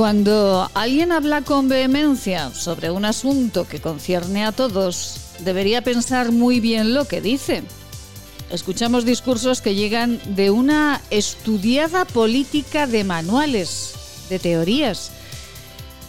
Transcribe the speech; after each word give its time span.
Cuando 0.00 0.70
alguien 0.72 1.12
habla 1.12 1.42
con 1.42 1.68
vehemencia 1.68 2.54
sobre 2.54 2.90
un 2.90 3.04
asunto 3.04 3.68
que 3.68 3.82
concierne 3.82 4.46
a 4.46 4.50
todos, 4.50 5.16
debería 5.40 5.82
pensar 5.82 6.32
muy 6.32 6.58
bien 6.58 6.94
lo 6.94 7.04
que 7.06 7.20
dice. 7.20 7.64
Escuchamos 8.48 9.04
discursos 9.04 9.60
que 9.60 9.74
llegan 9.74 10.18
de 10.24 10.48
una 10.48 11.02
estudiada 11.10 12.06
política 12.06 12.86
de 12.86 13.04
manuales, 13.04 13.92
de 14.30 14.38
teorías. 14.38 15.10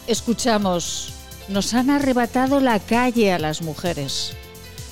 Escuchamos, 0.08 1.10
nos 1.50 1.74
han 1.74 1.90
arrebatado 1.90 2.62
la 2.62 2.80
calle 2.80 3.34
a 3.34 3.40
las 3.40 3.62
mujeres. 3.62 4.32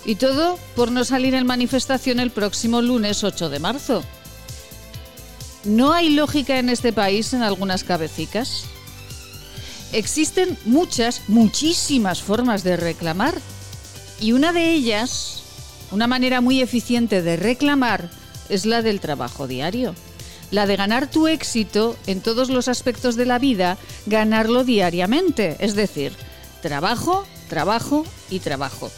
Y 0.03 0.15
todo 0.15 0.59
por 0.75 0.91
no 0.91 1.05
salir 1.05 1.35
en 1.35 1.47
manifestación 1.47 2.19
el 2.19 2.31
próximo 2.31 2.81
lunes 2.81 3.23
8 3.23 3.47
de 3.47 3.59
marzo. 3.59 4.03
¿No 5.63 5.93
hay 5.93 6.09
lógica 6.09 6.59
en 6.59 6.67
este 6.67 6.91
país 6.91 7.31
en 7.31 7.43
algunas 7.43 7.85
cabecicas? 7.85 8.65
Existen 9.91 10.57
muchas, 10.65 11.23
muchísimas 11.27 12.21
formas 12.21 12.63
de 12.63 12.77
reclamar. 12.77 13.35
Y 14.21 14.33
una 14.33 14.53
de 14.53 14.71
ellas, 14.73 15.41
una 15.91 16.05
manera 16.05 16.41
muy 16.41 16.61
eficiente 16.61 17.21
de 17.21 17.37
reclamar, 17.37 18.09
es 18.49 18.65
la 18.65 18.81
del 18.81 18.99
trabajo 18.99 19.47
diario. 19.47 19.95
La 20.51 20.67
de 20.67 20.75
ganar 20.75 21.09
tu 21.09 21.27
éxito 21.27 21.95
en 22.07 22.21
todos 22.21 22.49
los 22.49 22.67
aspectos 22.67 23.15
de 23.15 23.25
la 23.25 23.39
vida, 23.39 23.77
ganarlo 24.05 24.63
diariamente. 24.63 25.55
Es 25.59 25.75
decir, 25.75 26.13
trabajo, 26.61 27.25
trabajo 27.49 28.05
y 28.29 28.39
trabajo. 28.39 28.91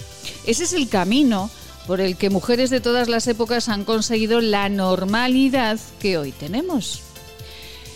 Ese 0.46 0.66
es 0.66 0.74
el 0.74 0.90
camino 0.90 1.50
por 1.88 2.02
el 2.02 2.18
que 2.18 2.30
mujeres 2.30 2.70
de 2.70 2.82
todas 2.82 3.08
las 3.08 3.28
épocas 3.28 3.70
han 3.70 3.86
conseguido 3.86 4.42
la 4.42 4.70
normalidad 4.70 5.80
que 6.00 6.18
hoy 6.18 6.32
tenemos. 6.32 7.02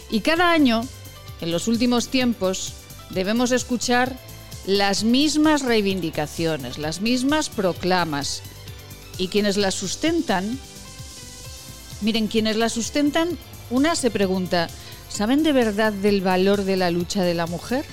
Y 0.10 0.22
cada 0.22 0.52
año, 0.52 0.84
en 1.42 1.52
los 1.52 1.68
últimos 1.68 2.10
tiempos, 2.10 2.74
debemos 3.10 3.52
escuchar 3.52 4.16
las 4.66 5.04
mismas 5.04 5.62
reivindicaciones, 5.62 6.78
las 6.78 7.02
mismas 7.02 7.50
proclamas. 7.50 8.42
Y 9.18 9.28
quienes 9.28 9.58
las 9.58 9.76
sustentan, 9.76 10.60
miren, 12.02 12.28
quienes 12.28 12.58
las 12.58 12.74
sustentan, 12.74 13.38
una 13.70 13.96
se 13.96 14.12
pregunta, 14.12 14.68
¿saben 15.10 15.44
de 15.44 15.54
verdad 15.54 15.94
del 15.94 16.22
valor 16.22 16.64
de 16.64 16.76
la 16.76 16.92
lucha 16.92 17.24
de 17.24 17.34
la 17.34 17.48
mujer? 17.48 17.86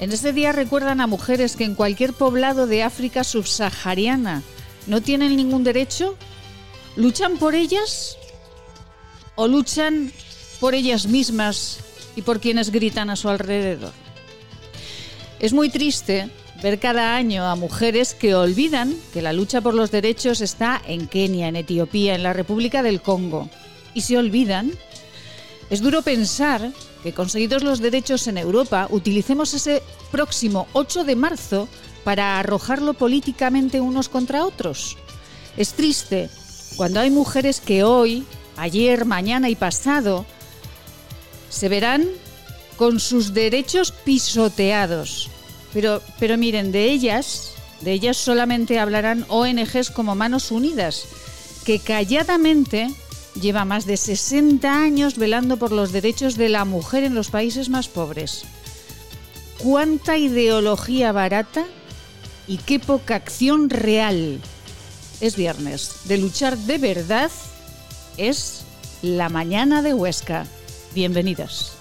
En 0.00 0.12
ese 0.12 0.32
día 0.32 0.52
recuerdan 0.52 1.00
a 1.00 1.06
mujeres 1.06 1.56
que 1.56 1.64
en 1.64 1.74
cualquier 1.74 2.12
poblado 2.12 2.66
de 2.66 2.82
África 2.82 3.24
subsahariana 3.24 4.42
no 4.86 5.00
tienen 5.00 5.36
ningún 5.36 5.64
derecho. 5.64 6.16
¿Luchan 6.96 7.38
por 7.38 7.54
ellas? 7.54 8.18
¿O 9.36 9.48
luchan 9.48 10.12
por 10.60 10.74
ellas 10.74 11.06
mismas 11.06 11.78
y 12.14 12.22
por 12.22 12.40
quienes 12.40 12.70
gritan 12.70 13.10
a 13.10 13.16
su 13.16 13.28
alrededor? 13.28 13.92
Es 15.38 15.52
muy 15.52 15.68
triste 15.68 16.30
ver 16.62 16.78
cada 16.78 17.14
año 17.14 17.44
a 17.44 17.56
mujeres 17.56 18.14
que 18.14 18.34
olvidan 18.34 18.94
que 19.12 19.20
la 19.20 19.34
lucha 19.34 19.60
por 19.60 19.74
los 19.74 19.90
derechos 19.90 20.40
está 20.40 20.80
en 20.86 21.06
Kenia, 21.06 21.48
en 21.48 21.56
Etiopía, 21.56 22.14
en 22.14 22.22
la 22.22 22.32
República 22.32 22.82
del 22.82 23.02
Congo. 23.02 23.50
Y 23.92 24.00
se 24.00 24.16
olvidan. 24.16 24.72
Es 25.68 25.82
duro 25.82 26.02
pensar 26.02 26.72
que 27.02 27.12
conseguidos 27.12 27.62
los 27.62 27.80
derechos 27.80 28.26
en 28.28 28.38
Europa, 28.38 28.88
utilicemos 28.90 29.52
ese 29.52 29.82
próximo 30.10 30.66
8 30.72 31.04
de 31.04 31.16
marzo 31.16 31.68
para 32.02 32.38
arrojarlo 32.38 32.94
políticamente 32.94 33.80
unos 33.80 34.08
contra 34.08 34.44
otros. 34.46 34.96
Es 35.56 35.74
triste 35.74 36.30
cuando 36.76 37.00
hay 37.00 37.10
mujeres 37.10 37.60
que 37.60 37.84
hoy, 37.84 38.24
ayer, 38.56 39.04
mañana 39.04 39.48
y 39.50 39.56
pasado 39.56 40.24
se 41.48 41.68
verán 41.68 42.06
con 42.76 43.00
sus 43.00 43.34
derechos 43.34 43.92
pisoteados. 43.92 45.30
Pero, 45.72 46.02
pero 46.18 46.38
miren, 46.38 46.72
de 46.72 46.90
ellas, 46.90 47.52
de 47.80 47.92
ellas 47.92 48.16
solamente 48.16 48.78
hablarán 48.78 49.26
ONGs 49.28 49.90
como 49.90 50.14
Manos 50.14 50.50
Unidas, 50.50 51.04
que 51.64 51.78
calladamente 51.78 52.88
lleva 53.40 53.64
más 53.64 53.86
de 53.86 53.96
60 53.96 54.72
años 54.72 55.18
velando 55.18 55.56
por 55.56 55.72
los 55.72 55.92
derechos 55.92 56.36
de 56.36 56.48
la 56.48 56.64
mujer 56.64 57.04
en 57.04 57.14
los 57.14 57.30
países 57.30 57.68
más 57.68 57.88
pobres. 57.88 58.44
¿Cuánta 59.58 60.16
ideología 60.16 61.12
barata 61.12 61.64
y 62.46 62.58
qué 62.58 62.78
poca 62.78 63.16
acción 63.16 63.70
real? 63.70 64.40
Es 65.20 65.36
viernes. 65.36 65.90
De 66.04 66.18
luchar 66.18 66.56
de 66.56 66.78
verdad 66.78 67.30
es 68.16 68.62
la 69.02 69.28
mañana 69.28 69.82
de 69.82 69.94
Huesca. 69.94 70.46
Bienvenidas. 70.94 71.75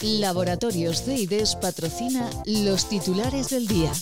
Laboratorios 0.00 1.02
CIDES 1.02 1.56
patrocina 1.56 2.28
los 2.44 2.88
titulares 2.88 3.50
del 3.50 3.66
día. 3.66 3.92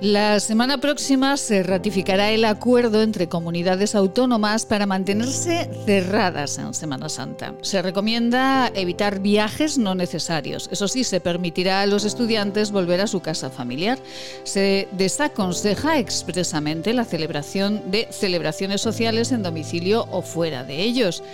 La 0.00 0.38
semana 0.38 0.78
próxima 0.78 1.36
se 1.36 1.64
ratificará 1.64 2.30
el 2.30 2.44
acuerdo 2.44 3.02
entre 3.02 3.28
comunidades 3.28 3.96
autónomas 3.96 4.64
para 4.64 4.86
mantenerse 4.86 5.68
cerradas 5.86 6.56
en 6.58 6.72
Semana 6.72 7.08
Santa. 7.08 7.54
Se 7.62 7.82
recomienda 7.82 8.70
evitar 8.76 9.18
viajes 9.18 9.76
no 9.76 9.96
necesarios. 9.96 10.68
Eso 10.70 10.86
sí, 10.86 11.02
se 11.02 11.20
permitirá 11.20 11.80
a 11.80 11.86
los 11.86 12.04
estudiantes 12.04 12.70
volver 12.70 13.00
a 13.00 13.08
su 13.08 13.18
casa 13.18 13.50
familiar. 13.50 13.98
Se 14.44 14.86
desaconseja 14.92 15.98
expresamente 15.98 16.94
la 16.94 17.04
celebración 17.04 17.90
de 17.90 18.06
celebraciones 18.12 18.80
sociales 18.80 19.32
en 19.32 19.42
domicilio 19.42 20.06
o 20.12 20.22
fuera 20.22 20.62
de 20.62 20.80
ellos. 20.80 21.24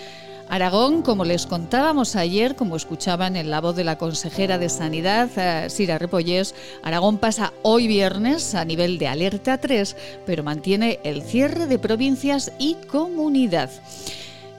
Aragón, 0.49 1.03
como 1.03 1.25
les 1.25 1.47
contábamos 1.47 2.16
ayer, 2.16 2.55
como 2.55 2.77
escuchaban 2.77 3.37
en 3.37 3.50
la 3.50 3.60
voz 3.60 3.75
de 3.77 3.84
la 3.84 3.99
consejera 3.99 4.59
de 4.59 4.69
Sanidad, 4.69 5.28
eh, 5.37 5.71
Sira 5.71 5.99
Repollés, 5.99 6.55
Aragón 6.82 7.19
pasa 7.19 7.53
hoy 7.62 7.87
viernes 7.87 8.54
a 8.54 8.65
nivel 8.65 8.99
de 8.99 9.09
alerta 9.09 9.59
3, 9.59 9.97
pero 10.27 10.43
mantiene 10.43 11.00
el 11.03 11.22
cierre 11.22 11.66
de 11.66 11.78
provincias 11.78 12.53
y 12.59 12.75
comunidad. 12.88 13.71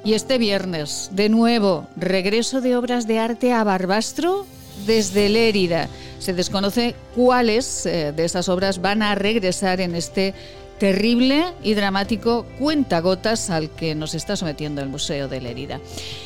Y 0.03 0.13
este 0.13 0.38
viernes, 0.38 1.09
de 1.13 1.29
nuevo, 1.29 1.88
regreso 1.95 2.62
de 2.62 2.75
obras 2.75 3.07
de 3.07 3.19
arte 3.19 3.53
a 3.53 3.63
Barbastro 3.63 4.45
desde 4.85 5.29
Lérida. 5.29 5.88
Se 6.19 6.34
desconoce 6.34 6.95
cuáles 7.16 7.85
eh, 7.85 8.12
de 8.12 8.25
esas 8.25 8.50
obras 8.50 8.81
van 8.81 9.01
a 9.01 9.16
regresar 9.16 9.81
en 9.81 9.95
este 9.95 10.34
terrible 10.80 11.46
y 11.63 11.74
dramático 11.74 12.46
cuentagotas 12.59 13.50
al 13.50 13.69
que 13.69 13.96
nos 13.96 14.13
está 14.13 14.36
sometiendo 14.36 14.81
el 14.81 14.90
Museo 14.90 15.28
de 15.28 15.41
la 15.41 15.50
Herida. 15.50 15.80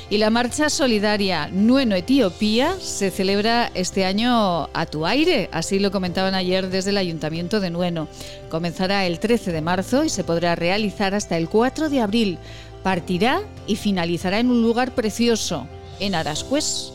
Y 0.10 0.18
la 0.18 0.30
marcha 0.30 0.69
solidaria 0.69 1.50
Nueno 1.51 1.96
Etiopía 1.96 2.75
se 2.80 3.12
celebra 3.12 3.72
este 3.75 4.06
año 4.06 4.69
a 4.74 4.86
tu 4.86 5.06
aire, 5.06 5.50
así 5.51 5.80
lo 5.80 5.92
comentaban 5.92 6.34
ayer 6.34 6.69
desde 6.69 6.90
el 6.90 6.98
Ayuntamiento 6.98 7.60
de 7.60 7.69
Nueno. 7.69 8.07
Comenzará 8.50 9.06
el 9.06 9.19
13 9.19 9.51
de 9.51 9.62
marzo 9.62 10.04
y 10.04 10.10
se 10.10 10.24
podrá 10.24 10.56
realizar 10.56 11.13
hasta 11.13 11.38
el 11.38 11.50
4 11.50 11.90
de 11.90 12.02
abril. 12.02 12.38
Partirá 12.84 13.42
y 13.68 13.75
finalizará 13.75 14.40
en 14.40 14.50
un 14.50 14.62
lugar 14.62 14.95
precioso, 14.95 15.68
en 16.00 16.16
Arascués. 16.16 16.94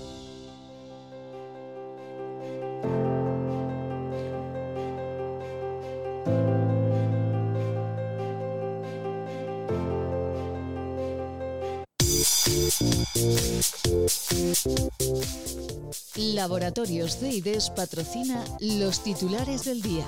Laboratorios 16.16 17.18
CIDES 17.18 17.70
patrocina 17.70 18.44
los 18.60 19.02
titulares 19.02 19.64
del 19.64 19.82
día. 19.82 20.06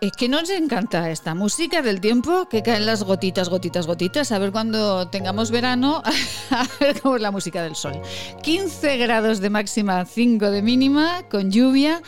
Es 0.00 0.12
que 0.12 0.28
nos 0.28 0.50
encanta 0.50 1.10
esta 1.10 1.34
música 1.34 1.82
del 1.82 2.00
tiempo, 2.00 2.48
que 2.48 2.62
caen 2.62 2.86
las 2.86 3.02
gotitas, 3.02 3.48
gotitas, 3.48 3.86
gotitas. 3.86 4.32
A 4.32 4.38
ver 4.38 4.52
cuando 4.52 5.08
tengamos 5.08 5.50
verano, 5.50 6.02
a 6.50 6.66
ver 6.80 7.00
cómo 7.00 7.16
es 7.16 7.22
la 7.22 7.30
música 7.30 7.62
del 7.62 7.74
sol. 7.74 8.00
15 8.42 8.96
grados 8.98 9.40
de 9.40 9.50
máxima, 9.50 10.04
5 10.04 10.50
de 10.50 10.62
mínima, 10.62 11.22
con 11.28 11.50
lluvia 11.50 12.02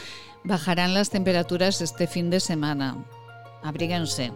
Bajarán 0.44 0.94
las 0.94 1.10
temperaturas 1.10 1.82
este 1.82 2.06
fin 2.06 2.30
de 2.30 2.40
semana. 2.40 2.96
Abríguense. 3.62 4.32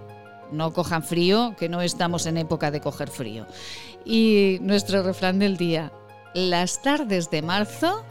No 0.51 0.73
cojan 0.75 1.03
frío, 1.03 1.55
que 1.59 1.71
no 1.71 1.81
estamos 1.81 2.27
en 2.27 2.37
época 2.37 2.71
de 2.71 2.81
coger 2.81 3.09
frío. 3.09 3.47
Y 4.05 4.59
nuestro 4.61 5.03
refrán 5.03 5.39
del 5.39 5.57
día. 5.57 5.91
Las 6.35 6.83
tardes 6.83 7.31
de 7.31 7.41
marzo, 7.41 8.05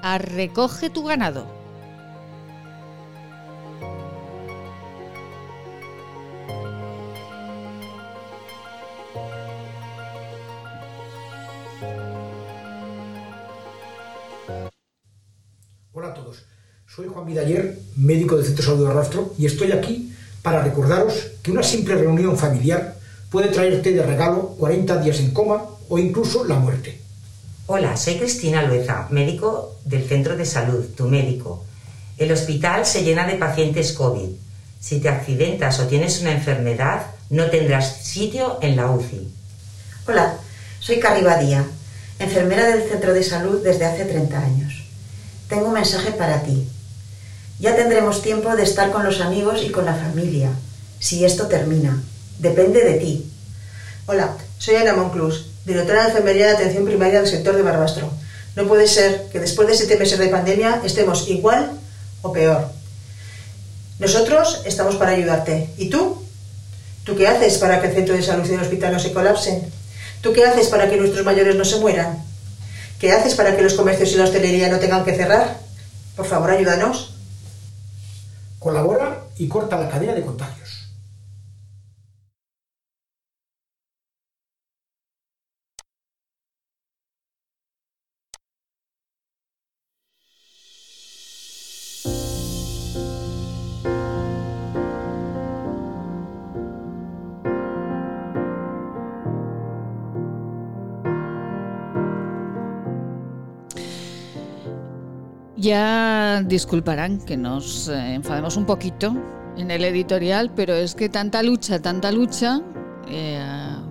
arrecoge 0.00 0.90
tu 0.90 1.02
ganado. 1.04 1.57
Hola 15.98 16.10
a 16.10 16.14
todos, 16.14 16.44
soy 16.86 17.08
Juan 17.08 17.26
Vidaller, 17.26 17.76
médico 17.96 18.36
del 18.36 18.46
Centro 18.46 18.62
de 18.62 18.70
Salud 18.70 18.86
de 18.86 18.94
Rastro, 18.94 19.34
y 19.36 19.46
estoy 19.46 19.72
aquí 19.72 20.14
para 20.42 20.62
recordaros 20.62 21.12
que 21.42 21.50
una 21.50 21.64
simple 21.64 21.96
reunión 21.96 22.38
familiar 22.38 22.94
puede 23.32 23.48
traerte 23.48 23.90
de 23.90 24.04
regalo 24.04 24.54
40 24.60 24.98
días 24.98 25.18
en 25.18 25.32
coma 25.32 25.64
o 25.88 25.98
incluso 25.98 26.44
la 26.44 26.54
muerte. 26.54 27.00
Hola, 27.66 27.96
soy 27.96 28.14
Cristina 28.14 28.62
Lueza, 28.62 29.08
médico 29.10 29.74
del 29.86 30.04
Centro 30.04 30.36
de 30.36 30.46
Salud, 30.46 30.84
tu 30.96 31.08
médico. 31.08 31.64
El 32.16 32.30
hospital 32.30 32.86
se 32.86 33.02
llena 33.02 33.26
de 33.26 33.34
pacientes 33.34 33.90
COVID. 33.90 34.28
Si 34.78 35.00
te 35.00 35.08
accidentas 35.08 35.80
o 35.80 35.88
tienes 35.88 36.20
una 36.20 36.30
enfermedad, 36.30 37.06
no 37.30 37.50
tendrás 37.50 38.04
sitio 38.04 38.60
en 38.62 38.76
la 38.76 38.88
UCI. 38.88 39.28
Hola, 40.06 40.38
soy 40.78 41.00
Carri 41.00 41.24
Badía, 41.24 41.66
enfermera 42.20 42.68
del 42.68 42.88
Centro 42.88 43.12
de 43.12 43.24
Salud 43.24 43.64
desde 43.64 43.84
hace 43.84 44.04
30 44.04 44.38
años 44.38 44.77
tengo 45.48 45.66
un 45.66 45.72
mensaje 45.72 46.12
para 46.12 46.42
ti. 46.42 46.68
Ya 47.58 47.74
tendremos 47.74 48.22
tiempo 48.22 48.54
de 48.54 48.62
estar 48.62 48.90
con 48.92 49.04
los 49.04 49.20
amigos 49.20 49.62
y 49.64 49.70
con 49.70 49.84
la 49.84 49.94
familia, 49.94 50.50
si 51.00 51.24
esto 51.24 51.46
termina. 51.46 52.02
Depende 52.38 52.84
de 52.84 52.94
ti. 52.94 53.30
Hola, 54.06 54.36
soy 54.58 54.76
Ana 54.76 54.94
Monclus, 54.94 55.46
directora 55.64 56.02
de 56.02 56.08
Enfermería 56.08 56.46
de 56.46 56.52
Atención 56.52 56.84
Primaria 56.84 57.20
del 57.20 57.30
sector 57.30 57.56
de 57.56 57.62
Barbastro. 57.62 58.10
No 58.54 58.66
puede 58.66 58.86
ser 58.86 59.28
que 59.32 59.40
después 59.40 59.66
de 59.68 59.74
siete 59.74 59.96
meses 59.96 60.18
de 60.18 60.28
pandemia 60.28 60.80
estemos 60.84 61.28
igual 61.28 61.72
o 62.22 62.32
peor. 62.32 62.68
Nosotros 63.98 64.62
estamos 64.64 64.96
para 64.96 65.12
ayudarte. 65.12 65.70
¿Y 65.78 65.90
tú? 65.90 66.22
¿Tú 67.04 67.16
qué 67.16 67.26
haces 67.26 67.58
para 67.58 67.80
que 67.80 67.88
el 67.88 67.94
centro 67.94 68.14
de 68.14 68.22
salud 68.22 68.48
y 68.48 68.54
el 68.54 68.60
hospital 68.60 68.92
no 68.92 69.00
se 69.00 69.12
colapsen? 69.12 69.62
¿Tú 70.20 70.32
qué 70.32 70.44
haces 70.44 70.68
para 70.68 70.88
que 70.88 70.96
nuestros 70.96 71.24
mayores 71.24 71.56
no 71.56 71.64
se 71.64 71.80
mueran? 71.80 72.27
¿Qué 72.98 73.12
haces 73.12 73.34
para 73.34 73.56
que 73.56 73.62
los 73.62 73.74
comercios 73.74 74.12
y 74.12 74.16
la 74.16 74.24
hostelería 74.24 74.68
no 74.68 74.78
tengan 74.78 75.04
que 75.04 75.14
cerrar? 75.14 75.56
Por 76.16 76.26
favor, 76.26 76.50
ayúdanos. 76.50 77.14
Colabora 78.58 79.22
y 79.36 79.46
corta 79.46 79.78
la 79.78 79.88
cadena 79.88 80.14
de 80.14 80.22
contagios. 80.22 80.77
Ya 105.68 106.42
disculparán 106.46 107.18
que 107.18 107.36
nos 107.36 107.88
eh, 107.88 108.14
enfademos 108.14 108.56
un 108.56 108.64
poquito 108.64 109.14
en 109.58 109.70
el 109.70 109.84
editorial, 109.84 110.50
pero 110.56 110.72
es 110.72 110.94
que 110.94 111.10
tanta 111.10 111.42
lucha, 111.42 111.78
tanta 111.78 112.10
lucha, 112.10 112.62
eh, 113.06 113.38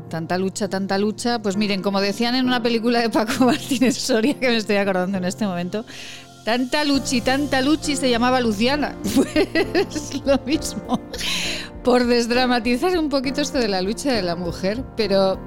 tanta 0.10 0.40
lucha, 0.40 0.68
tanta 0.68 0.98
lucha, 0.98 1.40
pues 1.40 1.56
miren, 1.56 1.84
como 1.84 2.02
decían 2.02 2.34
en 2.34 2.48
una 2.48 2.64
película 2.64 3.00
de 3.00 3.12
Paco 3.12 3.32
Martínez 3.46 3.96
Soria, 3.96 4.34
que 4.40 4.48
me 4.48 4.58
estoy 4.58 4.78
acordando 4.78 5.20
en 5.20 5.26
este 5.26 5.46
momento, 5.46 5.86
tanta 6.44 6.84
lucha 6.84 7.16
y 7.16 7.22
tanta 7.22 7.62
lucha 7.62 7.92
y 7.92 7.96
se 7.96 8.10
llamaba 8.10 8.42
Luciana. 8.42 8.96
Pues 9.14 10.26
lo 10.26 10.40
mismo. 10.48 11.00
Por 11.84 12.08
desdramatizar 12.08 12.98
un 12.98 13.10
poquito 13.10 13.42
esto 13.42 13.60
de 13.60 13.68
la 13.68 13.84
lucha 13.84 14.14
de 14.14 14.24
la 14.24 14.36
mujer, 14.36 14.84
pero 14.96 15.40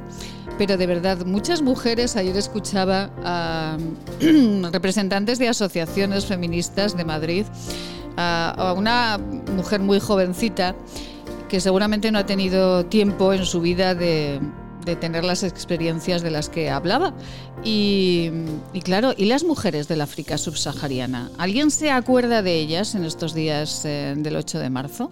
pero 0.61 0.77
de 0.77 0.87
verdad, 0.87 1.25
muchas 1.25 1.62
mujeres, 1.62 2.17
ayer 2.17 2.37
escuchaba 2.37 3.09
a 3.25 3.79
representantes 4.73 5.39
de 5.39 5.49
asociaciones 5.49 6.27
feministas 6.27 6.95
de 6.95 7.07
Madrid, 7.07 7.47
a 8.19 8.75
una 8.77 9.17
mujer 9.57 9.81
muy 9.81 10.01
jovencita 10.01 10.77
que 11.49 11.61
seguramente 11.61 12.12
no 12.12 12.19
ha 12.19 12.27
tenido 12.27 12.85
tiempo 12.85 13.33
en 13.33 13.47
su 13.47 13.62
vida 13.62 13.95
de, 13.95 14.39
tener 15.01 15.25
las 15.25 15.45
experiencias 15.45 16.21
de 16.21 16.31
las 16.31 16.51
que 16.51 16.69
hablaba. 16.69 17.15
Y, 17.65 18.31
claro, 18.85 19.15
¿y 19.17 19.25
las 19.25 19.45
mujeres 19.45 19.89
del 19.89 20.03
África 20.03 20.37
subsahariana? 20.37 21.31
¿Alguien 21.39 21.71
se 21.71 21.91
acuerda 21.91 22.43
de 22.43 22.61
ellas 22.61 22.95
en 22.95 23.07
estos 23.07 23.33
días 23.33 23.87
eh, 23.87 24.12
del 24.15 24.37
8 24.37 24.59
de 24.59 24.69
marzo? 24.69 25.11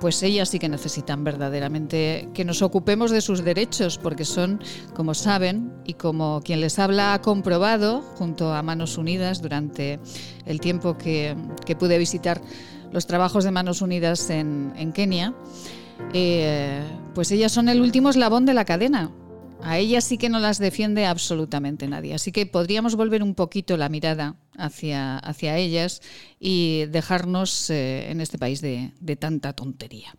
Pues 0.00 0.22
ellas 0.22 0.48
sí 0.48 0.58
que 0.58 0.68
necesitan 0.68 1.22
verdaderamente 1.22 2.28
que 2.34 2.44
nos 2.44 2.60
ocupemos 2.60 3.10
de 3.10 3.20
sus 3.20 3.44
derechos, 3.44 3.98
porque 3.98 4.24
son, 4.24 4.60
como 4.94 5.14
saben, 5.14 5.72
y 5.84 5.94
como 5.94 6.40
quien 6.44 6.60
les 6.60 6.78
habla 6.78 7.14
ha 7.14 7.22
comprobado, 7.22 8.02
junto 8.16 8.52
a 8.52 8.62
Manos 8.62 8.98
Unidas, 8.98 9.40
durante 9.40 10.00
el 10.44 10.60
tiempo 10.60 10.98
que, 10.98 11.36
pude 11.78 11.98
visitar 11.98 12.40
los 12.90 13.06
trabajos 13.06 13.44
de 13.44 13.52
Manos 13.52 13.80
Unidas 13.80 14.28
en, 14.30 14.92
Kenia, 14.92 15.34
eh, 16.12 16.82
pues 17.14 17.30
ellas 17.30 17.52
son 17.52 17.68
el 17.68 17.80
último 17.80 18.10
eslabón 18.10 18.44
de 18.44 18.54
la 18.54 18.64
cadena. 18.64 19.10
A 19.64 19.78
ellas 19.78 20.04
sí 20.04 20.18
que 20.18 20.28
no 20.28 20.40
las 20.40 20.58
defiende 20.58 21.06
absolutamente 21.06 21.86
nadie. 21.86 22.14
Así 22.14 22.32
que 22.32 22.46
podríamos 22.46 22.96
volver 22.96 23.22
un 23.22 23.34
poquito 23.34 23.76
la 23.76 23.88
mirada 23.88 24.36
hacia, 24.56 25.18
hacia 25.18 25.56
ellas 25.56 26.02
y 26.40 26.86
dejarnos 26.86 27.70
eh, 27.70 28.10
en 28.10 28.20
este 28.20 28.38
país 28.38 28.60
de, 28.60 28.92
tanta 29.18 29.52
tontería. 29.52 30.14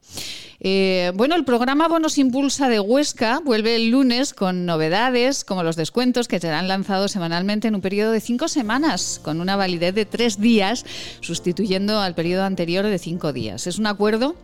Eh, 0.59 1.11
bueno, 1.15 1.35
el 1.35 1.43
programa 1.43 1.87
Bonos 1.87 2.17
Impulsa 2.17 2.69
de 2.69 2.79
Huesca 2.79 3.41
vuelve 3.43 3.75
el 3.75 3.89
lunes 3.89 4.33
con 4.33 4.65
novedades 4.65 5.43
como 5.43 5.63
los 5.63 5.75
descuentos 5.75 6.27
que 6.27 6.39
serán 6.39 6.67
lanzados 6.67 7.11
semanalmente 7.11 7.67
en 7.67 7.75
un 7.75 7.81
periodo 7.81 8.11
de 8.11 8.21
cinco 8.21 8.47
semanas, 8.47 9.19
con 9.23 9.41
una 9.41 9.55
validez 9.55 9.93
de 9.93 10.05
tres 10.05 10.39
días, 10.39 10.85
sustituyendo 11.19 11.99
al 11.99 12.15
periodo 12.15 12.43
anterior 12.43 12.85
de 12.85 12.99
cinco 12.99 13.33
días. 13.33 13.67
Es 13.67 13.77
un 13.77 13.87
acuerdo 13.87 14.35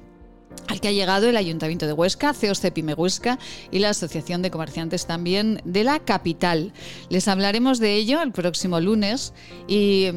al 0.68 0.79
que 0.79 0.88
ha 0.88 0.91
llegado 0.91 1.27
el 1.27 1.38
Ayuntamiento 1.38 1.88
de 1.88 1.94
Huesca, 1.94 2.34
CEOS 2.34 2.62
Cepime 2.62 2.94
Huesca 2.94 3.39
y 3.72 3.79
la 3.79 3.89
Asociación 3.89 4.41
de 4.41 4.51
Comerciantes 4.51 5.06
también 5.06 5.62
de 5.65 5.84
la 5.84 6.00
capital. 6.00 6.74
Les 7.10 7.27
hablaremos 7.27 7.79
de 7.79 7.96
ello 7.96 8.22
el 8.22 8.32
próximo 8.32 8.79
lunes 8.79 9.34
y, 9.68 10.10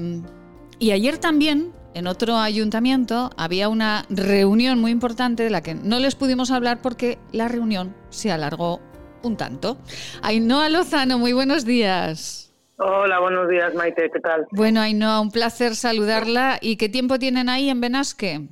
y 0.79 0.91
ayer 0.93 1.19
también 1.19 1.73
en 1.95 2.07
otro 2.07 2.37
ayuntamiento 2.37 3.31
había 3.37 3.69
una 3.69 4.07
reunión 4.09 4.81
muy 4.81 4.91
importante 4.91 5.43
de 5.43 5.51
la 5.51 5.63
que 5.63 5.75
no 5.75 5.99
les 5.99 6.15
pudimos 6.15 6.51
hablar 6.51 6.81
porque 6.81 7.19
la 7.33 7.49
reunión 7.49 7.95
se 8.11 8.31
alargó 8.31 8.81
un 9.23 9.37
tanto. 9.37 9.79
Ainhoa 10.23 10.69
Lozano, 10.69 11.19
muy 11.19 11.33
buenos 11.33 11.65
días. 11.65 12.53
Hola, 12.79 13.21
buenos 13.21 13.49
días 13.49 13.75
Maite, 13.75 14.11
¿qué 14.13 14.21
tal? 14.21 14.47
Bueno, 14.51 14.81
Ainhoa, 14.81 15.21
un 15.21 15.31
placer 15.31 15.77
saludarla. 15.77 16.59
¿Y 16.61 16.77
qué 16.77 16.89
tiempo 16.89 17.19
tienen 17.19 17.49
ahí 17.49 17.69
en 17.69 17.81
Benasque? 17.81 18.49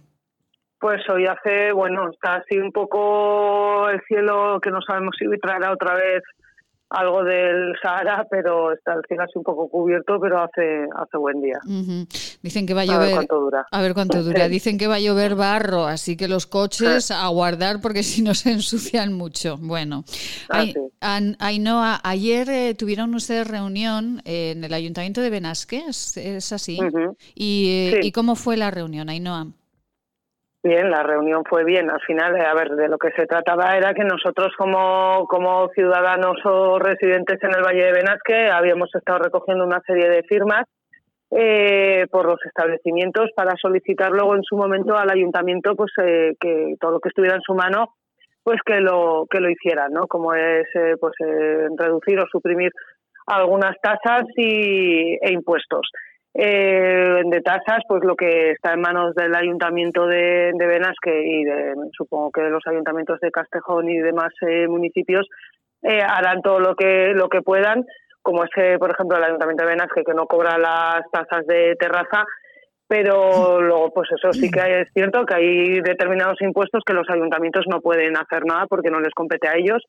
Pues 0.80 1.02
hoy 1.10 1.26
hace, 1.26 1.72
bueno, 1.72 2.10
está 2.10 2.37
así 2.37 2.56
un 2.56 2.72
poco 2.72 3.88
el 3.90 4.00
cielo 4.08 4.58
que 4.62 4.70
no 4.70 4.80
sabemos 4.80 5.14
si 5.18 5.26
traerá 5.38 5.72
otra 5.72 5.94
vez 5.94 6.22
algo 6.90 7.22
del 7.22 7.75
Sahara, 7.80 8.26
pero 8.28 8.72
está 8.72 8.94
el 8.94 9.02
cielo 9.06 9.22
así 9.22 9.32
un 9.37 9.44
poco 9.44 9.68
cubierto, 9.68 10.18
pero 10.20 10.42
hace 10.42 10.87
hace 10.96 11.16
buen 11.16 11.40
día. 11.40 11.60
Dicen 12.42 12.66
que 12.66 12.75
va 12.75 12.80
a 12.80 12.84
llover. 12.84 13.00
A 13.00 13.06
ver 13.06 13.14
cuánto 13.14 13.40
dura. 13.40 13.66
A 13.70 13.82
ver 13.82 13.94
cuánto 13.94 14.22
dura. 14.22 14.49
Dicen 14.49 14.76
que 14.76 14.88
va 14.88 14.96
a 14.96 15.00
llover 15.00 15.37
barro, 15.37 15.87
así 15.87 16.16
que 16.16 16.26
los 16.26 16.46
coches 16.46 17.12
a 17.12 17.28
guardar 17.28 17.80
porque 17.80 18.02
si 18.02 18.22
no 18.22 18.34
se 18.34 18.50
ensucian 18.52 19.12
mucho. 19.12 19.56
Bueno, 19.60 20.04
Ainhoa, 21.00 22.00
ayer 22.02 22.50
eh, 22.50 22.75
tuvieron 22.75 23.14
ustedes 23.14 23.46
reunión 23.46 24.20
en 24.25 24.64
el 24.64 24.75
Ayuntamiento 24.75 25.20
de 25.20 25.30
Benasque, 25.30 25.84
¿es, 25.87 26.52
así? 26.52 26.78
¿Y, 27.34 27.92
eh, 27.92 28.00
¿Y 28.02 28.12
cómo 28.12 28.34
fue 28.34 28.56
la 28.56 28.70
reunión, 28.70 29.08
Ainhoa? 29.08 29.46
Bien, 30.62 30.90
la 30.90 31.02
reunión 31.02 31.42
fue 31.48 31.64
bien. 31.64 31.90
Al 31.90 32.00
final, 32.02 32.38
a 32.38 32.54
ver, 32.54 32.70
de 32.70 32.88
lo 32.88 32.98
que 32.98 33.12
se 33.12 33.26
trataba 33.26 33.76
era 33.78 33.94
que 33.94 34.04
nosotros 34.04 34.52
como, 34.58 35.26
como 35.26 35.68
ciudadanos 35.70 36.36
o 36.44 36.78
residentes 36.78 37.42
en 37.42 37.54
el 37.54 37.62
Valle 37.62 37.84
de 37.84 37.92
Benasque 37.92 38.50
habíamos 38.50 38.94
estado 38.94 39.20
recogiendo 39.20 39.64
una 39.64 39.80
serie 39.86 40.10
de 40.10 40.22
firmas 40.24 40.64
eh, 41.30 42.06
por 42.10 42.26
los 42.26 42.38
establecimientos 42.44 43.30
para 43.34 43.56
solicitar 43.56 44.10
luego 44.10 44.34
en 44.34 44.42
su 44.42 44.56
momento 44.56 44.96
al 44.98 45.10
ayuntamiento 45.10 45.74
pues 45.76 45.92
eh, 46.02 46.34
que 46.38 46.74
todo 46.78 46.90
lo 46.90 47.00
que 47.00 47.08
estuviera 47.08 47.36
en 47.36 47.42
su 47.42 47.54
mano 47.54 47.94
pues 48.42 48.58
que 48.66 48.80
lo 48.80 49.26
que 49.30 49.40
lo 49.40 49.48
hiciera, 49.48 49.88
¿no? 49.88 50.06
Como 50.08 50.34
es 50.34 50.66
eh, 50.74 50.96
pues 51.00 51.12
reducir 51.78 52.18
o 52.18 52.26
suprimir 52.30 52.72
algunas 53.26 53.76
tasas 53.80 54.24
y, 54.36 55.16
e 55.22 55.32
impuestos. 55.32 55.88
Eh, 56.32 57.22
de 57.25 57.40
tasas, 57.40 57.82
pues 57.88 58.04
lo 58.04 58.14
que 58.14 58.52
está 58.52 58.75
en 58.75 58.80
manos 58.80 59.16
del 59.16 59.34
ayuntamiento 59.34 60.06
de, 60.06 60.52
de 60.54 60.66
Benasque 60.66 61.25
y 61.25 61.44
de, 61.44 61.75
supongo 61.96 62.30
que 62.30 62.42
de 62.42 62.50
los 62.50 62.62
ayuntamientos 62.68 63.18
de 63.18 63.32
Castejón 63.32 63.88
y 63.90 63.99
demás 63.99 64.32
eh, 64.46 64.68
municipios 64.68 65.26
eh, 65.82 66.00
harán 66.00 66.40
todo 66.40 66.60
lo 66.60 66.76
que 66.76 67.14
lo 67.14 67.28
que 67.28 67.42
puedan, 67.42 67.84
como 68.22 68.44
es 68.44 68.50
por 68.78 68.92
ejemplo 68.92 69.18
el 69.18 69.25
ayuntamiento 69.25 69.64
de 69.64 69.70
Benasque 69.70 70.04
que 70.04 70.14
no 70.14 70.26
cobra 70.26 70.56
las 70.56 71.02
tasas 71.10 71.44
de 71.49 71.75
terraza, 71.75 72.25
pero 72.87 73.60
luego 73.60 73.90
pues 73.92 74.08
eso 74.12 74.32
sí 74.32 74.52
que 74.52 74.82
es 74.82 74.88
cierto 74.94 75.26
que 75.26 75.34
hay 75.34 75.80
determinados 75.80 76.40
impuestos 76.42 76.84
que 76.87 76.94
los 76.94 77.10
ayuntamientos 77.10 77.64
no 77.68 77.80
pueden 77.80 78.16
hacer 78.16 78.44
nada 78.44 78.66
porque 78.68 78.90
no 78.90 79.00
les 79.00 79.14
compete 79.14 79.49
a 79.49 79.56
ellos, 79.56 79.82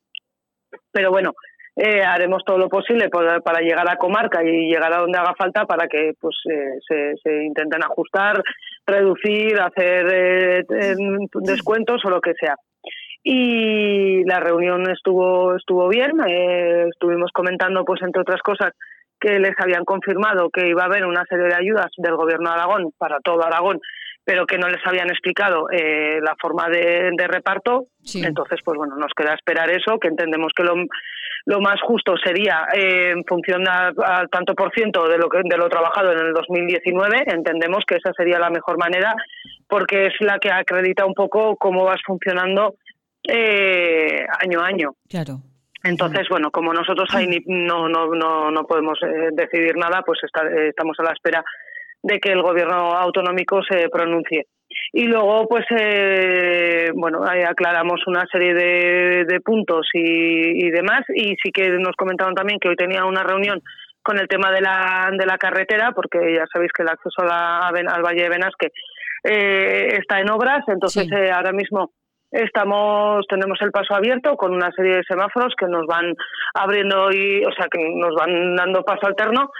pero 0.91 1.11
bueno 1.11 1.33
eh, 1.75 2.03
haremos 2.03 2.43
todo 2.45 2.57
lo 2.57 2.67
posible 2.67 3.09
para, 3.09 3.61
llegar 3.61 3.89
a 3.89 3.95
comarca 3.95 4.43
y 4.43 4.67
llegar 4.69 4.93
a 4.93 4.99
donde 4.99 5.17
haga 5.17 5.33
falta 5.37 5.65
para 5.65 5.87
que 5.87 6.13
pues 6.19 6.35
eh, 6.49 7.15
se, 7.23 7.43
intenten 7.45 7.83
ajustar, 7.83 8.43
reducir, 8.85 9.59
hacer 9.59 10.05
eh, 10.13 10.63
descuentos 11.41 12.03
o 12.03 12.09
lo 12.09 12.19
que 12.19 12.33
sea. 12.33 12.55
Y 13.23 14.25
la 14.25 14.39
reunión 14.39 14.89
estuvo 14.89 15.55
estuvo 15.55 15.87
bien, 15.87 16.11
estuvimos 16.89 17.31
comentando 17.31 17.85
pues 17.85 18.01
entre 18.01 18.21
otras 18.21 18.41
cosas 18.41 18.73
que 19.19 19.39
les 19.39 19.53
habían 19.59 19.85
confirmado 19.85 20.49
que 20.49 20.67
iba 20.67 20.81
a 20.81 20.87
haber 20.87 21.05
una 21.05 21.23
serie 21.29 21.45
de 21.45 21.55
ayudas 21.55 21.91
del 21.97 22.15
gobierno 22.15 22.49
de 22.49 22.55
Aragón 22.55 22.91
para 22.97 23.19
todo 23.19 23.45
Aragón 23.45 23.79
pero 24.23 24.45
que 24.45 24.57
no 24.57 24.69
les 24.69 24.85
habían 24.85 25.09
explicado 25.09 25.69
eh, 25.71 26.19
la 26.21 26.35
forma 26.39 26.69
de, 26.69 27.11
reparto. 27.27 27.87
Entonces, 28.13 28.59
pues 28.63 28.77
bueno, 28.77 28.95
nos 28.95 29.11
queda 29.15 29.33
esperar 29.33 29.69
eso, 29.69 29.97
que 29.99 30.09
entendemos 30.09 30.51
que 30.55 30.63
lo, 30.63 30.75
lo 31.45 31.59
más 31.59 31.81
justo 31.81 32.15
sería 32.23 32.67
eh, 32.73 33.11
en 33.11 33.23
función 33.25 33.67
al 33.67 34.29
tanto 34.29 34.53
por 34.53 34.71
ciento 34.73 35.07
de 35.07 35.17
lo, 35.17 35.29
que, 35.29 35.41
de 35.43 35.57
lo 35.57 35.69
trabajado 35.69 36.11
en 36.11 36.19
el 36.19 36.33
2019. 36.33 37.23
Entendemos 37.27 37.83
que 37.85 37.95
esa 37.95 38.11
sería 38.13 38.39
la 38.39 38.49
mejor 38.49 38.77
manera 38.77 39.15
porque 39.67 40.07
es 40.07 40.13
la 40.19 40.37
que 40.39 40.51
acredita 40.51 41.05
un 41.05 41.13
poco 41.13 41.55
cómo 41.55 41.85
vas 41.85 42.01
funcionando 42.05 42.75
eh, 43.23 44.23
año 44.39 44.61
a 44.61 44.67
año. 44.67 44.95
Claro. 45.09 45.39
Entonces, 45.83 46.27
bueno, 46.29 46.51
como 46.51 46.73
nosotros 46.73 47.09
ahí 47.13 47.43
no, 47.47 47.89
no, 47.89 48.13
no, 48.13 48.51
no 48.51 48.63
podemos 48.67 48.99
decidir 49.31 49.75
nada, 49.77 50.03
pues 50.05 50.19
estamos 50.23 50.99
a 50.99 51.03
la 51.03 51.11
espera 51.11 51.43
de 52.03 52.19
que 52.19 52.31
el 52.31 52.41
gobierno 52.41 52.93
autonómico 52.93 53.61
se 53.63 53.89
pronuncie. 53.89 54.47
Y 54.93 55.05
luego, 55.05 55.47
pues, 55.47 55.65
eh, 55.77 56.91
bueno, 56.93 57.23
aclaramos 57.23 58.01
una 58.07 58.25
serie 58.31 58.53
de, 58.53 59.39
puntos 59.41 59.87
y, 59.93 60.69
demás. 60.69 61.01
Y 61.13 61.35
sí 61.41 61.51
que 61.51 61.69
nos 61.71 61.95
comentaron 61.95 62.35
también 62.35 62.59
que 62.59 62.69
hoy 62.69 62.75
tenía 62.75 63.05
una 63.05 63.23
reunión 63.23 63.61
con 64.01 64.19
el 64.19 64.27
tema 64.27 64.51
de 64.51 64.61
la, 64.61 65.09
de 65.17 65.25
la 65.25 65.37
carretera, 65.37 65.91
porque 65.93 66.35
ya 66.35 66.45
sabéis 66.51 66.71
que 66.73 66.83
el 66.83 66.89
acceso 66.89 67.21
al 67.21 68.03
Valle 68.03 68.23
de 68.23 68.29
Benasque 68.29 68.69
eh, 69.23 69.97
está 69.99 70.19
en 70.19 70.29
obras. 70.29 70.63
Entonces, 70.67 71.07
eh, 71.11 71.31
ahora 71.31 71.51
mismo 71.51 71.91
estamos 72.31 73.25
tenemos 73.27 73.59
el 73.61 73.71
paso 73.71 73.93
abierto 73.93 74.37
con 74.37 74.53
una 74.53 74.71
serie 74.71 74.95
de 74.95 75.03
semáforos 75.03 75.53
que 75.57 75.67
nos 75.67 75.85
van 75.85 76.13
abriendo 76.53 77.11
y 77.11 77.43
o 77.43 77.51
sea 77.51 77.67
que 77.69 77.89
nos 77.93 78.15
van 78.15 78.55
dando 78.55 78.83
paso 78.83 79.05
alterno 79.05 79.51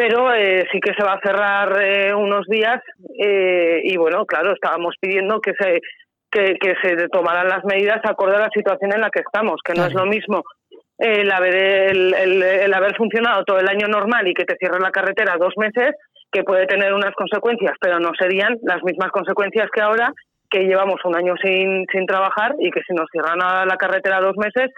pero 0.00 0.32
eh, 0.32 0.64
sí 0.72 0.80
que 0.80 0.94
se 0.94 1.04
va 1.04 1.12
a 1.12 1.20
cerrar 1.20 1.78
eh, 1.78 2.14
unos 2.14 2.46
días 2.46 2.80
eh, 3.18 3.82
y 3.84 3.98
bueno, 3.98 4.24
claro, 4.24 4.54
estábamos 4.54 4.94
pidiendo 4.98 5.42
que 5.42 5.52
se 5.60 5.82
que, 6.30 6.56
se 6.82 7.08
tomaran 7.08 7.48
las 7.48 7.62
medidas 7.66 8.00
acorde 8.04 8.36
a 8.36 8.46
la 8.46 8.48
situación 8.48 8.94
en 8.94 9.02
la 9.02 9.10
que 9.10 9.20
estamos, 9.20 9.60
que 9.62 9.74
no 9.74 9.84
es 9.84 9.92
lo 9.92 10.06
mismo 10.06 10.42
el 10.96 11.30
haber 11.30 11.54
el, 11.54 12.72
haber 12.72 12.96
funcionado 12.96 13.44
todo 13.44 13.58
el 13.58 13.68
año 13.68 13.88
normal 13.88 14.26
y 14.26 14.32
que 14.32 14.46
te 14.46 14.56
cierren 14.56 14.80
la 14.80 14.90
carretera 14.90 15.36
dos 15.38 15.52
meses, 15.58 15.94
que 16.32 16.44
puede 16.44 16.64
tener 16.64 16.94
unas 16.94 17.14
consecuencias, 17.14 17.74
pero 17.78 18.00
no 18.00 18.12
serían 18.18 18.56
las 18.62 18.82
mismas 18.82 19.10
consecuencias 19.10 19.68
que 19.70 19.82
ahora 19.82 20.14
que 20.48 20.60
llevamos 20.60 21.04
un 21.04 21.14
año 21.14 21.34
sin, 21.42 21.84
sin 21.92 22.06
trabajar 22.06 22.54
y 22.58 22.70
que 22.70 22.80
si 22.88 22.94
nos 22.94 23.06
cierran 23.12 23.38
la 23.38 23.76
carretera 23.76 24.20
dos 24.20 24.36
meses 24.38 24.70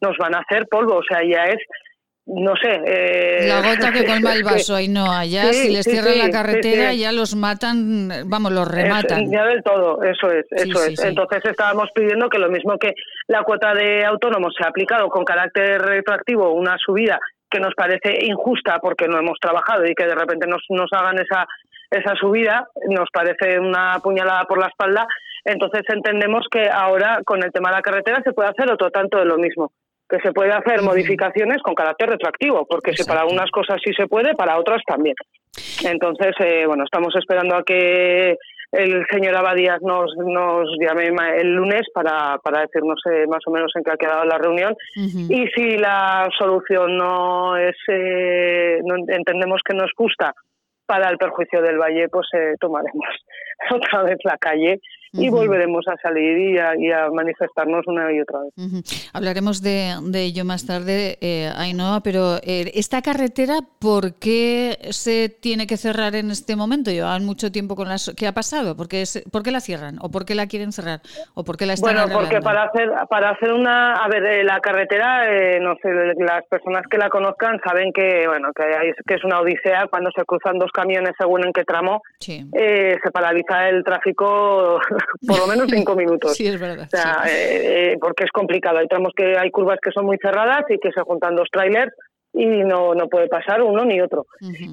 nos 0.00 0.16
van 0.16 0.34
a 0.34 0.38
hacer 0.38 0.66
polvo. 0.70 0.96
O 0.96 1.02
sea, 1.02 1.22
ya 1.22 1.44
es 1.44 1.58
no 2.32 2.54
sé. 2.56 2.80
Eh, 2.86 3.48
la 3.48 3.60
gota 3.60 3.92
que 3.92 4.04
colma 4.06 4.34
el 4.34 4.44
vaso, 4.44 4.76
ahí 4.76 4.88
no, 4.88 5.10
allá 5.10 5.52
si 5.52 5.70
les 5.70 5.84
cierran 5.84 6.18
la 6.18 6.30
carretera 6.30 6.94
ya 6.94 7.12
los 7.12 7.34
matan, 7.34 8.08
vamos, 8.26 8.52
los 8.52 8.68
rematan. 8.68 9.30
ya 9.30 9.44
del 9.44 9.62
todo, 9.62 10.02
eso 10.02 10.30
es, 10.30 10.46
eso 10.50 10.84
es. 10.84 11.02
Entonces 11.02 11.44
estábamos 11.44 11.88
pidiendo 11.94 12.28
que 12.28 12.38
lo 12.38 12.48
mismo 12.48 12.78
que 12.78 12.94
la 13.26 13.42
cuota 13.42 13.74
de 13.74 14.04
autónomos 14.04 14.54
se 14.56 14.64
ha 14.64 14.68
aplicado 14.68 15.08
con 15.08 15.24
carácter 15.24 15.80
retroactivo, 15.82 16.52
una 16.52 16.76
subida 16.78 17.18
que 17.50 17.58
nos 17.58 17.74
parece 17.74 18.24
injusta 18.24 18.78
porque 18.78 19.08
no 19.08 19.18
hemos 19.18 19.38
trabajado 19.40 19.84
y 19.84 19.94
que 19.94 20.06
de 20.06 20.14
repente 20.14 20.46
nos, 20.46 20.62
nos 20.68 20.92
hagan 20.92 21.18
esa, 21.18 21.46
esa 21.90 22.14
subida, 22.14 22.68
nos 22.88 23.08
parece 23.12 23.58
una 23.58 23.98
puñalada 24.00 24.44
por 24.44 24.60
la 24.60 24.68
espalda. 24.68 25.06
Entonces 25.44 25.82
entendemos 25.88 26.46
que 26.48 26.68
ahora 26.70 27.20
con 27.24 27.42
el 27.42 27.50
tema 27.50 27.70
de 27.70 27.76
la 27.76 27.82
carretera 27.82 28.22
se 28.22 28.32
puede 28.32 28.50
hacer 28.50 28.70
otro 28.70 28.90
tanto 28.90 29.18
de 29.18 29.24
lo 29.24 29.36
mismo 29.36 29.72
que 30.10 30.18
se 30.20 30.32
puede 30.32 30.52
hacer 30.52 30.82
modificaciones 30.82 31.62
con 31.62 31.74
carácter 31.74 32.10
retroactivo, 32.10 32.66
porque 32.68 32.92
si 32.92 33.04
para 33.04 33.24
unas 33.24 33.50
cosas 33.50 33.80
sí 33.84 33.92
se 33.96 34.06
puede, 34.06 34.34
para 34.34 34.58
otras 34.58 34.82
también. 34.86 35.14
Entonces, 35.84 36.34
eh, 36.40 36.64
bueno, 36.66 36.84
estamos 36.84 37.14
esperando 37.16 37.56
a 37.56 37.62
que 37.62 38.36
el 38.72 39.04
señor 39.10 39.36
Abadías 39.36 39.80
nos, 39.82 40.14
nos 40.16 40.68
llame 40.80 41.10
el 41.38 41.54
lunes 41.54 41.82
para, 41.92 42.38
para 42.38 42.62
decirnos 42.62 43.00
eh, 43.10 43.26
más 43.28 43.40
o 43.46 43.50
menos 43.50 43.72
en 43.74 43.82
qué 43.82 43.90
ha 43.92 43.96
quedado 43.96 44.24
la 44.24 44.38
reunión. 44.38 44.74
Y 44.94 45.46
si 45.48 45.78
la 45.78 46.28
solución 46.38 46.96
no 46.96 47.56
es, 47.56 47.76
eh, 47.88 48.80
no 48.84 48.96
entendemos 49.08 49.60
que 49.64 49.74
no 49.74 49.84
es 49.84 49.92
justa 49.96 50.34
para 50.86 51.08
el 51.08 51.18
perjuicio 51.18 51.62
del 51.62 51.78
valle, 51.78 52.08
pues 52.08 52.26
tomaremos 52.60 53.08
otra 53.70 54.02
vez 54.02 54.18
la 54.24 54.36
calle 54.38 54.80
y 55.12 55.28
volveremos 55.28 55.86
a 55.88 55.96
salir 55.96 56.38
y 56.38 56.90
a, 56.92 57.10
manifestarnos 57.10 57.86
una 57.86 58.12
y 58.12 58.20
otra 58.20 58.40
vez. 58.40 59.10
Hablaremos 59.12 59.62
de, 59.62 59.94
ello 60.14 60.44
más 60.44 60.66
tarde, 60.66 61.18
eh, 61.20 61.50
Ainhoa, 61.56 62.00
pero 62.02 62.36
eh, 62.36 62.70
esta 62.74 63.02
carretera, 63.02 63.58
¿por 63.80 64.14
qué 64.14 64.76
se 64.90 65.28
tiene 65.28 65.66
que 65.66 65.76
cerrar 65.76 66.14
en 66.14 66.30
este 66.30 66.54
momento? 66.54 66.90
Llevan 66.90 67.24
mucho 67.24 67.50
tiempo 67.50 67.74
con 67.74 67.88
las... 67.88 68.12
¿Qué 68.16 68.26
ha 68.26 68.32
pasado? 68.32 68.76
¿Por 68.76 68.88
qué, 68.88 69.04
¿Por 69.32 69.42
qué 69.42 69.50
la 69.50 69.60
cierran? 69.60 69.96
¿O 70.00 70.10
por 70.10 70.24
qué 70.24 70.34
la 70.34 70.46
quieren 70.46 70.72
cerrar? 70.72 71.00
¿O 71.34 71.44
por 71.44 71.56
qué 71.56 71.66
la 71.66 71.72
están 71.72 71.94
Bueno, 71.94 72.12
porque 72.12 72.40
para 72.40 72.64
hacer, 72.64 72.90
para 73.08 73.30
hacer 73.30 73.52
una... 73.52 73.94
A 73.94 74.08
ver, 74.08 74.24
eh, 74.24 74.44
la 74.44 74.60
carretera, 74.60 75.26
eh, 75.28 75.58
no 75.60 75.74
sé, 75.82 75.88
las 76.18 76.44
personas 76.46 76.82
que 76.88 76.98
la 76.98 77.08
conozcan 77.08 77.58
saben 77.64 77.92
que, 77.92 78.26
bueno, 78.28 78.50
que, 78.54 78.94
que 79.06 79.14
es 79.14 79.24
una 79.24 79.40
odisea 79.40 79.86
cuando 79.90 80.10
se 80.14 80.24
cruzan 80.24 80.58
dos 80.58 80.70
camiones 80.70 81.12
según 81.18 81.44
en 81.44 81.52
qué 81.52 81.64
tramo. 81.64 82.02
se 82.20 83.10
paraliza 83.12 83.68
el 83.68 83.82
tráfico 83.82 84.78
por 85.26 85.38
lo 85.38 85.46
menos 85.46 85.66
cinco 85.70 85.94
minutos. 85.94 86.36
sí, 86.36 86.46
es 86.46 86.58
verdad. 86.58 86.88
O 86.92 86.96
sea, 86.96 87.22
eh, 87.26 87.92
eh, 87.92 87.98
porque 88.00 88.24
es 88.24 88.30
complicado. 88.30 88.78
Hay 88.78 88.88
tramos 88.88 89.12
que 89.16 89.36
hay 89.36 89.50
curvas 89.50 89.78
que 89.82 89.90
son 89.90 90.06
muy 90.06 90.18
cerradas 90.18 90.64
y 90.68 90.78
que 90.78 90.92
se 90.92 91.00
juntan 91.02 91.36
dos 91.36 91.48
trailers 91.50 91.92
y 92.32 92.46
no, 92.46 92.94
no 92.94 93.08
puede 93.08 93.28
pasar 93.28 93.62
uno 93.62 93.84
ni 93.84 94.00
otro. 94.00 94.26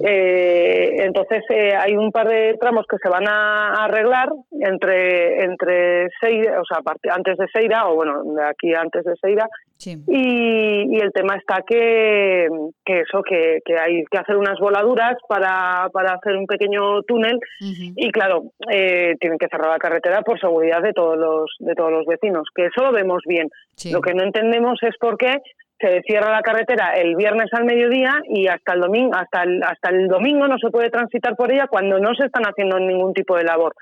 eh, 0.04 0.96
entonces 0.98 1.42
eh, 1.50 1.74
hay 1.74 1.96
un 1.96 2.12
par 2.12 2.28
de 2.28 2.56
tramos 2.60 2.86
que 2.88 2.98
se 3.02 3.08
van 3.08 3.26
a, 3.28 3.84
arreglar 3.84 4.30
entre 4.60 5.44
entre 5.44 6.08
Seira, 6.20 6.60
o 6.60 6.64
sea, 6.64 6.80
antes 7.14 7.36
de 7.36 7.46
Seira 7.52 7.88
o 7.88 7.96
bueno, 7.96 8.22
de 8.24 8.44
aquí 8.44 8.74
antes 8.74 9.04
de 9.04 9.14
Seira. 9.20 9.48
Y, 9.80 10.96
y, 10.96 11.00
el 11.00 11.12
tema 11.12 11.36
está 11.36 11.62
que, 11.64 12.48
que 12.84 13.00
eso, 13.00 13.22
que, 13.22 13.60
que, 13.64 13.78
hay 13.78 14.02
que 14.10 14.18
hacer 14.18 14.36
unas 14.36 14.58
voladuras 14.58 15.14
para, 15.28 15.88
para 15.92 16.14
hacer 16.14 16.34
un 16.34 16.46
pequeño 16.46 17.02
túnel 17.02 17.38
y 17.60 18.10
claro, 18.10 18.50
eh, 18.72 19.14
tienen 19.20 19.38
que 19.38 19.46
cerrar 19.46 19.70
la 19.70 19.78
carretera 19.78 20.22
por 20.22 20.40
seguridad 20.40 20.82
de 20.82 20.92
todos 20.92 21.16
los 21.16 21.54
de 21.60 21.76
todos 21.76 21.92
los 21.92 22.06
vecinos, 22.06 22.48
que 22.52 22.66
eso 22.66 22.82
lo 22.82 22.92
vemos 22.92 23.22
bien. 23.24 23.50
Lo 23.92 24.00
que 24.00 24.14
no 24.14 24.24
entendemos 24.24 24.82
es 24.82 24.96
por 24.98 25.16
qué 25.16 25.36
se 25.80 26.02
cierra 26.02 26.32
la 26.32 26.42
carretera 26.42 26.92
el 26.94 27.14
viernes 27.14 27.48
al 27.52 27.64
mediodía 27.64 28.14
y 28.28 28.48
hasta 28.48 28.74
el 28.74 28.80
domingo 28.80 29.14
hasta 29.14 29.44
el, 29.44 29.62
hasta 29.62 29.90
el 29.90 30.08
domingo 30.08 30.48
no 30.48 30.58
se 30.58 30.70
puede 30.70 30.90
transitar 30.90 31.36
por 31.36 31.52
ella 31.52 31.66
cuando 31.68 31.98
no 31.98 32.14
se 32.14 32.26
están 32.26 32.44
haciendo 32.44 32.78
ningún 32.80 33.14
tipo 33.14 33.36
de 33.36 33.44
labor. 33.44 33.74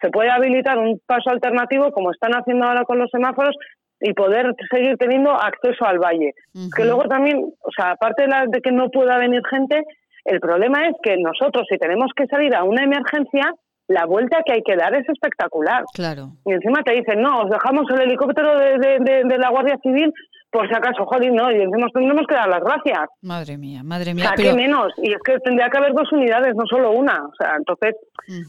Se 0.00 0.10
puede 0.10 0.30
habilitar 0.30 0.78
un 0.78 1.00
paso 1.04 1.30
alternativo 1.30 1.90
como 1.92 2.12
están 2.12 2.32
haciendo 2.32 2.66
ahora 2.66 2.84
con 2.84 2.98
los 2.98 3.10
semáforos 3.10 3.56
y 4.00 4.14
poder 4.14 4.54
seguir 4.70 4.96
teniendo 4.96 5.30
acceso 5.32 5.84
al 5.84 5.98
valle. 5.98 6.32
Que 6.74 6.84
luego 6.84 7.02
también, 7.02 7.38
o 7.38 7.70
sea, 7.76 7.90
aparte 7.90 8.22
de, 8.22 8.46
de 8.48 8.60
que 8.62 8.72
no 8.72 8.88
pueda 8.88 9.18
venir 9.18 9.42
gente, 9.50 9.82
el 10.24 10.40
problema 10.40 10.86
es 10.86 10.94
que 11.02 11.16
nosotros 11.18 11.66
si 11.68 11.76
tenemos 11.76 12.10
que 12.16 12.26
salir 12.26 12.54
a 12.54 12.64
una 12.64 12.84
emergencia, 12.84 13.52
la 13.88 14.06
vuelta 14.06 14.42
que 14.46 14.52
hay 14.54 14.62
que 14.62 14.76
dar 14.76 14.94
es 14.94 15.06
espectacular. 15.08 15.82
Claro. 15.92 16.30
Y 16.46 16.52
encima 16.52 16.82
te 16.82 16.94
dicen, 16.94 17.20
no, 17.20 17.42
os 17.42 17.50
dejamos 17.50 17.84
el 17.90 18.02
helicóptero 18.02 18.56
de, 18.58 18.78
de, 18.78 19.22
de 19.24 19.38
la 19.38 19.50
Guardia 19.50 19.76
Civil 19.82 20.12
por 20.50 20.68
si 20.68 20.74
acaso, 20.74 21.06
joder, 21.06 21.32
no, 21.32 21.50
y 21.52 21.62
encima 21.62 21.86
tenemos 21.94 22.26
que 22.26 22.34
dar 22.34 22.48
las 22.48 22.60
gracias. 22.60 23.08
Madre 23.22 23.56
mía, 23.56 23.82
madre 23.84 24.14
mía. 24.14 24.32
O 24.36 24.40
sea, 24.40 24.54
menos? 24.54 24.92
Y 24.98 25.12
es 25.12 25.22
que 25.24 25.38
tendría 25.38 25.68
que 25.70 25.78
haber 25.78 25.92
dos 25.92 26.10
unidades, 26.12 26.54
no 26.56 26.66
solo 26.66 26.90
una. 26.90 27.24
O 27.24 27.34
sea, 27.38 27.54
entonces 27.56 27.94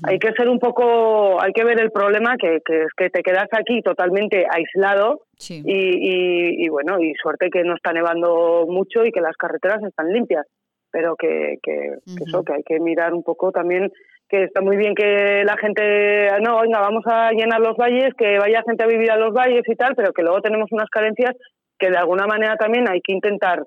hay 0.04 0.18
que 0.18 0.32
ser 0.34 0.50
un 0.50 0.60
poco, 0.60 1.42
hay 1.42 1.54
que 1.54 1.64
ver 1.64 1.80
el 1.80 1.92
problema 1.92 2.36
que, 2.38 2.60
que 2.66 2.84
es 2.84 2.90
que 2.98 3.10
te 3.10 3.22
quedas 3.22 3.48
aquí 3.52 3.82
totalmente 3.82 4.46
aislado 4.50 5.22
y, 5.50 5.62
y, 5.64 6.66
y, 6.66 6.70
bueno, 6.70 7.00
y 7.00 7.14
suerte 7.22 7.50
que 7.52 7.64
no 7.64 7.76
está 7.76 7.94
nevando 7.94 8.66
mucho 8.68 9.06
y 9.06 9.12
que 9.12 9.22
las 9.22 9.38
carreteras 9.38 9.84
están 9.84 10.12
limpias. 10.12 10.46
pero 10.92 11.16
que, 11.16 11.58
que, 11.64 11.96
eso, 12.24 12.44
que 12.44 12.54
hay 12.54 12.64
que 12.64 12.80
mirar 12.80 13.14
un 13.14 13.24
poco 13.24 13.52
también 13.52 13.92
que 14.30 14.44
está 14.44 14.62
muy 14.62 14.78
bien 14.78 14.96
que 14.96 15.44
la 15.46 15.58
gente, 15.58 16.30
no, 16.42 16.62
venga, 16.62 16.80
vamos 16.80 17.04
a 17.06 17.32
llenar 17.32 17.60
los 17.60 17.76
valles, 17.76 18.14
que 18.18 18.38
vaya 18.40 18.64
gente 18.66 18.84
a 18.84 18.88
vivir 18.88 19.12
a 19.12 19.18
los 19.18 19.34
valles 19.34 19.64
y 19.68 19.76
tal, 19.76 19.94
pero 19.96 20.14
que 20.14 20.22
luego 20.22 20.42
tenemos 20.42 20.72
unas 20.72 20.90
carencias 20.90 21.36
que 21.82 21.90
de 21.90 21.98
alguna 21.98 22.28
manera 22.28 22.56
también 22.56 22.88
hay 22.88 23.02
que 23.02 23.12
intentar 23.12 23.64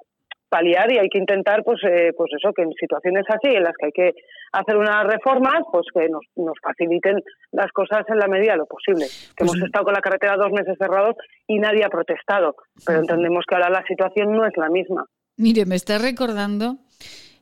paliar 0.48 0.90
y 0.92 0.98
hay 0.98 1.08
que 1.08 1.18
intentar, 1.18 1.64
pues, 1.64 1.80
eh, 1.82 2.12
pues 2.16 2.30
eso, 2.38 2.52
que 2.52 2.62
en 2.62 2.70
situaciones 2.78 3.24
así, 3.28 3.56
en 3.56 3.64
las 3.64 3.74
que 3.76 3.86
hay 3.86 3.92
que 3.92 4.12
hacer 4.52 4.76
unas 4.76 5.04
reformas, 5.04 5.64
pues 5.72 5.84
que 5.92 6.08
nos, 6.08 6.22
nos 6.36 6.54
faciliten 6.62 7.20
las 7.50 7.72
cosas 7.72 8.04
en 8.06 8.18
la 8.18 8.28
medida 8.28 8.52
de 8.52 8.58
lo 8.58 8.66
posible. 8.66 9.06
Que 9.36 9.42
hemos 9.42 9.60
estado 9.60 9.86
con 9.86 9.94
la 9.94 10.00
carretera 10.00 10.36
dos 10.36 10.52
meses 10.52 10.76
cerrados 10.78 11.16
y 11.48 11.58
nadie 11.58 11.84
ha 11.84 11.88
protestado, 11.88 12.54
pero 12.86 13.00
entendemos 13.00 13.44
que 13.48 13.56
ahora 13.56 13.68
la 13.68 13.84
situación 13.88 14.30
no 14.30 14.46
es 14.46 14.56
la 14.56 14.68
misma. 14.68 15.04
Mire, 15.36 15.66
me 15.66 15.74
está 15.74 15.98
recordando 15.98 16.76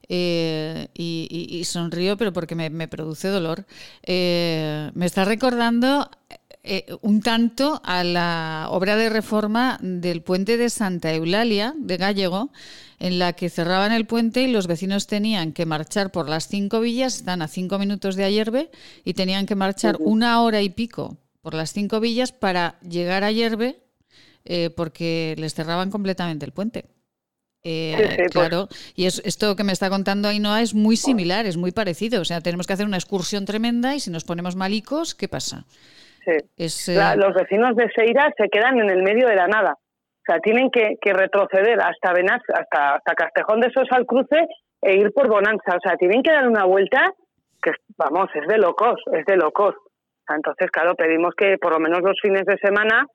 eh, 0.08 0.88
y, 0.94 1.62
sonrío, 1.64 2.16
pero 2.16 2.32
porque 2.32 2.54
me, 2.54 2.88
produce 2.88 3.28
dolor. 3.28 3.66
Eh, 4.02 4.90
me 4.94 5.06
está 5.06 5.24
recordando 5.24 6.08
eh, 6.64 6.86
un 7.00 7.22
tanto 7.22 7.80
a 7.84 8.04
la 8.04 8.68
obra 8.70 8.96
de 8.96 9.08
reforma 9.08 9.78
del 9.82 10.22
puente 10.22 10.56
de 10.56 10.70
Santa 10.70 11.12
Eulalia 11.12 11.74
de 11.76 11.96
Gallego, 11.96 12.50
en 12.98 13.18
la 13.18 13.32
que 13.32 13.50
cerraban 13.50 13.92
el 13.92 14.06
puente 14.06 14.42
y 14.42 14.52
los 14.52 14.66
vecinos 14.66 15.06
tenían 15.06 15.52
que 15.52 15.66
marchar 15.66 16.12
por 16.12 16.28
las 16.28 16.46
cinco 16.46 16.80
villas, 16.80 17.16
están 17.16 17.42
a 17.42 17.48
cinco 17.48 17.78
minutos 17.78 18.14
de 18.14 18.24
Ayerbe, 18.24 18.70
y 19.04 19.14
tenían 19.14 19.46
que 19.46 19.56
marchar 19.56 19.96
una 19.98 20.40
hora 20.42 20.62
y 20.62 20.70
pico 20.70 21.18
por 21.40 21.54
las 21.54 21.72
cinco 21.72 21.98
villas 21.98 22.30
para 22.30 22.78
llegar 22.80 23.24
a 23.24 23.28
Ayerbe, 23.28 23.80
porque 24.76 25.34
les 25.38 25.54
cerraban 25.54 25.90
completamente 25.90 26.44
el 26.44 26.52
puente. 26.52 26.86
Eh, 27.64 28.14
pues. 28.16 28.30
claro, 28.32 28.68
y 28.96 29.04
es, 29.04 29.22
esto 29.24 29.54
que 29.54 29.62
me 29.62 29.72
está 29.72 29.88
contando 29.88 30.28
Ainhoa 30.28 30.62
es 30.62 30.74
muy 30.74 30.96
similar, 30.96 31.46
es 31.46 31.56
muy 31.56 31.72
parecido. 31.72 32.20
O 32.20 32.24
sea, 32.24 32.40
tenemos 32.40 32.66
que 32.66 32.72
hacer 32.72 32.86
una 32.86 32.96
excursión 32.96 33.44
tremenda 33.44 33.94
y 33.94 34.00
si 34.00 34.10
nos 34.10 34.24
ponemos 34.24 34.56
malicos, 34.56 35.14
¿qué 35.14 35.28
pasa? 35.28 35.66
Sí. 36.24 36.92
Eh, 36.92 37.16
los 37.16 37.34
vecinos 37.34 37.76
de 37.76 37.90
Seira 37.94 38.32
se 38.36 38.48
quedan 38.48 38.78
en 38.80 38.90
el 38.90 39.02
medio 39.02 39.28
de 39.28 39.36
la 39.36 39.46
nada. 39.46 39.72
O 39.74 40.24
sea, 40.24 40.38
tienen 40.38 40.70
que, 40.70 40.96
retroceder 41.12 41.80
hasta 41.80 42.12
Benaz, 42.12 42.42
hasta, 42.54 42.94
hasta 42.94 43.14
Castejón 43.14 43.60
de 43.60 43.70
Sos 43.70 43.88
al 43.90 44.06
cruce 44.06 44.46
e 44.80 44.96
ir 44.96 45.12
por 45.12 45.28
Bonanza. 45.28 45.76
O 45.76 45.80
sea, 45.80 45.96
tienen 45.96 46.22
que 46.22 46.30
dar 46.30 46.46
una 46.46 46.64
vuelta 46.64 47.12
que, 47.60 47.72
vamos, 47.96 48.28
es 48.34 48.46
de 48.46 48.58
locos, 48.58 49.00
es 49.12 49.24
de 49.26 49.36
locos. 49.36 49.74
entonces, 50.28 50.70
claro, 50.70 50.94
pedimos 50.94 51.34
que 51.34 51.58
por 51.58 51.72
lo 51.72 51.80
menos 51.80 52.02
los 52.02 52.18
fines 52.20 52.44
de 52.44 52.56
semana 52.58 53.06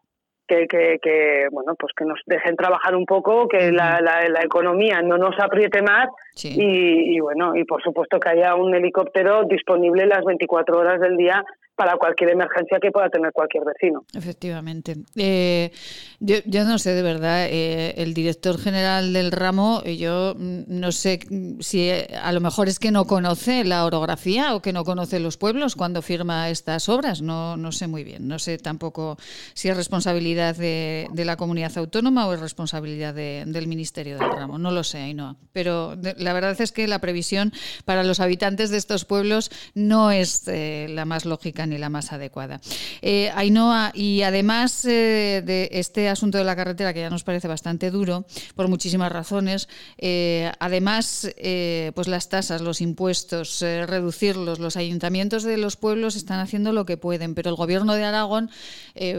que, 0.48 0.68
que, 0.68 0.98
que, 1.02 1.48
bueno 1.52 1.76
pues 1.78 1.92
que 1.96 2.06
nos 2.06 2.20
dejen 2.26 2.56
trabajar 2.56 2.96
un 2.96 3.06
poco 3.06 3.48
que 3.48 3.72
la, 3.72 4.00
la, 4.02 4.28
la 4.30 4.42
economía 4.42 5.02
no 5.02 5.18
nos 5.18 5.38
apriete 5.40 5.82
más 5.82 6.08
y, 6.42 7.16
y, 7.16 7.20
bueno 7.20 7.56
y 7.56 7.66
por 7.66 7.84
supuesto 7.84 8.20
que 8.20 8.30
haya 8.30 8.56
un 8.56 8.74
helicóptero 8.74 9.44
disponible 9.44 10.06
las 10.06 10.24
24 10.24 10.80
horas 10.80 11.02
del 11.02 11.18
día 11.18 11.44
para 11.78 11.96
cualquier 11.96 12.32
emergencia 12.32 12.80
que 12.82 12.92
pueda 12.92 13.08
tener 13.08 13.32
cualquier 13.32 13.64
vecino. 13.64 14.04
Efectivamente. 14.16 14.96
Eh, 15.16 15.72
yo, 16.20 16.38
yo, 16.46 16.64
no 16.64 16.80
sé, 16.80 16.96
de 16.96 17.04
verdad, 17.04 17.46
eh, 17.46 17.94
el 17.98 18.16
director 18.16 18.58
general 18.58 19.14
del 19.14 19.32
ramo, 19.32 19.84
eh, 19.86 19.96
yo 19.96 20.34
mm, 20.36 20.64
no 20.68 20.92
sé 20.92 21.20
si 21.60 21.92
a 21.92 22.32
lo 22.32 22.42
mejor 22.42 22.68
es 22.68 22.80
que 22.80 22.90
no 22.90 23.06
conoce 23.06 23.64
la 23.64 23.86
orografía 23.86 24.56
o 24.56 24.62
que 24.62 24.74
no 24.74 24.84
conoce 24.84 25.20
los 25.20 25.38
pueblos 25.38 25.76
cuando 25.76 26.02
firma 26.02 26.50
estas 26.50 26.90
obras. 26.90 27.22
No, 27.22 27.58
no 27.58 27.72
sé 27.72 27.86
muy 27.86 28.04
bien. 28.04 28.28
No 28.28 28.40
sé 28.40 28.58
tampoco 28.58 29.18
si 29.54 29.70
es 29.70 29.78
responsabilidad 29.78 30.56
de, 30.56 31.08
de 31.12 31.26
la 31.26 31.38
comunidad 31.38 31.78
autónoma 31.78 32.28
o 32.28 32.34
es 32.34 32.40
responsabilidad 32.40 33.14
de, 33.14 33.44
del 33.46 33.68
Ministerio 33.68 34.18
del 34.18 34.32
ramo. 34.32 34.58
No 34.58 34.72
lo 34.72 34.84
sé, 34.84 34.98
Ainhoa. 34.98 35.36
Pero 35.54 35.96
la 36.18 36.34
verdad 36.34 36.60
es 36.60 36.72
que 36.72 36.88
la 36.88 36.98
previsión 36.98 37.54
para 37.86 38.04
los 38.04 38.20
habitantes 38.20 38.72
de 38.72 38.78
estos 38.78 39.06
pueblos 39.06 39.52
no 39.76 40.10
es 40.10 40.48
la 40.48 41.06
más 41.06 41.26
lógica 41.26 41.67
ni 41.68 41.78
la 41.78 41.90
más 41.90 42.14
adecuada. 42.14 42.60
Eh, 43.02 43.30
Ainhoa, 43.36 43.92
y 43.94 44.22
además 44.24 44.86
eh, 44.86 45.42
de 45.46 45.70
este 45.72 46.10
asunto 46.10 46.38
de 46.38 46.44
la 46.44 46.56
carretera, 46.56 46.94
que 46.94 47.02
ya 47.02 47.10
nos 47.10 47.24
parece 47.24 47.48
bastante 47.48 47.92
duro, 47.92 48.26
por 48.56 48.68
muchísimas 48.68 49.12
razones, 49.12 49.68
eh, 49.98 50.52
además, 50.60 51.34
eh, 51.38 51.92
pues 51.96 52.08
las 52.08 52.30
tasas, 52.30 52.62
los 52.62 52.82
impuestos, 52.82 53.62
reducirlos, 53.62 54.60
los 54.60 54.78
ayuntamientos 54.78 55.44
de 55.44 55.58
los 55.58 55.78
pueblos 55.78 56.16
están 56.16 56.40
haciendo 56.40 56.74
lo 56.74 56.86
que 56.86 56.98
pueden, 56.98 57.36
pero 57.36 57.50
el 57.50 57.56
gobierno 57.56 57.94
de 57.94 58.04
Aragón, 58.04 58.50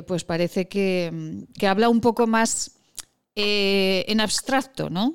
pues 0.07 0.25
parece 0.25 0.69
que, 0.69 1.11
que 1.59 1.67
habla 1.67 1.89
un 1.89 2.01
poco 2.01 2.27
más 2.27 2.79
en 3.35 4.21
abstracto, 4.21 4.91
¿no? 4.91 5.15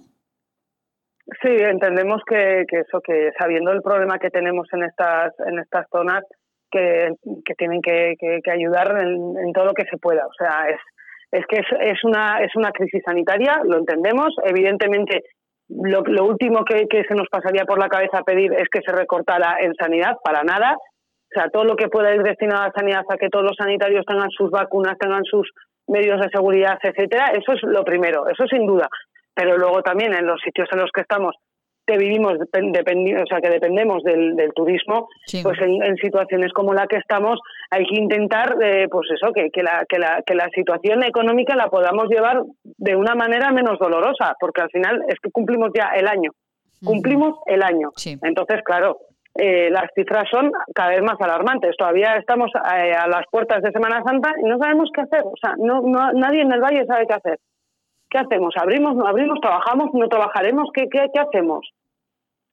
Sí, 1.42 1.50
entendemos 1.50 2.22
que, 2.28 2.66
que, 2.68 2.80
eso, 2.82 3.00
que 3.02 3.32
sabiendo 3.40 3.72
el 3.72 3.82
problema 3.82 4.20
que 4.20 4.30
tenemos 4.30 4.68
en 4.74 4.84
estas 4.84 5.34
en 5.48 5.60
estas 5.60 5.88
zonas, 5.90 6.24
que, 6.74 7.54
tienen 7.58 7.82
que, 7.82 8.16
ayudar 8.52 8.98
en, 9.00 9.54
todo 9.54 9.66
lo 9.66 9.74
que 9.74 9.86
se 9.90 9.98
pueda. 9.98 10.26
O 10.26 10.34
sea, 10.38 10.68
es, 10.70 10.80
es 11.32 11.46
que 11.48 11.60
es, 11.60 12.04
una, 12.04 12.40
es 12.40 12.56
una 12.56 12.72
crisis 12.72 13.02
sanitaria, 13.06 13.62
lo 13.64 13.78
entendemos. 13.78 14.36
Evidentemente, 14.44 15.24
lo, 15.70 16.02
lo 16.02 16.26
último 16.26 16.66
que, 16.66 16.88
se 17.08 17.16
nos 17.16 17.28
pasaría 17.30 17.66
por 17.66 17.80
la 17.80 17.90
cabeza 17.90 18.24
pedir 18.24 18.54
es 18.54 18.68
que 18.70 18.82
se 18.82 18.92
recortara 18.92 19.58
en 19.62 19.74
sanidad, 19.76 20.18
para 20.24 20.44
nada. 20.44 20.76
O 20.76 21.34
sea, 21.34 21.50
todo 21.50 21.64
lo 21.64 21.76
que 21.76 21.88
pueda 21.88 22.14
ir 22.14 22.22
destinado 22.22 22.64
a 22.64 22.72
sanidad, 22.72 23.04
a 23.10 23.18
que 23.18 23.30
todos 23.30 23.46
los 23.46 23.56
sanitarios 23.58 24.06
tengan 24.06 24.30
sus 24.30 24.52
vacunas, 24.52 24.98
tengan 25.00 25.24
sus 25.24 25.50
medios 25.88 26.20
de 26.20 26.30
seguridad, 26.32 26.78
etcétera, 26.82 27.32
eso 27.34 27.54
es 27.54 27.64
lo 27.64 27.84
primero, 27.84 28.28
eso 28.28 28.46
sin 28.48 28.66
duda. 28.66 28.88
Pero 29.36 29.58
luego 29.58 29.82
también 29.82 30.14
en 30.14 30.26
los 30.26 30.40
sitios 30.42 30.70
en 30.72 30.80
los 30.80 30.92
que 30.94 31.02
estamos 31.02 31.36
que 31.86 31.98
vivimos, 31.98 32.34
o 32.34 33.26
sea, 33.28 33.42
que 33.42 33.50
dependemos 33.50 34.04
del, 34.04 34.36
del 34.36 34.54
turismo, 34.54 35.10
pues 35.44 35.60
en, 35.62 35.96
situaciones 35.98 36.54
como 36.54 36.74
la 36.74 36.88
que 36.88 36.98
estamos 36.98 37.40
hay 37.70 37.86
que 37.86 37.96
intentar, 37.96 38.56
eh, 38.62 38.88
pues 38.90 39.10
eso, 39.12 39.34
que, 39.34 39.50
que, 39.52 39.64
la, 39.64 39.86
que, 39.88 40.00
la, 40.00 40.22
que 40.26 40.36
la 40.36 40.50
situación 40.50 41.04
económica 41.04 41.56
la 41.56 41.68
podamos 41.68 42.08
llevar 42.10 42.44
de 42.64 42.96
una 42.96 43.16
manera 43.16 43.52
menos 43.52 43.80
dolorosa, 43.80 44.36
porque 44.40 44.62
al 44.62 44.70
final 44.70 45.04
es 45.08 45.20
que 45.22 45.32
cumplimos 45.32 45.72
ya 45.76 45.90
el 45.96 46.08
año, 46.08 46.32
cumplimos 46.84 47.40
el 47.46 47.64
año. 47.64 47.90
Entonces, 48.22 48.62
claro, 48.64 48.98
eh, 49.36 49.70
las 49.72 49.90
cifras 49.96 50.26
son 50.30 50.52
cada 50.76 50.92
vez 50.92 51.02
más 51.02 51.20
alarmantes. 51.20 51.76
Todavía 51.78 52.16
estamos 52.18 52.52
eh, 52.56 52.94
a 52.94 53.08
las 53.08 53.26
puertas 53.32 53.62
de 53.64 53.72
Semana 53.72 54.04
Santa 54.06 54.34
y 54.40 54.48
no 54.48 54.58
sabemos 54.58 54.90
qué 54.94 55.02
hacer. 55.02 55.24
O 55.26 55.36
sea, 55.42 55.56
no, 55.58 55.82
no, 55.82 56.14
nadie 56.14 56.42
en 56.42 56.52
el 56.52 56.62
valle 56.62 56.86
sabe 56.86 57.08
qué 57.08 57.14
hacer. 57.14 57.40
¿Qué 58.14 58.20
hacemos? 58.20 58.54
¿Abrimos, 58.56 58.96
no 58.96 59.08
abrimos? 59.08 59.40
¿Trabajamos? 59.42 59.90
¿No 59.94 60.08
trabajaremos? 60.08 60.70
¿Qué, 60.72 60.88
qué, 60.88 61.08
qué 61.12 61.20
hacemos? 61.20 61.68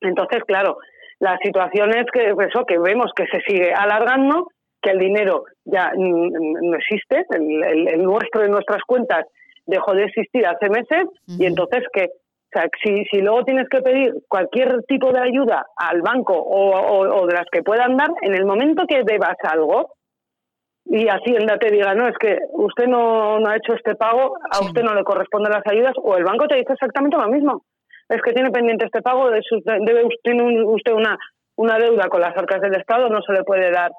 Entonces, 0.01 0.43
claro, 0.45 0.79
la 1.19 1.37
situación 1.43 1.91
es 1.91 2.07
que, 2.11 2.31
eso, 2.31 2.65
que 2.65 2.79
vemos 2.79 3.13
que 3.15 3.27
se 3.27 3.43
sigue 3.47 3.71
alargando, 3.75 4.49
que 4.81 4.93
el 4.93 4.99
dinero 4.99 5.45
ya 5.67 5.93
no 5.95 6.77
existe, 6.77 7.27
el, 7.33 8.03
nuestro 8.03 8.43
en 8.43 8.53
nuestras 8.53 8.83
cuentas 8.85 9.27
dejó 9.67 9.93
de 9.93 10.05
existir 10.05 10.47
hace 10.47 10.71
meses 10.71 11.05
y 11.27 11.45
entonces 11.45 11.85
que 11.93 12.05
o 12.05 12.59
sea, 12.59 12.67
si, 12.83 13.05
si 13.05 13.21
luego 13.21 13.45
tienes 13.45 13.69
que 13.69 13.83
pedir 13.83 14.15
cualquier 14.27 14.83
tipo 14.89 15.13
de 15.13 15.21
ayuda 15.21 15.67
al 15.77 16.01
banco 16.01 16.33
o, 16.33 17.21
o, 17.21 17.27
de 17.27 17.35
las 17.35 17.47
que 17.53 17.63
puedan 17.63 17.97
dar, 17.97 18.09
en 18.23 18.35
el 18.35 18.45
momento 18.45 18.87
que 18.89 19.05
debas 19.05 19.37
algo, 19.45 19.93
y 20.93 21.07
Hacienda 21.07 21.57
te 21.57 21.71
diga, 21.71 21.95
no, 21.95 22.09
es 22.09 22.17
que 22.19 22.37
usted 22.51 22.89
no, 22.89 23.39
no 23.39 23.49
ha 23.49 23.57
hecho 23.57 23.75
este 23.75 23.95
pago, 23.95 24.37
a 24.51 24.61
usted 24.61 24.83
no 24.83 24.93
le 24.93 25.05
corresponden 25.05 25.53
las 25.53 25.63
ayudas, 25.65 25.93
o 26.03 26.17
el 26.17 26.25
banco 26.25 26.49
te 26.49 26.57
dice 26.57 26.73
exactamente 26.73 27.17
lo 27.17 27.29
mismo. 27.29 27.63
Es 28.09 28.21
que 28.23 28.33
tiene 28.33 28.51
pendiente 28.51 28.87
este 28.87 29.01
pago, 29.01 29.31
debe 29.31 30.09
tiene 30.25 30.65
usted 30.65 30.93
una, 30.93 31.17
una 31.55 31.79
deuda 31.79 32.09
con 32.09 32.21
las 32.21 32.37
arcas 32.37 32.61
del 32.61 32.75
Estado, 32.75 33.09
no 33.09 33.23
se 33.23 33.33
le 33.33 33.45
puede 33.45 33.71
dar 33.71 33.93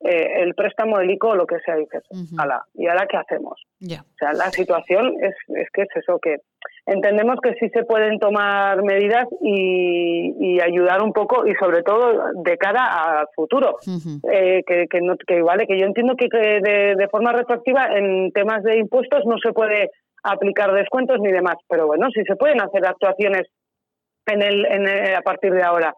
eh, 0.00 0.42
el 0.42 0.54
préstamo 0.54 0.98
del 0.98 1.10
ICO 1.10 1.30
o 1.30 1.34
lo 1.34 1.46
que 1.46 1.58
sea, 1.60 1.74
dices, 1.74 2.04
¿y 2.74 2.86
ahora 2.86 3.06
qué 3.10 3.16
hacemos? 3.16 3.60
O 3.82 4.16
sea, 4.18 4.32
la 4.32 4.50
situación 4.50 5.14
es, 5.20 5.34
es 5.48 5.68
que 5.72 5.82
es 5.82 5.88
eso, 5.96 6.18
que 6.20 6.36
entendemos 6.86 7.38
que 7.42 7.54
sí 7.54 7.68
se 7.70 7.84
pueden 7.84 8.18
tomar 8.18 8.82
medidas 8.82 9.26
y, 9.42 10.60
ayudar 10.60 11.02
un 11.02 11.12
poco 11.12 11.46
y 11.46 11.54
sobre 11.54 11.82
todo 11.82 12.32
de 12.42 12.58
cara 12.58 13.20
al 13.20 13.26
futuro. 13.34 13.76
Eh, 14.30 14.62
que, 14.66 14.86
que, 14.88 15.00
no, 15.00 15.14
que, 15.16 15.40
vale, 15.40 15.66
que 15.66 15.78
yo 15.78 15.86
entiendo 15.86 16.14
que, 16.16 16.28
de, 16.28 16.94
de, 16.96 17.08
forma 17.08 17.32
retroactiva 17.32 17.96
en 17.96 18.32
temas 18.32 18.62
de 18.64 18.76
impuestos 18.76 19.24
no 19.24 19.38
se 19.38 19.52
puede 19.52 19.90
aplicar 20.24 20.72
descuentos 20.74 21.20
ni 21.20 21.30
demás, 21.30 21.56
pero 21.68 21.86
bueno, 21.86 22.08
sí 22.12 22.22
se 22.26 22.36
pueden 22.36 22.60
hacer 22.60 22.84
actuaciones 22.84 23.46
en 24.26 24.42
el, 24.42 24.66
en 24.66 25.14
a 25.14 25.22
partir 25.22 25.52
de 25.52 25.62
ahora. 25.62 25.94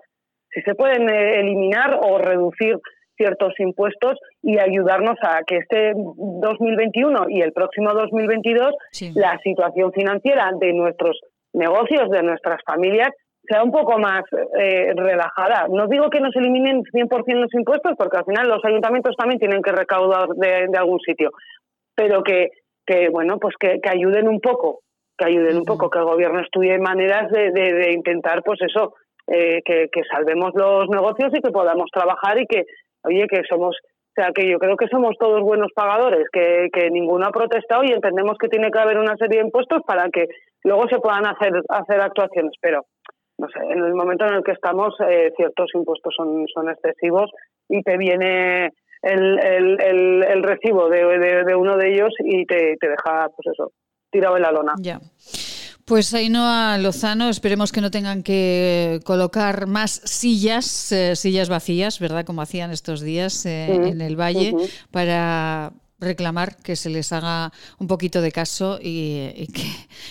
Si 0.53 0.61
se 0.63 0.75
pueden 0.75 1.09
eh, 1.09 1.41
eliminar 1.41 1.99
o 2.03 2.19
reducir 2.19 2.77
ciertos 3.21 3.53
impuestos 3.59 4.19
y 4.43 4.59
ayudarnos 4.59 5.19
a 5.23 5.43
que 5.47 5.59
este 5.59 5.93
2021 5.95 7.27
y 7.29 7.43
el 7.43 7.53
próximo 7.53 7.93
2022 7.93 8.73
la 9.15 9.39
situación 9.45 9.93
financiera 9.93 10.51
de 10.59 10.73
nuestros 10.73 11.21
negocios, 11.53 12.09
de 12.11 12.23
nuestras 12.23 12.63
familias, 12.65 13.11
sea 13.47 13.63
un 13.63 13.73
poco 13.73 13.99
más 13.99 14.23
eh, 14.59 14.93
relajada. 14.95 15.67
No 15.69 15.87
digo 15.87 16.09
que 16.09 16.21
nos 16.21 16.35
eliminen 16.37 16.83
100% 16.83 17.35
los 17.35 17.53
impuestos, 17.55 17.93
porque 17.99 18.19
al 18.19 18.25
final 18.25 18.49
los 18.49 18.65
ayuntamientos 18.65 19.17
también 19.17 19.39
tienen 19.41 19.63
que 19.63 19.73
recaudar 19.73 20.29
de, 20.29 20.71
algún 20.79 21.01
sitio, 21.01 21.33
pero 21.95 22.23
que, 22.23 22.51
que 22.87 23.09
bueno, 23.11 23.39
pues 23.39 23.55
que, 23.59 23.81
ayuden 23.89 24.29
un 24.29 24.41
poco, 24.41 24.81
que 25.19 25.27
ayuden 25.27 25.59
un 25.59 25.65
poco, 25.65 25.91
que 25.91 25.99
el 25.99 26.05
gobierno 26.05 26.41
estudie 26.41 26.79
maneras 26.79 27.31
de, 27.31 27.51
de, 27.51 27.93
intentar, 27.93 28.43
pues 28.45 28.61
eso, 28.63 28.95
eh, 29.27 29.61
que, 29.65 29.89
que 29.93 30.03
salvemos 30.11 30.53
los 30.55 30.89
negocios 30.89 31.33
y 31.35 31.41
que 31.41 31.51
podamos 31.51 31.91
trabajar 31.93 32.41
y 32.41 32.47
que, 32.47 32.65
oye, 33.05 33.27
que 33.29 33.43
somos 33.49 33.77
o 34.11 34.13
sea, 34.23 34.33
que 34.35 34.51
yo 34.51 34.59
creo 34.59 34.77
que 34.77 34.89
somos 34.89 35.17
todos 35.19 35.41
buenos 35.41 35.71
pagadores, 35.73 36.27
que, 36.33 36.69
que 36.73 36.91
ninguno 36.91 37.27
ha 37.27 37.31
protestado 37.31 37.85
y 37.85 37.93
entendemos 37.93 38.37
que 38.39 38.49
tiene 38.49 38.71
que 38.71 38.79
haber 38.79 38.99
una 38.99 39.17
serie 39.17 39.39
de 39.39 39.47
impuestos 39.47 39.83
para 39.87 40.09
que 40.11 40.27
luego 40.65 40.89
se 40.89 40.99
puedan 40.99 41.27
hacer, 41.27 41.53
hacer 41.69 42.01
actuaciones. 42.01 42.53
Pero, 42.61 42.87
no 43.39 43.47
sé, 43.49 43.61
en 43.61 43.85
el 43.85 43.95
momento 43.95 44.27
en 44.27 44.35
el 44.35 44.43
que 44.43 44.51
estamos, 44.51 44.95
eh, 45.09 45.33
ciertos 45.37 45.71
impuestos 45.75 46.13
son, 46.17 46.45
son 46.53 46.69
excesivos 46.69 47.31
y 47.69 47.83
te 47.83 47.97
viene 47.97 48.73
el, 49.03 49.39
el, 49.39 50.25
el, 50.25 50.43
recibo 50.43 50.89
de, 50.89 51.45
de, 51.45 51.55
uno 51.55 51.77
de 51.77 51.93
ellos 51.93 52.11
y 52.19 52.45
te, 52.47 52.77
te 52.81 52.89
deja, 52.89 53.29
pues 53.29 53.47
eso, 53.53 53.71
tirado 54.11 54.37
en 54.37 54.43
la 54.43 54.51
lona. 54.51 54.75
Ya. 54.81 54.99
Pues 55.91 56.15
Ainhoa 56.15 56.79
Lozano, 56.79 57.31
esperemos 57.31 57.73
que 57.73 57.81
no 57.81 57.91
tengan 57.91 58.23
que 58.23 59.01
colocar 59.03 59.67
más 59.67 60.01
sillas, 60.05 60.93
eh, 60.93 61.17
sillas 61.17 61.49
vacías, 61.49 61.99
¿verdad? 61.99 62.25
Como 62.25 62.43
hacían 62.43 62.71
estos 62.71 63.01
días 63.01 63.45
eh, 63.45 63.75
en 63.89 64.01
el 64.01 64.15
Valle, 64.15 64.55
para 64.93 65.73
reclamar 66.01 66.57
que 66.57 66.77
se 66.77 66.91
les 66.91 67.13
haga 67.13 67.53
un 67.79 67.87
poquito 67.87 68.21
de 68.21 68.33
caso 68.33 68.79
y, 68.83 69.47
que, 69.53 69.67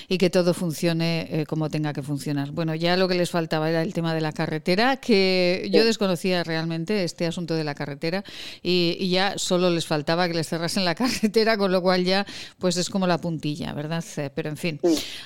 y 0.08 0.18
que, 0.18 0.30
todo 0.30 0.54
funcione 0.54 1.28
eh, 1.32 1.46
como 1.46 1.70
tenga 1.70 1.94
que 1.94 2.04
funcionar. 2.04 2.52
Bueno, 2.52 2.76
ya 2.76 2.96
lo 2.96 3.08
que 3.08 3.16
les 3.16 3.32
faltaba 3.32 3.70
era 3.70 3.82
el 3.82 3.94
tema 3.94 4.14
de 4.14 4.22
la 4.22 4.32
carretera, 4.32 4.98
que 4.98 5.68
yo 5.72 5.84
desconocía 5.84 6.44
realmente 6.44 7.04
este 7.04 7.26
asunto 7.26 7.56
de 7.56 7.64
la 7.64 7.76
carretera 7.76 8.24
y, 8.62 9.10
ya 9.10 9.34
solo 9.38 9.72
les 9.72 9.88
faltaba 9.88 10.28
que 10.28 10.36
les 10.36 10.48
cerrasen 10.48 10.86
la 10.86 10.96
carretera, 11.02 11.58
con 11.58 11.72
lo 11.72 11.82
cual 11.82 12.06
ya 12.06 12.26
pues 12.60 12.78
es 12.78 12.90
como 12.90 13.08
la 13.08 13.18
puntilla, 13.18 13.74
¿verdad? 13.74 14.04
Eh, 14.18 14.30
pero 14.34 14.50
en 14.50 14.58
fin. 14.58 14.80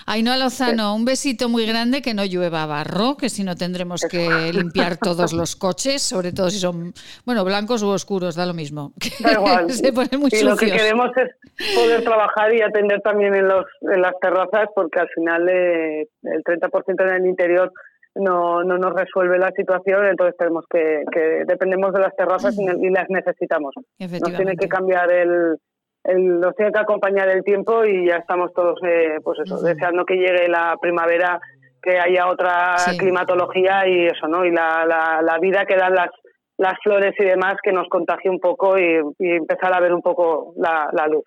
Ainhoa 0.05 0.37
Lozano, 0.37 0.95
un 0.95 1.05
besito 1.05 1.49
muy 1.49 1.65
grande, 1.65 2.01
que 2.01 2.13
no 2.13 2.23
llueva 2.23 2.65
barro, 2.65 3.17
que 3.17 3.29
si 3.29 3.43
no 3.43 3.55
tendremos 3.55 4.01
que 4.09 4.53
limpiar 4.53 4.97
todos 5.01 5.33
los 5.33 5.55
coches, 5.55 6.01
sobre 6.01 6.31
todo 6.31 6.49
si 6.49 6.59
son, 6.59 6.93
bueno, 7.25 7.43
blancos 7.43 7.81
u 7.83 7.87
oscuros, 7.87 8.35
da 8.35 8.45
lo 8.45 8.53
mismo. 8.53 8.93
Da 9.19 9.33
igual. 9.33 9.71
se 9.71 9.93
ponen 9.93 10.19
muy 10.19 10.31
lo 10.53 10.57
que 10.57 10.77
queremos 10.77 11.09
es 11.17 11.75
poder 11.75 12.03
trabajar 12.03 12.53
y 12.53 12.61
atender 12.61 13.01
también 13.01 13.35
en, 13.35 13.47
los, 13.47 13.65
en 13.81 14.01
las 14.01 14.13
terrazas 14.19 14.69
porque 14.75 14.99
al 14.99 15.09
final 15.09 15.49
eh, 15.49 16.07
el 16.23 16.43
30% 16.43 17.01
en 17.01 17.15
el 17.15 17.25
interior 17.27 17.71
no, 18.15 18.63
no 18.63 18.77
nos 18.77 18.93
resuelve 18.93 19.37
la 19.39 19.51
situación, 19.51 20.05
entonces 20.05 20.35
tenemos 20.37 20.65
que, 20.69 21.03
que 21.11 21.45
dependemos 21.47 21.93
de 21.93 21.99
las 21.99 22.15
terrazas 22.15 22.55
y, 22.57 22.89
las 22.89 23.09
necesitamos. 23.09 23.73
Nos 23.99 24.35
tiene 24.35 24.55
que 24.55 24.67
cambiar 24.67 25.11
el, 25.11 25.57
el, 26.03 26.39
nos 26.39 26.55
tiene 26.55 26.71
que 26.71 26.79
acompañar 26.79 27.29
el 27.29 27.43
tiempo 27.43 27.83
y 27.85 28.07
ya 28.07 28.17
estamos 28.17 28.53
todos 28.53 28.79
eh, 28.85 29.17
pues 29.23 29.39
eso, 29.39 29.59
deseando 29.61 30.05
que 30.05 30.15
llegue 30.15 30.47
la 30.47 30.77
primavera, 30.79 31.39
que 31.81 31.99
haya 31.99 32.27
otra 32.27 32.75
climatología 32.97 33.87
y 33.87 34.05
eso, 34.07 34.27
¿no? 34.27 34.45
Y 34.45 34.51
la, 34.51 34.85
la, 34.85 35.21
la 35.23 35.39
vida 35.39 35.65
que 35.65 35.75
dan 35.75 35.95
las 35.95 36.09
las 36.57 36.75
flores 36.83 37.15
y 37.19 37.23
demás 37.23 37.55
que 37.63 37.71
nos 37.71 37.87
contagie 37.89 38.29
un 38.29 38.39
poco 38.39 38.77
y, 38.77 38.99
empezar 39.19 39.73
a 39.73 39.79
ver 39.79 39.93
un 39.93 40.01
poco 40.01 40.53
la, 40.57 41.07
luz. 41.07 41.23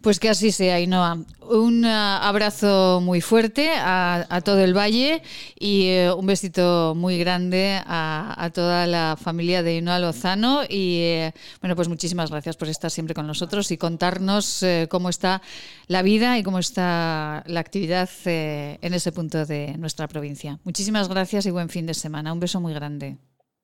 Pues 0.00 0.18
que 0.18 0.28
así 0.28 0.50
sea, 0.50 0.80
Inoa. 0.80 1.18
Un 1.48 1.84
uh, 1.84 1.88
abrazo 2.22 3.00
muy 3.00 3.20
fuerte 3.20 3.70
a, 3.76 4.40
todo 4.44 4.64
el 4.64 4.76
valle 4.76 5.22
y 5.58 5.88
eh, 5.88 6.12
un 6.12 6.26
besito 6.26 6.94
muy 6.96 7.18
grande 7.18 7.80
a, 7.86 8.50
toda 8.52 8.86
la 8.86 9.16
familia 9.16 9.62
de 9.62 9.76
Inoa 9.76 10.00
Lozano. 10.00 10.62
Y 10.68 11.02
eh, 11.02 11.32
bueno, 11.60 11.76
pues 11.76 11.88
muchísimas 11.88 12.30
gracias 12.30 12.56
por 12.56 12.68
estar 12.68 12.90
siempre 12.90 13.14
con 13.14 13.26
nosotros 13.26 13.70
y 13.70 13.78
contarnos 13.78 14.62
eh, 14.64 14.88
cómo 14.90 15.08
está 15.08 15.40
la 15.86 16.02
vida 16.02 16.36
y 16.38 16.42
cómo 16.42 16.58
está 16.58 17.44
la 17.46 17.60
actividad 17.60 18.10
en 18.24 18.94
ese 18.94 19.12
punto 19.12 19.46
de 19.46 19.76
nuestra 19.78 20.08
provincia. 20.08 20.58
Muchísimas 20.64 21.08
gracias 21.08 21.46
y 21.46 21.50
buen 21.50 21.68
fin 21.68 21.86
de 21.86 21.94
semana. 21.94 22.32
Un 22.32 22.40
beso 22.40 22.60
muy 22.60 22.74
grande. 22.74 23.18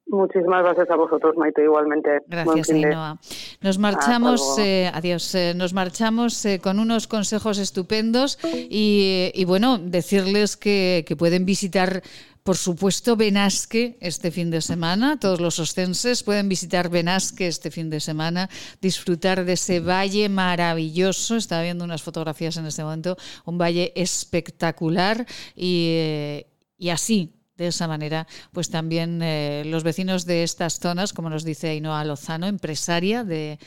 Muchísimas 0.08 0.64
gracias 0.64 0.90
a 0.90 0.96
vosotros, 0.96 1.36
Maite, 1.36 1.62
igualmente. 1.62 2.22
Gracias, 2.26 2.70
Ainhoa. 2.70 3.18
Nos 3.60 3.78
marchamos, 3.78 4.58
eh, 4.58 4.90
adiós, 4.92 5.34
eh, 5.34 5.52
nos 5.54 5.74
marchamos 5.74 6.44
eh, 6.46 6.60
con 6.60 6.78
unos 6.78 7.06
consejos 7.06 7.58
estupendos 7.58 8.38
y, 8.70 9.44
bueno, 9.46 9.78
decirles 9.78 10.56
que, 10.56 11.04
pueden 11.18 11.44
visitar 11.44 12.02
por 12.42 12.56
supuesto, 12.56 13.14
Benasque 13.14 13.98
este 14.00 14.30
fin 14.30 14.50
de 14.50 14.62
semana. 14.62 15.20
Todos 15.20 15.38
los 15.38 15.58
ostenses 15.58 16.22
pueden 16.22 16.48
visitar 16.48 16.88
Benasque 16.88 17.46
este 17.46 17.70
fin 17.70 17.90
de 17.90 18.00
semana, 18.00 18.48
disfrutar 18.80 19.44
de 19.44 19.52
ese 19.52 19.80
valle 19.80 20.30
maravilloso. 20.30 21.36
Estaba 21.36 21.62
viendo 21.62 21.84
unas 21.84 22.02
fotografías 22.02 22.56
en 22.56 22.64
este 22.64 22.82
momento, 22.82 23.18
un 23.44 23.58
valle 23.58 23.92
espectacular 23.94 25.26
y, 25.54 26.46
y 26.78 26.88
así 26.88 27.37
de 27.58 27.66
esa 27.66 27.88
manera, 27.88 28.26
pues 28.52 28.70
también 28.70 29.20
eh, 29.20 29.64
los 29.66 29.82
vecinos 29.82 30.24
de 30.24 30.44
estas 30.44 30.78
zonas, 30.78 31.12
como 31.12 31.28
nos 31.28 31.44
dice 31.44 31.68
Ainhoa 31.68 32.04
Lozano, 32.04 32.46
empresaria 32.46 33.24
de, 33.24 33.58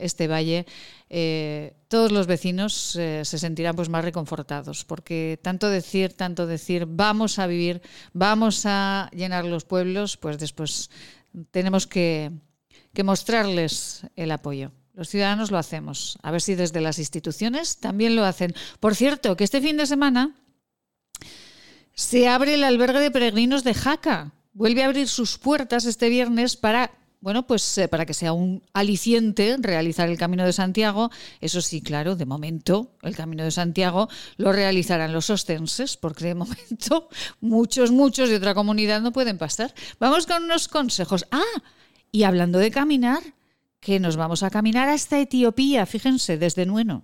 este 0.00 0.28
valle, 0.28 0.64
eh, 1.10 1.74
todos 1.88 2.12
los 2.12 2.26
vecinos 2.26 2.96
eh, 2.96 3.24
se 3.24 3.38
sentirán 3.38 3.76
pues 3.76 3.88
más 3.88 4.04
reconfortados, 4.04 4.84
porque 4.84 5.38
tanto 5.42 5.68
decir, 5.68 6.14
tanto 6.14 6.46
decir, 6.46 6.86
vamos 6.88 7.38
a 7.38 7.46
vivir, 7.46 7.82
vamos 8.12 8.62
a 8.64 9.10
llenar 9.12 9.44
los 9.44 9.64
pueblos, 9.64 10.16
pues 10.16 10.38
después 10.38 10.88
tenemos 11.50 11.86
que, 11.86 12.30
que 12.94 13.02
mostrarles 13.02 14.06
el 14.14 14.30
apoyo. 14.30 14.70
Los 14.94 15.08
ciudadanos 15.10 15.50
lo 15.50 15.58
hacemos. 15.58 16.18
A 16.22 16.32
ver 16.32 16.40
si 16.40 16.56
desde 16.56 16.80
las 16.80 16.98
instituciones 16.98 17.78
también 17.78 18.16
lo 18.16 18.24
hacen. 18.24 18.52
Por 18.80 18.96
cierto, 18.96 19.36
que 19.36 19.44
este 19.44 19.60
fin 19.60 19.76
de 19.76 19.86
semana 19.86 20.34
se 21.98 22.28
abre 22.28 22.54
el 22.54 22.62
albergue 22.62 23.00
de 23.00 23.10
peregrinos 23.10 23.64
de 23.64 23.74
Jaca. 23.74 24.32
Vuelve 24.52 24.84
a 24.84 24.86
abrir 24.86 25.08
sus 25.08 25.36
puertas 25.36 25.84
este 25.84 26.08
viernes 26.08 26.56
para 26.56 26.92
bueno, 27.20 27.44
pues 27.48 27.76
eh, 27.76 27.88
para 27.88 28.06
que 28.06 28.14
sea 28.14 28.32
un 28.32 28.62
aliciente 28.72 29.56
realizar 29.58 30.08
el 30.08 30.16
Camino 30.16 30.46
de 30.46 30.52
Santiago, 30.52 31.10
eso 31.40 31.60
sí, 31.60 31.82
claro, 31.82 32.14
de 32.14 32.24
momento 32.24 32.92
el 33.02 33.16
Camino 33.16 33.42
de 33.42 33.50
Santiago 33.50 34.08
lo 34.36 34.52
realizarán 34.52 35.12
los 35.12 35.28
ostenses, 35.28 35.96
porque 35.96 36.26
de 36.26 36.34
momento 36.36 37.08
muchos, 37.40 37.90
muchos 37.90 38.28
de 38.28 38.36
otra 38.36 38.54
comunidad 38.54 39.00
no 39.00 39.12
pueden 39.12 39.36
pasar. 39.36 39.74
Vamos 39.98 40.28
con 40.28 40.44
unos 40.44 40.68
consejos. 40.68 41.26
Ah, 41.32 41.62
y 42.12 42.22
hablando 42.22 42.60
de 42.60 42.70
caminar, 42.70 43.24
que 43.80 43.98
nos 43.98 44.14
vamos 44.14 44.44
a 44.44 44.50
caminar 44.50 44.88
hasta 44.88 45.18
Etiopía, 45.18 45.84
fíjense, 45.84 46.38
desde 46.38 46.64
Nueno. 46.64 47.02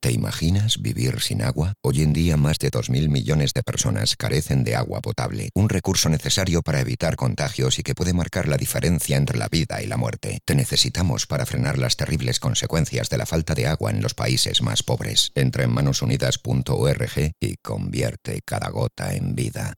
¿Te 0.00 0.12
imaginas 0.12 0.80
vivir 0.80 1.20
sin 1.20 1.42
agua? 1.42 1.74
Hoy 1.82 2.02
en 2.02 2.12
día 2.12 2.36
más 2.36 2.58
de 2.60 2.70
2.000 2.70 3.08
millones 3.08 3.52
de 3.52 3.64
personas 3.64 4.14
carecen 4.14 4.62
de 4.62 4.76
agua 4.76 5.00
potable, 5.00 5.48
un 5.54 5.68
recurso 5.68 6.08
necesario 6.08 6.62
para 6.62 6.80
evitar 6.80 7.16
contagios 7.16 7.80
y 7.80 7.82
que 7.82 7.96
puede 7.96 8.12
marcar 8.12 8.46
la 8.46 8.56
diferencia 8.56 9.16
entre 9.16 9.38
la 9.38 9.48
vida 9.48 9.82
y 9.82 9.88
la 9.88 9.96
muerte. 9.96 10.38
Te 10.44 10.54
necesitamos 10.54 11.26
para 11.26 11.46
frenar 11.46 11.78
las 11.78 11.96
terribles 11.96 12.38
consecuencias 12.38 13.08
de 13.08 13.18
la 13.18 13.26
falta 13.26 13.56
de 13.56 13.66
agua 13.66 13.90
en 13.90 14.00
los 14.00 14.14
países 14.14 14.62
más 14.62 14.84
pobres. 14.84 15.32
Entra 15.34 15.64
en 15.64 15.72
manosunidas.org 15.72 17.32
y 17.40 17.56
convierte 17.56 18.40
cada 18.44 18.68
gota 18.70 19.14
en 19.14 19.34
vida. 19.34 19.74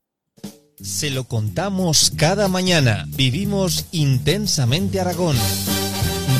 Se 0.79 1.09
lo 1.09 1.23
contamos 1.23 2.13
cada 2.15 2.47
mañana. 2.47 3.05
Vivimos 3.07 3.87
intensamente 3.91 4.99
Aragón. 4.99 5.35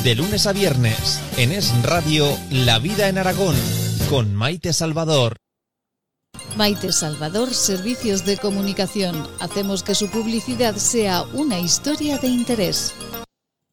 De 0.04 0.16
lunes 0.16 0.48
a 0.48 0.54
viernes, 0.54 1.22
en 1.38 1.52
Es 1.52 1.72
Radio, 1.84 2.38
La 2.50 2.80
Vida 2.80 3.08
en 3.08 3.18
Aragón, 3.18 3.56
con 4.10 4.34
Maite 4.34 4.74
Salvador. 4.74 5.38
Maite 6.58 6.92
Salvador, 6.92 7.54
Servicios 7.54 8.26
de 8.26 8.38
Comunicación. 8.38 9.28
Hacemos 9.40 9.84
que 9.84 9.96
su 9.96 10.10
publicidad 10.10 10.76
sea 10.76 11.24
una 11.34 11.60
historia 11.60 12.18
de 12.18 12.28
interés. 12.28 12.94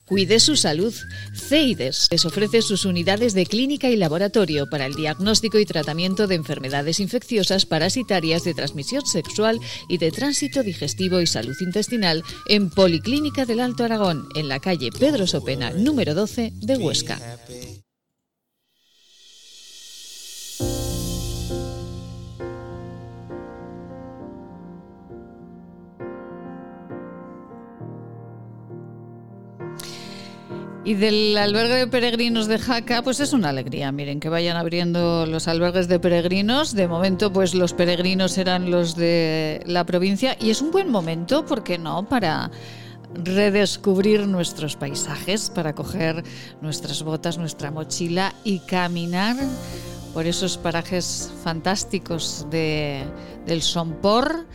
Cuide 0.09 0.41
su 0.41 0.57
salud. 0.57 0.95
CEIDES 1.35 2.09
les 2.11 2.25
ofrece 2.25 2.63
sus 2.63 2.87
unidades 2.87 3.35
de 3.35 3.45
clínica 3.45 3.91
y 3.91 3.97
laboratorio 3.97 4.71
para 4.71 4.87
el 4.87 4.95
diagnóstico 4.95 5.59
y 5.59 5.67
tratamiento 5.67 6.27
de 6.27 6.35
enfermedades 6.35 6.99
infecciosas 6.99 7.67
parasitarias 7.67 8.43
de 8.43 8.55
transmisión 8.55 9.05
sexual 9.05 9.61
y 9.87 9.99
de 9.99 10.11
tránsito 10.11 10.63
digestivo 10.63 11.21
y 11.21 11.27
salud 11.27 11.57
intestinal 11.61 12.23
en 12.49 12.71
Policlínica 12.71 13.45
del 13.45 13.61
Alto 13.61 13.85
Aragón, 13.85 14.27
en 14.35 14.49
la 14.49 14.61
calle 14.61 14.91
Pedro 14.99 15.27
Sopena, 15.27 15.73
número 15.73 16.15
12 16.15 16.53
de 16.55 16.77
Huesca. 16.79 17.21
Y 30.89 30.95
del 30.95 31.37
albergue 31.37 31.75
de 31.75 31.87
peregrinos 31.87 32.47
de 32.47 32.59
Jaca, 32.59 33.03
pues 33.03 33.21
es 33.21 33.35
una 33.35 33.51
alegría, 33.51 33.93
miren, 33.93 34.21
que 34.21 34.31
vayan 34.31 34.57
abriendo 34.57 35.27
los 35.27 35.47
albergues 35.47 35.87
de 35.87 36.01
peregrinos. 36.01 36.75
De 36.75 36.89
momento, 36.89 37.31
pues 37.31 37.55
los 37.55 37.75
peregrinos 37.75 38.39
eran 38.39 38.71
los 38.71 38.97
de 38.97 39.63
la 39.67 39.85
provincia 39.85 40.35
y 40.41 40.49
es 40.49 40.63
un 40.63 40.71
buen 40.71 40.91
momento, 40.91 41.45
¿por 41.45 41.63
qué 41.63 41.77
no?, 41.77 42.09
para 42.09 42.51
redescubrir 43.23 44.27
nuestros 44.27 44.77
paisajes, 44.77 45.51
para 45.51 45.75
coger 45.75 46.25
nuestras 46.63 47.03
botas, 47.03 47.37
nuestra 47.37 47.71
mochila 47.71 48.35
y 48.43 48.61
caminar 48.61 49.37
por 50.15 50.27
esos 50.27 50.57
parajes 50.57 51.31
fantásticos 51.45 52.47
de, 52.51 53.05
del 53.45 53.61
Sompor 53.61 54.47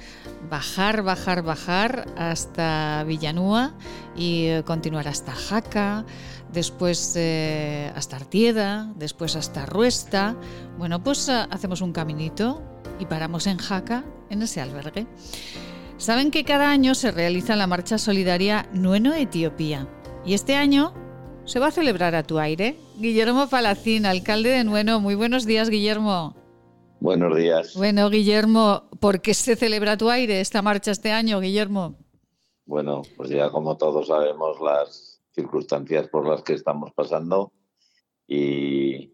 bajar, 0.54 1.02
bajar, 1.02 1.42
bajar 1.42 2.06
hasta 2.16 3.04
Villanúa 3.08 3.74
y 4.16 4.46
eh, 4.46 4.64
continuar 4.64 5.08
hasta 5.08 5.32
Jaca, 5.32 6.06
después 6.52 7.16
eh, 7.16 7.92
hasta 7.96 8.18
Artieda, 8.18 8.94
después 8.96 9.36
hasta 9.36 9.66
Ruesta. 9.66 10.36
Bueno, 10.78 11.04
pues 11.04 11.28
eh, 11.28 11.48
hacemos 11.50 11.82
un 11.82 11.92
caminito 11.92 12.62
y 13.00 13.08
paramos 13.08 13.48
en 13.48 13.58
Jaca, 13.58 14.04
en 14.30 14.44
ese 14.44 14.62
albergue. 14.62 15.08
Saben 15.98 16.30
que 16.30 16.44
cada 16.44 16.70
año 16.70 16.94
se 16.94 17.10
realiza 17.10 17.56
la 17.56 17.66
marcha 17.66 17.98
solidaria 17.98 18.68
Nueno 18.74 19.16
Etiopía 19.16 19.88
y 20.24 20.36
este 20.36 20.56
año 20.56 20.94
se 21.46 21.58
va 21.58 21.70
a 21.70 21.72
celebrar 21.72 22.14
a 22.14 22.22
tu 22.22 22.38
aire. 22.38 22.78
Guillermo 23.00 23.48
Palacín, 23.48 24.06
alcalde 24.06 24.50
de 24.50 24.64
Nueno. 24.64 25.00
Muy 25.00 25.16
buenos 25.16 25.48
días, 25.48 25.72
Guillermo. 25.72 26.43
Buenos 27.04 27.36
días. 27.36 27.76
Bueno, 27.76 28.10
Guillermo, 28.10 28.90
¿por 29.02 29.20
qué 29.20 29.34
se 29.34 29.58
celebra 29.58 29.98
tu 29.98 30.10
aire 30.10 30.40
esta 30.40 30.62
marcha 30.62 30.92
este 30.92 31.12
año, 31.12 31.42
Guillermo? 31.42 31.98
Bueno, 32.64 33.02
pues 33.18 33.30
ya 33.30 33.50
como 33.50 33.76
todos 33.76 34.08
sabemos 34.08 34.62
las 34.62 35.22
circunstancias 35.32 36.08
por 36.08 36.26
las 36.26 36.44
que 36.44 36.54
estamos 36.54 36.94
pasando 36.94 37.52
y 38.26 39.12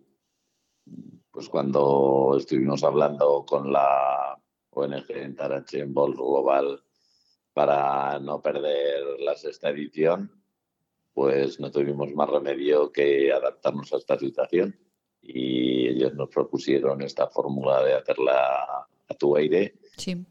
pues 1.32 1.50
cuando 1.50 2.36
estuvimos 2.38 2.84
hablando 2.84 3.44
con 3.44 3.74
la 3.74 4.40
ONG 4.70 5.10
en 5.10 5.36
Tarachen 5.36 5.92
Global 5.92 6.84
para 7.54 8.20
no 8.20 8.40
perder 8.40 9.20
la 9.20 9.36
sexta 9.36 9.72
edición, 9.72 10.32
pues 11.12 11.60
no 11.60 11.72
tuvimos 11.72 12.14
más 12.14 12.30
remedio 12.30 12.92
que 12.92 13.34
adaptarnos 13.34 13.92
a 13.94 13.98
esta 13.98 14.20
situación 14.20 14.78
y 15.32 15.88
ellos 15.88 16.14
nos 16.16 16.30
propusieron 16.30 17.02
esta 17.02 17.28
fórmula 17.28 17.84
de 17.84 17.94
hacerla 17.94 18.88
a 19.08 19.14
tu 19.14 19.36
aire. 19.36 19.76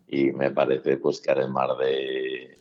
Y 0.06 0.32
me 0.32 0.50
parece 0.50 0.96
pues 0.96 1.20
que 1.20 1.30
además 1.30 1.78
de, 1.78 2.58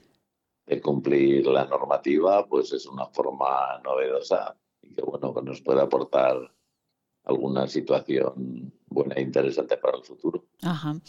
de, 0.65 0.81
cumplir 0.81 1.47
la 1.47 1.65
normativa 1.65 2.45
pues 2.45 2.73
es 2.73 2.85
una 2.85 3.07
forma 3.07 3.79
novedosa 3.83 4.55
y 4.81 4.93
que 4.93 5.01
bueno 5.01 5.33
que 5.33 5.41
nos 5.41 5.61
puede 5.61 5.81
aportar 5.81 6.37
alguna 7.23 7.67
situación 7.67 8.73
buena 8.89 9.15
e 9.15 9.21
interesante 9.21 9.77
para 9.77 9.97
el 9.97 10.03
futuro. 10.03 10.45
Ajá. 10.61 10.99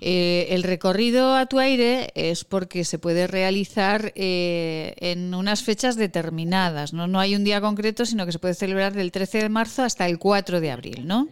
Eh, 0.00 0.48
el 0.50 0.62
recorrido 0.62 1.34
a 1.34 1.46
tu 1.46 1.58
aire 1.58 2.10
es 2.14 2.44
porque 2.44 2.84
se 2.84 2.98
puede 2.98 3.26
realizar 3.26 4.12
eh, 4.14 4.94
en 4.98 5.34
unas 5.34 5.62
fechas 5.62 5.96
determinadas, 5.96 6.92
¿no? 6.92 7.06
No 7.06 7.20
hay 7.20 7.34
un 7.34 7.44
día 7.44 7.60
concreto, 7.60 8.04
sino 8.04 8.26
que 8.26 8.32
se 8.32 8.38
puede 8.38 8.54
celebrar 8.54 8.92
del 8.92 9.12
13 9.12 9.42
de 9.42 9.48
marzo 9.48 9.82
hasta 9.82 10.06
el 10.06 10.18
4 10.18 10.60
de 10.60 10.70
abril, 10.70 11.06
¿no? 11.06 11.28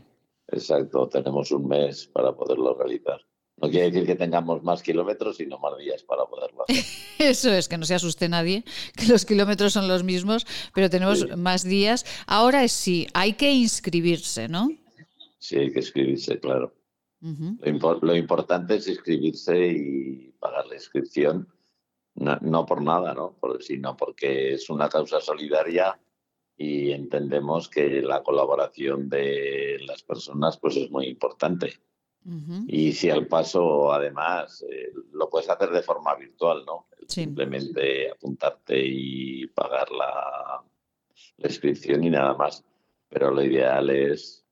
Exacto, 0.49 1.09
tenemos 1.09 1.51
un 1.51 1.67
mes 1.67 2.07
para 2.07 2.35
poderlo 2.35 2.75
realizar. 2.75 3.21
No 3.59 3.71
quiere 3.71 3.91
decir 3.91 4.07
que 4.07 4.17
tengamos 4.17 4.63
más 4.63 4.83
kilómetros, 4.83 5.39
sino 5.39 5.59
más 5.59 5.79
días 5.79 6.03
para 6.03 6.27
poderlo 6.27 6.65
hacer. 6.69 6.85
Eso 7.19 7.51
es, 7.51 7.69
que 7.69 7.79
no 7.79 7.87
se 7.87 7.95
asuste 7.95 8.29
nadie, 8.29 8.65
que 8.95 9.07
los 9.07 9.25
kilómetros 9.25 9.73
son 9.73 9.89
los 9.89 10.05
mismos, 10.05 10.47
pero 10.75 10.91
tenemos 10.91 11.27
más 11.37 11.65
días. 11.65 12.05
Ahora 12.27 12.69
sí, 12.69 13.07
hay 13.15 13.33
que 13.33 13.53
inscribirse, 13.53 14.49
¿no? 14.49 14.69
Sí, 15.39 15.59
hay 15.59 15.73
que 15.73 15.81
inscribirse, 15.81 16.39
claro. 16.41 16.75
lo, 17.21 18.17
importante 18.17 18.77
es 18.77 18.89
inscribirse 18.89 19.69
y 19.69 20.33
pagar 20.39 20.67
la 20.67 20.75
inscripción, 20.75 21.49
no, 22.15 22.67
por 22.67 22.83
nada, 22.83 23.15
¿no? 23.15 23.37
sino 23.61 23.97
porque 23.97 24.55
es 24.55 24.71
una 24.71 24.89
causa 24.89 25.21
solidaria 25.21 25.99
y 26.57 26.93
entendemos 26.93 27.69
que 27.69 28.01
la 28.01 28.23
colaboración 28.23 29.09
de 29.09 29.79
las 29.87 30.03
personas 30.03 30.57
pues 30.59 30.77
es 30.77 30.91
muy 30.91 31.07
importante. 31.07 31.75
Y 32.67 32.93
si 32.93 33.09
al 33.09 33.29
paso, 33.29 33.93
además, 33.93 34.65
eh, 34.69 34.93
lo 35.13 35.31
puedes 35.31 35.49
hacer 35.49 35.71
de 35.71 35.83
forma 35.83 36.17
virtual, 36.17 36.65
¿no? 36.67 36.89
Simplemente 37.07 38.11
apuntarte 38.11 38.83
y 38.85 39.47
pagar 39.47 39.93
la, 39.93 40.65
inscripción 41.39 42.03
y 42.03 42.11
nada 42.11 42.35
más. 42.35 42.65
Pero 43.09 43.31
lo 43.31 43.45
ideal 43.45 43.91
es, 43.91 44.45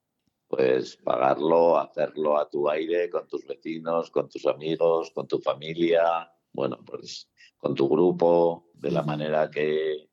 pues, 0.49 0.97
pagarlo, 0.97 1.79
hacerlo 1.79 2.39
a 2.39 2.49
tu 2.49 2.69
aire, 2.69 3.11
con 3.11 3.27
tus 3.27 3.47
vecinos, 3.47 4.11
con 4.11 4.29
tus 4.29 4.47
amigos, 4.47 5.11
con 5.15 5.27
tu 5.27 5.39
familia, 5.39 6.31
bueno, 6.53 6.79
pues, 6.85 7.31
con 7.57 7.75
tu 7.75 7.89
grupo, 7.89 8.71
de 8.75 8.91
la 8.91 9.03
manera 9.03 9.51
que, 9.51 10.09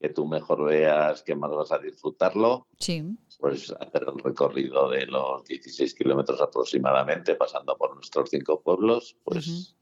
que 0.00 0.08
tú 0.08 0.26
mejor 0.26 0.64
veas 0.64 1.22
que 1.22 1.34
más 1.34 1.50
vas 1.50 1.72
a 1.72 1.78
disfrutarlo. 1.78 2.66
Sí 2.78 3.02
pues 3.38 3.70
hacer 3.78 4.06
el 4.08 4.18
recorrido 4.22 4.88
de 4.88 5.06
los 5.06 5.44
16 5.44 5.94
kilómetros 5.94 6.40
aproximadamente, 6.40 7.34
pasando 7.34 7.76
por 7.76 7.94
nuestros 7.94 8.30
cinco 8.30 8.62
pueblos, 8.62 9.16
pues 9.22 9.76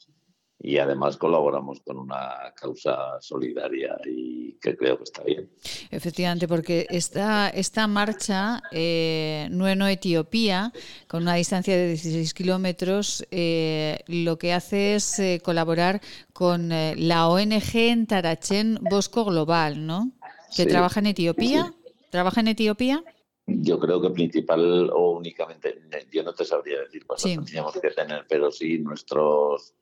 y 0.62 0.78
además 0.78 1.16
colaboramos 1.16 1.80
con 1.80 1.98
una 1.98 2.54
causa 2.54 3.20
solidaria 3.20 3.98
y 4.06 4.52
que 4.60 4.76
creo 4.76 4.96
que 4.96 5.02
está 5.02 5.24
bien. 5.24 5.50
Efectivamente, 5.90 6.46
porque 6.46 6.86
esta, 6.88 7.48
esta 7.48 7.88
marcha 7.88 8.62
eh, 8.70 9.48
Nueno 9.50 9.88
Etiopía, 9.88 10.72
con 11.08 11.22
una 11.22 11.34
distancia 11.34 11.76
de 11.76 11.88
16 11.88 12.32
kilómetros, 12.32 13.26
eh, 13.32 14.04
lo 14.06 14.38
que 14.38 14.52
hace 14.52 14.94
es 14.94 15.18
eh, 15.18 15.40
colaborar 15.44 16.00
con 16.32 16.70
eh, 16.70 16.94
la 16.96 17.28
ONG 17.28 17.74
en 17.74 18.06
Tarachen 18.06 18.78
Bosco 18.82 19.24
Global, 19.24 19.84
¿no? 19.84 20.12
Que 20.56 20.66
trabaja 20.66 21.00
en 21.00 21.06
Etiopía. 21.06 21.74
¿Trabaja 22.10 22.40
en 22.40 22.48
Etiopía? 22.48 23.02
Yo 23.46 23.80
creo 23.80 24.00
que 24.00 24.10
principal 24.10 24.90
o 24.90 25.10
únicamente, 25.10 25.82
yo 26.12 26.22
no 26.22 26.32
te 26.32 26.44
sabría 26.44 26.80
decir 26.80 27.04
cuántos 27.04 27.24
tendríamos 27.24 27.72
que 27.72 27.90
tener, 27.90 28.24
pero 28.28 28.52
sí 28.52 28.78
nuestros 28.78 29.74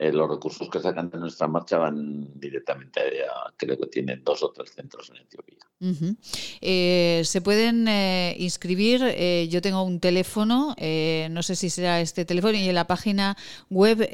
eh, 0.00 0.12
los 0.12 0.30
recursos 0.30 0.70
que 0.70 0.78
sacan 0.78 1.10
de 1.10 1.18
nuestra 1.18 1.48
marcha 1.48 1.78
van 1.78 2.38
directamente 2.38 3.00
a, 3.24 3.52
creo 3.56 3.76
que 3.76 3.86
tienen 3.86 4.22
dos 4.22 4.44
o 4.44 4.52
tres 4.52 4.72
centros 4.72 5.10
en 5.10 5.16
Etiopía. 5.16 5.58
Eh, 6.60 7.22
se 7.24 7.40
pueden 7.40 7.88
eh, 7.88 8.36
inscribir, 8.38 9.00
yo 9.48 9.60
tengo 9.60 9.82
un 9.82 9.98
teléfono, 9.98 10.76
no 11.30 11.42
sé 11.42 11.56
si 11.56 11.68
será 11.68 12.00
este 12.00 12.24
teléfono, 12.24 12.54
y 12.54 12.68
en 12.68 12.76
la 12.76 12.86
página 12.86 13.36
web 13.70 14.08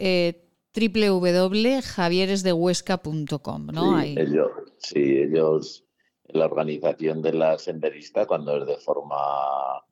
www.javieresdehuesca.com, 0.75 3.67
¿no? 3.67 4.01
Sí, 4.01 4.15
ellos, 4.19 4.51
sí, 4.79 5.19
ellos 5.19 5.85
la 6.29 6.47
organización 6.47 7.21
de 7.23 7.33
la 7.33 7.59
senderista 7.59 8.27
cuando 8.27 8.57
es 8.57 8.67
de 8.67 8.77
forma, 8.79 9.85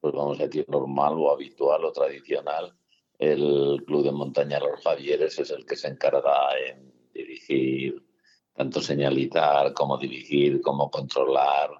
pues 0.00 0.12
vamos 0.12 0.38
a 0.40 0.46
decir, 0.46 0.68
normal 0.68 1.14
o 1.16 1.32
habitual 1.32 1.84
o 1.84 1.92
tradicional. 1.92 2.76
El 3.18 3.82
Club 3.84 4.04
de 4.04 4.12
Montaña 4.12 4.60
Los 4.60 4.80
Javieres 4.82 5.38
es 5.38 5.50
el 5.50 5.66
que 5.66 5.76
se 5.76 5.88
encarga 5.88 6.56
en 6.58 6.92
dirigir, 7.12 8.02
tanto 8.54 8.80
señalizar 8.80 9.72
como 9.72 9.98
dirigir, 9.98 10.60
como 10.60 10.90
controlar, 10.90 11.70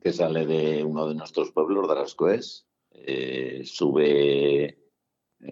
que 0.00 0.12
sale 0.12 0.46
de 0.46 0.84
uno 0.84 1.08
de 1.08 1.14
nuestros 1.14 1.50
pueblos, 1.50 1.88
de 1.88 1.92
Arascoes, 1.92 2.66
eh, 2.92 3.62
sube 3.64 4.85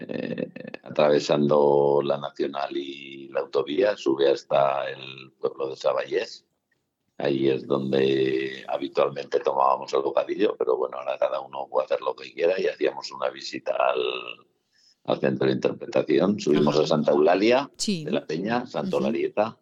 eh, 0.00 0.50
atravesando 0.82 2.00
la 2.02 2.18
Nacional 2.18 2.76
y 2.76 3.28
la 3.28 3.40
autovía, 3.40 3.96
sube 3.96 4.30
hasta 4.30 4.88
el 4.90 5.32
pueblo 5.38 5.68
de 5.68 5.76
Saballés. 5.76 6.44
Ahí 7.18 7.48
es 7.48 7.66
donde 7.66 8.64
habitualmente 8.68 9.38
tomábamos 9.40 9.92
el 9.94 10.02
bocadillo, 10.02 10.56
pero 10.58 10.76
bueno, 10.76 10.98
ahora 10.98 11.16
cada 11.18 11.40
uno 11.40 11.68
puede 11.70 11.86
hacer 11.86 12.00
lo 12.00 12.14
que 12.16 12.32
quiera 12.32 12.60
y 12.60 12.66
hacíamos 12.66 13.10
una 13.12 13.30
visita 13.30 13.76
al, 15.06 15.20
centro 15.20 15.46
de 15.46 15.52
interpretación. 15.52 16.40
Subimos 16.40 16.78
a 16.78 16.86
Santa 16.86 17.12
Eulalia 17.12 17.70
de 17.86 18.10
la 18.10 18.26
Peña, 18.26 18.66
Santa 18.66 18.96
Eulalieta. 18.96 19.56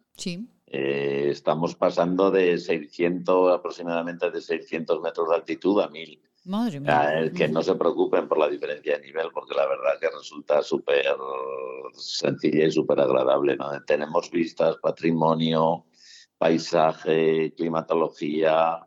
eh, 0.75 1.29
estamos 1.29 1.75
pasando 1.75 2.31
de 2.31 2.57
600, 2.57 3.53
aproximadamente 3.53 4.31
de 4.31 4.41
600 4.41 5.01
metros 5.01 5.29
de 5.29 5.35
altitud 5.35 5.79
a 5.79 5.87
1000. 5.87 6.19
Madre 6.45 6.79
mía. 6.79 7.31
que 7.35 7.47
no 7.47 7.61
se 7.63 7.75
preocupen 7.75 8.27
por 8.27 8.37
la 8.37 8.49
diferencia 8.49 8.97
de 8.97 9.05
nivel, 9.05 9.27
porque 9.33 9.55
la 9.55 9.65
verdad 9.65 9.99
que 9.99 10.09
resulta 10.09 10.61
súper 10.61 11.05
sencilla 11.93 12.65
y 12.65 12.71
súper 12.71 12.99
agradable. 12.99 13.55
¿no? 13.55 13.69
Tenemos 13.85 14.29
vistas, 14.29 14.77
patrimonio, 14.81 15.85
paisaje, 16.37 17.53
climatología, 17.55 18.85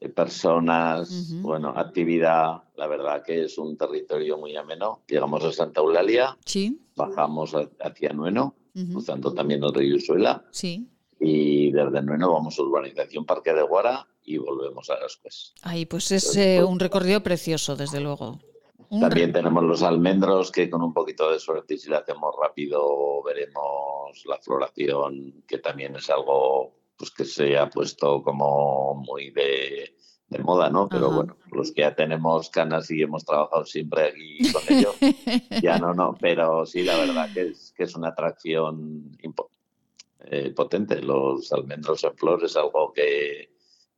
eh, 0.00 0.08
personas, 0.08 1.40
bueno, 1.40 1.68
actividad. 1.68 2.64
La 2.74 2.88
verdad 2.88 3.22
que 3.22 3.44
es 3.44 3.58
un 3.58 3.76
territorio 3.76 4.36
muy 4.38 4.56
ameno. 4.56 5.04
Llegamos 5.06 5.44
a 5.44 5.52
Santa 5.52 5.80
Eulalia, 5.80 6.36
sí. 6.44 6.80
bajamos 6.96 7.54
hacia 7.80 8.12
Nueno, 8.12 8.56
cruzando 8.90 9.32
también 9.32 9.62
el 9.62 9.72
río 9.72 9.96
Usuela. 9.96 10.44
Sí. 10.50 10.88
Y 11.20 11.70
desde 11.70 12.02
Nueno 12.02 12.32
vamos 12.32 12.58
a 12.58 12.62
Urbanización 12.62 13.24
Parque 13.24 13.52
de 13.52 13.62
Guara 13.62 14.08
y 14.24 14.38
volvemos 14.38 14.88
a 14.90 14.96
Gascues. 14.98 15.54
Ay, 15.62 15.86
pues 15.86 16.10
es 16.12 16.36
eh, 16.36 16.62
un 16.62 16.78
recorrido 16.78 17.22
precioso, 17.22 17.76
desde 17.76 18.00
luego. 18.00 18.38
También 19.00 19.32
tenemos 19.32 19.64
los 19.64 19.82
almendros 19.82 20.52
que 20.52 20.68
con 20.68 20.82
un 20.82 20.92
poquito 20.92 21.30
de 21.30 21.38
suerte, 21.38 21.74
y 21.74 21.78
si 21.78 21.88
lo 21.88 21.96
hacemos 21.96 22.34
rápido, 22.38 23.22
veremos 23.22 24.22
la 24.26 24.38
floración, 24.38 25.42
que 25.48 25.58
también 25.58 25.96
es 25.96 26.10
algo 26.10 26.74
pues 26.96 27.10
que 27.10 27.24
se 27.24 27.56
ha 27.56 27.70
puesto 27.70 28.22
como 28.22 28.94
muy 28.94 29.30
de, 29.30 29.94
moda, 30.44 30.70
¿no? 30.70 30.88
Pero 30.88 31.10
bueno, 31.10 31.36
los 31.50 31.72
que 31.72 31.82
ya 31.82 31.94
tenemos 31.94 32.50
canas 32.50 32.90
y 32.90 33.02
hemos 33.02 33.24
trabajado 33.24 33.64
siempre 33.64 34.08
aquí 34.08 34.52
con 34.52 34.62
ello, 34.68 34.94
ya 35.62 35.78
no, 35.78 35.94
no, 35.94 36.16
pero 36.20 36.66
sí, 36.66 36.82
la 36.82 36.96
verdad 36.98 37.32
que 37.32 37.48
es, 37.48 37.72
que 37.76 37.84
es 37.84 37.94
una 37.96 38.08
atracción 38.08 39.16
eh, 40.20 40.50
potente. 40.54 41.00
Los 41.02 41.52
almendros 41.52 42.04
en 42.04 42.14
flor 42.14 42.44
es 42.44 42.56
algo 42.56 42.92
que, 42.92 43.51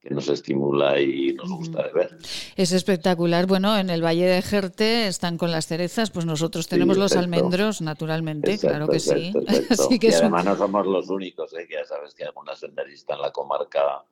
que 0.05 0.15
nos 0.15 0.29
estimula 0.29 1.01
y 1.01 1.33
nos 1.33 1.51
gusta 1.51 1.83
de 1.83 1.93
ver. 1.93 2.19
Es 2.57 2.73
espectacular. 2.73 3.47
Bueno, 3.47 3.77
en 3.79 3.89
el 3.89 4.05
Valle 4.05 4.27
de 4.27 4.43
Jerte 4.43 5.07
están 5.07 5.39
con 5.39 5.51
las 5.51 5.67
cerezas, 5.67 6.11
pues 6.11 6.27
nosotros 6.27 6.69
tenemos 6.69 6.99
los 6.99 7.17
almendros, 7.17 7.81
naturalmente, 7.81 8.59
claro 8.59 8.87
que 8.87 9.01
sí. 9.01 9.33
y 9.91 10.15
además 10.15 10.45
no 10.45 10.57
somos 10.57 10.87
los 10.87 11.09
únicos, 11.09 11.55
¿eh? 11.55 11.67
que 11.67 11.75
ya 11.75 11.85
sabes 11.85 12.15
que 12.15 12.25
hay 12.25 12.29
alguna 12.29 12.55
senderista 12.55 13.15
en 13.15 13.23
la 13.23 13.33
comarca 13.33 14.05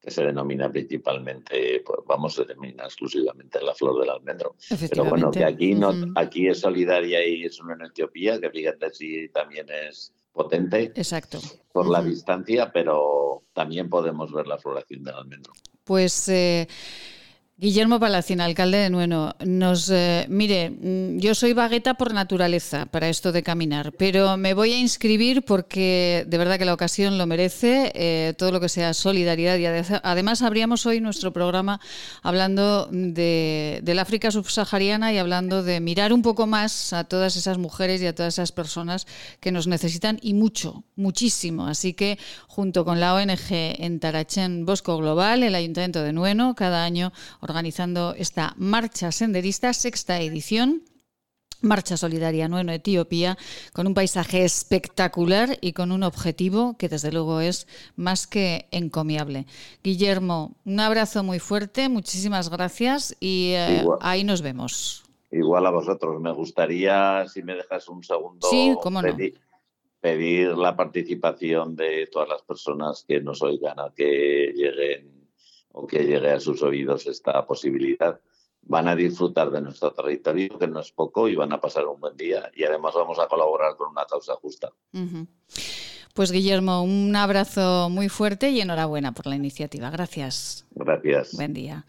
que 0.00 0.10
se 0.10 0.24
denomina 0.24 0.70
principalmente, 0.70 1.82
pues 1.84 1.98
vamos, 2.06 2.34
se 2.34 2.44
denomina 2.44 2.84
exclusivamente 2.84 3.60
la 3.60 3.74
flor 3.74 4.00
del 4.00 4.10
almendro. 4.10 4.54
Pero 4.88 5.04
bueno, 5.04 5.30
que 5.30 5.44
aquí, 5.44 5.74
no, 5.74 5.92
aquí 6.14 6.48
es 6.48 6.60
solidaria 6.60 7.26
y 7.26 7.44
es 7.44 7.60
una 7.60 7.74
en 7.74 7.82
Etiopía, 7.82 8.40
que 8.40 8.50
fíjate 8.50 8.90
si 8.92 9.28
también 9.28 9.66
es 9.68 10.14
potente 10.32 10.92
Exacto. 10.94 11.38
por 11.72 11.88
la 11.88 12.02
distancia, 12.02 12.70
pero 12.72 13.42
también 13.52 13.88
podemos 13.88 14.32
ver 14.32 14.46
la 14.46 14.58
floración 14.58 15.02
del 15.02 15.14
almendro. 15.14 15.52
Pues 15.84 16.28
eh, 16.28 16.68
Guillermo 17.60 18.00
Palacín, 18.00 18.40
alcalde 18.40 18.78
de 18.78 18.88
Nueno, 18.88 19.36
nos 19.44 19.90
eh, 19.90 20.24
mire, 20.30 20.70
mm, 20.70 21.18
yo 21.18 21.34
soy 21.34 21.52
bagueta 21.52 21.92
por 21.92 22.14
naturaleza 22.14 22.86
para 22.86 23.10
esto 23.10 23.32
de 23.32 23.42
caminar, 23.42 23.92
pero 23.92 24.38
me 24.38 24.54
voy 24.54 24.72
a 24.72 24.78
inscribir 24.78 25.42
porque 25.42 26.24
de 26.26 26.38
verdad 26.38 26.58
que 26.58 26.64
la 26.64 26.72
ocasión 26.72 27.18
lo 27.18 27.26
merece, 27.26 27.92
eh, 27.94 28.32
todo 28.38 28.50
lo 28.50 28.60
que 28.60 28.70
sea 28.70 28.94
solidaridad 28.94 29.58
y 29.58 29.66
además 29.66 30.40
abríamos 30.40 30.86
hoy 30.86 31.02
nuestro 31.02 31.34
programa 31.34 31.82
hablando 32.22 32.88
de, 32.90 33.80
del 33.82 33.98
África 33.98 34.30
subsahariana 34.30 35.12
y 35.12 35.18
hablando 35.18 35.62
de 35.62 35.80
mirar 35.80 36.14
un 36.14 36.22
poco 36.22 36.46
más 36.46 36.94
a 36.94 37.04
todas 37.04 37.36
esas 37.36 37.58
mujeres 37.58 38.00
y 38.00 38.06
a 38.06 38.14
todas 38.14 38.36
esas 38.36 38.52
personas 38.52 39.06
que 39.38 39.52
nos 39.52 39.66
necesitan 39.66 40.18
y 40.22 40.32
mucho, 40.32 40.84
muchísimo. 40.96 41.66
Así 41.66 41.92
que 41.92 42.18
junto 42.48 42.86
con 42.86 43.00
la 43.00 43.14
ONG 43.14 43.50
en 43.50 44.00
Tarachen 44.00 44.64
Bosco 44.64 44.96
Global, 44.96 45.42
el 45.42 45.54
Ayuntamiento 45.54 46.02
de 46.02 46.14
Nueno, 46.14 46.54
cada 46.54 46.84
año 46.84 47.12
organizando 47.50 48.14
esta 48.16 48.54
marcha 48.56 49.12
senderista, 49.12 49.72
sexta 49.72 50.20
edición. 50.20 50.82
Marcha 51.62 51.98
Solidaria 51.98 52.48
Nueno 52.48 52.72
Etiopía, 52.72 53.36
con 53.74 53.86
un 53.86 53.92
paisaje 53.92 54.44
espectacular 54.44 55.58
y 55.60 55.74
con 55.74 55.92
un 55.92 56.04
objetivo 56.04 56.78
que 56.78 56.88
desde 56.88 57.12
luego 57.12 57.40
es 57.40 57.66
más 57.96 58.26
que 58.26 58.66
encomiable. 58.70 59.44
Guillermo, 59.84 60.56
un 60.64 60.80
abrazo 60.80 61.22
muy 61.22 61.38
fuerte, 61.38 61.90
muchísimas 61.90 62.48
gracias 62.48 63.14
y 63.20 63.52
eh, 63.56 63.84
ahí 64.00 64.24
nos 64.24 64.40
vemos. 64.40 65.04
Igual 65.30 65.66
a 65.66 65.70
vosotros, 65.70 66.18
me 66.18 66.32
gustaría, 66.32 67.26
si 67.28 67.42
me 67.42 67.54
dejas 67.54 67.90
un 67.90 68.02
segundo, 68.02 68.48
pedir, 70.00 70.56
la 70.56 70.74
participación 70.74 71.76
de 71.76 72.08
todas 72.10 72.28
las 72.28 72.40
personas 72.40 73.04
que 73.06 73.20
nos 73.20 73.42
oigan 73.42 73.78
a 73.78 73.92
que 73.94 74.50
lleguen 74.56 75.09
o 75.80 75.86
que 75.86 76.04
llegue 76.04 76.30
a 76.30 76.40
sus 76.40 76.62
oídos 76.62 77.06
esta 77.06 77.46
posibilidad. 77.46 78.20
Van 78.62 78.86
a 78.88 78.94
disfrutar 78.94 79.50
de 79.50 79.62
nuestro 79.62 79.92
territorio, 79.92 80.58
que 80.58 80.68
no 80.68 80.80
es 80.80 80.92
poco, 80.92 81.28
y 81.28 81.34
van 81.34 81.52
a 81.52 81.60
pasar 81.60 81.86
un 81.86 81.98
buen 81.98 82.16
día. 82.16 82.50
Y 82.54 82.64
además 82.64 82.94
vamos 82.94 83.18
a 83.18 83.26
colaborar 83.26 83.76
con 83.76 83.88
una 83.88 84.04
causa 84.04 84.34
justa. 84.34 84.70
Pues 86.14 86.30
Guillermo, 86.30 86.82
un 86.82 87.16
abrazo 87.16 87.88
muy 87.88 88.10
fuerte 88.10 88.50
y 88.50 88.60
enhorabuena 88.60 89.12
por 89.12 89.26
la 89.26 89.36
iniciativa. 89.36 89.88
Gracias. 89.90 90.66
Gracias. 90.72 91.34
Buen 91.34 91.54
día. 91.54 91.86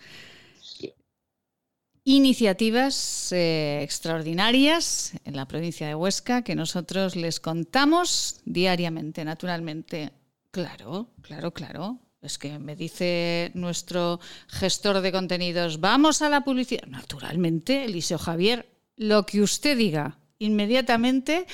Iniciativas 2.03 3.31
eh, 3.31 3.81
extraordinarias 3.83 5.13
en 5.25 5.35
la 5.35 5.47
provincia 5.47 5.87
de 5.87 5.93
Huesca 5.93 6.43
que 6.43 6.55
nosotros 6.55 7.15
les 7.15 7.39
contamos 7.39 8.41
diariamente, 8.45 9.23
naturalmente. 9.25 10.11
Claro, 10.49 11.09
claro, 11.21 11.51
claro. 11.51 11.99
Es 12.21 12.37
que 12.37 12.59
me 12.59 12.75
dice 12.75 13.51
nuestro 13.55 14.19
gestor 14.47 15.01
de 15.01 15.11
contenidos, 15.11 15.79
vamos 15.79 16.21
a 16.21 16.29
la 16.29 16.43
publicidad. 16.43 16.85
Naturalmente, 16.85 17.85
Eliseo 17.85 18.19
Javier, 18.19 18.69
lo 18.95 19.25
que 19.25 19.41
usted 19.41 19.75
diga, 19.75 20.19
inmediatamente 20.37 21.47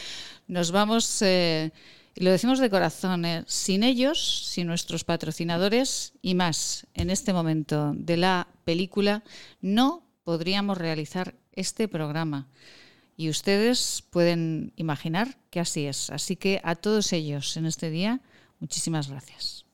nos 0.47 0.71
vamos, 0.71 1.21
eh, 1.21 1.71
y 2.15 2.23
lo 2.23 2.31
decimos 2.31 2.59
de 2.59 2.69
corazón, 2.69 3.23
eh, 3.23 3.45
sin 3.47 3.81
ellos, 3.83 4.49
sin 4.49 4.67
nuestros 4.67 5.05
patrocinadores 5.05 6.11
y 6.21 6.35
más 6.35 6.85
en 6.95 7.11
este 7.11 7.31
momento 7.31 7.93
de 7.95 8.17
la 8.17 8.49
película, 8.65 9.23
no 9.61 10.03
podríamos 10.25 10.77
realizar 10.77 11.33
este 11.53 11.87
programa. 11.87 12.49
Y 13.15 13.29
ustedes 13.29 14.03
pueden 14.09 14.73
imaginar 14.75 15.37
que 15.49 15.61
así 15.61 15.85
es. 15.85 16.09
Así 16.09 16.35
que 16.35 16.59
a 16.63 16.75
todos 16.75 17.13
ellos 17.13 17.55
en 17.55 17.65
este 17.65 17.89
día, 17.89 18.19
muchísimas 18.59 19.09
gracias. 19.09 19.66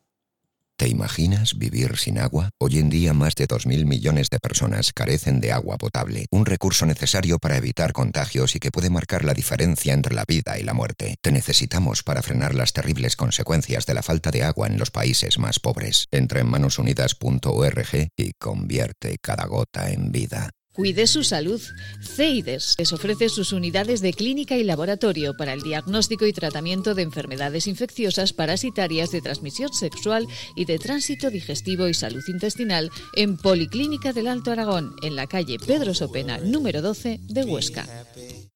¿Te 0.83 0.89
imaginas 0.89 1.57
vivir 1.57 1.95
sin 1.97 2.19
agua? 2.19 2.49
Hoy 2.59 2.77
en 2.77 2.89
día 2.89 3.13
más 3.13 3.35
de 3.35 3.47
2.000 3.47 3.85
millones 3.85 4.29
de 4.29 4.37
personas 4.39 4.91
carecen 4.91 5.39
de 5.39 5.53
agua 5.53 5.77
potable, 5.77 6.25
un 6.29 6.45
recurso 6.45 6.85
necesario 6.85 7.39
para 7.39 7.55
evitar 7.55 7.93
contagios 7.93 8.57
y 8.57 8.59
que 8.59 8.69
puede 8.69 8.89
marcar 8.89 9.23
la 9.23 9.33
diferencia 9.33 9.93
entre 9.93 10.13
la 10.13 10.25
vida 10.27 10.59
y 10.59 10.63
la 10.63 10.73
muerte. 10.73 11.15
Te 11.21 11.31
necesitamos 11.31 12.03
para 12.03 12.21
frenar 12.21 12.53
las 12.53 12.73
terribles 12.73 13.15
consecuencias 13.15 13.85
de 13.85 13.93
la 13.93 14.03
falta 14.03 14.29
de 14.29 14.43
agua 14.43 14.67
en 14.67 14.77
los 14.77 14.91
países 14.91 15.39
más 15.39 15.57
pobres. 15.57 16.07
Entra 16.11 16.41
en 16.41 16.49
manosunidas.org 16.49 18.09
y 18.17 18.33
convierte 18.37 19.19
cada 19.21 19.45
gota 19.45 19.89
en 19.89 20.11
vida. 20.11 20.49
Cuide 20.73 21.05
su 21.05 21.23
salud. 21.23 21.61
CEIDES 22.01 22.75
les 22.79 22.93
ofrece 22.93 23.29
sus 23.29 23.53
unidades 23.53 24.01
de 24.01 24.11
clínica 24.11 24.57
y 24.57 24.63
laboratorio 24.63 25.37
para 25.37 25.53
el 25.53 25.61
diagnóstico 25.61 26.25
y 26.25 26.33
tratamiento 26.33 26.95
de 26.95 27.03
enfermedades 27.03 27.67
infecciosas 27.67 28.33
parasitarias 28.33 29.11
de 29.11 29.21
transmisión 29.21 29.71
sexual 29.71 30.27
y 30.55 30.65
de 30.65 30.79
tránsito 30.79 31.29
digestivo 31.29 31.87
y 31.87 31.93
salud 31.93 32.23
intestinal 32.27 32.89
en 33.15 33.37
Policlínica 33.37 34.13
del 34.13 34.27
Alto 34.27 34.51
Aragón, 34.51 34.95
en 35.03 35.15
la 35.15 35.27
calle 35.27 35.57
Pedro 35.59 35.93
Sopena, 35.93 36.39
número 36.39 36.81
12 36.81 37.19
de 37.21 37.43
Huesca. 37.43 37.87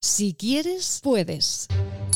Si 0.01 0.33
quieres, 0.33 0.99
puedes. 1.03 1.67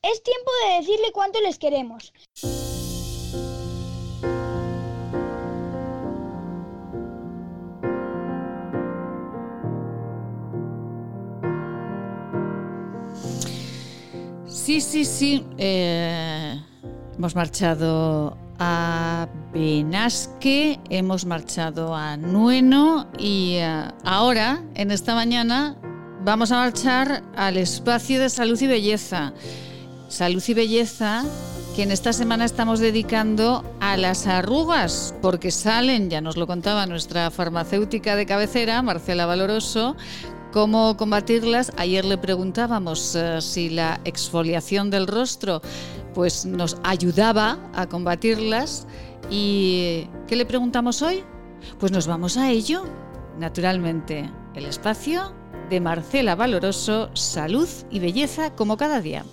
Es 0.03 0.23
tiempo 0.23 0.51
de 0.63 0.75
decirle 0.81 1.11
cuánto 1.13 1.41
les 1.41 1.59
queremos. 1.59 2.13
Sí, 14.69 14.83
sí, 14.83 15.07
sí. 15.07 15.47
Eh, 15.57 16.61
hemos 17.17 17.35
marchado 17.35 18.37
a 18.59 19.27
Benasque, 19.51 20.79
hemos 20.91 21.25
marchado 21.25 21.95
a 21.95 22.19
Nueno 22.19 23.09
y 23.19 23.55
eh, 23.55 23.85
ahora, 24.05 24.63
en 24.75 24.91
esta 24.91 25.15
mañana, 25.15 25.75
vamos 26.23 26.53
a 26.53 26.57
marchar 26.57 27.23
al 27.35 27.57
espacio 27.57 28.21
de 28.21 28.29
salud 28.29 28.61
y 28.61 28.67
belleza. 28.67 29.33
Salud 30.09 30.45
y 30.47 30.53
belleza 30.53 31.25
que 31.75 31.85
en 31.85 31.91
esta 31.91 32.13
semana 32.13 32.45
estamos 32.45 32.79
dedicando 32.79 33.65
a 33.81 33.97
las 33.97 34.27
arrugas, 34.27 35.15
porque 35.23 35.51
salen, 35.51 36.11
ya 36.11 36.21
nos 36.21 36.37
lo 36.37 36.47
contaba 36.47 36.85
nuestra 36.85 37.31
farmacéutica 37.31 38.17
de 38.17 38.27
cabecera, 38.27 38.83
Marcela 38.83 39.25
Valoroso, 39.25 39.97
¿Cómo 40.53 40.97
combatirlas? 40.97 41.73
Ayer 41.77 42.07
le 42.07 42.17
preguntábamos 42.17 43.15
eh, 43.15 43.41
si 43.43 43.69
la 43.69 44.01
exfoliación 44.05 44.89
del 44.89 45.07
rostro 45.07 45.61
pues 46.15 46.47
nos 46.47 46.79
ayudaba 46.85 47.59
a 47.75 47.87
combatirlas 47.87 48.87
y 49.31 50.09
¿qué 50.27 50.37
le 50.37 50.47
preguntamos 50.47 51.03
hoy? 51.03 51.23
Pues 51.79 51.93
nos 51.93 52.07
vamos 52.07 52.39
a 52.39 52.51
ello, 52.51 52.85
naturalmente, 53.39 54.31
el 54.55 54.65
espacio 54.65 55.35
de 55.69 55.81
Marcela 55.81 56.35
Valoroso, 56.35 57.11
salud 57.15 57.69
y 57.91 57.99
belleza 57.99 58.55
como 58.57 58.79
cada 58.79 59.03
día. 59.03 59.25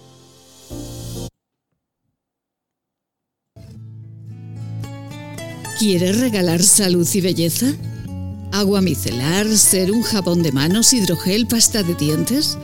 ¿Quieres 5.80 6.20
regalar 6.20 6.62
salud 6.62 7.08
y 7.14 7.22
belleza? 7.22 7.68
Agua 8.60 8.82
micelar, 8.82 9.48
ser 9.58 9.92
un 9.92 10.02
jabón 10.02 10.42
de 10.42 10.54
manos, 10.54 10.94
hidrogel, 10.94 11.46
pasta 11.46 11.84
de 11.84 11.94
dientes. 11.94 12.58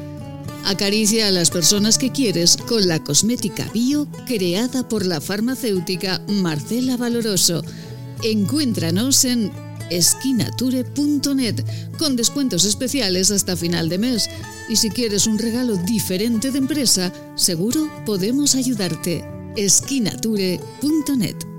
Acaricia 0.66 1.28
a 1.28 1.32
las 1.32 1.50
personas 1.50 1.98
que 1.98 2.12
quieres 2.12 2.56
con 2.56 2.88
la 2.88 3.04
cosmética 3.04 3.70
bio 3.74 4.08
creada 4.26 4.88
por 4.88 5.06
la 5.06 5.20
farmacéutica 5.20 6.22
Marcela 6.28 6.96
Valoroso. 6.96 7.64
Encuéntranos 8.24 9.26
en 9.26 9.52
esquinature.net 9.90 11.66
con 11.98 12.16
descuentos 12.16 12.64
especiales 12.64 13.30
hasta 13.30 13.58
final 13.58 13.90
de 13.90 13.98
mes. 13.98 14.30
Y 14.70 14.78
si 14.78 14.92
quieres 14.92 15.28
un 15.28 15.40
regalo 15.40 15.76
diferente 15.76 16.52
de 16.52 16.60
empresa, 16.60 17.12
seguro 17.36 17.90
podemos 18.06 18.56
ayudarte. 18.56 19.26
esquinature.net 19.58 21.51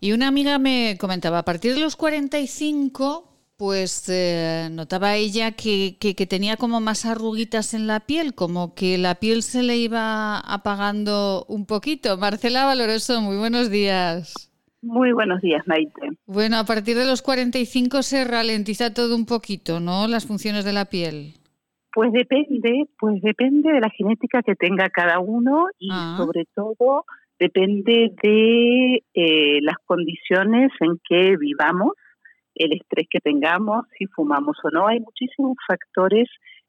Y 0.00 0.12
una 0.12 0.28
amiga 0.28 0.58
me 0.58 0.96
comentaba, 0.98 1.38
a 1.38 1.44
partir 1.44 1.74
de 1.74 1.80
los 1.80 1.96
45, 1.96 3.24
pues 3.56 4.08
eh, 4.08 4.68
notaba 4.70 5.16
ella 5.16 5.52
que, 5.52 5.96
que, 5.98 6.14
tenía 6.26 6.56
como 6.56 6.80
más 6.80 7.04
arruguitas 7.04 7.74
en 7.74 7.88
la 7.88 8.00
piel, 8.00 8.34
como 8.34 8.74
que 8.76 8.96
la 8.96 9.16
piel 9.16 9.42
se 9.42 9.64
le 9.64 9.76
iba 9.76 10.38
apagando 10.38 11.44
un 11.48 11.66
poquito. 11.66 12.16
Marcela 12.16 12.64
Valoroso, 12.66 13.20
muy 13.20 13.36
buenos 13.36 13.70
días. 13.70 14.48
Muy 14.80 15.10
buenos 15.10 15.40
días, 15.40 15.66
Maite. 15.66 16.10
Bueno, 16.26 16.58
a 16.58 16.64
partir 16.64 16.96
de 16.96 17.04
los 17.04 17.20
45 17.20 18.04
se 18.04 18.24
ralentiza 18.24 18.94
todo 18.94 19.16
un 19.16 19.26
poquito, 19.26 19.80
¿no? 19.80 20.06
Las 20.06 20.24
funciones 20.26 20.64
de 20.64 20.72
la 20.72 20.84
piel. 20.84 21.34
Pues 21.92 22.12
depende, 22.12 22.88
pues 23.00 23.20
depende 23.22 23.72
de 23.72 23.80
la 23.80 23.90
genética 23.90 24.42
que 24.44 24.54
tenga 24.54 24.88
cada 24.90 25.18
uno 25.18 25.66
y 25.80 25.88
ah. 25.90 26.14
sobre 26.16 26.44
todo 26.54 27.04
depende 27.38 28.10
de 28.22 29.02
eh, 29.14 29.58
las 29.62 29.76
condiciones 29.84 30.70
en 30.80 30.98
que 31.08 31.36
vivamos, 31.36 31.92
el 32.54 32.72
estrés 32.72 33.06
que 33.08 33.20
tengamos, 33.20 33.86
si 33.96 34.06
fumamos 34.06 34.56
o 34.64 34.70
no. 34.70 34.88
Hay 34.88 35.00
muchísimos 35.00 35.56
factores 35.66 36.28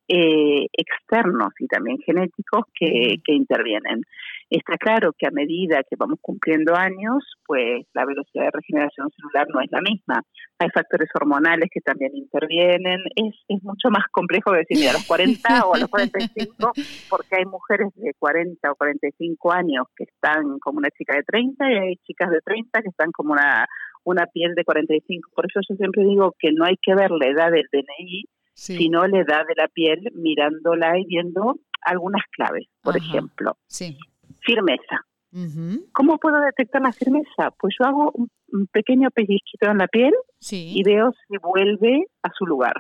eh, 0.10 0.66
externos 0.74 1.54
y 1.60 1.68
también 1.68 1.98
genéticos 2.00 2.66
que, 2.74 3.18
que 3.24 3.34
intervienen. 3.34 4.02
Está 4.50 4.78
claro 4.78 5.14
que 5.16 5.28
a 5.28 5.32
medida 5.32 5.84
que 5.88 5.96
vamos 5.96 6.18
cumpliendo 6.22 6.76
años, 6.76 7.24
pues 7.46 7.86
la 7.94 8.06
velocidad 8.06 8.46
de 8.46 8.52
regeneración 8.52 9.10
celular 9.12 9.46
no 9.54 9.62
es 9.62 9.70
la 9.72 9.82
misma. 9.82 10.24
Hay 10.58 10.70
factores 10.74 11.08
hormonales 11.14 11.70
que 11.72 11.82
también 11.82 12.16
intervienen. 12.16 13.00
Es, 13.16 13.36
es 13.48 13.64
mucho 13.64 13.92
más 13.92 14.06
complejo 14.12 14.52
decir, 14.52 14.78
mira, 14.78 14.90
a 14.90 14.94
los 14.94 15.06
40 15.06 15.66
o 15.66 15.76
a 15.76 15.78
los 15.78 15.90
45, 15.90 16.72
porque 17.12 17.36
hay 17.38 17.46
mujeres 17.46 17.90
de 17.94 18.14
40 18.18 18.72
o 18.72 18.76
45 18.76 19.52
años 19.52 19.86
que 19.96 20.06
están 20.06 20.58
como 20.58 20.80
una 20.80 20.90
chica 20.90 21.16
de 21.16 21.24
30 21.24 21.72
y 21.72 21.76
hay 21.76 21.96
chicas 21.98 22.32
de 22.32 22.42
30 22.42 22.82
que 22.82 22.90
están 22.90 23.12
como 23.12 23.34
una, 23.34 23.68
una 24.04 24.26
piel 24.26 24.56
de 24.56 24.64
45. 24.64 25.30
Por 25.36 25.46
eso 25.46 25.60
yo 25.70 25.76
siempre 25.76 26.04
digo 26.04 26.34
que 26.40 26.52
no 26.52 26.66
hay 26.66 26.76
que 26.82 26.96
ver 26.96 27.12
la 27.12 27.28
edad 27.28 27.52
del 27.52 27.68
DNI, 27.72 28.26
sino 28.60 29.08
la 29.08 29.20
edad 29.20 29.46
de 29.48 29.56
la 29.56 29.68
piel 29.68 30.12
mirándola 30.14 30.98
y 31.00 31.06
viendo 31.06 31.60
algunas 31.82 32.24
claves. 32.32 32.68
Por 32.82 32.98
ejemplo, 32.98 33.58
sí 33.68 33.98
firmeza. 34.42 35.06
¿Cómo 35.94 36.18
puedo 36.18 36.42
detectar 36.42 36.82
la 36.82 36.92
firmeza? 36.92 37.52
Pues 37.60 37.76
yo 37.80 37.86
hago 37.86 38.12
un, 38.14 38.30
pequeño 38.72 39.12
pellizquito 39.12 39.70
en 39.70 39.78
la 39.78 39.88
piel 39.88 40.14
y 40.52 40.82
veo 40.84 41.12
si 41.12 41.38
vuelve 41.38 42.06
a 42.24 42.30
su 42.36 42.48
lugar. 42.48 42.74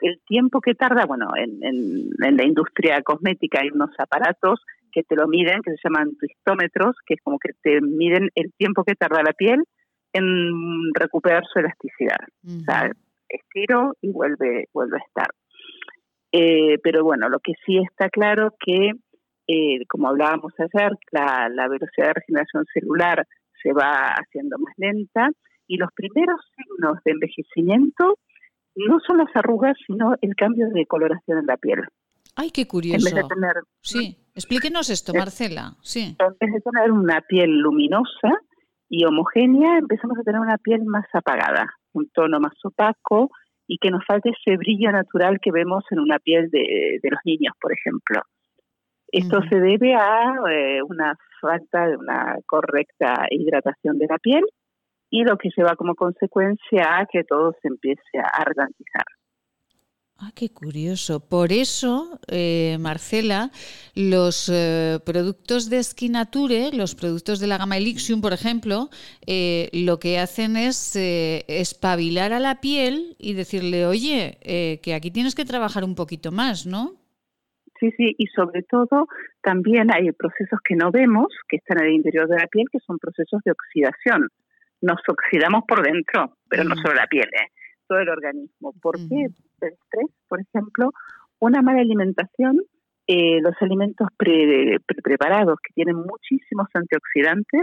El 0.00 0.20
tiempo 0.26 0.60
que 0.60 0.74
tarda, 0.74 1.04
bueno, 1.04 1.28
en, 1.36 1.62
en, 1.62 2.36
la 2.36 2.44
industria 2.44 3.02
cosmética 3.02 3.60
hay 3.60 3.68
unos 3.68 3.90
aparatos 3.98 4.60
que 4.90 5.02
te 5.02 5.16
lo 5.16 5.28
miden, 5.28 5.60
que 5.62 5.72
se 5.72 5.78
llaman 5.84 6.16
twistómetros, 6.16 6.96
que 7.06 7.14
es 7.14 7.20
como 7.22 7.38
que 7.38 7.50
te 7.62 7.80
miden 7.82 8.30
el 8.34 8.52
tiempo 8.56 8.84
que 8.84 8.94
tarda 8.94 9.22
la 9.22 9.32
piel 9.32 9.64
en 10.14 10.94
recuperar 10.94 11.44
su 11.52 11.58
elasticidad. 11.58 12.20
O 12.46 12.64
sea, 12.64 12.90
estiro 13.28 13.94
y 14.00 14.12
vuelve, 14.12 14.68
vuelve 14.72 14.98
a 14.98 15.06
estar. 15.06 15.28
Eh, 16.32 16.78
pero 16.82 17.04
bueno, 17.04 17.28
lo 17.28 17.38
que 17.40 17.52
sí 17.64 17.78
está 17.78 18.08
claro 18.10 18.54
que 18.58 18.92
eh, 19.48 19.86
como 19.88 20.08
hablábamos 20.08 20.52
ayer, 20.58 20.92
la, 21.12 21.48
la 21.48 21.68
velocidad 21.68 22.08
de 22.08 22.14
regeneración 22.14 22.64
celular 22.72 23.26
se 23.62 23.72
va 23.72 24.14
haciendo 24.14 24.58
más 24.58 24.74
lenta 24.76 25.30
y 25.68 25.76
los 25.76 25.90
primeros 25.94 26.40
signos 26.56 26.98
de 27.04 27.12
envejecimiento 27.12 28.18
no 28.74 28.98
son 29.06 29.18
las 29.18 29.34
arrugas, 29.34 29.76
sino 29.86 30.14
el 30.20 30.34
cambio 30.34 30.68
de 30.70 30.86
coloración 30.86 31.38
en 31.38 31.46
la 31.46 31.56
piel. 31.56 31.80
Ay, 32.34 32.50
qué 32.50 32.66
curioso. 32.66 33.08
sí, 33.80 34.18
explíquenos 34.34 34.90
esto, 34.90 35.14
Marcela. 35.14 35.74
Sí. 35.80 36.16
En 36.18 36.36
vez 36.38 36.52
de 36.52 36.60
tener 36.60 36.92
una 36.92 37.22
piel 37.22 37.50
luminosa 37.58 38.30
y 38.88 39.04
homogénea, 39.06 39.78
empezamos 39.78 40.18
a 40.18 40.22
tener 40.22 40.40
una 40.40 40.58
piel 40.58 40.84
más 40.84 41.06
apagada, 41.14 41.72
un 41.96 42.08
tono 42.10 42.38
más 42.40 42.54
opaco 42.64 43.30
y 43.66 43.78
que 43.78 43.90
nos 43.90 44.04
falte 44.06 44.30
ese 44.30 44.56
brillo 44.56 44.92
natural 44.92 45.38
que 45.40 45.50
vemos 45.50 45.84
en 45.90 45.98
una 45.98 46.18
piel 46.18 46.50
de, 46.50 46.98
de 47.02 47.10
los 47.10 47.20
niños, 47.24 47.54
por 47.60 47.72
ejemplo. 47.72 48.22
Esto 49.08 49.40
se 49.48 49.60
debe 49.60 49.94
a 49.94 50.34
eh, 50.50 50.82
una 50.82 51.16
falta 51.40 51.86
de 51.86 51.96
una 51.96 52.36
correcta 52.46 53.26
hidratación 53.30 53.98
de 53.98 54.06
la 54.08 54.18
piel 54.18 54.44
y 55.10 55.22
lo 55.24 55.36
que 55.38 55.50
lleva 55.56 55.76
como 55.76 55.94
consecuencia 55.94 56.98
a 56.98 57.06
que 57.06 57.24
todo 57.24 57.54
se 57.62 57.68
empiece 57.68 58.18
a 58.18 58.44
ralentizar. 58.44 59.04
Ah, 60.18 60.30
qué 60.34 60.48
curioso. 60.48 61.20
Por 61.20 61.52
eso, 61.52 62.18
eh, 62.28 62.78
Marcela, 62.80 63.50
los 63.94 64.50
eh, 64.50 64.98
productos 65.04 65.68
de 65.68 65.82
Skinature, 65.82 66.70
los 66.72 66.94
productos 66.94 67.38
de 67.38 67.46
la 67.46 67.58
gama 67.58 67.76
Elixium, 67.76 68.22
por 68.22 68.32
ejemplo, 68.32 68.88
eh, 69.26 69.68
lo 69.74 69.98
que 69.98 70.18
hacen 70.18 70.56
es 70.56 70.96
espabilar 70.96 72.32
a 72.32 72.40
la 72.40 72.62
piel 72.62 73.14
y 73.18 73.34
decirle, 73.34 73.84
oye, 73.84 74.38
que 74.82 74.94
aquí 74.94 75.10
tienes 75.10 75.34
que 75.34 75.44
trabajar 75.44 75.84
un 75.84 75.94
poquito 75.94 76.32
más, 76.32 76.66
¿no? 76.66 76.94
Sí, 77.78 77.90
sí, 77.98 78.14
y 78.16 78.26
sobre 78.28 78.62
todo 78.62 79.08
también 79.42 79.92
hay 79.92 80.10
procesos 80.12 80.60
que 80.66 80.76
no 80.76 80.90
vemos, 80.90 81.26
que 81.46 81.56
están 81.56 81.80
en 81.80 81.88
el 81.88 81.92
interior 81.92 82.26
de 82.26 82.38
la 82.38 82.46
piel, 82.46 82.64
que 82.72 82.78
son 82.80 82.98
procesos 82.98 83.42
de 83.44 83.50
oxidación. 83.50 84.28
Nos 84.80 85.00
oxidamos 85.06 85.64
por 85.68 85.82
dentro, 85.82 86.38
pero 86.48 86.64
no 86.64 86.74
solo 86.76 86.94
la 86.94 87.06
piel, 87.06 87.28
¿eh? 87.28 87.52
Todo 87.88 87.98
el 87.98 88.08
organismo. 88.08 88.72
¿Por 88.80 88.96
qué? 88.96 89.26
El 89.26 89.72
estrés, 89.72 90.10
por 90.28 90.40
ejemplo, 90.40 90.90
una 91.38 91.62
mala 91.62 91.80
alimentación, 91.80 92.60
eh, 93.06 93.40
los 93.40 93.54
alimentos 93.60 94.08
preparados 94.16 95.58
que 95.62 95.72
tienen 95.74 95.96
muchísimos 95.96 96.68
antioxidantes, 96.74 97.62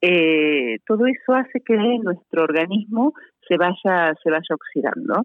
eh, 0.00 0.78
todo 0.86 1.06
eso 1.06 1.34
hace 1.34 1.60
que 1.64 1.74
nuestro 2.02 2.44
organismo 2.44 3.14
se 3.48 3.56
vaya, 3.56 4.14
se 4.22 4.30
vaya 4.30 4.54
oxidando. 4.54 5.22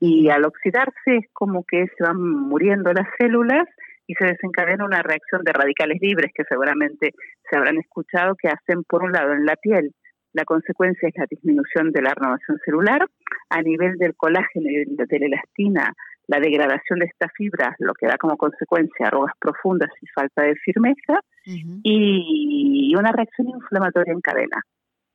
Y 0.00 0.28
al 0.30 0.44
oxidarse 0.44 1.16
es 1.16 1.26
como 1.32 1.64
que 1.64 1.86
se 1.96 2.04
van 2.04 2.20
muriendo 2.20 2.92
las 2.92 3.06
células 3.18 3.68
y 4.06 4.14
se 4.14 4.24
desencadena 4.24 4.84
una 4.84 5.00
reacción 5.00 5.42
de 5.44 5.52
radicales 5.52 5.98
libres 6.00 6.32
que 6.34 6.42
seguramente 6.44 7.12
se 7.48 7.56
habrán 7.56 7.78
escuchado 7.78 8.34
que 8.34 8.48
hacen 8.48 8.82
por 8.82 9.04
un 9.04 9.12
lado 9.12 9.32
en 9.32 9.46
la 9.46 9.54
piel 9.54 9.94
la 10.32 10.44
consecuencia 10.44 11.08
es 11.08 11.14
la 11.16 11.26
disminución 11.28 11.92
de 11.92 12.02
la 12.02 12.14
renovación 12.14 12.58
celular. 12.64 13.06
A 13.50 13.62
nivel 13.62 13.96
del 13.98 14.14
colágeno 14.16 14.70
y 14.70 14.84
de 14.96 15.18
la 15.18 15.26
elastina, 15.26 15.92
la 16.26 16.40
degradación 16.40 17.00
de 17.00 17.06
estas 17.06 17.30
fibras, 17.36 17.74
lo 17.78 17.92
que 17.94 18.06
da 18.06 18.16
como 18.16 18.36
consecuencia 18.36 19.06
arrugas 19.06 19.34
profundas 19.38 19.90
y 20.00 20.06
falta 20.06 20.42
de 20.42 20.54
firmeza. 20.56 21.20
Y 21.44 22.94
una 22.96 23.12
reacción 23.12 23.48
inflamatoria 23.48 24.12
en 24.12 24.20
cadena, 24.20 24.62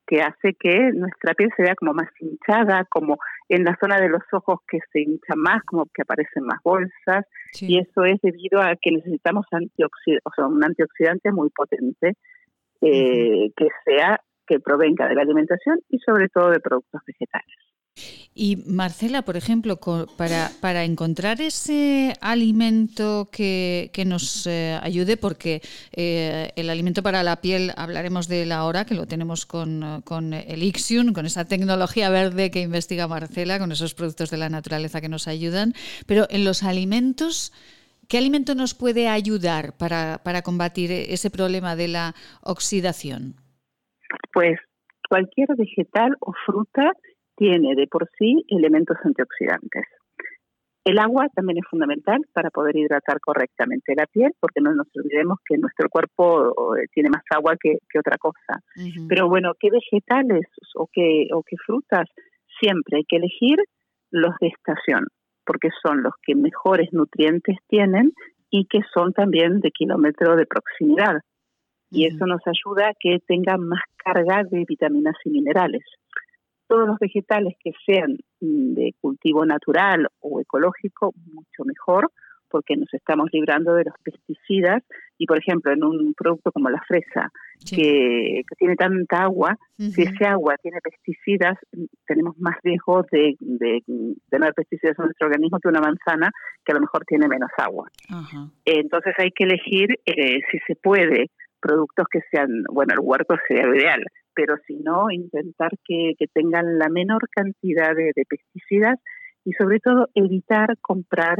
que 0.06 0.20
hace 0.20 0.54
que 0.54 0.92
nuestra 0.92 1.34
piel 1.34 1.50
se 1.56 1.62
vea 1.62 1.74
como 1.74 1.94
más 1.94 2.08
hinchada, 2.20 2.84
como 2.90 3.18
en 3.48 3.64
la 3.64 3.76
zona 3.80 3.98
de 3.98 4.10
los 4.10 4.22
ojos 4.32 4.60
que 4.68 4.78
se 4.92 5.00
hincha 5.00 5.34
más, 5.36 5.62
como 5.64 5.86
que 5.86 6.02
aparecen 6.02 6.44
más 6.44 6.62
bolsas. 6.62 7.26
Y 7.60 7.78
eso 7.78 8.04
es 8.04 8.20
debido 8.22 8.60
a 8.60 8.76
que 8.80 8.92
necesitamos 8.92 9.46
o 9.50 10.30
sea, 10.36 10.46
un 10.46 10.62
antioxidante 10.62 11.32
muy 11.32 11.48
potente. 11.50 12.14
Eh, 12.80 13.50
que 13.56 13.66
sea 13.84 14.20
que 14.48 14.60
provenga 14.60 15.08
de 15.08 15.14
la 15.14 15.22
alimentación 15.22 15.80
y 15.88 15.98
sobre 15.98 16.28
todo 16.28 16.50
de 16.50 16.60
productos 16.60 17.02
vegetales. 17.06 17.56
Y 18.34 18.56
Marcela, 18.66 19.22
por 19.22 19.36
ejemplo, 19.36 19.80
para, 20.16 20.50
para 20.60 20.84
encontrar 20.84 21.40
ese 21.40 22.14
alimento 22.20 23.28
que, 23.32 23.90
nos 24.06 24.46
eh, 24.46 24.78
ayude, 24.80 25.16
porque 25.16 25.60
eh, 25.92 26.52
el 26.54 26.70
alimento 26.70 27.02
para 27.02 27.24
la 27.24 27.40
piel 27.40 27.72
hablaremos 27.76 28.28
de 28.28 28.42
él 28.42 28.52
ahora, 28.52 28.84
que 28.84 28.94
lo 28.94 29.06
tenemos 29.06 29.44
con, 29.44 30.02
con 30.04 30.32
el 30.32 30.62
Ixion, 30.62 31.12
con 31.12 31.26
esa 31.26 31.46
tecnología 31.46 32.10
verde 32.10 32.52
que 32.52 32.60
investiga 32.60 33.08
Marcela, 33.08 33.58
con 33.58 33.72
esos 33.72 33.94
productos 33.94 34.30
de 34.30 34.36
la 34.36 34.48
naturaleza 34.48 35.00
que 35.00 35.08
nos 35.08 35.26
ayudan, 35.26 35.74
pero 36.06 36.26
en 36.30 36.44
los 36.44 36.62
alimentos... 36.62 37.52
¿Qué 38.10 38.16
alimento 38.16 38.54
nos 38.54 38.72
puede 38.72 39.06
ayudar 39.06 39.76
para, 39.76 40.22
para 40.24 40.40
combatir 40.40 40.90
ese 40.90 41.28
problema 41.28 41.76
de 41.76 41.88
la 41.88 42.14
oxidación? 42.40 43.34
Pues 44.32 44.58
cualquier 45.08 45.48
vegetal 45.56 46.16
o 46.20 46.32
fruta 46.46 46.92
tiene 47.36 47.74
de 47.74 47.86
por 47.86 48.08
sí 48.18 48.44
elementos 48.48 48.96
antioxidantes. 49.04 49.84
El 50.84 50.98
agua 50.98 51.26
también 51.34 51.58
es 51.58 51.68
fundamental 51.68 52.18
para 52.32 52.50
poder 52.50 52.76
hidratar 52.76 53.20
correctamente 53.20 53.94
la 53.94 54.06
piel, 54.06 54.32
porque 54.40 54.62
no 54.62 54.72
nos 54.72 54.86
olvidemos 54.96 55.38
que 55.44 55.58
nuestro 55.58 55.88
cuerpo 55.90 56.76
eh, 56.76 56.86
tiene 56.94 57.10
más 57.10 57.22
agua 57.30 57.56
que, 57.60 57.76
otra 57.98 58.16
cosa. 58.16 58.62
Pero 59.06 59.28
bueno, 59.28 59.52
¿qué 59.60 59.68
vegetales 59.70 60.46
o 60.74 60.88
qué, 60.90 61.28
o 61.34 61.42
qué 61.42 61.56
frutas? 61.64 62.08
Siempre 62.58 62.98
hay 62.98 63.04
que 63.04 63.16
elegir 63.16 63.58
los 64.10 64.34
de 64.40 64.48
estación, 64.48 65.08
porque 65.44 65.68
son 65.82 66.02
los 66.02 66.14
que 66.22 66.34
mejores 66.34 66.88
nutrientes 66.92 67.56
tienen 67.68 68.12
y 68.50 68.64
que 68.64 68.80
son 68.94 69.12
también 69.12 69.60
de 69.60 69.70
kilómetro 69.70 70.36
de 70.36 70.46
proximidad 70.46 71.20
y 71.90 72.06
eso 72.06 72.26
nos 72.26 72.40
ayuda 72.46 72.88
a 72.88 72.94
que 72.98 73.18
tenga 73.26 73.56
más 73.56 73.80
carga 73.96 74.42
de 74.44 74.64
vitaminas 74.66 75.14
y 75.24 75.30
minerales. 75.30 75.82
Todos 76.66 76.86
los 76.86 76.98
vegetales 76.98 77.54
que 77.62 77.72
sean 77.86 78.18
mm, 78.40 78.74
de 78.74 78.94
cultivo 79.00 79.46
natural 79.46 80.08
o 80.20 80.40
ecológico, 80.40 81.14
mucho 81.32 81.64
mejor, 81.64 82.10
porque 82.50 82.76
nos 82.76 82.92
estamos 82.92 83.28
librando 83.32 83.74
de 83.74 83.84
los 83.84 83.94
pesticidas 84.02 84.82
y, 85.18 85.26
por 85.26 85.38
ejemplo, 85.38 85.72
en 85.72 85.84
un 85.84 86.14
producto 86.14 86.50
como 86.52 86.70
la 86.70 86.80
fresa, 86.86 87.30
que, 87.68 88.42
tiene 88.56 88.76
tanta 88.76 89.24
agua, 89.24 89.56
si 89.76 90.02
ese 90.02 90.24
agua 90.24 90.54
tiene 90.62 90.78
pesticidas, 90.80 91.58
tenemos 92.06 92.38
más 92.38 92.56
riesgo 92.62 93.04
de, 93.10 93.36
tener 94.30 94.54
pesticidas 94.54 94.98
en 94.98 95.06
nuestro 95.06 95.26
organismo 95.26 95.58
que 95.60 95.68
una 95.68 95.80
manzana 95.80 96.30
que 96.64 96.72
a 96.72 96.76
lo 96.76 96.80
mejor 96.80 97.04
tiene 97.04 97.28
menos 97.28 97.50
agua. 97.58 97.88
Entonces 98.64 99.14
hay 99.18 99.30
que 99.32 99.44
elegir, 99.44 99.98
eh, 100.06 100.40
si 100.50 100.58
se 100.66 100.76
puede, 100.76 101.30
productos 101.60 102.06
que 102.10 102.20
sean, 102.30 102.64
bueno, 102.72 102.94
el 102.94 103.00
huerto 103.00 103.36
sería 103.46 103.66
lo 103.66 103.74
ideal, 103.74 104.04
pero 104.34 104.56
si 104.66 104.76
no, 104.76 105.10
intentar 105.10 105.72
que, 105.84 106.14
tengan 106.32 106.78
la 106.78 106.88
menor 106.88 107.28
cantidad 107.30 107.94
de, 107.94 108.12
pesticidas 108.28 108.98
y 109.44 109.52
sobre 109.52 109.80
todo 109.80 110.08
evitar 110.14 110.76
comprar 110.80 111.38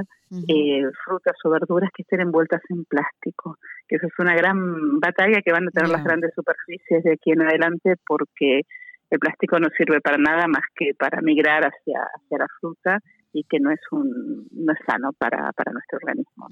eh, 0.48 0.82
frutas 1.04 1.36
o 1.44 1.50
verduras 1.50 1.90
que 1.94 2.02
estén 2.02 2.20
envueltas 2.20 2.62
en 2.70 2.84
plástico, 2.84 3.56
que 3.86 3.96
eso 3.96 4.06
es 4.06 4.18
una 4.18 4.34
gran 4.34 4.98
batalla 5.00 5.42
que 5.42 5.52
van 5.52 5.68
a 5.68 5.70
tener 5.70 5.90
las 5.90 6.04
grandes 6.04 6.32
superficies 6.34 7.04
de 7.04 7.12
aquí 7.12 7.32
en 7.32 7.42
adelante 7.42 7.94
porque 8.06 8.62
el 9.10 9.18
plástico 9.18 9.58
no 9.58 9.68
sirve 9.76 10.00
para 10.00 10.18
nada 10.18 10.46
más 10.48 10.62
que 10.74 10.92
para 10.98 11.20
migrar 11.22 11.64
hacia, 11.64 12.00
hacia 12.00 12.38
la 12.38 12.46
fruta 12.60 12.98
y 13.32 13.44
que 13.44 13.60
no 13.60 13.70
es 13.70 13.80
un 13.90 14.48
no 14.52 14.72
es 14.72 14.78
sano 14.86 15.12
para, 15.12 15.52
para 15.52 15.72
nuestro 15.72 15.98
organismo. 15.98 16.48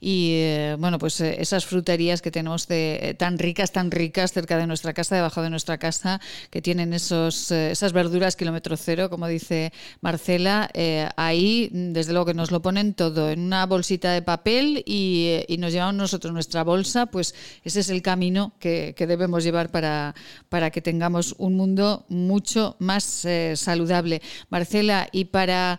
Y 0.00 0.32
eh, 0.34 0.76
bueno, 0.78 0.98
pues 0.98 1.20
eh, 1.20 1.36
esas 1.38 1.64
fruterías 1.64 2.22
que 2.22 2.30
tenemos 2.30 2.66
de, 2.66 2.98
eh, 3.02 3.14
tan 3.14 3.38
ricas, 3.38 3.72
tan 3.72 3.90
ricas 3.90 4.32
cerca 4.32 4.58
de 4.58 4.66
nuestra 4.66 4.92
casa, 4.92 5.14
debajo 5.14 5.42
de 5.42 5.50
nuestra 5.50 5.78
casa, 5.78 6.20
que 6.50 6.60
tienen 6.60 6.92
esos 6.92 7.50
esas 7.50 7.92
verduras 7.92 8.36
kilómetro 8.36 8.76
cero, 8.76 9.10
como 9.10 9.26
dice 9.28 9.72
Marcela, 10.00 10.70
ahí 11.16 11.68
desde 11.72 12.12
luego 12.12 12.26
que 12.26 12.34
nos 12.34 12.50
lo 12.50 12.62
ponen 12.62 12.94
todo 12.94 13.30
en 13.30 13.40
una 13.40 13.66
bolsita 13.66 14.12
de 14.12 14.22
papel 14.22 14.82
y, 14.86 15.44
nos 15.62 15.72
llevamos 15.72 15.94
nosotros 15.94 16.32
nuestra 16.32 16.64
bolsa, 16.64 17.06
pues 17.06 17.36
ese 17.62 17.80
es 17.80 17.88
el 17.88 18.02
camino 18.02 18.52
que, 18.58 18.94
que 18.96 19.06
debemos 19.06 19.44
llevar 19.44 19.70
para, 19.70 20.12
para 20.48 20.70
que 20.70 20.82
tengamos 20.82 21.36
un 21.38 21.54
mundo 21.54 22.04
mucho 22.08 22.74
más 22.80 23.24
saludable. 23.54 24.20
Marcela, 24.50 25.08
y 25.12 25.26
para 25.26 25.78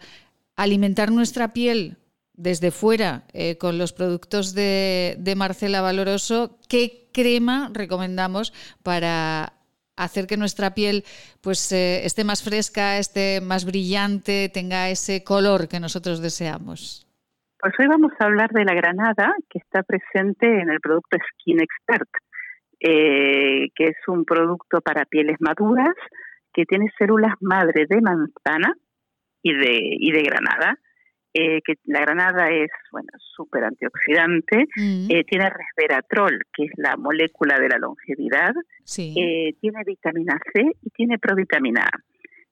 alimentar 0.56 1.12
nuestra 1.12 1.54
piel 1.54 1.98
desde 2.34 2.72
fuera 2.72 3.24
eh, 3.34 3.58
con 3.58 3.78
los 3.78 3.94
productos 3.94 4.54
de, 4.56 5.34
Marcela 5.38 5.82
Valoroso, 5.82 6.58
¿qué 6.68 7.10
crema 7.14 7.70
recomendamos 7.74 8.54
para 8.84 9.54
hacer 9.96 10.26
que 10.26 10.38
nuestra 10.38 10.74
piel 10.74 11.04
pues 11.42 11.72
eh, 11.72 12.06
esté 12.06 12.24
más 12.24 12.44
fresca, 12.44 12.98
esté 12.98 13.40
más 13.42 13.66
brillante, 13.66 14.50
tenga 14.52 14.90
ese 14.90 15.24
color 15.24 15.68
que 15.68 15.80
nosotros 15.80 16.22
deseamos? 16.22 17.08
Pues 17.60 17.74
hoy 17.80 17.88
vamos 17.88 18.12
a 18.20 18.26
hablar 18.26 18.50
de 18.50 18.66
la 18.66 18.74
granada 18.74 19.34
que 19.50 19.60
está 19.60 19.84
presente 19.84 20.48
en 20.48 20.70
el 20.70 20.82
producto 20.82 21.18
Skin 21.18 21.62
Expert, 21.62 22.10
eh, 22.80 23.70
que 23.76 23.86
es 23.86 23.98
un 24.08 24.26
producto 24.26 24.82
para 24.82 25.06
pieles 25.06 25.38
maduras 25.40 25.96
que 26.54 26.66
tiene 26.66 26.92
células 26.98 27.34
madre 27.40 27.86
de 27.88 28.02
manzana, 28.02 28.76
y 29.44 29.54
de, 29.54 29.78
y 30.00 30.12
de 30.12 30.24
granada. 30.24 30.80
Eh, 31.36 31.62
que 31.66 31.74
la 31.86 32.02
granada 32.02 32.52
es 32.52 32.70
bueno 32.92 33.10
súper 33.18 33.64
antioxidante, 33.64 34.66
mm. 34.76 35.08
eh, 35.10 35.24
tiene 35.24 35.50
resveratrol, 35.50 36.38
que 36.54 36.66
es 36.66 36.72
la 36.78 36.96
molécula 36.96 37.60
de 37.60 37.70
la 37.70 37.80
longevidad, 37.80 38.54
eh, 39.00 39.56
tiene 39.60 39.82
vitamina 39.84 40.40
C 40.54 40.62
y 40.80 40.90
tiene 40.92 41.18
provitamina 41.18 41.86
A. 41.86 42.00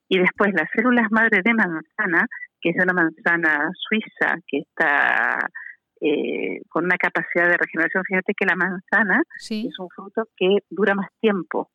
Y 0.10 0.18
después 0.18 0.52
las 0.56 0.68
células 0.76 1.12
madre 1.12 1.42
de 1.46 1.54
manzana, 1.54 2.26
que 2.60 2.70
es 2.70 2.76
de 2.76 2.84
una 2.84 2.94
manzana 2.94 3.70
suiza 3.76 4.38
que 4.48 4.58
está 4.58 5.48
con 6.70 6.86
una 6.86 6.98
capacidad 6.98 7.48
de 7.48 7.58
regeneración. 7.58 8.04
Fíjate 8.04 8.34
que 8.34 8.48
la 8.48 8.56
manzana 8.56 9.22
es 9.38 9.78
un 9.78 9.89
fruto 9.89 10.24
que 10.36 10.58
dura 10.72 10.96
más 10.96 11.10
tiempo 11.22 11.70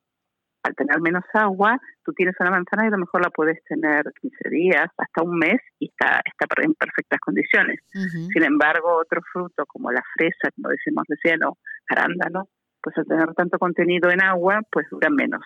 al 0.67 0.75
tener 0.75 1.01
menos 1.01 1.25
agua, 1.33 1.79
tú 2.05 2.13
tienes 2.13 2.35
una 2.41 2.51
manzana 2.51 2.85
y 2.85 2.89
a 2.89 2.91
lo 2.91 2.99
mejor 2.99 3.23
la 3.23 3.31
puedes 3.31 3.63
tener 3.65 4.05
15 4.21 4.49
días, 4.51 4.89
hasta 4.97 5.23
un 5.23 5.39
mes 5.39 5.61
y 5.79 5.87
está, 5.87 6.21
está 6.25 6.47
en 6.63 6.75
perfectas 6.75 7.21
condiciones. 7.21 7.81
Sin 7.93 8.43
embargo, 8.43 8.97
otro 8.97 9.21
fruto 9.33 9.65
como 9.67 9.91
la 9.91 10.03
fresa, 10.15 10.51
como 10.55 10.69
decimos 10.69 11.05
recién, 11.09 11.45
o 11.45 11.57
arándano, 11.89 12.49
pues 12.83 12.97
al 12.99 13.07
tener 13.07 13.33
tanto 13.35 13.59
contenido 13.59 14.11
en 14.11 14.23
agua, 14.23 14.61
pues 14.71 14.87
duran 14.91 15.15
menos. 15.15 15.43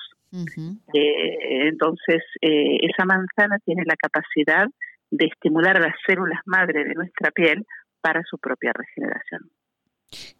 Eh, 0.93 1.69
entonces, 1.69 2.23
eh, 2.41 2.79
esa 2.83 3.05
manzana 3.05 3.59
tiene 3.65 3.83
la 3.85 3.97
capacidad 3.97 4.67
de 5.11 5.27
estimular 5.27 5.77
a 5.77 5.81
las 5.81 5.95
células 6.07 6.41
madre 6.47 6.85
de 6.85 6.95
nuestra 6.95 7.31
piel 7.31 7.67
para 8.01 8.23
su 8.25 8.39
propia 8.39 8.73
regeneración. 8.73 9.51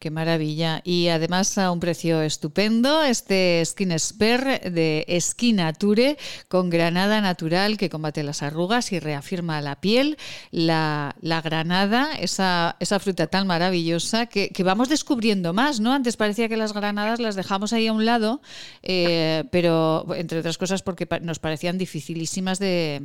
Qué 0.01 0.11
maravilla. 0.11 0.81
Y 0.85 1.09
además 1.09 1.57
a 1.57 1.71
un 1.71 1.79
precio 1.79 2.23
estupendo, 2.23 3.03
este 3.03 3.63
Skin 3.65 3.97
Spare 3.99 4.71
de 4.71 5.07
Skinature 5.21 6.17
con 6.49 6.71
granada 6.71 7.21
natural 7.21 7.77
que 7.77 7.89
combate 7.89 8.25
las 8.25 8.43
arrugas 8.43 8.93
y 8.93 8.99
reafirma 8.99 9.61
la 9.61 9.81
piel. 9.81 10.17
La, 10.51 11.15
granada, 11.45 12.11
esa, 12.19 12.77
esa, 12.81 12.99
fruta 12.99 13.29
tan 13.29 13.47
maravillosa 13.47 14.27
que, 14.27 14.51
vamos 14.65 14.89
descubriendo 14.89 15.53
más, 15.53 15.81
¿no? 15.81 15.93
Antes 15.93 16.17
parecía 16.17 16.49
que 16.49 16.57
las 16.57 16.73
granadas 16.73 17.21
las 17.21 17.37
dejamos 17.37 17.73
ahí 17.73 17.87
a 17.87 17.93
un 17.93 18.05
lado, 18.05 18.41
eh, 18.83 19.45
pero 19.53 20.05
entre 20.15 20.41
otras 20.41 20.59
cosas 20.59 20.83
porque 20.83 21.07
nos 21.23 21.39
parecían 21.39 21.79
dificilísimas 21.79 22.59
de, 22.59 23.03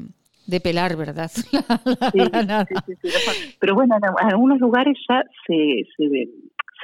de 0.47 0.59
pelar, 0.59 0.95
¿verdad? 0.95 1.29
sí, 1.33 1.43
sí, 2.85 2.93
sí, 3.01 3.09
Pero 3.59 3.75
bueno, 3.75 3.95
en 3.97 4.27
algunos 4.27 4.59
lugares 4.59 4.97
ya 5.09 5.23
se, 5.47 5.85
se, 5.95 6.29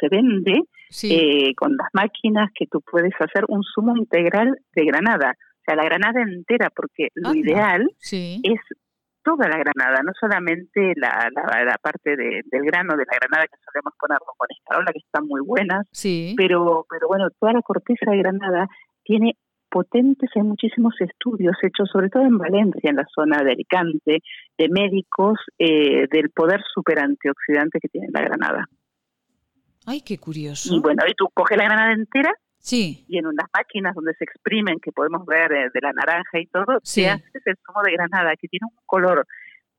se 0.01 0.09
vende 0.09 0.63
eh, 1.03 1.53
con 1.55 1.77
las 1.77 1.87
máquinas 1.93 2.49
que 2.53 2.65
tú 2.65 2.81
puedes 2.81 3.13
hacer 3.19 3.45
un 3.47 3.61
zumo 3.63 3.95
integral 3.95 4.57
de 4.75 4.85
granada. 4.85 5.35
O 5.37 5.63
sea, 5.65 5.75
la 5.75 5.85
granada 5.85 6.21
entera, 6.21 6.71
porque 6.75 7.09
lo 7.13 7.33
ideal 7.35 7.87
es 8.01 8.59
toda 9.23 9.47
la 9.47 9.57
granada, 9.57 10.01
no 10.03 10.11
solamente 10.19 10.93
la, 10.95 11.29
la, 11.31 11.77
parte 11.77 12.15
de, 12.15 12.41
del 12.51 12.63
grano 12.63 12.97
de 12.97 13.05
la 13.05 13.17
granada 13.19 13.45
que 13.45 13.61
solemos 13.63 13.93
ponerlo 13.99 14.33
con 14.35 14.47
escarola, 14.49 14.91
que 14.91 14.99
están 14.99 15.27
muy 15.27 15.41
buenas, 15.45 15.87
pero, 16.35 16.85
pero 16.89 17.07
bueno, 17.07 17.27
toda 17.39 17.53
la 17.53 17.61
corteza 17.61 18.09
de 18.09 18.17
granada 18.17 18.67
tiene 19.03 19.35
potentes, 19.69 20.29
hay 20.35 20.43
muchísimos 20.43 20.93
estudios 20.99 21.55
hechos, 21.63 21.89
sobre 21.91 22.09
todo 22.09 22.23
en 22.23 22.37
Valencia, 22.37 22.89
en 22.89 22.97
la 22.97 23.05
zona 23.15 23.41
de 23.43 23.53
Alicante, 23.53 24.19
de 24.57 24.69
médicos, 24.69 25.39
eh, 25.57 26.07
del 26.11 26.29
poder 26.31 26.61
super 26.73 26.99
antioxidante 26.99 27.79
que 27.79 27.87
tiene 27.87 28.07
la 28.11 28.21
granada. 28.21 28.65
Ay, 29.85 30.01
qué 30.01 30.17
curioso. 30.17 30.75
Y 30.75 30.79
bueno, 30.79 31.03
y 31.07 31.13
tú 31.13 31.27
coges 31.33 31.57
la 31.57 31.65
granada 31.65 31.93
entera 31.93 32.33
Sí. 32.61 33.05
Y 33.07 33.17
en 33.17 33.25
unas 33.25 33.47
máquinas 33.53 33.95
donde 33.95 34.13
se 34.13 34.23
exprimen, 34.23 34.79
que 34.79 34.91
podemos 34.91 35.25
ver 35.25 35.51
eh, 35.51 35.69
de 35.73 35.81
la 35.81 35.93
naranja 35.93 36.39
y 36.39 36.45
todo, 36.45 36.79
se 36.83 37.09
hace 37.09 37.23
el 37.45 37.57
zumo 37.65 37.81
de 37.83 37.93
granada, 37.93 38.35
que 38.39 38.47
tiene 38.47 38.67
un 38.69 38.77
color 38.85 39.25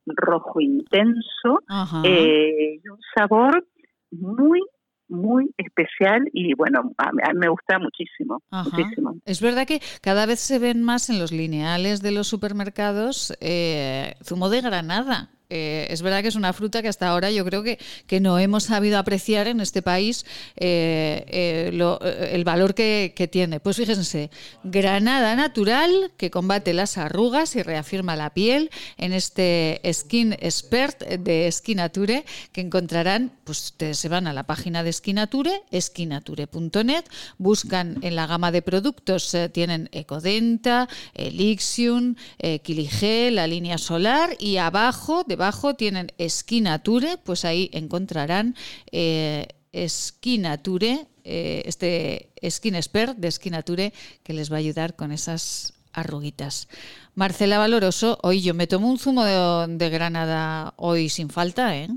rojo 0.04 0.60
intenso 0.60 1.62
eh, 2.04 2.80
y 2.82 2.88
un 2.88 2.98
sabor 3.16 3.64
muy, 4.10 4.60
muy 5.06 5.54
especial 5.56 6.28
y 6.32 6.54
bueno, 6.54 6.92
a 6.98 7.12
mí, 7.12 7.38
me 7.38 7.48
gusta 7.48 7.78
muchísimo, 7.78 8.42
muchísimo. 8.50 9.14
Es 9.24 9.40
verdad 9.40 9.64
que 9.64 9.80
cada 10.00 10.26
vez 10.26 10.40
se 10.40 10.58
ven 10.58 10.82
más 10.82 11.08
en 11.08 11.20
los 11.20 11.30
lineales 11.30 12.02
de 12.02 12.10
los 12.10 12.26
supermercados 12.26 13.32
eh, 13.40 14.16
zumo 14.24 14.48
de 14.48 14.60
granada. 14.60 15.30
Eh, 15.54 15.86
es 15.90 16.00
verdad 16.00 16.22
que 16.22 16.28
es 16.28 16.34
una 16.34 16.54
fruta 16.54 16.80
que 16.80 16.88
hasta 16.88 17.08
ahora 17.08 17.30
yo 17.30 17.44
creo 17.44 17.62
que, 17.62 17.78
que 18.06 18.20
no 18.20 18.38
hemos 18.38 18.64
sabido 18.64 18.98
apreciar 18.98 19.48
en 19.48 19.60
este 19.60 19.82
país 19.82 20.24
eh, 20.56 21.26
eh, 21.28 22.30
el 22.32 22.44
valor 22.44 22.74
que, 22.74 23.12
tiene. 23.30 23.60
Pues 23.60 23.76
fíjense, 23.76 24.30
granada 24.64 25.36
natural 25.36 26.10
que 26.16 26.30
combate 26.30 26.72
las 26.72 26.96
arrugas 26.96 27.54
y 27.54 27.62
reafirma 27.62 28.16
la 28.16 28.30
piel 28.30 28.70
en 28.96 29.12
este 29.12 29.80
Skin 29.92 30.32
Expert 30.40 31.02
de 31.02 31.52
Skinature 31.52 32.24
que 32.52 32.62
encontrarán, 32.62 33.32
pues 33.44 33.64
ustedes 33.66 33.98
se 33.98 34.08
van 34.08 34.26
a 34.26 34.32
la 34.32 34.44
página 34.44 34.82
de 34.82 34.92
Skinature, 34.92 35.62
skinature.net, 35.78 37.04
buscan 37.38 37.98
en 38.02 38.16
la 38.16 38.26
gama 38.26 38.50
de 38.50 38.62
productos, 38.62 39.36
tienen 39.52 39.88
Ecodenta, 39.92 40.88
Elixium, 41.14 42.16
Kiligel, 42.62 43.36
la 43.36 43.46
línea 43.46 43.78
solar 43.78 44.34
y 44.40 44.56
abajo, 44.56 45.24
de 45.24 45.41
Abajo 45.42 45.74
tienen 45.74 46.06
Skinature, 46.20 47.16
pues 47.24 47.44
ahí 47.44 47.68
encontrarán 47.72 48.54
eh, 48.92 49.48
Skinature, 49.88 51.08
eh, 51.24 51.62
este 51.66 52.30
Skin 52.48 52.76
Expert 52.76 53.16
de 53.16 53.28
Skinature 53.28 53.92
que 54.22 54.34
les 54.34 54.52
va 54.52 54.56
a 54.56 54.60
ayudar 54.60 54.94
con 54.94 55.10
esas 55.10 55.74
arruguitas. 55.92 56.68
Marcela 57.16 57.58
Valoroso, 57.58 58.18
hoy 58.22 58.40
yo 58.40 58.54
me 58.54 58.68
tomo 58.68 58.88
un 58.88 58.98
zumo 58.98 59.24
de, 59.24 59.90
granada 59.90 60.74
hoy 60.76 61.08
sin 61.08 61.28
falta, 61.28 61.76
¿eh? 61.76 61.88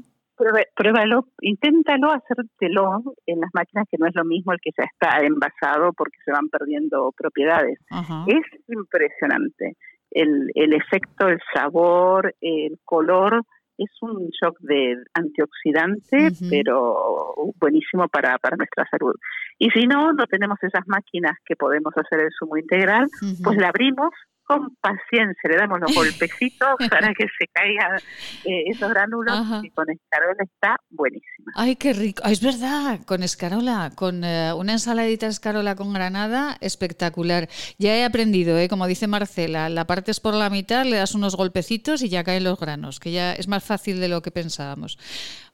Pruébalo, 0.76 1.28
inténtalo 1.42 2.12
hacértelo 2.12 3.16
en 3.28 3.40
las 3.40 3.52
máquinas 3.54 3.88
que 3.92 3.98
no 4.00 4.08
es 4.08 4.16
lo 4.16 4.26
mismo 4.26 4.54
el 4.54 4.60
que 4.60 4.72
ya 4.76 4.86
está 4.86 5.20
envasado 5.20 5.94
porque 5.94 6.18
se 6.26 6.32
van 6.32 6.50
perdiendo 6.50 7.14
propiedades. 7.16 7.78
Es 8.26 8.44
impresionante 8.68 9.78
el, 10.12 10.52
el 10.56 10.74
efecto, 10.74 11.28
el 11.28 11.40
sabor, 11.54 12.34
el 12.42 12.80
color, 12.84 13.42
es 13.78 13.92
un 14.02 14.30
shock 14.30 14.58
de 14.62 14.96
antioxidante, 15.14 16.32
pero 16.50 17.54
buenísimo 17.60 18.08
para, 18.08 18.38
para 18.38 18.56
nuestra 18.56 18.86
salud. 18.90 19.16
Y 19.60 19.70
si 19.72 19.86
no, 19.86 20.14
no 20.14 20.26
tenemos 20.28 20.58
esas 20.62 20.88
máquinas 20.88 21.38
que 21.46 21.56
podemos 21.56 21.94
hacer 21.98 22.22
el 22.22 22.32
zumo 22.38 22.58
integral, 22.58 23.08
pues 23.44 23.58
la 23.58 23.70
abrimos, 23.70 24.12
con 24.46 24.76
paciencia, 24.76 25.50
le 25.50 25.58
damos 25.58 25.80
los 25.80 25.94
golpecitos 25.96 26.76
para 26.90 27.14
que 27.14 27.26
se 27.38 27.48
caigan 27.52 27.98
eh, 28.46 28.64
esos 28.68 28.90
gránulos 28.90 29.64
y 29.64 29.70
con 29.72 29.90
escarola 29.90 30.44
está 30.44 30.78
buenísima. 30.90 31.52
Ay, 31.56 31.76
qué 31.76 31.94
rico. 31.94 32.24
es 32.26 32.42
verdad, 32.42 33.00
con 33.06 33.24
escarola, 33.24 33.92
con 33.96 34.24
eh, 34.24 34.54
una 34.54 34.74
ensaladita 34.74 35.26
de 35.26 35.32
escarola 35.32 35.76
con 35.76 35.94
granada, 35.94 36.58
espectacular. 36.62 37.50
Ya 37.78 37.96
he 37.96 38.06
aprendido, 38.06 38.58
¿eh? 38.58 38.70
como 38.70 38.88
dice 38.88 39.08
Marcela, 39.08 39.70
la 39.70 39.86
partes 39.86 40.20
por 40.20 40.34
la 40.34 40.50
mitad, 40.50 40.86
le 40.86 40.98
das 40.98 41.16
unos 41.16 41.36
golpecitos 41.36 42.02
y 42.04 42.10
ya 42.10 42.24
caen 42.24 42.44
los 42.44 42.60
granos, 42.60 43.00
que 43.00 43.12
ya 43.12 43.34
es 43.34 43.48
más 43.48 43.64
fácil 43.64 44.00
de 44.00 44.10
lo 44.10 44.22
que 44.22 44.32
pensábamos. 44.32 44.98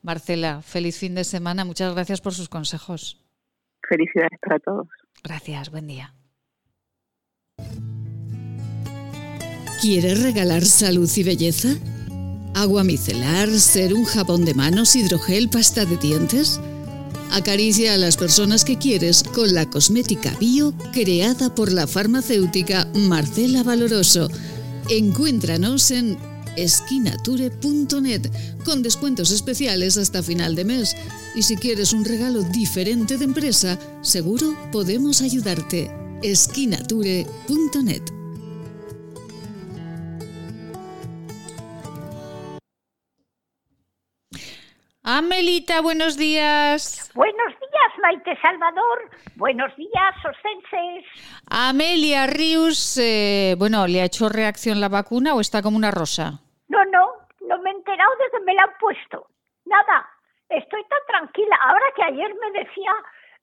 Marcela, 0.02 0.62
feliz 0.62 1.00
fin 1.00 1.16
de 1.16 1.24
semana. 1.24 1.66
Muchas 1.66 1.94
gracias 1.94 2.22
por 2.22 2.34
sus 2.34 2.50
consejos. 2.50 3.24
Felicidades 3.88 4.40
para 4.42 4.60
todos. 4.60 4.88
Gracias, 5.24 5.70
buen 5.70 5.88
día. 5.88 6.14
¿Quieres 9.82 10.22
regalar 10.22 10.64
salud 10.64 11.10
y 11.16 11.24
belleza? 11.24 11.76
¿Agua 12.54 12.84
micelar, 12.84 13.50
ser 13.60 13.96
un 13.96 14.06
jabón 14.06 14.46
de 14.46 14.54
manos, 14.54 14.96
hidrogel, 14.96 15.50
pasta 15.50 15.86
de 15.86 15.98
dientes? 15.98 16.60
Acaricia 17.32 17.96
a 17.96 17.98
las 17.98 18.16
personas 18.16 18.64
que 18.64 18.78
quieres 18.78 19.24
con 19.24 19.56
la 19.56 19.68
cosmética 19.68 20.38
bio 20.40 20.76
creada 20.94 21.56
por 21.56 21.72
la 21.72 21.88
farmacéutica 21.88 22.88
Marcela 22.94 23.64
Valoroso. 23.64 24.30
Encuéntranos 24.88 25.90
en 25.90 26.16
esquinature.net 26.58 28.30
con 28.64 28.84
descuentos 28.84 29.32
especiales 29.32 29.98
hasta 29.98 30.22
final 30.22 30.54
de 30.54 30.66
mes. 30.66 30.96
Y 31.34 31.42
si 31.42 31.56
quieres 31.56 31.92
un 31.92 32.06
regalo 32.06 32.44
diferente 32.44 33.18
de 33.18 33.26
empresa, 33.26 33.80
seguro 34.04 34.56
podemos 34.72 35.24
ayudarte. 35.24 35.90
esquinature.net 36.22 38.21
Amelita, 45.04 45.82
buenos 45.82 46.16
días. 46.16 47.12
Buenos 47.16 47.48
días, 47.60 48.00
Maite 48.04 48.38
Salvador. 48.40 49.10
Buenos 49.36 49.76
días, 49.76 50.14
ostenses. 50.24 51.06
Amelia 51.50 52.28
Rius, 52.28 53.00
eh, 53.02 53.56
bueno, 53.58 53.88
¿le 53.88 54.02
ha 54.02 54.06
hecho 54.06 54.30
reacción 54.30 54.80
la 54.80 54.90
vacuna 54.90 55.34
o 55.34 55.42
está 55.42 55.64
como 55.64 55.78
una 55.78 55.90
rosa? 55.90 56.42
No, 56.68 56.86
no, 56.86 57.14
no 57.48 57.58
me 57.64 57.72
he 57.72 57.74
enterado 57.74 58.12
de 58.12 58.38
que 58.38 58.44
me 58.46 58.54
la 58.54 58.62
han 58.62 58.78
puesto. 58.80 59.26
Nada, 59.66 60.08
estoy 60.50 60.84
tan 60.84 61.00
tranquila. 61.08 61.58
Ahora 61.64 61.86
que 61.96 62.04
ayer 62.04 62.36
me 62.36 62.60
decía 62.60 62.92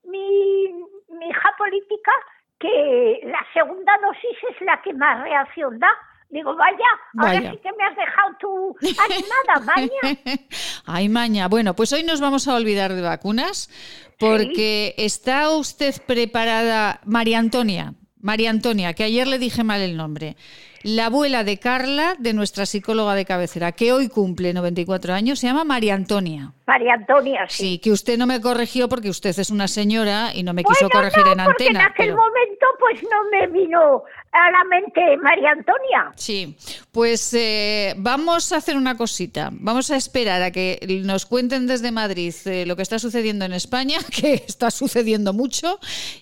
mi, 0.04 0.72
mi 1.08 1.28
hija 1.28 1.54
política 1.58 2.12
que 2.60 3.20
la 3.24 3.44
segunda 3.52 3.92
dosis 4.00 4.38
es 4.50 4.60
la 4.60 4.80
que 4.82 4.92
más 4.92 5.22
reacción 5.22 5.76
da. 5.80 5.90
Digo, 6.30 6.54
vaya, 6.56 6.76
ahora 7.16 7.52
sí 7.52 7.58
que 7.62 7.70
me 7.72 7.84
has 7.84 7.96
dejado 7.96 8.36
tú 8.38 8.76
animada, 8.80 9.74
Maña. 9.74 10.38
Ay, 10.86 11.08
Maña. 11.08 11.48
Bueno, 11.48 11.74
pues 11.74 11.92
hoy 11.92 12.02
nos 12.02 12.20
vamos 12.20 12.46
a 12.48 12.54
olvidar 12.54 12.92
de 12.92 13.00
vacunas 13.00 13.70
porque 14.18 14.94
está 14.98 15.50
usted 15.50 15.94
preparada, 16.06 17.00
María 17.06 17.38
Antonia. 17.38 17.94
María 18.20 18.50
Antonia, 18.50 18.94
que 18.94 19.04
ayer 19.04 19.26
le 19.26 19.38
dije 19.38 19.64
mal 19.64 19.80
el 19.80 19.96
nombre 19.96 20.36
la 20.82 21.06
abuela 21.06 21.44
de 21.44 21.58
Carla, 21.58 22.14
de 22.18 22.32
nuestra 22.32 22.66
psicóloga 22.66 23.14
de 23.14 23.24
cabecera, 23.24 23.72
que 23.72 23.92
hoy 23.92 24.08
cumple 24.08 24.52
94 24.52 25.12
años, 25.12 25.38
se 25.40 25.46
llama 25.46 25.64
María 25.64 25.94
Antonia. 25.94 26.52
María 26.66 26.94
Antonia, 26.94 27.46
sí. 27.48 27.62
Sí, 27.62 27.78
que 27.78 27.90
usted 27.90 28.18
no 28.18 28.26
me 28.26 28.40
corrigió 28.40 28.88
porque 28.88 29.08
usted 29.10 29.36
es 29.38 29.50
una 29.50 29.68
señora 29.68 30.30
y 30.34 30.42
no 30.42 30.52
me 30.52 30.62
quiso 30.62 30.88
corregir 30.88 31.26
en 31.26 31.38
porque 31.44 31.64
antena. 31.64 31.80
En 31.80 31.86
aquel 31.86 32.14
momento, 32.14 32.66
pues 32.78 33.02
no 33.02 33.30
me 33.30 33.46
vino 33.48 34.04
a 34.32 34.50
la 34.50 34.64
mente 34.64 35.16
María 35.16 35.50
Antonia. 35.52 36.12
Sí, 36.14 36.56
pues 36.92 37.32
eh, 37.34 37.94
vamos 37.96 38.52
a 38.52 38.56
hacer 38.56 38.76
una 38.76 38.96
cosita. 38.96 39.48
Vamos 39.52 39.90
a 39.90 39.96
esperar 39.96 40.42
a 40.42 40.50
que 40.50 41.00
nos 41.04 41.26
cuenten 41.26 41.66
desde 41.66 41.90
Madrid 41.90 42.34
eh, 42.44 42.66
lo 42.66 42.76
que 42.76 42.82
está 42.82 42.98
sucediendo 42.98 43.46
en 43.46 43.54
España, 43.54 43.98
que 44.20 44.34
está 44.34 44.70
sucediendo 44.70 45.32
mucho, 45.32 45.80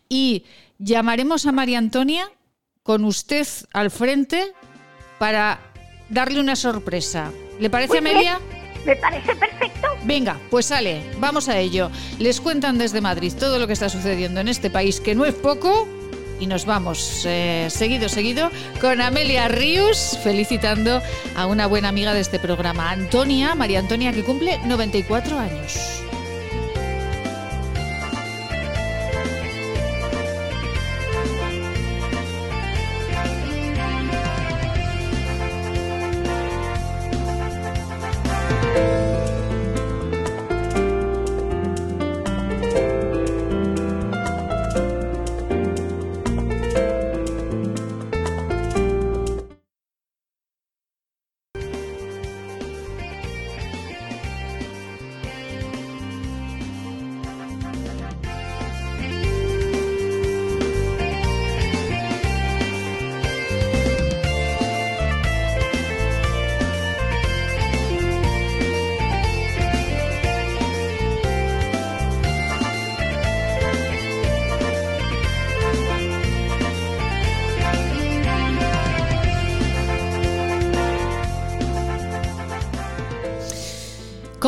y 0.08 0.44
llamaremos 0.78 1.46
a 1.46 1.52
María 1.52 1.78
Antonia 1.78 2.30
con 2.82 3.04
usted 3.04 3.46
al 3.72 3.90
frente 3.90 4.52
para 5.18 5.60
darle 6.08 6.40
una 6.40 6.56
sorpresa. 6.56 7.32
¿Le 7.58 7.70
parece, 7.70 7.98
Amelia? 7.98 8.40
Me 8.84 8.94
parece 8.96 9.34
perfecto. 9.34 9.88
Venga, 10.04 10.38
pues 10.50 10.66
sale, 10.66 11.02
vamos 11.18 11.48
a 11.48 11.58
ello. 11.58 11.90
Les 12.18 12.40
cuentan 12.40 12.78
desde 12.78 13.00
Madrid 13.00 13.32
todo 13.38 13.58
lo 13.58 13.66
que 13.66 13.72
está 13.72 13.88
sucediendo 13.88 14.40
en 14.40 14.48
este 14.48 14.70
país, 14.70 15.00
que 15.00 15.16
no 15.16 15.24
es 15.24 15.34
poco, 15.34 15.88
y 16.38 16.46
nos 16.46 16.66
vamos 16.66 17.24
eh, 17.26 17.66
seguido, 17.70 18.08
seguido 18.08 18.50
con 18.80 19.00
Amelia 19.00 19.48
Ríos, 19.48 20.18
felicitando 20.22 21.02
a 21.34 21.46
una 21.46 21.66
buena 21.66 21.88
amiga 21.88 22.14
de 22.14 22.20
este 22.20 22.38
programa, 22.38 22.90
Antonia, 22.90 23.54
María 23.54 23.80
Antonia, 23.80 24.12
que 24.12 24.22
cumple 24.22 24.58
94 24.64 25.38
años. 25.38 26.05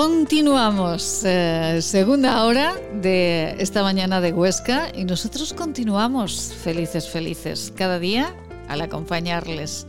Continuamos, 0.08 1.22
eh, 1.26 1.80
segunda 1.82 2.42
hora 2.46 2.74
de 2.94 3.54
esta 3.58 3.82
mañana 3.82 4.22
de 4.22 4.32
Huesca 4.32 4.90
y 4.94 5.04
nosotros 5.04 5.52
continuamos 5.52 6.54
felices, 6.64 7.10
felices, 7.10 7.74
cada 7.76 7.98
día 7.98 8.34
al 8.68 8.80
acompañarles. 8.80 9.86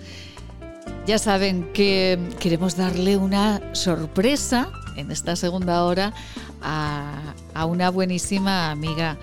Ya 1.08 1.20
saben 1.20 1.72
que 1.72 2.20
queremos 2.38 2.76
darle 2.76 3.16
una 3.16 3.62
sorpresa 3.74 4.70
en 4.98 5.10
esta 5.10 5.38
segunda 5.38 5.86
hora 5.86 6.14
a, 6.62 7.34
a 7.54 7.64
una 7.64 7.90
buenísima 7.90 8.72
amiga, 8.72 9.18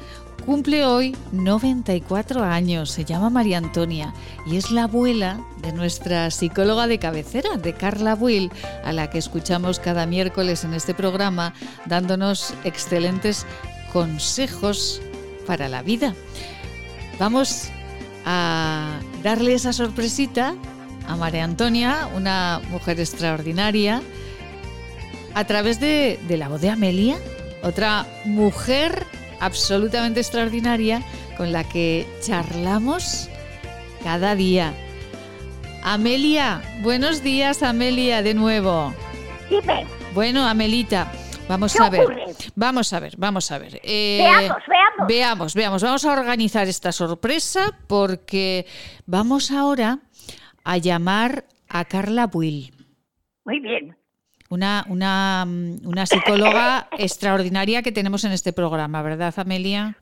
Cumple 0.47 0.84
hoy 0.84 1.16
94 1.32 2.44
años, 2.44 2.92
se 2.92 3.05
llama 3.05 3.30
María 3.30 3.59
Antonia 3.59 4.14
y 4.47 4.57
es 4.57 4.70
la 4.70 4.84
abuela 4.84 5.40
de 5.61 5.72
nuestra 5.72 6.30
psicóloga 6.30 6.86
de 6.86 7.01
cabecera, 7.01 7.57
de 7.57 7.74
Carla 7.74 8.14
Will, 8.14 8.53
a 8.84 8.92
la 8.92 9.11
que 9.11 9.18
escuchamos 9.18 9.80
cada 9.80 10.07
miércoles 10.07 10.62
en 10.62 10.72
este 10.72 10.94
programa 10.94 11.53
dándonos 11.86 12.55
excelentes 12.62 13.44
consejos 13.92 15.03
para 15.49 15.68
la 15.68 15.82
vida. 15.82 16.14
Vamos 17.18 17.70
a 18.24 19.01
darle 19.24 19.55
esa 19.55 19.72
sorpresita 19.72 20.55
a 21.09 21.16
María 21.16 21.42
Antonia, 21.42 22.09
una 22.14 22.61
mujer 22.70 23.01
extraordinaria, 23.01 24.01
a 25.34 25.44
través 25.44 25.80
de, 25.80 26.20
de 26.28 26.36
la 26.36 26.49
voz 26.49 26.61
de 26.61 26.70
Amelia, 26.70 27.16
otra 27.64 28.07
mujer 28.24 29.05
absolutamente 29.41 30.20
extraordinaria 30.20 31.03
con 31.37 31.53
la 31.53 31.64
que 31.64 32.07
charlamos 32.20 33.28
cada 34.03 34.34
día. 34.34 34.72
Amelia, 35.82 36.62
buenos 36.82 37.22
días 37.22 37.62
Amelia 37.62 38.22
de 38.22 38.34
nuevo. 38.34 38.93
Dime. 39.49 39.87
Bueno, 40.14 40.47
Amelita, 40.47 41.12
vamos 41.49 41.78
a 41.78 41.91
ver. 41.91 42.07
Vamos 42.55 42.93
a 42.93 43.01
ver, 43.01 43.14
vamos 43.16 43.51
a 43.53 43.59
ver. 43.59 43.80
Eh, 43.82 44.18
veamos, 44.22 44.59
veamos. 44.68 45.09
Veamos, 45.09 45.55
veamos. 45.55 45.82
Vamos 45.82 46.05
a 46.05 46.12
organizar 46.12 46.66
esta 46.68 46.93
sorpresa 46.93 47.78
porque 47.87 48.66
vamos 49.05 49.51
ahora 49.51 49.99
a 50.64 50.78
llamar 50.78 51.45
a 51.68 51.84
Carla 51.84 52.26
Buil. 52.26 52.72
Muy 53.45 53.61
bien 53.61 53.97
una, 54.57 54.84
una, 54.88 55.44
mm, 55.46 55.86
una 55.86 56.07
psicóloga 56.07 56.88
extraordinaria 56.98 57.82
que 57.82 57.92
tenemos 57.92 58.24
en 58.24 58.32
este 58.32 58.52
programa, 58.52 59.02
¿verdad, 59.02 59.34
Amelia? 59.36 59.94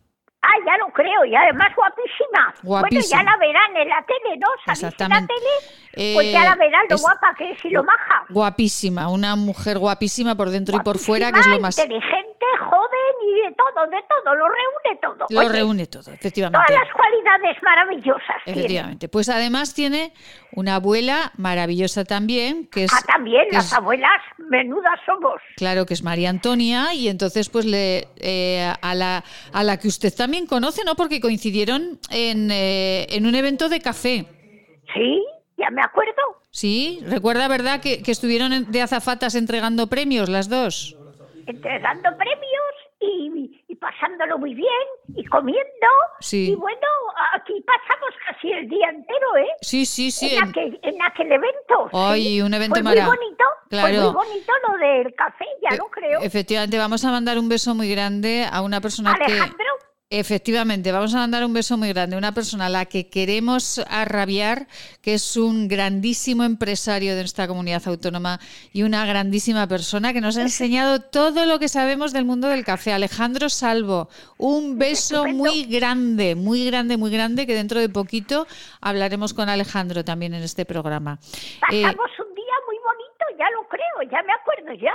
Ah, 0.42 0.57
ya 0.64 0.76
lo 0.78 0.92
creo, 0.92 1.24
y 1.24 1.34
además 1.34 1.68
guapísima. 1.74 2.55
Bueno, 2.62 3.00
ya 3.00 3.22
la 3.22 3.36
verán 3.38 3.76
en 3.76 3.88
la 3.88 4.05
tele, 4.07 4.36
¿no? 4.38 4.46
¿Sabéis 4.64 5.00
en 5.00 5.09
la 5.09 5.26
tele? 5.26 5.52
Pues 5.95 6.32
ya 6.32 6.45
la 6.45 6.53
eh, 6.53 6.59
verán 6.59 6.86
lo 6.88 6.99
guapa 6.99 7.34
que 7.36 7.51
es 7.53 7.64
y 7.64 7.70
lo 7.70 7.84
maja. 7.84 8.24
Guapísima, 8.28 9.09
una 9.09 9.36
mujer 9.36 9.78
guapísima 9.78 10.34
por 10.34 10.51
dentro 10.51 10.76
y 10.76 10.80
por 10.80 10.99
fuera, 10.99 11.32
que 11.32 11.40
es 11.40 11.47
lo 11.47 11.61
más... 11.61 11.78
inteligente, 11.78 12.47
joven 12.59 13.14
y 13.28 13.49
de 13.49 13.55
todo, 13.55 13.86
de 13.86 14.03
todo, 14.09 14.34
lo 14.34 14.47
reúne 14.49 15.01
todo. 15.01 15.26
Lo 15.28 15.49
reúne 15.49 15.86
todo, 15.86 16.12
efectivamente. 16.12 16.64
Todas 16.66 16.84
las 16.84 16.95
cualidades 16.95 17.62
maravillosas. 17.62 18.36
Efectivamente. 18.47 19.09
Pues 19.09 19.28
además 19.28 19.74
tiene 19.74 20.12
una 20.53 20.76
abuela 20.76 21.32
maravillosa 21.36 22.05
también, 22.05 22.66
que 22.68 22.84
es... 22.84 22.92
Ah, 22.92 23.03
también, 23.07 23.47
las 23.51 23.72
abuelas 23.72 24.20
menudas 24.38 24.99
somos. 25.05 25.40
Claro, 25.57 25.86
que 25.86 25.95
es 25.95 26.03
María 26.03 26.30
Antonia, 26.30 26.95
y 26.95 27.09
entonces 27.09 27.49
pues 27.49 27.64
le 27.64 28.09
eh, 28.16 28.72
a, 28.80 28.95
la, 28.95 29.24
a 29.53 29.62
la 29.62 29.78
que 29.78 29.88
usted 29.88 30.14
también 30.14 30.47
conoce, 30.47 30.82
¿no? 30.84 30.95
Porque 30.95 31.20
coincidieron 31.20 31.99
en, 32.11 32.51
eh, 32.51 33.07
en 33.11 33.26
un 33.26 33.34
evento 33.34 33.68
de 33.68 33.80
café. 33.80 34.26
Sí, 34.92 35.24
ya 35.57 35.70
me 35.70 35.82
acuerdo. 35.82 36.22
Sí, 36.50 37.00
recuerda, 37.07 37.48
¿verdad? 37.48 37.80
Que, 37.80 38.02
que 38.02 38.12
estuvieron 38.12 38.70
de 38.70 38.82
azafatas 38.82 39.34
entregando 39.34 39.88
premios 39.88 40.28
las 40.28 40.48
dos. 40.48 40.96
Entregando 41.46 42.09
premios 42.16 42.74
y, 43.00 43.74
pasándolo 43.76 44.38
muy 44.38 44.55
bien 44.55 44.68
y 45.14 45.24
comiendo. 45.26 45.86
Sí. 46.20 46.52
Y 46.52 46.55
bueno, 46.55 46.86
aquí 47.34 47.52
pasamos 47.66 48.14
casi 48.26 48.50
el 48.50 48.68
día 48.68 48.88
entero, 48.88 49.36
¿eh? 49.36 49.48
Sí, 49.61 49.84
sí, 49.84 50.11
sí. 50.11 50.34
En, 50.34 50.44
aquel, 50.44 50.80
en 50.82 51.02
aquel 51.02 51.32
evento. 51.32 51.90
Ay, 51.92 52.40
un 52.40 52.55
evento 52.55 52.82
muy 52.82 52.94
bonito. 52.94 53.44
Claro. 53.68 54.12
muy 54.12 54.26
bonito 54.26 54.52
lo 54.68 54.76
del 54.78 55.14
café, 55.14 55.44
ya 55.62 55.76
lo 55.76 55.86
creo. 55.90 56.20
Efectivamente, 56.22 56.78
vamos 56.78 57.05
a 57.05 57.11
mandar 57.11 57.38
un 57.38 57.48
beso 57.48 57.74
muy 57.74 57.90
grande 57.90 58.46
a 58.50 58.62
una 58.62 58.80
persona 58.80 59.12
Alejandro. 59.12 59.57
que... 59.80 59.93
Efectivamente, 60.11 60.92
vamos 60.92 61.14
a 61.14 61.18
mandar 61.18 61.44
un 61.44 61.55
beso 61.55 61.78
muy 61.78 61.88
grande 61.92 62.14
a 62.14 62.18
una 62.18 62.32
persona 62.32 62.66
a 62.66 62.68
la 62.68 62.84
que 62.84 63.09
queremos 63.09 63.82
arrabiar, 63.88 64.68
que 65.00 65.14
es 65.14 65.36
un 65.36 65.66
grandísimo 65.66 66.44
empresario 66.44 67.14
de 67.16 67.22
nuestra 67.22 67.48
comunidad 67.48 67.82
autónoma 67.86 68.38
y 68.72 68.82
una 68.82 69.07
grandísima 69.07 69.66
persona 69.66 70.12
que 70.12 70.20
nos 70.20 70.36
ha 70.36 70.42
enseñado 70.42 71.00
todo 71.00 71.46
lo 71.46 71.59
que 71.59 71.68
sabemos 71.68 72.12
del 72.12 72.26
mundo 72.26 72.48
del 72.48 72.64
café. 72.64 72.92
Alejandro 72.92 73.48
Salvo, 73.48 74.09
un 74.36 74.78
beso 74.78 75.24
muy 75.24 75.64
grande, 75.64 76.34
muy 76.34 76.66
grande, 76.66 76.98
muy 76.98 77.11
grande, 77.11 77.46
que 77.46 77.55
dentro 77.55 77.80
de 77.80 77.88
poquito 77.88 78.46
hablaremos 78.82 79.32
con 79.32 79.48
Alejandro 79.48 80.05
también 80.05 80.34
en 80.34 80.42
este 80.42 80.66
programa. 80.66 81.18
Eh, 81.72 81.82
Pasamos 81.82 82.11
un 82.18 82.34
día 82.34 82.55
muy 82.66 82.76
bonito, 82.76 83.24
ya 83.38 83.50
lo 83.50 83.66
creo, 83.68 84.11
ya 84.12 84.22
me 84.22 84.32
acuerdo 84.34 84.80
ya. 84.80 84.92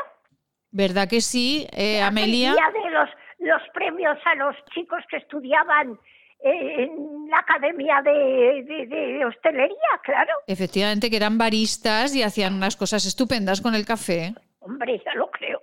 ¿Verdad 0.72 1.10
que 1.10 1.20
sí, 1.20 1.68
eh, 1.72 2.00
Amelia? 2.00 2.52
El 2.52 2.56
día 2.56 2.84
de 2.84 2.90
los 2.92 3.10
los 3.40 3.62
premios 3.74 4.18
a 4.26 4.36
los 4.36 4.56
chicos 4.74 5.04
que 5.10 5.18
estudiaban 5.18 5.98
en 6.42 7.28
la 7.30 7.38
academia 7.40 8.02
de, 8.02 9.26
hostelería, 9.26 10.00
claro. 10.04 10.34
Efectivamente, 10.48 11.10
que 11.10 11.18
eran 11.18 11.38
baristas 11.38 12.16
y 12.16 12.24
hacían 12.24 12.54
unas 12.54 12.78
cosas 12.78 13.06
estupendas 13.06 13.62
con 13.62 13.76
el 13.76 13.86
café. 13.86 14.34
Hombre, 14.60 15.02
ya 15.06 15.14
lo 15.16 15.30
creo. 15.32 15.62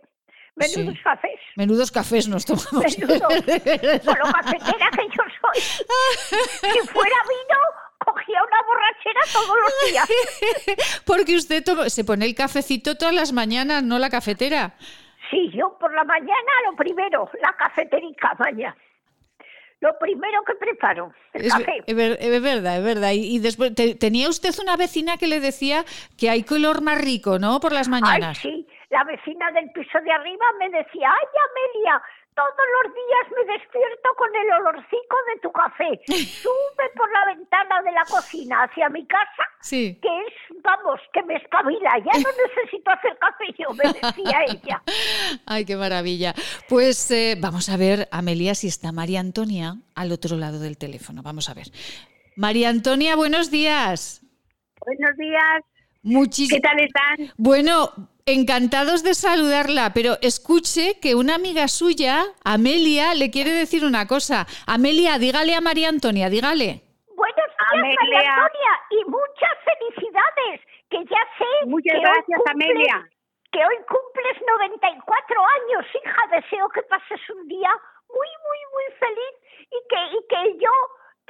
Menudos 0.54 0.98
cafés. 1.04 1.38
Menudos 1.56 1.90
cafés 1.90 2.28
nos 2.28 2.46
tomamos. 2.46 2.98
Menudos. 2.98 3.20
Con 4.04 4.18
lo 4.18 4.32
cafetera 4.32 4.90
que 4.90 5.06
yo 5.08 5.22
soy. 5.40 5.60
si 5.60 6.88
fuera 6.88 7.16
vino, 7.28 7.58
cogía 7.98 8.38
una 8.42 8.62
borrachera 8.66 9.20
todos 9.34 9.56
los 9.60 9.90
días. 9.90 11.02
Porque 11.04 11.36
usted 11.36 11.62
se 11.88 12.04
pone 12.04 12.24
el 12.24 12.34
cafecito 12.34 12.96
todas 12.96 13.14
las 13.14 13.32
mañanas, 13.32 13.82
no 13.82 13.98
la 13.98 14.08
cafetera. 14.08 14.76
Sí, 15.30 15.50
yo 15.52 15.76
por 15.78 15.92
la 15.94 16.04
mañana 16.04 16.52
lo 16.70 16.76
primero, 16.76 17.28
la 17.40 17.52
cafeterica, 17.52 18.34
vaya. 18.38 18.76
Lo 19.80 19.98
primero 19.98 20.42
que 20.44 20.54
preparo, 20.54 21.12
el 21.34 21.44
es, 21.44 21.52
café. 21.52 21.82
Es, 21.86 21.94
verdad, 21.94 22.78
es 22.78 22.84
verdad. 22.84 23.10
Y, 23.12 23.38
después, 23.40 23.74
tenía 23.74 24.28
usted 24.28 24.50
una 24.62 24.76
vecina 24.76 25.18
que 25.18 25.26
le 25.26 25.38
decía 25.38 25.84
que 26.18 26.30
hay 26.30 26.44
color 26.44 26.80
más 26.80 26.98
rico, 26.98 27.38
¿no? 27.38 27.60
Por 27.60 27.72
las 27.72 27.88
mañanas. 27.88 28.40
Ay, 28.42 28.52
sí, 28.52 28.66
la 28.88 29.04
vecina 29.04 29.50
del 29.52 29.70
piso 29.72 29.98
de 30.00 30.10
arriba 30.12 30.46
me 30.58 30.70
decía, 30.70 31.10
ay, 31.12 31.26
Amelia, 31.50 32.02
todos 32.36 32.66
los 32.76 32.92
días 32.92 33.24
me 33.32 33.52
despierto 33.54 34.08
con 34.16 34.28
el 34.36 34.52
olorcico 34.60 35.16
de 35.32 35.40
tu 35.40 35.50
café. 35.50 36.00
Sube 36.42 36.86
por 36.94 37.10
la 37.10 37.34
ventana 37.34 37.82
de 37.82 37.92
la 37.92 38.04
cocina 38.04 38.62
hacia 38.64 38.88
mi 38.90 39.06
casa, 39.06 39.44
sí. 39.60 39.98
que 40.00 40.08
es, 40.08 40.62
vamos, 40.62 41.00
que 41.12 41.22
me 41.22 41.36
espabila. 41.36 41.90
Ya 41.98 42.20
no 42.20 42.28
necesito 42.46 42.90
hacer 42.90 43.18
café 43.18 43.44
yo, 43.58 43.72
me 43.74 43.84
decía 43.92 44.44
ella. 44.46 44.82
Ay, 45.46 45.64
qué 45.64 45.76
maravilla. 45.76 46.34
Pues 46.68 47.10
eh, 47.10 47.36
vamos 47.40 47.68
a 47.70 47.76
ver, 47.76 48.06
Amelia, 48.12 48.54
si 48.54 48.68
está 48.68 48.92
María 48.92 49.20
Antonia 49.20 49.76
al 49.94 50.12
otro 50.12 50.36
lado 50.36 50.60
del 50.60 50.76
teléfono. 50.76 51.22
Vamos 51.22 51.48
a 51.48 51.54
ver. 51.54 51.68
María 52.36 52.68
Antonia, 52.68 53.16
buenos 53.16 53.50
días. 53.50 54.22
Buenos 54.84 55.16
días. 55.16 55.62
Muchísimas. 56.02 56.60
¿Qué 56.60 56.60
tal 56.60 56.80
están? 56.80 57.34
Bueno, 57.38 57.90
encantados 58.26 59.04
de 59.04 59.14
saludarla, 59.14 59.92
pero 59.94 60.18
escuche 60.20 60.98
que 61.00 61.14
una 61.14 61.36
amiga 61.36 61.68
suya, 61.68 62.24
Amelia, 62.44 63.14
le 63.14 63.30
quiere 63.30 63.52
decir 63.52 63.84
una 63.84 64.06
cosa. 64.08 64.46
Amelia, 64.66 65.16
dígale 65.18 65.54
a 65.54 65.60
María 65.60 65.88
Antonia, 65.88 66.28
dígale. 66.28 66.82
Buenos 67.14 67.50
días, 67.54 67.94
María 68.02 68.34
Antonia, 68.34 68.72
y 68.90 68.98
muchas 69.06 69.54
felicidades, 69.62 70.58
que 70.90 70.98
ya 71.06 71.22
sé 71.38 71.50
Muchas 71.70 71.94
que 71.94 72.00
gracias, 72.00 72.26
hoy 72.26 72.50
cumples, 72.50 72.66
Amelia. 72.66 73.08
que 73.52 73.60
hoy 73.62 73.78
cumples 73.86 74.36
94 74.42 75.46
años, 75.62 75.86
hija, 75.94 76.22
deseo 76.34 76.68
que 76.70 76.82
pases 76.82 77.22
un 77.30 77.46
día 77.46 77.70
muy, 78.10 78.30
muy, 78.42 78.60
muy 78.74 78.86
feliz 78.98 79.34
y 79.70 79.78
que, 79.86 80.00
y 80.02 80.20
que 80.26 80.58
yo 80.66 80.74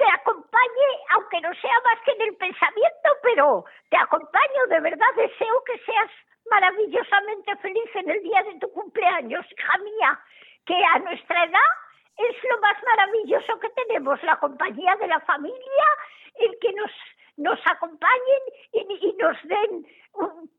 te 0.01 0.05
acompañe, 0.17 0.89
aunque 1.13 1.41
no 1.41 1.53
sea 1.61 1.77
más 1.85 2.01
que 2.05 2.11
en 2.17 2.21
el 2.21 2.35
pensamiento, 2.37 3.09
pero 3.21 3.65
te 3.89 3.97
acompaño, 3.97 4.61
de 4.69 4.79
verdad 4.81 5.13
deseo 5.15 5.63
que 5.63 5.77
seas 5.85 6.09
maravillosamente 6.49 7.55
feliz 7.57 7.95
en 7.95 8.09
el 8.09 8.21
día 8.23 8.43
de 8.43 8.59
tu 8.59 8.71
cumpleaños, 8.71 9.45
hija 9.51 9.77
mía, 9.79 10.19
que 10.65 10.75
a 10.75 10.99
nuestra 10.99 11.43
edad 11.43 11.71
es 12.17 12.35
lo 12.49 12.59
más 12.59 12.75
maravilloso 12.83 13.59
que 13.59 13.69
tenemos, 13.69 14.21
la 14.23 14.37
compañía 14.37 14.95
de 14.95 15.07
la 15.07 15.19
familia, 15.21 15.85
el 16.39 16.57
que 16.59 16.73
nos, 16.73 16.91
nos 17.37 17.59
acompañen 17.67 18.41
y, 18.73 19.13
nos 19.13 19.37
den 19.43 19.85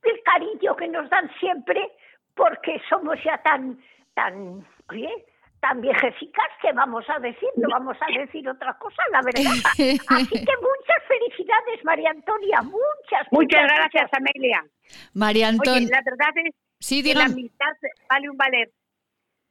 el 0.03 0.23
cariño 0.23 0.77
que 0.77 0.89
nos 0.89 1.09
dan 1.11 1.31
siempre, 1.39 1.91
porque 2.35 2.81
somos 2.89 3.23
ya 3.25 3.39
tan, 3.43 3.83
tan, 4.15 4.65
tan 5.61 5.81
viejecicas 5.81 6.47
que 6.63 6.73
vamos 6.73 7.05
a 7.09 7.19
decir, 7.19 7.49
no 7.57 7.69
vamos 7.71 7.97
a 8.01 8.19
decir 8.19 8.49
otra 8.49 8.77
cosa, 8.79 9.03
la 9.11 9.21
verdad. 9.23 9.43
Así 10.09 10.45
que 10.45 10.55
muchas 10.57 11.03
felicidades, 11.09 11.85
María 11.85 12.11
Antonia, 12.11 12.63
muchas. 12.63 13.27
Muchas 13.31 13.63
gracias, 13.65 14.11
Amelia. 14.13 14.65
María 15.15 15.49
Antonia. 15.49 15.89
la 15.91 16.03
verdad 16.05 16.33
es 16.45 16.55
Sí, 16.81 17.03
que 17.03 17.13
la 17.15 17.25
amistad 17.25 17.67
vale 18.09 18.31
un 18.31 18.37
valer. 18.37 18.71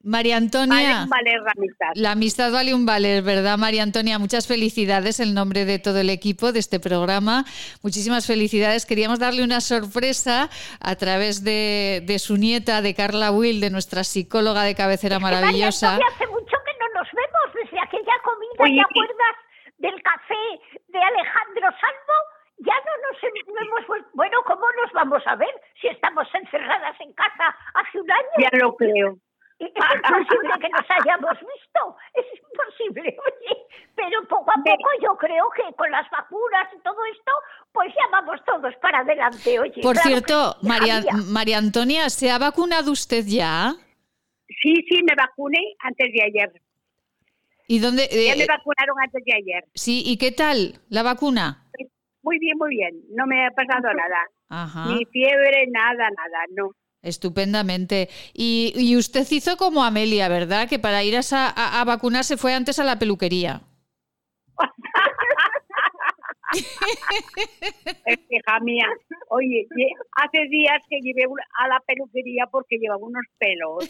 María 0.04 0.36
Vale 0.36 0.46
Antonia. 0.46 1.04
un 1.04 1.10
valer 1.10 1.42
la 1.42 1.52
amistad. 1.52 1.88
La 1.96 2.12
amistad 2.12 2.52
vale 2.52 2.74
un 2.74 2.86
valer, 2.86 3.24
¿verdad, 3.24 3.58
María 3.58 3.84
Antonia? 3.84 4.20
Muchas 4.20 4.48
felicidades 4.48 5.20
en 5.20 5.34
nombre 5.34 5.66
de 5.66 5.80
todo 5.80 6.00
el 6.00 6.10
equipo 6.10 6.52
de 6.52 6.60
este 6.60 6.80
programa. 6.80 7.44
Muchísimas 7.84 8.26
felicidades. 8.28 8.86
Queríamos 8.86 9.20
darle 9.20 9.44
una 9.44 9.60
sorpresa 9.60 10.50
a 10.80 10.96
través 10.96 11.44
de, 11.44 12.04
de 12.06 12.20
su 12.20 12.38
nieta, 12.38 12.82
de 12.82 12.94
Carla 12.94 13.32
Will, 13.32 13.60
de 13.60 13.70
nuestra 13.70 14.04
psicóloga 14.04 14.64
de 14.64 14.76
cabecera 14.76 15.20
maravillosa. 15.20 15.94
María 15.98 16.06
Antonia, 16.06 16.16
hace 16.16 16.28
mucho 16.32 16.56
que 16.66 16.74
no 16.80 17.02
nos 17.02 17.08
vemos, 17.12 17.48
desde 17.56 17.80
aquella 17.82 18.14
comida, 18.24 18.64
Oye, 18.64 18.76
¿te 18.76 18.82
acuerdas 18.82 19.36
del 19.80 20.02
café 20.04 20.44
de 20.88 21.00
Alejandro 21.00 21.68
Salvo? 21.82 22.18
Ya 22.60 22.74
no 22.74 22.94
nos 23.12 23.18
no 23.48 23.62
hemos 23.62 23.88
vuelto. 23.88 24.10
Bueno, 24.14 24.38
¿cómo 24.46 24.66
nos 24.82 24.92
vamos 24.94 25.22
a 25.28 25.36
ver 25.36 25.54
si 25.82 25.88
estamos 25.88 26.28
encerradas 26.34 26.96
en 27.02 27.14
casa 27.14 27.56
hace 27.74 28.00
un 28.00 28.10
año? 28.10 28.38
Ya 28.40 28.50
lo 28.60 28.76
creo. 28.76 29.18
Es 29.60 29.70
imposible 29.70 30.54
que 30.62 30.70
nos 30.70 30.86
hayamos 30.88 31.34
visto, 31.40 31.98
es 32.14 32.26
imposible, 32.40 33.18
oye, 33.26 33.58
pero 33.96 34.22
poco 34.28 34.52
a 34.52 34.56
poco 34.56 34.90
yo 35.02 35.18
creo 35.18 35.50
que 35.56 35.76
con 35.76 35.90
las 35.90 36.08
vacunas 36.12 36.68
y 36.78 36.80
todo 36.84 36.98
esto, 37.12 37.32
pues 37.72 37.92
ya 37.96 38.08
vamos 38.12 38.40
todos 38.46 38.76
para 38.82 39.00
adelante, 39.00 39.60
oye. 39.60 39.82
Por 39.82 39.94
claro 39.94 40.10
cierto, 40.10 40.56
María. 40.62 41.02
María 41.32 41.58
Antonia, 41.58 42.10
¿se 42.10 42.30
ha 42.30 42.38
vacunado 42.38 42.92
usted 42.92 43.26
ya? 43.26 43.74
Sí, 44.62 44.76
sí, 44.88 45.02
me 45.04 45.16
vacuné 45.16 45.60
antes 45.80 46.08
de 46.14 46.24
ayer. 46.24 46.62
¿Y 47.68 47.80
dónde? 47.80 48.08
Ya 48.12 48.34
eh, 48.34 48.38
me 48.38 48.46
vacunaron 48.46 48.96
antes 49.02 49.24
de 49.26 49.34
ayer. 49.34 49.66
sí, 49.74 50.04
¿y 50.06 50.18
qué 50.18 50.32
tal 50.32 50.80
la 50.90 51.02
vacuna? 51.02 51.66
Muy 52.22 52.38
bien, 52.40 52.58
muy 52.58 52.76
bien. 52.76 52.92
No 53.10 53.26
me 53.26 53.46
ha 53.46 53.52
pasado 53.52 53.92
nada. 53.94 54.20
Ajá. 54.50 54.86
Ni 54.88 55.04
fiebre, 55.06 55.66
nada, 55.72 56.10
nada, 56.10 56.46
no. 56.56 56.72
Estupendamente. 57.08 58.10
Y, 58.34 58.74
y 58.76 58.96
usted 58.98 59.26
hizo 59.32 59.56
como 59.58 59.84
Amelia, 59.84 60.28
¿verdad? 60.30 60.68
Que 60.70 60.78
para 60.80 61.04
ir 61.04 61.16
a, 61.16 61.20
esa- 61.20 61.50
a- 61.50 61.80
a 61.82 61.86
vacunarse 61.86 62.38
fue 62.38 62.54
antes 62.54 62.80
a 62.80 62.84
la 62.84 63.00
peluquería. 63.00 63.62
Es 68.06 68.20
hija 68.30 68.60
mía. 68.62 68.86
Oye, 69.30 69.68
hace 70.16 70.48
días 70.50 70.80
que 70.90 70.98
llevé 71.02 71.24
a 71.60 71.68
la 71.68 71.80
peluquería 71.86 72.46
porque 72.50 72.78
llevaba 72.78 73.06
unos 73.06 73.26
pelos 73.38 73.84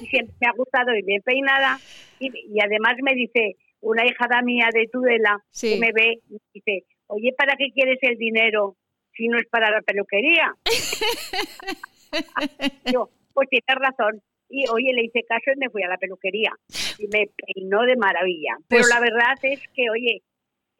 y 0.00 0.06
siempre 0.06 0.34
me 0.40 0.46
ha 0.48 0.52
gustado 0.56 0.94
ir 0.96 1.04
bien 1.04 1.20
peinada 1.22 1.78
y, 2.18 2.28
y 2.28 2.58
además 2.64 2.94
me 3.02 3.14
dice 3.14 3.56
una 3.82 4.06
hijada 4.06 4.40
mía 4.42 4.68
de 4.72 4.86
Tudela 4.90 5.42
Sí. 5.50 5.74
que 5.74 5.78
me 5.80 5.92
ve 5.92 6.20
y 6.30 6.38
dice, 6.54 6.84
oye, 7.06 7.34
¿para 7.36 7.54
qué 7.56 7.66
quieres 7.74 7.98
el 8.02 8.16
dinero 8.16 8.76
si 9.14 9.28
no 9.28 9.38
es 9.38 9.46
para 9.50 9.70
la 9.70 9.82
peluquería? 9.82 10.54
Yo, 12.92 13.10
pues 13.32 13.48
tienes 13.48 13.74
razón. 13.76 14.22
Y 14.48 14.68
oye, 14.68 14.92
le 14.92 15.04
hice 15.04 15.22
caso 15.28 15.52
y 15.54 15.58
me 15.58 15.70
fui 15.70 15.82
a 15.84 15.88
la 15.88 15.96
peluquería 15.96 16.52
y 16.98 17.06
me 17.06 17.28
peinó 17.36 17.82
de 17.82 17.96
maravilla. 17.96 18.56
Pero 18.68 18.82
Pues- 18.82 18.88
la 18.94 19.00
verdad 19.00 19.34
es 19.42 19.60
que, 19.74 19.88
oye, 19.90 20.22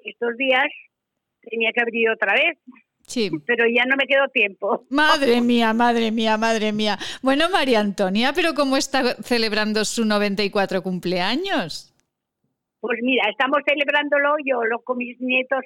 estos 0.05 0.37
días 0.37 0.67
tenía 1.43 1.71
que 1.73 1.81
abrir 1.81 2.11
otra 2.11 2.35
vez, 2.35 2.59
Sí. 3.07 3.31
pero 3.47 3.65
ya 3.73 3.85
no 3.87 3.97
me 3.97 4.07
quedó 4.07 4.27
tiempo. 4.29 4.85
Madre 4.91 5.41
mía, 5.41 5.73
madre 5.73 6.11
mía, 6.11 6.37
madre 6.37 6.73
mía. 6.73 6.99
Bueno, 7.23 7.49
María 7.51 7.81
Antonia, 7.81 8.33
pero 8.35 8.55
¿cómo 8.55 8.77
está 8.77 9.15
celebrando 9.23 9.85
su 9.85 10.05
94 10.05 10.83
cumpleaños? 10.83 11.87
Pues 12.81 12.99
mira, 13.03 13.29
estamos 13.31 13.59
celebrándolo 13.67 14.37
yo 14.45 14.65
lo, 14.65 14.81
con 14.83 14.97
mis 14.99 15.21
nietos, 15.21 15.61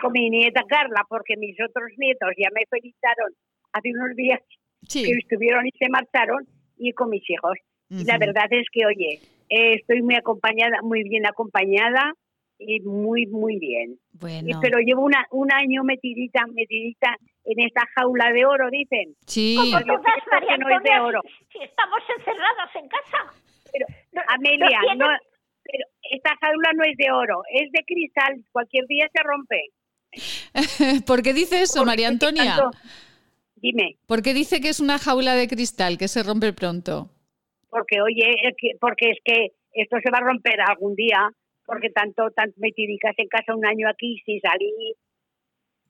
con 0.00 0.12
mi 0.12 0.30
nieta 0.30 0.62
Carla, 0.68 1.04
porque 1.08 1.36
mis 1.36 1.56
otros 1.60 1.90
nietos 1.98 2.30
ya 2.38 2.48
me 2.54 2.64
felicitaron 2.70 3.32
hace 3.72 3.90
unos 3.90 4.14
días 4.16 4.40
Sí. 4.88 5.02
que 5.04 5.12
estuvieron 5.12 5.66
y 5.66 5.70
se 5.78 5.88
marcharon, 5.88 6.46
y 6.76 6.92
con 6.92 7.10
mis 7.10 7.28
hijos. 7.30 7.56
Y 7.90 8.04
la 8.04 8.14
Ujú. 8.16 8.20
verdad 8.26 8.46
es 8.50 8.66
que, 8.72 8.86
oye, 8.86 9.20
eh, 9.50 9.74
estoy 9.74 10.02
muy 10.02 10.14
acompañada, 10.16 10.78
muy 10.82 11.02
bien 11.08 11.26
acompañada 11.26 12.12
y 12.58 12.80
muy, 12.80 13.26
muy 13.26 13.58
bien. 13.58 13.92
Y- 14.14 14.18
Bueno, 14.18 14.58
pero 14.62 14.78
llevo 14.78 15.02
una, 15.02 15.26
un 15.30 15.52
año 15.52 15.84
metidita, 15.84 16.42
metidita 16.54 17.16
en 17.44 17.60
esta 17.66 17.82
jaula 17.94 18.32
de 18.32 18.46
oro, 18.46 18.68
dicen. 18.70 19.14
sí. 19.26 19.56
Creo 19.58 19.70
María 19.72 20.48
que 20.48 20.58
no 20.58 20.68
es 20.68 20.82
de 20.82 20.90
Antonia, 20.90 21.02
oro. 21.04 21.20
si, 21.52 21.58
si 21.58 21.64
estamos 21.64 21.98
encerradas 22.18 22.70
en 22.76 22.88
casa. 22.88 23.18
Pero, 23.72 23.86
No- 24.12 24.22
Amelia, 24.28 24.78
no 24.80 24.86
tiene- 24.86 24.96
no, 24.96 25.06
pero 25.64 25.84
esta 26.10 26.36
jaula 26.40 26.70
no 26.74 26.84
es 26.84 26.96
de 26.96 27.10
oro, 27.12 27.42
es 27.52 27.70
de 27.72 27.82
cristal. 27.84 28.44
Cualquier 28.52 28.86
día 28.86 29.08
se 29.12 29.22
rompe. 29.22 29.60
¿Por 31.06 31.22
qué 31.22 31.32
dice 31.34 31.60
eso, 31.62 31.78
Porque 31.80 31.86
María 31.86 32.08
Antonia? 32.08 32.56
tanto- 32.56 32.78
Dime, 33.64 33.96
¿Por 34.06 34.20
qué 34.20 34.34
dice 34.34 34.60
que 34.60 34.68
es 34.68 34.78
una 34.80 34.98
jaula 34.98 35.34
de 35.34 35.48
cristal 35.48 35.96
que 35.96 36.06
se 36.08 36.22
rompe 36.22 36.52
pronto? 36.52 37.08
porque 37.70 38.00
oye, 38.02 38.28
es 38.46 38.54
que- 38.58 38.76
porque 38.78 39.10
es 39.10 39.18
que 39.24 39.48
esto 39.72 39.96
se 40.04 40.10
va 40.12 40.18
a 40.18 40.28
romper 40.30 40.60
algún 40.60 40.94
día, 40.94 41.18
porque 41.66 41.88
tanto, 41.90 42.30
tanto 42.36 42.54
metidicas 42.58 43.14
en 43.16 43.26
casa 43.26 43.54
un 43.56 43.64
año 43.66 43.88
aquí 43.88 44.20
sin 44.26 44.38
salir, 44.40 44.70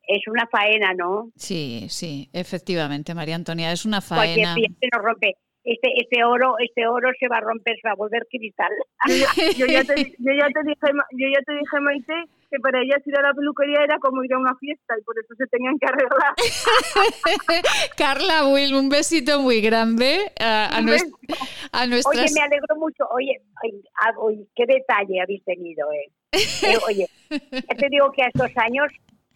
es 0.06 0.22
una 0.28 0.46
faena, 0.50 0.94
¿no? 0.94 1.30
Sí, 1.36 1.86
sí, 1.90 2.28
efectivamente, 2.32 3.12
María 3.14 3.34
Antonia, 3.34 3.72
es 3.72 3.84
una 3.84 4.00
Cualquier 4.00 4.46
faena. 4.46 4.54
día 4.54 4.68
se 4.80 4.88
nos 4.94 5.02
rompe. 5.04 5.34
Este, 5.64 5.88
este 5.96 6.24
oro, 6.24 6.54
este 6.58 6.86
oro 6.86 7.10
se 7.18 7.26
va 7.28 7.38
a 7.38 7.40
romper, 7.40 7.74
se 7.80 7.88
va 7.88 7.92
a 7.92 7.96
volver 7.96 8.26
cristal. 8.30 8.70
Yo 9.58 9.66
ya 9.66 9.82
te, 9.84 9.94
yo 10.18 10.32
ya 10.38 10.48
te 10.48 10.60
dije, 10.62 10.86
yo 11.20 11.26
ya 11.34 11.40
te 11.44 11.52
dije, 11.54 11.80
Maite, 11.80 12.14
que 12.54 12.60
para 12.60 12.80
ellas 12.80 13.04
ir 13.04 13.18
a 13.18 13.22
la 13.22 13.34
peluquería 13.34 13.82
era 13.82 13.98
como 13.98 14.22
ir 14.22 14.32
a 14.32 14.38
una 14.38 14.54
fiesta 14.56 14.94
y 14.98 15.02
por 15.02 15.18
eso 15.18 15.34
se 15.36 15.46
tenían 15.48 15.76
que 15.78 15.86
arreglar. 15.86 16.34
Carla 17.96 18.46
Will, 18.46 18.74
un 18.74 18.88
besito 18.88 19.40
muy 19.40 19.60
grande 19.60 20.30
a, 20.38 20.66
a 20.66 20.78
a 20.78 21.84
Oye, 21.84 22.26
me 22.34 22.40
alegro 22.42 22.76
mucho. 22.76 23.04
Oye, 23.10 23.40
ay, 23.62 23.82
ah, 24.02 24.12
oye, 24.18 24.46
qué 24.54 24.66
detalle 24.66 25.20
habéis 25.20 25.44
tenido, 25.44 25.90
¿eh? 25.92 26.12
Eh, 26.32 26.78
oye, 26.86 27.06
ya 27.30 27.74
te 27.76 27.88
digo 27.90 28.12
que 28.12 28.22
a 28.22 28.26
estos 28.26 28.50
años 28.56 28.86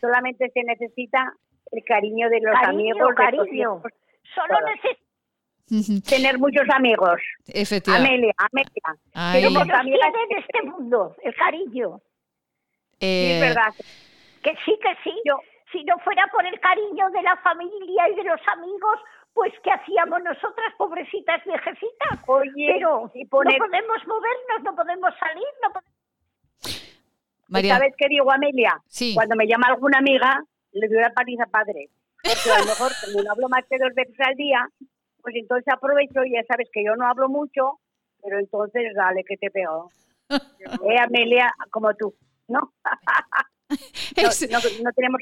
solamente 0.01 0.49
se 0.55 0.63
necesita 0.63 1.33
el 1.73 1.83
cariño 1.85 2.29
de 2.29 2.41
los 2.41 2.55
Cariño, 2.55 2.93
amigos. 2.93 3.09
de 3.09 3.15
cariño. 3.15 3.77
hijos, 3.79 3.93
Solo 4.35 4.59
todo. 4.59 4.69
necesitamos 4.71 5.09
Tener 6.09 6.39
muchos 6.39 6.65
amigos. 6.75 7.21
Efectivamente. 7.47 8.09
Amelia, 8.09 8.35
Amelia. 8.39 9.03
Ay. 9.13 9.43
Pero 9.43 9.65
tiene 9.83 9.97
en 9.97 10.39
este 10.39 10.63
mundo, 10.63 11.15
el 11.23 11.35
cariño. 11.35 12.01
Eh, 13.01 13.27
Sí, 13.29 13.33
es 13.33 13.41
verdad. 13.41 13.75
Que 14.43 14.55
sí, 14.65 14.79
que 14.83 14.95
sí. 15.05 15.15
Yo, 15.25 15.39
si 15.73 15.85
no 15.85 15.99
fuera 15.99 16.27
por 16.33 16.45
el 16.47 16.59
cariño 16.61 17.11
de 17.11 17.23
la 17.23 17.37
familia 17.39 18.09
y 18.09 18.15
de 18.17 18.25
los 18.25 18.41
amigos, 18.49 18.99
pues 19.35 19.53
¿qué 19.63 19.71
hacíamos 19.71 20.23
nosotras, 20.23 20.75
pobrecitas 20.77 21.45
viejecitas? 21.45 22.19
Oye, 22.27 22.75
pero 22.75 23.11
no 23.13 23.31
podemos 23.31 24.07
movernos, 24.07 24.63
no 24.65 24.75
podemos 24.75 25.15
salir, 25.19 25.47
no 25.63 25.73
podemos... 25.73 25.99
¿Sabes 27.69 27.95
qué 27.97 28.09
digo, 28.09 28.31
Amelia? 28.31 28.81
Sí. 28.89 29.15
Cuando 29.15 29.37
me 29.37 29.47
llama 29.47 29.69
alguna 29.69 29.99
amiga, 29.99 30.43
le 30.73 30.89
doy 30.89 31.01
la 31.01 31.13
paliza 31.13 31.47
padre. 31.47 31.89
Porque 32.23 32.51
a 32.51 32.59
lo 32.59 32.67
mejor, 32.67 32.93
como 33.05 33.23
no 33.23 33.31
hablo 33.31 33.49
más 33.49 33.65
que 33.71 33.79
dos 33.79 33.95
veces 33.95 34.17
al 34.19 34.35
día, 34.35 34.69
pues 35.23 35.35
entonces 35.37 35.73
aprovecho 35.73 36.25
y 36.25 36.33
ya 36.33 36.43
sabes 36.49 36.69
que 36.73 36.85
yo 36.85 36.97
no 36.97 37.07
hablo 37.07 37.29
mucho, 37.29 37.79
pero 38.23 38.39
entonces 38.39 38.93
dale 38.95 39.25
que 39.25 39.37
te 39.37 39.51
pego. 39.51 39.91
eh, 40.31 40.99
Amelia, 40.99 41.55
como 41.71 41.95
tú, 41.95 42.15
¿no? 42.49 42.73
no, 44.17 44.59
no 44.83 44.93
tenemos 44.93 45.21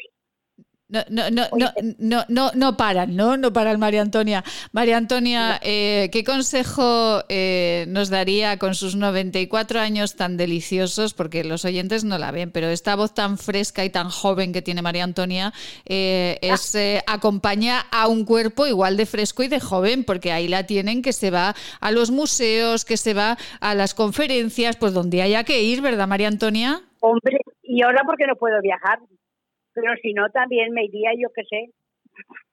no, 0.89 1.01
no, 1.09 1.31
no, 1.31 1.49
no, 1.57 1.72
no, 1.99 2.24
no, 2.29 2.51
no 2.55 2.77
paran, 2.77 3.16
¿no? 3.16 3.37
No 3.37 3.53
paran, 3.53 3.81
María 3.81 4.03
Antonia. 4.03 4.45
María 4.70 4.97
Antonia, 4.97 5.59
eh, 5.64 6.11
¿qué 6.12 6.22
consejo 6.22 7.24
eh, 7.29 7.87
nos 7.89 8.09
daría 8.09 8.57
con 8.59 8.77
sus 8.77 8.95
94 8.95 9.81
años 9.81 10.14
tan 10.14 10.37
deliciosos? 10.37 11.12
Porque 11.12 11.43
los 11.43 11.64
oyentes 11.64 12.05
no 12.05 12.18
la 12.18 12.31
ven, 12.31 12.53
pero 12.53 12.68
esta 12.68 12.95
voz 12.95 13.14
tan 13.14 13.37
fresca 13.37 13.85
y 13.85 13.91
tan 13.91 14.11
joven 14.11 14.53
que 14.53 14.62
tiene 14.62 14.81
María 14.81 15.03
Antonia 15.03 15.53
eh, 15.87 16.39
es 16.41 16.77
acompaña 17.09 17.81
a 17.91 18.07
un 18.07 18.24
cuerpo 18.24 18.68
igual 18.68 18.97
de 18.97 19.07
fresco 19.07 19.43
y 19.43 19.49
de 19.49 19.59
joven, 19.59 20.05
porque 20.05 20.31
ahí 20.31 20.47
la 20.47 20.66
tienen 20.68 21.03
que 21.03 21.12
se 21.12 21.33
va 21.33 21.57
a 21.81 21.91
los 21.91 22.12
museos, 22.12 22.85
que 22.85 22.97
se 22.97 23.12
va 23.12 23.39
a 23.59 23.74
las 23.74 23.95
conferencias, 23.95 24.77
pues 24.77 24.93
donde 24.93 25.22
haya 25.22 25.43
que 25.43 25.64
ir, 25.64 25.81
¿verdad, 25.81 26.07
María 26.07 26.29
Antonia? 26.29 26.86
Hombre, 27.01 27.38
y 27.62 27.82
ahora 27.82 28.03
porque 28.05 28.26
no 28.26 28.36
puedo 28.36 28.61
viajar, 28.61 28.99
pero 29.72 29.94
si 30.03 30.12
no 30.12 30.28
también 30.30 30.72
me 30.72 30.84
iría, 30.84 31.11
yo 31.18 31.28
qué 31.34 31.42
sé. 31.44 31.70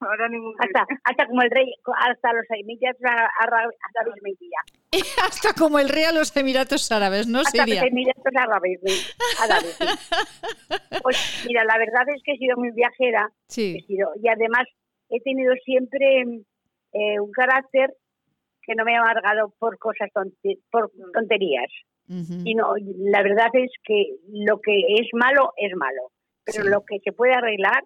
Ahora 0.01 0.27
ningún 0.27 0.53
hasta, 0.59 0.85
hasta 1.05 1.25
como 1.27 1.41
el 1.41 1.49
rey, 1.49 1.73
hasta 1.85 2.33
los 2.33 2.45
Emiratos 2.49 3.01
Árabes 3.39 4.21
me 4.21 4.31
iría. 4.31 4.59
hasta 5.25 5.53
como 5.53 5.79
el 5.79 5.87
rey 5.87 6.03
a 6.03 6.11
los 6.11 6.35
Emiratos 6.35 6.91
Árabes, 6.91 7.27
¿no? 7.27 7.39
Hasta 7.39 7.65
los 7.65 7.77
Emiratos 7.77 8.33
Árabes. 8.35 9.15
árabes 9.41 9.79
Pues 11.03 11.45
mira, 11.47 11.63
la 11.63 11.77
verdad 11.77 12.03
es 12.13 12.21
que 12.23 12.33
he 12.33 12.37
sido 12.37 12.57
muy 12.57 12.71
viajera. 12.71 13.29
Sí. 13.47 13.77
He 13.79 13.87
sido, 13.87 14.09
y 14.21 14.27
además 14.27 14.67
he 15.09 15.21
tenido 15.21 15.53
siempre 15.63 16.23
eh, 16.91 17.19
un 17.19 17.31
carácter 17.31 17.93
que 18.63 18.75
no 18.75 18.83
me 18.83 18.95
ha 18.95 19.01
amargado 19.01 19.53
por 19.59 19.77
cosas 19.77 20.09
por 20.71 20.91
tonterías. 21.13 21.71
Y 22.07 22.53
no, 22.55 22.73
la 22.97 23.23
verdad 23.23 23.49
es 23.53 23.71
que 23.83 24.17
lo 24.29 24.59
que 24.59 24.77
es 24.99 25.07
malo 25.13 25.53
es 25.57 25.75
malo 25.75 26.11
pero 26.43 26.63
lo 26.63 26.83
que 26.85 26.99
se 26.99 27.11
puede 27.11 27.33
arreglar 27.33 27.83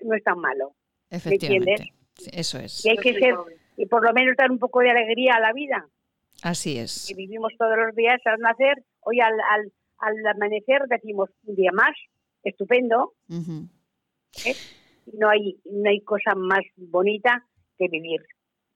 no 0.00 0.14
es 0.14 0.24
tan 0.24 0.38
malo. 0.38 0.74
Efectivamente. 1.10 1.92
Eso 2.32 2.58
es. 2.58 2.84
Y 2.84 2.90
hay 2.90 2.96
que 2.96 3.14
ser, 3.14 3.34
y 3.76 3.86
por 3.86 4.04
lo 4.04 4.12
menos 4.12 4.36
dar 4.36 4.50
un 4.50 4.58
poco 4.58 4.80
de 4.80 4.90
alegría 4.90 5.34
a 5.34 5.40
la 5.40 5.52
vida. 5.52 5.88
Así 6.42 6.78
es. 6.78 7.06
Que 7.08 7.14
vivimos 7.14 7.52
todos 7.58 7.76
los 7.76 7.94
días 7.94 8.20
al 8.24 8.40
nacer, 8.40 8.84
hoy 9.00 9.20
al, 9.20 9.34
al, 9.50 9.72
al 9.98 10.26
amanecer 10.26 10.82
decimos 10.88 11.30
un 11.44 11.54
día 11.54 11.70
más, 11.72 11.94
estupendo. 12.42 13.14
¿Eh? 13.30 14.54
No 15.12 15.28
hay, 15.28 15.60
no 15.64 15.88
hay 15.88 16.00
cosa 16.00 16.34
más 16.34 16.64
bonita 16.76 17.46
que 17.78 17.88
vivir 17.88 18.20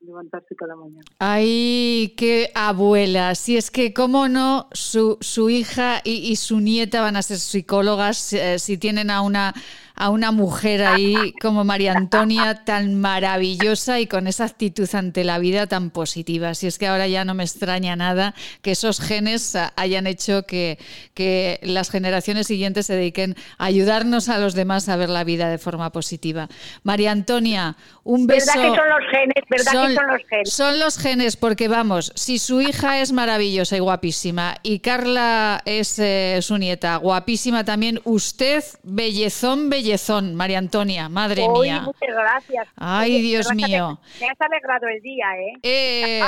levantarse 0.00 0.54
cada 0.56 0.76
mañana. 0.76 1.02
Ay, 1.18 2.14
qué 2.16 2.50
abuela. 2.54 3.34
Si 3.34 3.56
es 3.56 3.70
que, 3.70 3.92
cómo 3.92 4.28
no, 4.28 4.68
su, 4.72 5.18
su 5.20 5.50
hija 5.50 6.00
y, 6.04 6.30
y, 6.30 6.36
su 6.36 6.60
nieta 6.60 7.00
van 7.00 7.16
a 7.16 7.22
ser 7.22 7.38
psicólogas 7.38 8.32
eh, 8.32 8.58
si 8.58 8.78
tienen 8.78 9.10
a 9.10 9.22
una 9.22 9.54
a 9.98 10.10
una 10.10 10.30
mujer 10.30 10.84
ahí 10.84 11.34
como 11.42 11.64
María 11.64 11.92
Antonia 11.92 12.64
tan 12.64 12.94
maravillosa 12.94 14.00
y 14.00 14.06
con 14.06 14.26
esa 14.28 14.44
actitud 14.44 14.88
ante 14.94 15.24
la 15.24 15.38
vida 15.38 15.66
tan 15.66 15.90
positiva. 15.90 16.54
Si 16.54 16.68
es 16.68 16.78
que 16.78 16.86
ahora 16.86 17.08
ya 17.08 17.24
no 17.24 17.34
me 17.34 17.42
extraña 17.42 17.96
nada 17.96 18.34
que 18.62 18.70
esos 18.70 19.00
genes 19.00 19.56
hayan 19.76 20.06
hecho 20.06 20.44
que, 20.46 20.78
que 21.14 21.58
las 21.62 21.90
generaciones 21.90 22.46
siguientes 22.46 22.86
se 22.86 22.94
dediquen 22.94 23.34
a 23.58 23.66
ayudarnos 23.66 24.28
a 24.28 24.38
los 24.38 24.54
demás 24.54 24.88
a 24.88 24.96
ver 24.96 25.10
la 25.10 25.24
vida 25.24 25.50
de 25.50 25.58
forma 25.58 25.90
positiva. 25.90 26.48
María 26.84 27.10
Antonia, 27.10 27.76
un 28.04 28.26
beso. 28.26 28.46
¿Verdad 28.46 28.70
que 28.70 28.76
son 28.76 28.88
los 28.88 29.10
genes? 29.10 29.44
¿Verdad 29.48 29.72
son, 29.72 29.88
que 29.88 29.94
son 29.94 30.06
los 30.06 30.22
genes? 30.28 30.52
Son 30.52 30.78
los 30.78 30.98
genes, 30.98 31.36
porque 31.36 31.68
vamos, 31.68 32.12
si 32.14 32.38
su 32.38 32.60
hija 32.60 33.00
es 33.00 33.10
maravillosa 33.12 33.76
y 33.76 33.80
guapísima 33.80 34.56
y 34.62 34.78
Carla 34.78 35.60
es 35.64 35.98
eh, 35.98 36.38
su 36.40 36.56
nieta, 36.56 36.96
guapísima 36.96 37.64
también, 37.64 38.00
usted, 38.04 38.62
bellezón, 38.84 39.68
bellezón 39.68 39.87
María 40.34 40.58
Antonia, 40.58 41.08
madre 41.08 41.48
mía. 41.48 41.82
Muchas 41.84 42.14
gracias. 42.14 42.68
Ay, 42.76 43.22
Dios 43.22 43.52
mío. 43.54 43.98
Me 44.20 44.26
has 44.28 44.40
alegrado 44.40 44.86
el 44.88 45.00
día, 45.02 45.26
¿eh? 45.36 45.52
eh 45.62 46.22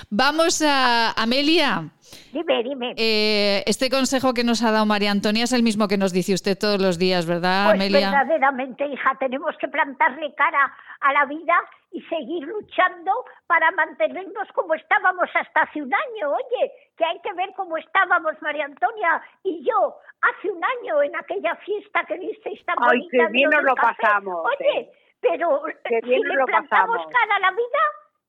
vamos 0.10 0.62
a 0.62 1.12
Amelia. 1.12 1.90
Dime, 2.32 2.62
dime. 2.62 2.94
Eh, 2.96 3.62
este 3.66 3.88
consejo 3.90 4.34
que 4.34 4.44
nos 4.44 4.62
ha 4.62 4.70
dado 4.70 4.86
María 4.86 5.10
Antonia 5.10 5.44
es 5.44 5.52
el 5.52 5.62
mismo 5.62 5.88
que 5.88 5.96
nos 5.96 6.12
dice 6.12 6.34
usted 6.34 6.58
todos 6.58 6.80
los 6.80 6.98
días, 6.98 7.26
¿verdad, 7.26 7.66
pues 7.66 7.74
Amelia? 7.74 8.10
Verdaderamente, 8.10 8.86
hija, 8.86 9.16
tenemos 9.18 9.54
que 9.60 9.68
plantarle 9.68 10.34
cara 10.34 10.72
a 11.00 11.12
la 11.12 11.26
vida 11.26 11.54
y 11.92 12.02
seguir 12.02 12.42
luchando 12.42 13.12
para 13.46 13.70
mantenernos 13.72 14.48
como 14.52 14.74
estábamos 14.74 15.28
hasta 15.34 15.62
hace 15.62 15.80
un 15.80 15.92
año. 15.94 16.30
Oye, 16.30 16.72
que 16.96 17.04
hay 17.04 17.20
que 17.20 17.32
ver 17.34 17.52
cómo 17.56 17.76
estábamos 17.76 18.40
María 18.40 18.64
Antonia 18.66 19.22
y 19.42 19.64
yo 19.64 19.96
hace 20.22 20.50
un 20.50 20.62
año 20.64 21.02
en 21.02 21.16
aquella 21.16 21.54
fiesta 21.56 22.04
que 22.04 22.18
disteis 22.18 22.64
tan 22.64 22.76
Ay, 22.80 22.98
bonita. 22.98 23.26
qué 23.26 23.32
bien 23.32 23.50
nos 23.50 23.62
lo 23.64 23.74
pasamos. 23.74 24.46
Oye, 24.46 24.78
eh. 24.80 24.92
pero 25.20 25.62
bien 25.64 26.02
si 26.02 26.18
nos 26.20 26.26
le 26.28 26.34
lo 26.34 26.46
plantamos 26.46 26.96
pasamos. 26.96 27.12
cara 27.12 27.36
a 27.36 27.40
la 27.40 27.50
vida, 27.50 27.82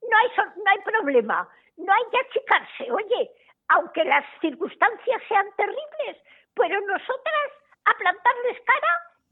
no 0.10 0.18
hay, 0.18 0.32
no 0.58 0.72
hay 0.72 0.80
problema. 0.80 1.50
No 1.78 1.94
hay 1.94 2.04
que 2.12 2.20
achicarse. 2.20 2.92
Oye, 2.92 3.32
aunque 3.70 4.04
las 4.06 4.24
circunstancias 4.42 5.22
sean 5.28 5.46
terribles, 5.58 6.18
pero 6.54 6.80
nosotras 6.82 7.52
a 7.86 7.94
plantarles 7.98 8.62
cara 8.66 8.88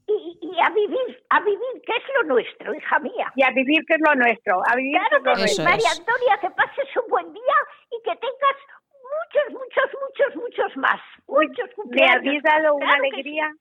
y, 0.06 0.38
y, 0.42 0.60
a 0.60 0.68
vivir, 0.68 1.24
a 1.30 1.40
vivir, 1.40 1.82
que 1.86 1.92
es 1.92 2.02
lo 2.16 2.24
nuestro, 2.24 2.74
hija 2.74 2.98
mía. 2.98 3.32
Y 3.36 3.42
a 3.42 3.50
vivir, 3.50 3.82
que 3.86 3.94
es 3.94 4.00
lo 4.06 4.14
nuestro, 4.14 4.60
a 4.68 4.76
vivir, 4.76 4.98
claro 4.98 5.22
que 5.24 5.32
que 5.32 5.40
nuestro. 5.40 5.64
María 5.64 5.90
Antonia, 5.90 6.38
que 6.42 6.50
pases 6.50 6.96
un 7.02 7.08
buen 7.08 7.32
día 7.32 7.54
y 7.90 8.02
que 8.02 8.14
tengas 8.16 8.56
muchos, 9.12 9.52
muchos, 9.52 9.88
muchos, 10.02 10.36
muchos 10.36 10.76
más. 10.76 11.00
Muchos 11.26 11.68
Me 11.68 11.74
cumpleaños. 11.74 12.16
habéis 12.16 12.42
dado 12.42 12.74
una 12.74 12.86
Claro 12.86 13.02
que 13.02 13.08
alegría. 13.08 13.52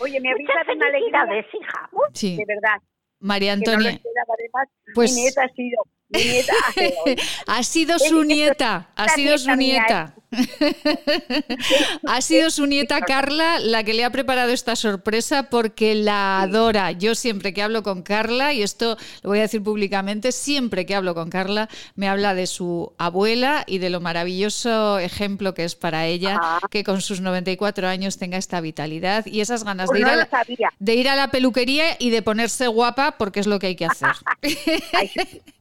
Oye, 0.00 0.20
me 0.20 0.30
habéis 0.30 0.48
Muchas 0.48 0.66
dado 0.66 0.76
una 0.76 0.86
alegría. 0.86 1.20
felicidades, 1.26 1.54
hija. 1.54 1.90
Sí. 2.14 2.36
De 2.36 2.44
verdad. 2.46 2.78
María 3.20 3.56
no 3.56 3.60
Antonia. 3.60 3.90
esperaba, 3.90 4.34
además, 4.38 4.68
Pues- 4.94 5.14
mi 5.14 5.22
nieta 5.22 5.44
ha 5.44 5.48
sido. 5.50 5.82
Mi 6.10 6.24
nieta 6.24 6.52
ha 7.46 7.62
sido- 7.62 7.98
su 7.98 8.24
nieta, 8.24 8.88
ha 8.96 9.08
sido 9.10 9.36
su 9.38 9.54
nieta 9.54 10.14
ha 12.06 12.20
sido 12.20 12.50
su 12.50 12.66
nieta 12.66 13.00
Carla 13.00 13.58
la 13.60 13.82
que 13.82 13.94
le 13.94 14.04
ha 14.04 14.10
preparado 14.10 14.50
esta 14.52 14.76
sorpresa 14.76 15.44
porque 15.44 15.94
la 15.94 16.42
adora. 16.42 16.92
Yo 16.92 17.14
siempre 17.14 17.54
que 17.54 17.62
hablo 17.62 17.82
con 17.82 18.02
Carla, 18.02 18.52
y 18.52 18.62
esto 18.62 18.98
lo 19.22 19.30
voy 19.30 19.38
a 19.38 19.42
decir 19.42 19.62
públicamente, 19.62 20.32
siempre 20.32 20.84
que 20.84 20.94
hablo 20.94 21.14
con 21.14 21.30
Carla 21.30 21.68
me 21.94 22.08
habla 22.08 22.34
de 22.34 22.46
su 22.46 22.92
abuela 22.98 23.64
y 23.66 23.78
de 23.78 23.88
lo 23.88 24.00
maravilloso 24.02 24.98
ejemplo 24.98 25.54
que 25.54 25.64
es 25.64 25.74
para 25.76 26.06
ella 26.06 26.38
Ah. 26.40 26.60
que 26.70 26.84
con 26.84 27.00
sus 27.00 27.20
94 27.22 27.88
años 27.88 28.18
tenga 28.18 28.36
esta 28.36 28.60
vitalidad 28.60 29.24
y 29.24 29.40
esas 29.40 29.64
ganas 29.64 29.86
Pues 29.86 29.96
de, 29.96 30.00
ir 30.00 30.06
no 30.06 30.12
a 30.12 30.16
lo 30.16 30.20
la, 30.22 30.28
sabía. 30.30 30.70
de 30.78 30.94
ir 30.94 31.08
a 31.08 31.16
la 31.16 31.30
peluquería 31.30 31.96
y 31.98 32.10
de 32.10 32.20
ponerse 32.22 32.66
guapa 32.66 33.12
porque 33.18 33.40
es 33.40 33.46
lo 33.46 33.58
que 33.58 33.68
hay 33.68 33.76
que 33.76 33.86
hacer. 33.86 34.10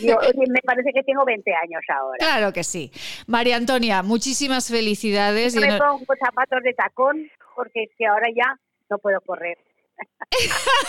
Yo- 0.00 0.16
me 0.48 0.60
parece 0.64 0.90
que 0.92 1.02
tengo 1.02 1.24
20 1.24 1.50
años 1.54 1.82
ahora. 1.88 2.16
Claro 2.18 2.52
que 2.52 2.64
sí. 2.64 2.90
María 3.26 3.56
Antonia, 3.56 4.02
muchísimas 4.02 4.68
felicidades. 4.70 5.54
Yo 5.54 5.60
me 5.60 5.68
no- 5.68 5.78
pongo 5.78 6.04
zapatos 6.24 6.62
de 6.62 6.72
tacón 6.74 7.30
porque 7.56 7.84
es 7.84 7.90
que 7.96 8.06
ahora 8.06 8.28
ya 8.34 8.58
no 8.90 8.98
puedo 8.98 9.20
correr. 9.22 9.58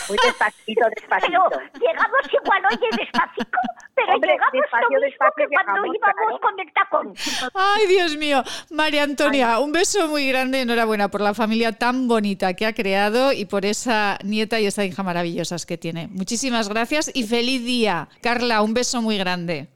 Muy 0.09 0.17
despacito, 0.23 0.85
despacito. 0.95 1.43
Pero 1.49 1.79
llegamos 1.79 2.21
igual, 2.33 2.63
oye, 2.71 2.87
despacito, 2.97 3.57
pero 3.93 4.13
Hombre, 4.13 4.31
llegamos 4.31 4.53
despacio, 4.53 4.89
lo 4.89 4.89
mismo 4.89 5.05
despacio 5.05 5.33
que 5.35 5.53
cuando 5.53 5.71
llegamos, 5.73 5.95
íbamos 5.95 6.15
claro. 6.25 6.39
con 6.41 6.59
el 6.59 6.73
tacón. 6.73 7.13
Ay, 7.53 7.87
Dios 7.87 8.17
mío. 8.17 8.43
María 8.71 9.03
Antonia, 9.03 9.59
un 9.59 9.71
beso 9.71 10.07
muy 10.07 10.27
grande. 10.27 10.61
Enhorabuena 10.61 11.09
por 11.09 11.21
la 11.21 11.33
familia 11.33 11.71
tan 11.73 12.07
bonita 12.07 12.53
que 12.55 12.65
ha 12.65 12.73
creado 12.73 13.31
y 13.33 13.45
por 13.45 13.65
esa 13.65 14.17
nieta 14.23 14.59
y 14.59 14.65
esa 14.65 14.83
hija 14.83 15.03
maravillosas 15.03 15.65
que 15.65 15.77
tiene. 15.77 16.07
Muchísimas 16.07 16.67
gracias 16.69 17.11
y 17.13 17.23
feliz 17.23 17.63
día. 17.63 18.07
Carla, 18.21 18.61
un 18.61 18.73
beso 18.73 19.01
muy 19.01 19.17
grande. 19.17 19.67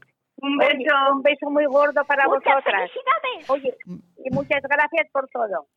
Un 0.42 0.58
beso, 0.58 0.96
un 1.14 1.22
beso 1.22 1.50
muy 1.50 1.66
gordo 1.66 2.04
para 2.06 2.26
Muchas 2.28 2.56
vosotras. 2.56 2.90
felicidades. 2.90 3.50
Oye, 3.50 3.78
y 4.26 4.30
muchas 4.34 4.62
gracias 4.64 5.08
por 5.12 5.28
todo. 5.30 5.68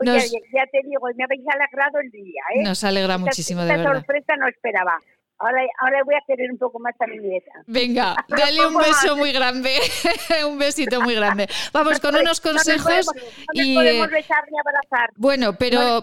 Oye, 0.00 0.12
Nos- 0.12 0.30
ya 0.32 0.66
te 0.72 0.80
digo, 0.84 1.06
me 1.16 1.24
habéis 1.24 1.42
alegrado 1.48 1.98
el 2.00 2.10
día, 2.10 2.42
¿eh? 2.54 2.62
Nos 2.62 2.82
alegra 2.84 3.14
Esta- 3.14 3.24
muchísimo, 3.26 3.62
de 3.62 3.70
esta 3.70 3.82
verdad. 3.82 3.94
sorpresa 3.96 4.36
no 4.36 4.48
esperaba. 4.48 4.98
Ahora, 5.40 5.62
ahora 5.80 6.02
voy 6.04 6.16
a 6.16 6.20
querer 6.26 6.50
un 6.50 6.58
poco 6.58 6.80
más 6.80 6.94
a 7.00 7.06
mi 7.06 7.16
nieta. 7.18 7.52
Venga, 7.68 8.16
dale 8.28 8.66
un 8.66 8.76
beso 8.76 9.16
muy 9.16 9.30
grande, 9.32 9.78
un 10.48 10.58
besito 10.58 11.00
muy 11.00 11.14
grande. 11.14 11.46
Vamos 11.72 12.00
con 12.00 12.16
unos 12.16 12.40
consejos 12.40 13.06
y 13.52 13.74
podemos 13.76 14.10
besar 14.10 14.44
ni 14.50 14.58
abrazar. 14.58 15.10
Bueno, 15.14 15.52
pero 15.56 16.02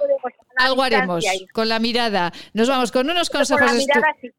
algo 0.56 0.84
haremos 0.84 1.26
con 1.52 1.68
la 1.68 1.80
mirada. 1.80 2.32
Nos 2.54 2.70
vamos 2.70 2.94
con 2.94 3.10
unos 3.10 3.30
consejos. 3.30 3.86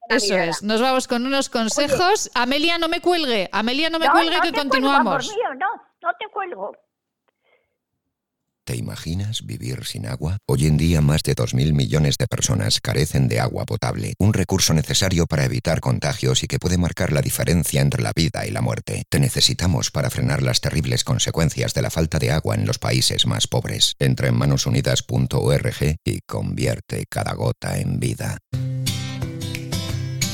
Eso 0.09 0.35
es. 0.39 0.63
Nos 0.63 0.81
vamos 0.81 1.07
con 1.07 1.27
unos 1.27 1.51
consejos. 1.51 2.31
Amelia, 2.35 2.79
no 2.79 2.89
me 2.89 3.03
cuelgue. 3.03 3.51
Amelia, 3.53 3.91
no 3.91 3.99
me 3.99 4.09
cuelgue 4.09 4.41
que 4.41 4.53
continuamos. 4.53 5.31
no, 5.59 5.67
no 6.01 6.11
te 6.19 6.27
cuelgo. 6.33 6.73
¿Te 8.67 8.75
imaginas 8.75 9.47
vivir 9.47 9.85
sin 9.85 10.07
agua? 10.07 10.39
Hoy 10.45 10.67
en 10.67 10.77
día 10.77 11.01
más 11.01 11.23
de 11.23 11.37
2.000 11.37 11.73
millones 11.73 12.19
de 12.19 12.27
personas 12.27 12.81
carecen 12.81 13.29
de 13.29 13.39
agua 13.39 13.65
potable, 13.65 14.15
un 14.19 14.33
recurso 14.33 14.75
necesario 14.75 15.27
para 15.29 15.45
evitar 15.45 15.81
contagios 15.81 16.43
y 16.43 16.49
que 16.49 16.59
puede 16.59 16.77
marcar 16.77 17.13
la 17.13 17.21
diferencia 17.21 17.81
entre 17.81 18.03
la 18.03 18.11
vida 18.13 18.45
y 18.45 18.51
la 18.51 18.63
muerte. 18.63 19.05
Te 19.09 19.21
necesitamos 19.21 19.93
para 19.93 20.11
frenar 20.11 20.43
las 20.43 20.61
terribles 20.61 21.05
consecuencias 21.05 21.75
de 21.75 21.83
la 21.83 21.91
falta 21.91 22.19
de 22.19 22.33
agua 22.33 22.57
en 22.57 22.67
los 22.67 22.81
países 22.81 23.25
más 23.25 23.47
pobres. 23.47 23.95
Entra 24.01 24.27
en 24.27 24.37
manosunidas.org 24.37 25.97
y 26.05 26.19
convierte 26.27 27.05
cada 27.09 27.35
gota 27.35 27.79
en 27.79 28.01
vida. 28.01 28.39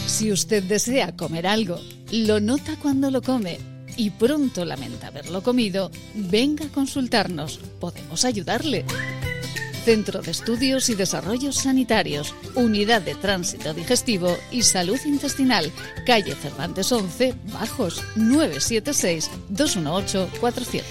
Si 0.07 0.33
usted 0.33 0.63
desea 0.63 1.15
comer 1.17 1.47
algo, 1.47 1.79
lo 2.11 2.41
nota 2.41 2.77
cuando 2.81 3.11
lo 3.11 3.21
come 3.21 3.72
y 3.97 4.11
pronto 4.11 4.65
lamenta 4.65 5.09
haberlo 5.09 5.43
comido, 5.43 5.91
venga 6.15 6.67
a 6.67 6.69
consultarnos. 6.69 7.59
Podemos 7.81 8.25
ayudarle. 8.25 8.85
Centro 9.85 10.23
de 10.23 10.31
Estudios 10.31 10.89
y 10.89 10.95
Desarrollos 10.95 11.57
Sanitarios, 11.57 12.33
Unidad 12.55 13.03
de 13.03 13.17
Tránsito 13.17 13.75
Digestivo 13.75 14.39
y 14.53 14.63
Salud 14.63 15.01
Intestinal, 15.05 15.73
calle 16.07 16.37
Cervantes 16.37 16.93
11, 16.93 17.35
Bajos, 17.53 18.01
976-218-400. 18.17 20.85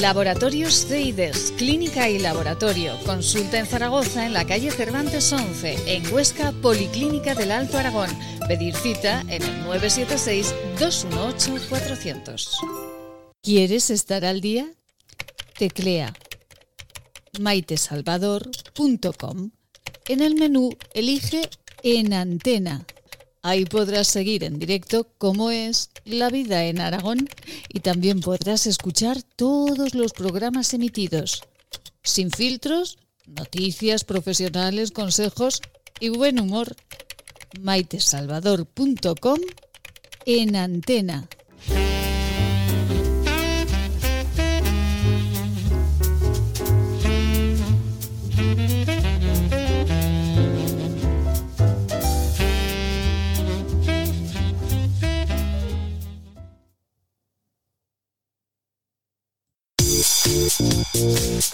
Laboratorios 0.00 0.86
CIDES, 0.86 1.54
Clínica 1.56 2.08
y 2.08 2.20
Laboratorio, 2.20 2.96
consulta 3.04 3.58
en 3.58 3.66
Zaragoza 3.66 4.24
en 4.24 4.32
la 4.32 4.46
calle 4.46 4.70
Cervantes 4.70 5.32
11, 5.32 5.96
en 5.96 6.14
Huesca, 6.14 6.52
Policlínica 6.62 7.34
del 7.34 7.50
Alto 7.50 7.78
Aragón. 7.78 8.10
Pedir 8.46 8.76
cita 8.76 9.24
en 9.28 9.42
el 9.42 9.64
976-218-400. 10.78 12.46
¿Quieres 13.42 13.90
estar 13.90 14.24
al 14.24 14.40
día? 14.40 14.70
Teclea 15.58 16.14
maitesalvador.com. 17.38 19.50
En 20.06 20.22
el 20.22 20.34
menú 20.34 20.70
elige 20.94 21.48
En 21.82 22.12
Antena. 22.12 22.84
Ahí 23.42 23.64
podrás 23.64 24.08
seguir 24.08 24.44
en 24.44 24.58
directo 24.58 25.06
cómo 25.16 25.50
es 25.50 25.90
la 26.04 26.28
vida 26.28 26.64
en 26.64 26.80
Aragón 26.80 27.28
y 27.68 27.80
también 27.80 28.20
podrás 28.20 28.66
escuchar 28.66 29.22
todos 29.22 29.94
los 29.94 30.12
programas 30.12 30.74
emitidos. 30.74 31.44
Sin 32.02 32.30
filtros, 32.30 32.98
noticias 33.26 34.04
profesionales, 34.04 34.90
consejos 34.90 35.62
y 36.00 36.08
buen 36.08 36.40
humor. 36.40 36.74
maitesalvador.com 37.60 39.38
en 40.26 40.56
antena. 40.56 41.28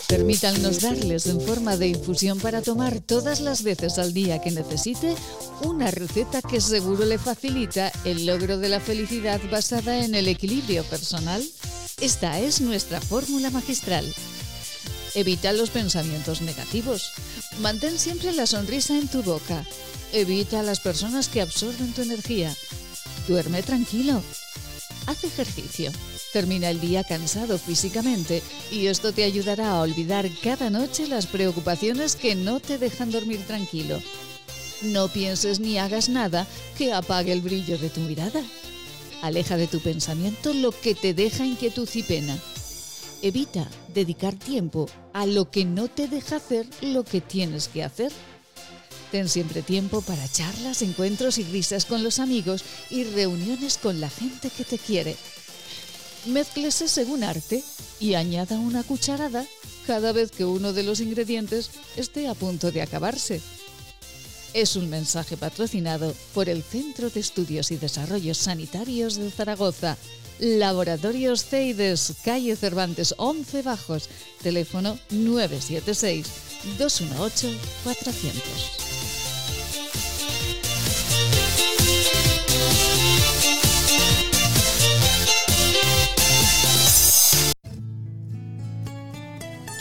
Permítanos 0.08 0.80
darles 0.80 1.26
en 1.26 1.40
forma 1.40 1.76
de 1.76 1.88
infusión 1.88 2.38
para 2.38 2.62
tomar 2.62 3.00
todas 3.00 3.40
las 3.40 3.62
veces 3.62 3.98
al 3.98 4.14
día 4.14 4.40
que 4.40 4.50
necesite 4.50 5.14
una 5.62 5.90
receta 5.90 6.40
que 6.42 6.60
seguro 6.60 7.04
le 7.04 7.18
facilita 7.18 7.90
el 8.04 8.26
logro 8.26 8.58
de 8.58 8.68
la 8.68 8.80
felicidad 8.80 9.40
basada 9.50 10.04
en 10.04 10.14
el 10.14 10.28
equilibrio 10.28 10.84
personal. 10.84 11.44
Esta 12.00 12.38
es 12.38 12.60
nuestra 12.60 13.00
fórmula 13.00 13.50
magistral. 13.50 14.04
Evita 15.14 15.52
los 15.52 15.70
pensamientos 15.70 16.42
negativos. 16.42 17.12
Mantén 17.60 17.98
siempre 17.98 18.32
la 18.32 18.46
sonrisa 18.46 18.96
en 18.98 19.08
tu 19.08 19.22
boca. 19.22 19.64
Evita 20.12 20.60
a 20.60 20.62
las 20.62 20.80
personas 20.80 21.28
que 21.28 21.40
absorben 21.40 21.92
tu 21.92 22.02
energía. 22.02 22.54
Duerme 23.28 23.62
tranquilo. 23.62 24.22
Haz 25.06 25.24
ejercicio. 25.24 25.92
Termina 26.34 26.68
el 26.68 26.80
día 26.80 27.04
cansado 27.04 27.58
físicamente 27.58 28.42
y 28.72 28.88
esto 28.88 29.12
te 29.12 29.22
ayudará 29.22 29.70
a 29.70 29.82
olvidar 29.82 30.28
cada 30.42 30.68
noche 30.68 31.06
las 31.06 31.28
preocupaciones 31.28 32.16
que 32.16 32.34
no 32.34 32.58
te 32.58 32.76
dejan 32.76 33.12
dormir 33.12 33.46
tranquilo. 33.46 34.02
No 34.82 35.06
pienses 35.06 35.60
ni 35.60 35.78
hagas 35.78 36.08
nada 36.08 36.44
que 36.76 36.92
apague 36.92 37.30
el 37.30 37.40
brillo 37.40 37.78
de 37.78 37.88
tu 37.88 38.00
mirada. 38.00 38.42
Aleja 39.22 39.56
de 39.56 39.68
tu 39.68 39.78
pensamiento 39.78 40.52
lo 40.52 40.72
que 40.72 40.96
te 40.96 41.14
deja 41.14 41.46
inquietud 41.46 41.88
y 41.94 42.02
pena. 42.02 42.36
Evita 43.22 43.68
dedicar 43.94 44.34
tiempo 44.34 44.88
a 45.12 45.26
lo 45.26 45.52
que 45.52 45.64
no 45.64 45.86
te 45.86 46.08
deja 46.08 46.36
hacer 46.36 46.66
lo 46.82 47.04
que 47.04 47.20
tienes 47.20 47.68
que 47.68 47.84
hacer. 47.84 48.10
Ten 49.12 49.28
siempre 49.28 49.62
tiempo 49.62 50.00
para 50.00 50.26
charlas, 50.26 50.82
encuentros 50.82 51.38
y 51.38 51.44
risas 51.44 51.84
con 51.84 52.02
los 52.02 52.18
amigos 52.18 52.64
y 52.90 53.04
reuniones 53.04 53.78
con 53.78 54.00
la 54.00 54.10
gente 54.10 54.50
que 54.50 54.64
te 54.64 54.78
quiere. 54.78 55.14
Mézclese 56.26 56.88
según 56.88 57.22
arte 57.22 57.62
y 58.00 58.14
añada 58.14 58.58
una 58.58 58.82
cucharada 58.82 59.44
cada 59.86 60.12
vez 60.12 60.30
que 60.30 60.44
uno 60.44 60.72
de 60.72 60.82
los 60.82 61.00
ingredientes 61.00 61.70
esté 61.96 62.28
a 62.28 62.34
punto 62.34 62.72
de 62.72 62.82
acabarse. 62.82 63.40
Es 64.54 64.76
un 64.76 64.88
mensaje 64.88 65.36
patrocinado 65.36 66.14
por 66.32 66.48
el 66.48 66.62
Centro 66.62 67.10
de 67.10 67.20
Estudios 67.20 67.70
y 67.70 67.76
Desarrollos 67.76 68.38
Sanitarios 68.38 69.16
de 69.16 69.30
Zaragoza, 69.30 69.98
Laboratorios 70.38 71.44
CEIDES, 71.44 72.14
calle 72.24 72.56
Cervantes 72.56 73.14
11 73.18 73.62
Bajos, 73.62 74.08
teléfono 74.42 74.98
976 75.10 76.26
218 76.78 77.48
400. 77.84 78.93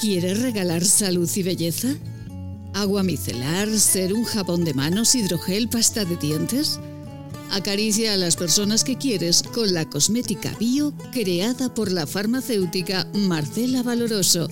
¿Quieres 0.03 0.41
regalar 0.41 0.83
salud 0.83 1.29
y 1.33 1.43
belleza? 1.43 1.95
¿Agua 2.73 3.03
micelar, 3.03 3.69
ser 3.79 4.13
un 4.13 4.25
jabón 4.25 4.65
de 4.65 4.73
manos, 4.73 5.15
hidrogel, 5.15 5.69
pasta 5.69 6.03
de 6.03 6.17
dientes? 6.17 6.77
Acaricia 7.51 8.11
a 8.11 8.17
las 8.17 8.35
personas 8.35 8.83
que 8.83 8.97
quieres 8.97 9.43
con 9.43 9.73
la 9.73 9.89
cosmética 9.89 10.53
bio 10.59 10.93
creada 11.13 11.73
por 11.73 11.89
la 11.89 12.05
farmacéutica 12.05 13.07
Marcela 13.13 13.81
Valoroso. 13.81 14.49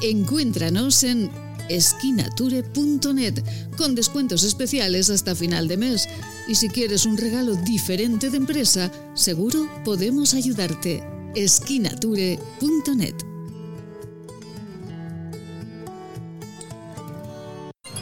Encuéntranos 0.00 1.04
en 1.04 1.30
esquinature.net 1.68 3.44
con 3.76 3.94
descuentos 3.94 4.44
especiales 4.44 5.10
hasta 5.10 5.34
final 5.34 5.68
de 5.68 5.76
mes. 5.76 6.08
Y 6.48 6.54
si 6.54 6.70
quieres 6.70 7.04
un 7.04 7.18
regalo 7.18 7.54
diferente 7.54 8.30
de 8.30 8.38
empresa, 8.38 8.90
seguro 9.12 9.68
podemos 9.84 10.32
ayudarte. 10.32 11.04
esquinature.net 11.34 13.35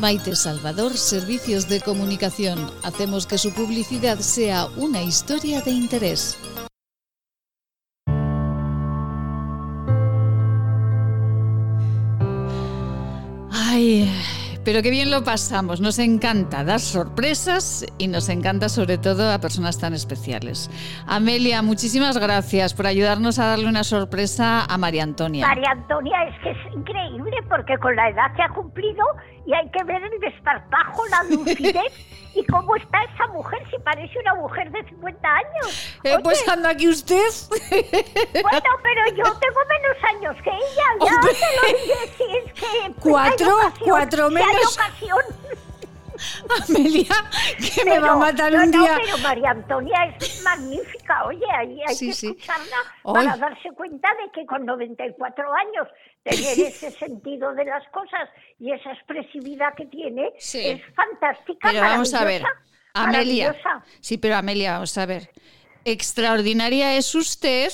Maite 0.05 0.37
Salvador, 0.37 0.93
Servicios 0.93 1.67
de 1.67 1.81
Comunicación. 1.81 2.59
Hacemos 2.85 3.27
que 3.27 3.39
su 3.39 3.55
publicidad 3.55 4.19
sea 4.19 4.67
una 4.77 5.01
historia 5.01 5.63
de 5.63 5.71
interés. 5.71 6.39
Ay, 13.51 14.13
pero 14.63 14.83
qué 14.83 14.91
bien 14.91 15.11
lo 15.11 15.25
pasamos. 15.25 15.81
Nos 15.81 15.99
encanta 15.99 16.65
dar 16.65 16.81
sorpresas 16.81 17.87
y 17.97 18.09
nos 18.09 18.29
encanta 18.29 18.69
sobre 18.69 18.99
todo 18.99 19.33
a 19.33 19.39
personas 19.39 19.79
tan 19.79 19.95
especiales. 19.95 20.71
Amelia, 21.07 21.63
muchísimas 21.63 22.19
gracias 22.19 22.75
por 22.75 22.87
ayudarnos 22.87 23.39
a 23.39 23.47
darle 23.47 23.69
una 23.69 23.85
sorpresa 23.85 24.67
a 24.67 24.77
María 24.77 25.03
Antonia. 25.03 25.47
María 25.47 25.71
Antonia 25.71 26.25
es 26.25 26.39
que 26.43 26.51
es 26.51 26.75
increíble 26.75 27.37
porque 27.49 27.79
con 27.79 27.97
la 27.97 28.11
edad 28.11 28.35
que 28.37 28.43
ha 28.43 28.49
cumplido 28.51 29.03
y 29.47 29.55
hay 29.55 29.69
que 29.71 29.85
ver 29.85 30.03
el 30.03 30.21
desparpajo, 30.21 31.07
la 31.09 31.23
lucidez 31.25 31.93
y 32.35 32.45
cómo 32.47 32.75
está 32.77 33.03
esa 33.05 33.27
mujer, 33.29 33.63
si 33.71 33.79
parece 33.79 34.19
una 34.19 34.35
mujer 34.35 34.71
de 34.73 34.83
50 34.89 35.29
años. 35.29 35.99
Eh, 36.03 36.17
pues 36.23 36.47
anda 36.49 36.71
aquí 36.71 36.89
usted. 36.89 37.17
Bueno, 38.43 38.69
pero 38.83 39.17
yo 39.17 39.25
tengo 39.39 39.61
menos 39.69 40.05
años 40.09 40.37
que 40.43 40.51
ella, 40.51 40.87
ya 41.01 41.21
te 41.21 41.27
lo 41.27 41.79
diré, 41.79 42.09
si 42.17 42.37
es 42.37 42.53
que... 42.55 42.93
¿Cuatro? 43.01 43.57
¿Cuatro 43.85 44.31
menos? 44.31 44.77
ocasión. 44.79 45.21
Amelia, 46.69 47.15
que 47.59 47.85
me 47.85 47.99
va 47.99 48.13
a 48.13 48.17
matar 48.17 48.55
un 48.55 48.71
no, 48.71 48.83
día. 48.83 48.99
pero 49.03 49.19
María 49.19 49.51
Antonia 49.51 50.15
es 50.19 50.43
magnífica. 50.43 51.25
Oye, 51.27 51.47
ahí 51.57 51.81
hay 51.87 51.99
que 51.99 52.09
escucharla 52.11 52.77
para 53.03 53.37
darse 53.37 53.71
cuenta 53.73 54.09
de 54.23 54.31
que 54.33 54.47
con 54.47 54.65
94 54.65 55.45
años 55.55 55.89
tener 56.23 56.59
ese 56.69 56.91
sentido 56.91 57.55
de 57.55 57.65
las 57.65 57.87
cosas 57.89 58.29
y 58.59 58.73
esa 58.73 58.93
expresividad 58.93 59.75
que 59.77 59.87
tiene 59.87 60.33
es 60.37 60.81
fantástica. 60.95 61.69
Pero 61.71 61.81
vamos 61.81 62.15
a 62.15 62.25
ver, 62.25 62.43
Amelia. 62.95 63.55
Sí, 64.01 64.19
pero 64.19 64.37
Amelia, 64.37 64.75
vamos 64.75 64.97
a 64.99 65.07
ver. 65.07 65.31
Extraordinaria 65.85 66.95
es 66.95 67.15
usted 67.15 67.71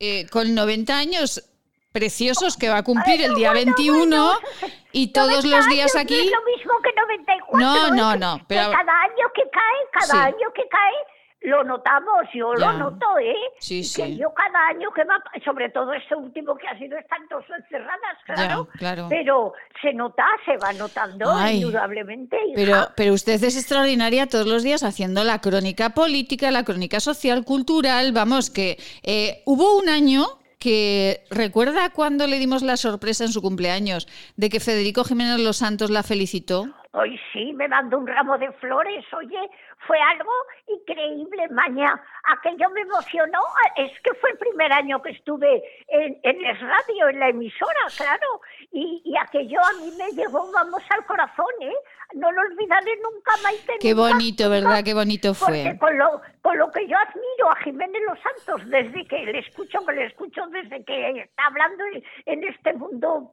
eh, 0.00 0.26
con 0.30 0.54
90 0.54 0.98
años 0.98 1.51
preciosos 1.92 2.56
que 2.56 2.68
va 2.68 2.78
a 2.78 2.82
cumplir 2.82 3.22
el 3.22 3.34
día 3.34 3.52
21 3.52 4.32
y 4.92 5.12
todos 5.12 5.44
los 5.44 5.66
días 5.68 5.94
aquí. 5.96 6.16
No 6.16 6.22
es 6.22 6.30
lo 6.30 6.44
mismo 6.44 6.72
que 6.82 6.92
94. 7.00 7.58
No, 7.58 7.90
no, 7.94 8.16
no. 8.16 8.44
Pero... 8.48 8.70
cada 8.70 9.00
año 9.02 9.30
que 9.34 9.42
cae, 9.50 10.08
cada 10.08 10.24
año 10.24 10.52
que 10.54 10.68
cae, 10.68 10.94
lo 11.42 11.64
notamos, 11.64 12.22
yo 12.32 12.54
lo 12.54 12.72
noto, 12.74 13.18
¿eh? 13.18 13.34
Sí, 13.58 13.82
sí. 13.82 14.02
Que 14.02 14.16
yo 14.16 14.32
cada 14.32 14.68
año 14.68 14.90
que 14.92 15.02
va, 15.04 15.20
sobre 15.44 15.70
todo 15.70 15.92
este 15.92 16.14
último 16.14 16.56
que 16.56 16.68
ha 16.68 16.78
sido 16.78 16.96
están 16.96 17.26
dos 17.28 17.44
encerradas, 17.58 18.18
claro, 18.24 18.68
claro. 18.78 19.06
Pero 19.08 19.52
se 19.80 19.92
nota, 19.92 20.24
se 20.44 20.56
va 20.58 20.72
notando, 20.72 21.26
indudablemente. 21.48 22.38
Pero, 22.54 22.88
pero 22.96 23.12
usted 23.12 23.42
es 23.42 23.56
extraordinaria 23.56 24.28
todos 24.28 24.46
los 24.46 24.62
días 24.62 24.84
haciendo 24.84 25.24
la 25.24 25.40
crónica 25.40 25.90
política, 25.90 26.50
la 26.50 26.64
crónica 26.64 27.00
social, 27.00 27.44
cultural, 27.44 28.12
vamos, 28.12 28.50
que 28.50 28.78
eh, 29.02 29.42
hubo 29.44 29.78
un 29.78 29.88
año 29.88 30.41
que 30.62 31.24
recuerda 31.30 31.90
cuando 31.90 32.28
le 32.28 32.38
dimos 32.38 32.62
la 32.62 32.76
sorpresa 32.76 33.24
en 33.24 33.32
su 33.32 33.42
cumpleaños 33.42 34.06
de 34.36 34.48
que 34.48 34.60
Federico 34.60 35.02
Jiménez 35.02 35.40
Los 35.40 35.56
Santos 35.56 35.90
la 35.90 36.04
felicitó. 36.04 36.66
Hoy 36.92 37.18
sí, 37.32 37.52
me 37.54 37.66
mandó 37.66 37.98
un 37.98 38.06
ramo 38.06 38.38
de 38.38 38.52
flores, 38.52 39.04
oye, 39.12 39.40
fue 39.86 39.98
algo 39.98 40.32
increíble, 40.68 41.48
Maña. 41.50 42.00
Aquello 42.24 42.70
me 42.70 42.82
emocionó. 42.82 43.40
Es 43.76 43.92
que 44.00 44.14
fue 44.14 44.30
el 44.30 44.38
primer 44.38 44.72
año 44.72 45.02
que 45.02 45.10
estuve 45.10 45.62
en, 45.88 46.18
en 46.22 46.44
el 46.44 46.58
radio, 46.58 47.08
en 47.08 47.20
la 47.20 47.28
emisora, 47.28 47.86
claro. 47.96 48.40
Y, 48.70 49.02
y, 49.04 49.16
aquello 49.16 49.60
a 49.60 49.72
mí 49.80 49.92
me 49.98 50.10
llegó, 50.12 50.50
vamos, 50.52 50.82
al 50.90 51.04
corazón, 51.06 51.52
¿eh? 51.60 51.74
No 52.14 52.30
lo 52.30 52.40
olvidaré 52.42 52.96
nunca, 53.02 53.32
Maite. 53.42 53.74
Qué 53.80 53.94
bonito, 53.94 54.48
¿verdad? 54.48 54.82
Qué 54.84 54.94
bonito 54.94 55.34
fue. 55.34 55.62
Porque 55.64 55.78
con 55.78 55.98
lo, 55.98 56.22
con 56.42 56.58
lo 56.58 56.70
que 56.70 56.86
yo 56.86 56.96
admiro 56.96 57.50
a 57.50 57.56
Jiménez 57.56 58.02
Los 58.08 58.18
Santos, 58.20 58.68
desde 58.70 59.06
que 59.06 59.24
le 59.24 59.38
escucho, 59.40 59.84
que 59.86 59.92
le 59.92 60.06
escucho 60.06 60.46
desde 60.48 60.84
que 60.84 61.20
está 61.20 61.46
hablando 61.46 61.84
en 62.26 62.44
este 62.44 62.72
mundo 62.74 63.32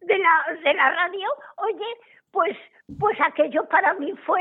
de 0.00 0.18
la, 0.18 0.58
de 0.62 0.74
la 0.74 0.90
radio, 0.90 1.28
oye, 1.56 1.86
pues 2.30 2.56
pues 2.96 3.18
aquello 3.20 3.68
para 3.68 3.92
mí 3.94 4.12
fue, 4.24 4.40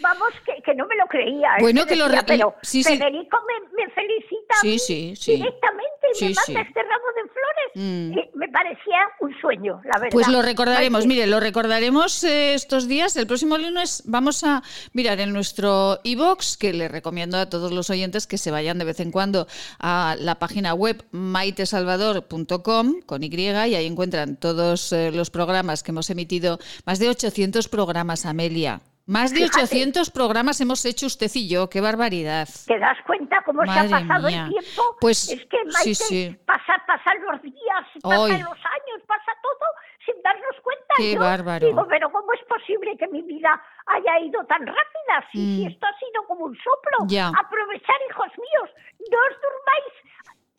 vamos, 0.00 0.30
que, 0.44 0.60
que 0.62 0.74
no 0.74 0.84
me 0.86 0.96
lo 0.96 1.06
creía. 1.06 1.50
Bueno, 1.60 1.86
que, 1.86 1.94
lo 1.94 2.06
Pero 2.26 2.56
sí, 2.60 2.82
Federico 2.82 3.38
me, 3.46 3.84
me, 3.84 3.90
felicita 3.92 4.54
sí, 4.62 5.14
directamente 5.36 6.06
y 6.18 6.24
me 6.24 6.34
manda 6.34 6.60
este 6.62 6.82
ramo 6.82 7.06
de 7.14 7.22
flores. 7.22 7.70
Mm. 7.76 8.18
Y 8.18 8.38
me 8.38 8.48
parecía 8.48 8.98
un 9.20 9.32
sueño, 9.40 9.80
la 9.84 9.98
verdad. 10.00 10.10
Pues 10.10 10.26
lo 10.26 10.42
recordaremos, 10.42 11.06
mire, 11.06 11.28
lo 11.28 11.38
recordaremos 11.38 12.24
eh, 12.24 12.54
estos 12.54 12.88
días. 12.88 13.16
El 13.16 13.28
próximo 13.28 13.58
lunes 13.58 14.02
vamos 14.06 14.42
a 14.42 14.64
mirar 14.92 15.20
en 15.20 15.32
nuestro 15.32 16.00
e-box, 16.02 16.56
que 16.56 16.72
le 16.72 16.88
recomiendo 16.88 17.38
a 17.38 17.48
todos 17.48 17.70
los 17.70 17.90
oyentes 17.90 18.26
que 18.26 18.38
se 18.38 18.50
vayan 18.50 18.78
de 18.78 18.86
vez 18.86 18.98
en 18.98 19.12
cuando 19.12 19.46
a 19.78 20.16
la 20.18 20.40
página 20.40 20.74
web 20.74 21.04
maitesalvador.com 21.12 23.02
con 23.06 23.22
Y 23.22 23.34
y 23.34 23.48
ahí 23.48 23.86
encuentran 23.86 24.36
todos 24.36 24.92
eh, 24.92 25.10
los 25.12 25.30
programas 25.30 25.82
que 25.82 25.90
hemos 25.92 26.08
emitido, 26.10 26.58
más 26.86 26.98
de 26.98 27.08
800 27.08 27.68
programas 27.68 27.83
programas, 27.84 28.24
Amelia. 28.26 28.80
Más 29.06 29.32
de 29.34 29.44
800 29.44 30.10
programas 30.10 30.58
hemos 30.62 30.82
hecho 30.86 31.04
usted 31.06 31.30
y 31.34 31.46
yo, 31.48 31.68
qué 31.68 31.82
barbaridad. 31.82 32.48
¿Te 32.66 32.78
das 32.78 32.96
cuenta 33.06 33.42
cómo 33.44 33.62
se 33.66 33.78
ha 33.78 33.84
pasado 33.88 34.28
el 34.28 34.48
tiempo? 34.48 34.82
Pues 34.98 35.28
es 35.28 35.44
que 35.50 35.58
Maite, 35.66 35.82
sí, 35.82 35.94
sí. 35.94 36.36
Pasan, 36.46 36.80
pasan 36.86 37.16
los 37.30 37.42
días, 37.42 37.84
pasan 38.00 38.40
los 38.40 38.60
años, 38.64 38.98
pasa 39.06 39.32
todo 39.42 39.66
sin 40.06 40.14
darnos 40.22 40.56
cuenta. 40.62 40.94
Qué 40.96 41.12
yo 41.14 41.20
bárbaro. 41.20 41.66
Digo, 41.66 41.86
pero 41.88 42.10
¿cómo 42.12 42.32
es 42.32 42.40
posible 42.48 42.96
que 42.98 43.06
mi 43.08 43.20
vida 43.22 43.60
haya 43.86 44.20
ido 44.24 44.42
tan 44.46 44.60
rápida? 44.66 45.14
Si, 45.32 45.38
Mm. 45.38 45.56
si 45.56 45.66
esto 45.66 45.86
ha 45.86 45.98
sido 45.98 46.26
como 46.26 46.44
un 46.46 46.56
soplo. 46.56 47.04
Ya. 47.06 47.28
Aprovechar, 47.28 47.96
hijos 48.08 48.28
míos, 48.40 48.70
no 49.12 49.18
os 49.28 49.36
durmáis. 49.36 49.92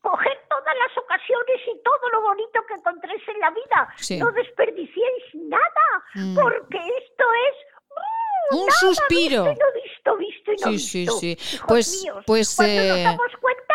Coger 0.05 0.37
todas 0.49 0.75
las 0.77 0.97
ocasiones 0.97 1.57
y 1.65 1.81
todo 1.81 2.09
lo 2.13 2.21
bonito 2.21 2.59
que 2.67 2.75
encontréis 2.75 3.27
en 3.27 3.39
la 3.39 3.49
vida. 3.49 3.89
Sí. 3.97 4.19
No 4.19 4.31
desperdiciéis 4.31 5.23
nada, 5.33 5.85
Mm. 6.13 6.35
porque 6.35 6.77
esto 6.77 7.25
es 7.49 7.55
¡uh! 7.89 8.55
Un 8.59 8.65
nada 8.67 8.71
suspiro. 8.79 9.43
Visto 9.45 9.51
y 9.51 9.59
no 9.65 9.81
visto, 9.81 10.17
visto 10.17 10.51
y 10.51 10.55
no 10.57 10.67
Sí, 10.67 10.79
sí, 10.79 10.99
visto. 10.99 11.17
sí. 11.17 11.31
Hijos 11.55 11.65
Pues- 11.67 12.03
míos, 12.03 12.23
pues, 12.27 12.55
cuando 12.55 12.73
eh, 12.81 12.87
nos 12.89 13.03
damos 13.03 13.31
cuenta, 13.41 13.73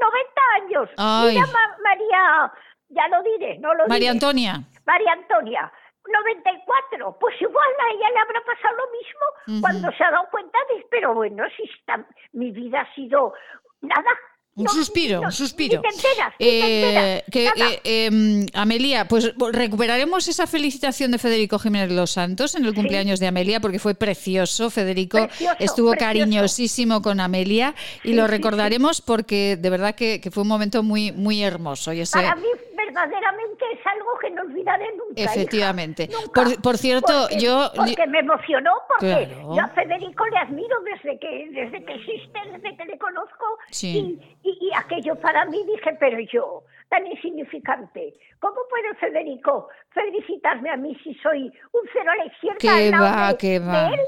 90 0.00 0.42
años. 0.56 0.90
Ay. 0.96 1.34
Mira, 1.36 1.46
Ma- 1.46 1.76
María, 1.84 2.52
ya 2.88 3.08
lo 3.08 3.22
diré, 3.22 3.58
no 3.58 3.72
lo 3.74 3.86
María 3.86 4.10
diré. 4.12 4.26
Antonia. 4.26 4.52
María 4.84 5.12
Antonia, 5.12 5.72
94. 6.08 7.16
Pues 7.20 7.40
igual 7.40 7.68
a 7.86 7.92
ella 7.92 8.10
le 8.10 8.18
habrá 8.18 8.40
pasado 8.44 8.76
lo 8.76 8.86
mismo 8.98 9.60
cuando 9.60 9.92
se 9.92 10.02
ha 10.04 10.10
dado 10.10 10.28
cuenta 10.30 10.58
de, 10.70 10.86
pero 10.90 11.14
bueno, 11.14 11.44
si 11.56 11.62
está, 11.64 12.04
mi 12.32 12.50
vida 12.50 12.80
ha 12.80 12.94
sido 12.94 13.34
nada. 13.82 14.10
Un 14.58 14.64
No, 14.64 14.70
suspiro, 14.72 15.20
no, 15.20 15.26
un 15.28 15.32
suspiro. 15.32 15.80
Ni 15.80 15.88
te 15.88 15.94
enteras, 15.94 16.34
ni 16.38 16.46
te 16.46 16.58
Eh, 16.58 17.16
enteras, 17.18 17.24
que, 17.30 17.44
nada. 17.60 17.72
eh, 17.84 18.06
em, 18.06 18.46
Amelia, 18.54 19.04
pues 19.06 19.32
recuperaremos 19.52 20.26
esa 20.26 20.46
felicitación 20.48 21.12
de 21.12 21.18
Federico 21.18 21.58
Jiménez 21.60 21.92
Los 21.92 22.10
Santos 22.10 22.56
en 22.56 22.64
el 22.64 22.74
cumpleaños 22.74 23.20
de 23.20 23.28
Amelia, 23.28 23.60
porque 23.60 23.78
fue 23.78 23.94
precioso. 23.94 24.68
Federico 24.70 25.18
Precioso, 25.28 25.54
estuvo 25.60 25.90
precioso. 25.92 26.08
cariñosísimo 26.18 27.02
con 27.02 27.20
Amelia 27.20 27.74
y 28.02 28.08
Sí, 28.08 28.14
lo 28.14 28.24
sí, 28.24 28.30
recordaremos 28.32 29.00
porque 29.00 29.56
de 29.56 29.70
verdad 29.70 29.94
que, 29.94 30.20
que 30.20 30.30
fue 30.32 30.42
un 30.42 30.48
momento 30.48 30.82
muy, 30.82 31.12
muy 31.12 31.40
hermoso. 31.42 31.92
Y 31.92 32.00
ese, 32.00 32.18
Para 32.18 32.34
mí 32.34 32.48
verdaderamente 32.76 33.26
es 33.72 33.86
algo 33.86 34.18
que 34.20 34.30
no 34.30 34.42
olvidaré 34.42 34.86
nunca. 34.96 35.20
hija. 35.22 35.32
efectivamente. 35.34 36.08
Nunca. 36.10 36.42
Por, 36.44 36.62
por 36.62 36.76
cierto, 36.78 37.12
Porque- 37.28 37.38
yo... 37.40 37.70
Porque 37.74 38.06
me 38.06 38.18
emocionó, 38.20 38.72
porque 38.88 39.26
Claro. 39.28 39.54
yo 39.56 39.62
a 39.62 39.68
Federico 39.68 40.24
le 40.26 40.38
admiro 40.38 40.76
desde 40.82 41.18
que, 41.18 41.48
desde 41.50 41.84
que 41.84 41.94
existe, 41.94 42.38
desde 42.52 42.76
que 42.76 42.84
le 42.84 42.98
conozco. 42.98 43.44
Sí. 43.70 44.18
Y, 44.42 44.48
y, 44.50 44.68
y 44.68 44.70
aquello 44.76 45.14
para 45.16 45.44
mí 45.46 45.62
dije, 45.64 45.96
pero 46.00 46.18
yo, 46.32 46.62
tan 46.88 47.06
insignificante, 47.06 48.14
¿cómo 48.40 48.56
puede 48.70 48.94
Federico 48.96 49.68
felicitarme 49.90 50.70
a 50.70 50.76
mí 50.76 50.96
si 51.02 51.14
soy 51.14 51.46
un 51.72 51.82
cero 51.92 52.10
a 52.12 52.16
la 52.16 52.26
izquierda 52.26 52.90
lado 52.98 53.04
va, 53.32 53.38
qué 53.38 53.58
va. 53.58 53.88
de 53.88 53.94
él? 53.94 54.00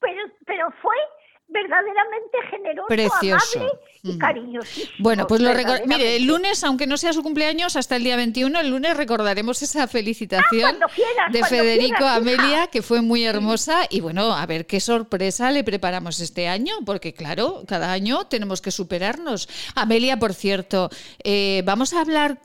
Pero, 0.00 0.22
pero 0.46 0.70
fue 0.82 0.96
verdaderamente 1.48 2.38
generoso, 2.50 2.88
Precioso. 2.88 3.58
amable 3.58 3.78
y 4.02 4.12
Mm. 4.12 4.18
cariñosísimo. 4.18 4.92
Bueno, 4.98 5.26
pues 5.26 5.40
lo. 5.40 5.50
Mire, 5.86 6.16
el 6.16 6.24
lunes, 6.24 6.64
aunque 6.64 6.86
no 6.86 6.96
sea 6.96 7.12
su 7.12 7.22
cumpleaños, 7.22 7.76
hasta 7.76 7.96
el 7.96 8.04
día 8.04 8.16
21, 8.16 8.58
el 8.60 8.68
lunes 8.70 8.96
recordaremos 8.96 9.62
esa 9.62 9.86
felicitación 9.86 10.78
Ah, 10.82 10.86
quieras, 10.94 11.32
de 11.32 11.44
Federico 11.44 11.96
quieras. 11.98 12.16
Amelia, 12.16 12.66
que 12.68 12.82
fue 12.82 13.00
muy 13.02 13.24
hermosa. 13.24 13.86
Y 13.90 14.00
bueno, 14.00 14.34
a 14.34 14.44
ver 14.46 14.66
qué 14.66 14.80
sorpresa 14.80 15.50
le 15.50 15.62
preparamos 15.62 16.18
este 16.20 16.48
año, 16.48 16.74
porque 16.84 17.12
claro, 17.12 17.62
cada 17.68 17.92
año 17.92 18.26
tenemos 18.26 18.60
que 18.60 18.70
superarnos. 18.70 19.48
Amelia, 19.74 20.18
por 20.18 20.34
cierto, 20.34 20.90
eh, 21.22 21.62
vamos 21.64 21.92
a 21.92 22.00
hablar 22.00 22.38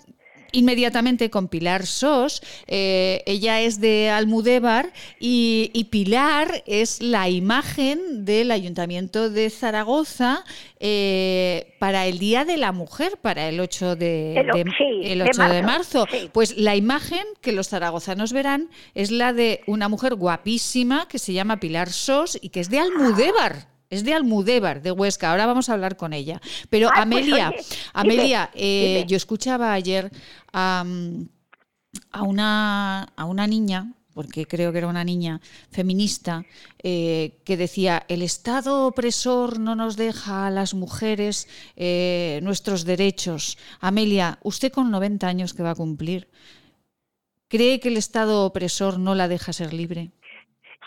inmediatamente 0.57 1.29
con 1.29 1.47
Pilar 1.47 1.85
Sos. 1.85 2.41
Eh, 2.67 3.23
ella 3.25 3.61
es 3.61 3.79
de 3.79 4.09
Almudévar 4.09 4.91
y, 5.19 5.69
y 5.73 5.85
Pilar 5.85 6.63
es 6.65 7.01
la 7.01 7.29
imagen 7.29 8.25
del 8.25 8.51
Ayuntamiento 8.51 9.29
de 9.29 9.49
Zaragoza 9.49 10.43
eh, 10.79 11.75
para 11.79 12.05
el 12.07 12.19
Día 12.19 12.45
de 12.45 12.57
la 12.57 12.71
Mujer, 12.71 13.17
para 13.21 13.47
el 13.49 13.59
8 13.59 13.95
de, 13.95 14.35
El 14.39 14.51
o- 14.51 14.55
de- 14.57 14.63
sí, 14.77 15.01
el 15.11 15.19
de 15.19 15.25
8 15.25 15.43
de 15.49 15.61
marzo, 15.63 15.99
marzo. 15.99 16.07
sí. 16.11 16.29
Pues 16.33 16.57
la 16.57 16.75
imagen 16.75 17.23
que 17.41 17.51
los 17.51 17.69
zaragozanos 17.69 18.33
verán 18.33 18.69
es 18.95 19.11
la 19.11 19.33
de 19.33 19.61
una 19.67 19.89
mujer 19.89 20.15
guapísima 20.15 21.07
que 21.07 21.19
se 21.19 21.33
llama 21.33 21.59
Pilar 21.59 21.89
Sos 21.91 22.37
y 22.41 22.49
que 22.49 22.59
es 22.61 22.69
de 22.69 22.79
Almudévar. 22.79 23.76
Es 23.89 24.03
de 24.03 24.13
Almudévar, 24.13 24.81
de 24.81 24.91
Huesca. 24.91 25.31
Ahora 25.31 25.45
vamos 25.45 25.69
a 25.69 25.73
hablar 25.73 25.97
con 25.97 26.13
ella. 26.13 26.41
Pero 26.69 26.89
pues, 26.89 27.01
Amelia, 27.01 27.49
oye, 27.49 27.65
Amelia, 27.93 28.49
dime, 28.53 28.65
eh, 28.65 28.93
dime. 28.95 29.05
yo 29.07 29.17
escuchaba 29.17 29.73
ayer 29.73 30.11
a, 30.51 30.83
a 32.11 32.23
una, 32.23 33.03
a 33.15 33.25
una 33.25 33.47
niña, 33.47 33.93
porque 34.17 34.47
creo 34.47 34.71
que 34.71 34.79
era 34.79 34.87
una 34.87 35.03
niña 35.03 35.41
feminista, 35.69 36.43
eh, 36.81 37.37
que 37.45 37.55
decía, 37.55 38.03
el 38.07 38.23
Estado 38.23 38.87
opresor 38.87 39.59
no 39.59 39.75
nos 39.75 39.95
deja 39.95 40.47
a 40.47 40.49
las 40.49 40.73
mujeres 40.73 41.47
eh, 41.75 42.39
nuestros 42.41 42.83
derechos. 42.83 43.59
Amelia, 43.79 44.39
usted 44.41 44.71
con 44.71 44.89
90 44.89 45.27
años 45.27 45.53
que 45.53 45.61
va 45.61 45.69
a 45.69 45.75
cumplir, 45.75 46.29
¿cree 47.47 47.79
que 47.79 47.89
el 47.89 47.97
Estado 47.97 48.43
opresor 48.43 48.97
no 48.97 49.13
la 49.13 49.27
deja 49.27 49.53
ser 49.53 49.71
libre? 49.71 50.09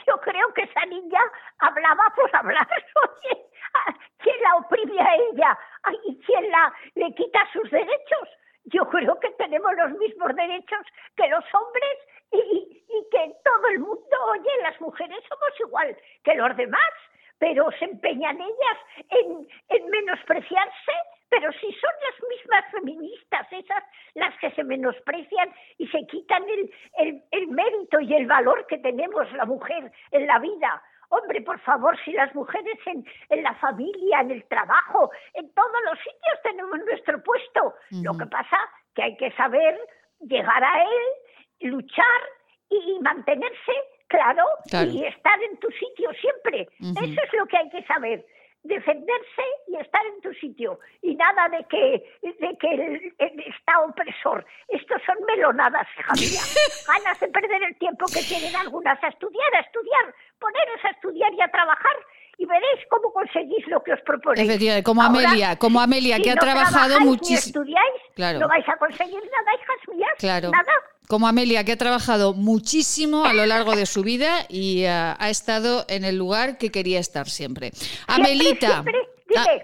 Yo 0.09 0.21
creo 0.25 0.53
que 0.53 0.63
esa 0.63 0.85
niña 0.87 1.21
hablaba 1.61 2.05
por 2.15 2.35
hablar. 2.35 2.69
Oye, 3.03 3.47
¿a 3.75 3.95
¿quién 4.19 4.37
la 4.43 4.57
oprime 4.57 5.01
a 5.01 5.15
ella? 5.15 5.59
¿Y 6.05 6.19
quién 6.21 6.51
la, 6.51 6.73
le 6.95 7.15
quita 7.15 7.41
sus 7.53 7.71
derechos? 7.71 8.29
Yo 8.65 8.89
creo 8.89 9.19
que 9.21 9.31
tenemos 9.31 9.73
los 9.75 9.91
mismos 9.93 10.35
derechos 10.37 10.87
que 11.17 11.29
los 11.29 11.45
hombres 11.55 11.99
y, 12.33 12.85
y 12.89 13.09
que 13.11 13.35
todo 13.45 13.67
el 13.69 13.81
mundo, 13.81 14.17
oye, 14.31 14.51
las 14.63 14.81
mujeres 14.81 15.19
somos 15.29 15.61
igual 15.61 15.97
que 16.23 16.35
los 16.35 16.57
demás, 16.57 16.93
pero 17.39 17.71
se 17.79 17.87
empeñan 17.87 18.39
ellas 18.41 18.79
en, 19.09 19.49
en 19.71 19.91
menospreciarse, 19.91 20.93
pero 21.31 21.51
si 21.53 21.73
son 21.73 21.91
las 22.05 22.29
mismas 22.29 22.65
feministas 22.71 23.47
esas 23.51 23.83
las 24.15 24.37
que 24.39 24.51
se 24.51 24.63
menosprecian 24.63 25.53
y 25.79 25.89
se 25.89 26.07
quitan 26.07 26.45
el, 26.49 26.71
el, 26.99 27.23
el 27.31 27.49
mérito 27.49 27.99
y 28.01 28.15
el 28.15 28.27
valor 28.27 28.67
que 28.67 28.79
tenemos 28.79 29.33
la 29.33 29.47
mujer 29.47 29.91
en 30.11 30.27
la 30.27 30.39
vida. 30.39 30.83
Hombre, 31.11 31.41
por 31.43 31.59
favor, 31.61 31.99
si 32.05 32.13
las 32.13 32.33
mujeres 32.35 32.79
en, 32.87 33.05
en, 33.29 33.43
la 33.43 33.55
familia, 33.57 34.21
en 34.21 34.31
el 34.31 34.45
trabajo, 34.45 35.11
en 35.35 35.53
todos 35.55 35.81
los 35.87 35.99
sitios 35.99 36.43
tenemos 36.43 36.79
nuestro 36.79 37.23
puesto. 37.23 37.75
Lo 38.03 38.17
que 38.17 38.27
pasa 38.27 38.57
que 38.95 39.03
hay 39.03 39.17
que 39.17 39.33
saber 39.33 39.77
llegar 40.21 40.63
a 40.63 40.83
él, 40.83 41.71
luchar 41.71 42.21
y 42.69 42.99
mantenerse, 43.01 43.73
claro, 44.07 44.45
y 44.87 45.05
estar 45.05 45.43
en 45.43 45.59
tu 45.59 45.69
sitio 45.73 46.13
siempre. 46.15 46.69
Eso 46.79 47.23
es 47.23 47.33
lo 47.33 47.47
que 47.47 47.57
hay 47.57 47.71
que 47.71 47.83
saber 47.85 48.25
defenderse 48.63 49.45
y 49.69 49.77
estar 49.77 50.05
en 50.07 50.21
tu 50.21 50.33
sitio 50.35 50.79
y 51.03 51.15
nada 51.15 51.49
de 51.49 51.65
que 51.65 52.05
de 52.23 52.57
que 52.59 52.69
el, 52.69 53.15
está 53.47 53.81
opresor 53.81 54.45
estos 54.69 55.01
son 55.07 55.17
melonadas 55.27 55.89
hija 55.99 56.13
mía 56.13 56.43
ganas 56.87 57.19
de 57.21 57.29
perder 57.29 57.63
el 57.63 57.77
tiempo 57.79 58.05
que 58.13 58.21
tienen 58.23 58.55
algunas 58.57 59.03
a 59.03 59.09
estudiar 59.09 59.55
a 59.57 59.61
estudiar 59.61 60.15
poneros 60.39 60.85
a 60.85 60.91
estudiar 60.91 61.33
y 61.33 61.41
a 61.41 61.49
trabajar 61.49 61.97
y 62.41 62.47
veréis 62.47 62.81
cómo 62.89 63.13
conseguís 63.13 63.67
lo 63.69 63.83
que 63.85 63.93
os 63.93 64.01
proponéis. 64.01 64.49
Efectivamente, 64.49 64.83
como 64.83 65.03
Amelia, 65.03 65.57
como 65.57 65.79
Amelia, 65.79 66.19
que 66.21 66.31
ha 66.31 66.37
trabajado 66.37 66.99
muchísimo. 67.01 67.61
estudiáis, 67.61 68.01
claro. 68.15 68.39
no 68.39 68.49
vais 68.49 68.67
a 68.67 68.77
conseguir 68.79 69.21
nada, 69.21 69.55
hijas 69.61 69.95
mías. 69.95 70.15
Claro. 70.19 70.51
Nada. 70.51 70.73
Como 71.11 71.27
Amelia, 71.27 71.65
que 71.65 71.73
ha 71.73 71.77
trabajado 71.77 72.35
muchísimo 72.35 73.25
a 73.25 73.33
lo 73.33 73.45
largo 73.45 73.75
de 73.75 73.85
su 73.85 74.05
vida 74.05 74.47
y 74.49 74.85
uh, 74.85 75.19
ha 75.19 75.29
estado 75.29 75.85
en 75.89 76.05
el 76.05 76.17
lugar 76.17 76.57
que 76.57 76.71
quería 76.71 77.01
estar 77.01 77.29
siempre. 77.29 77.73
Amelita. 78.07 78.85
Siempre, 78.85 78.95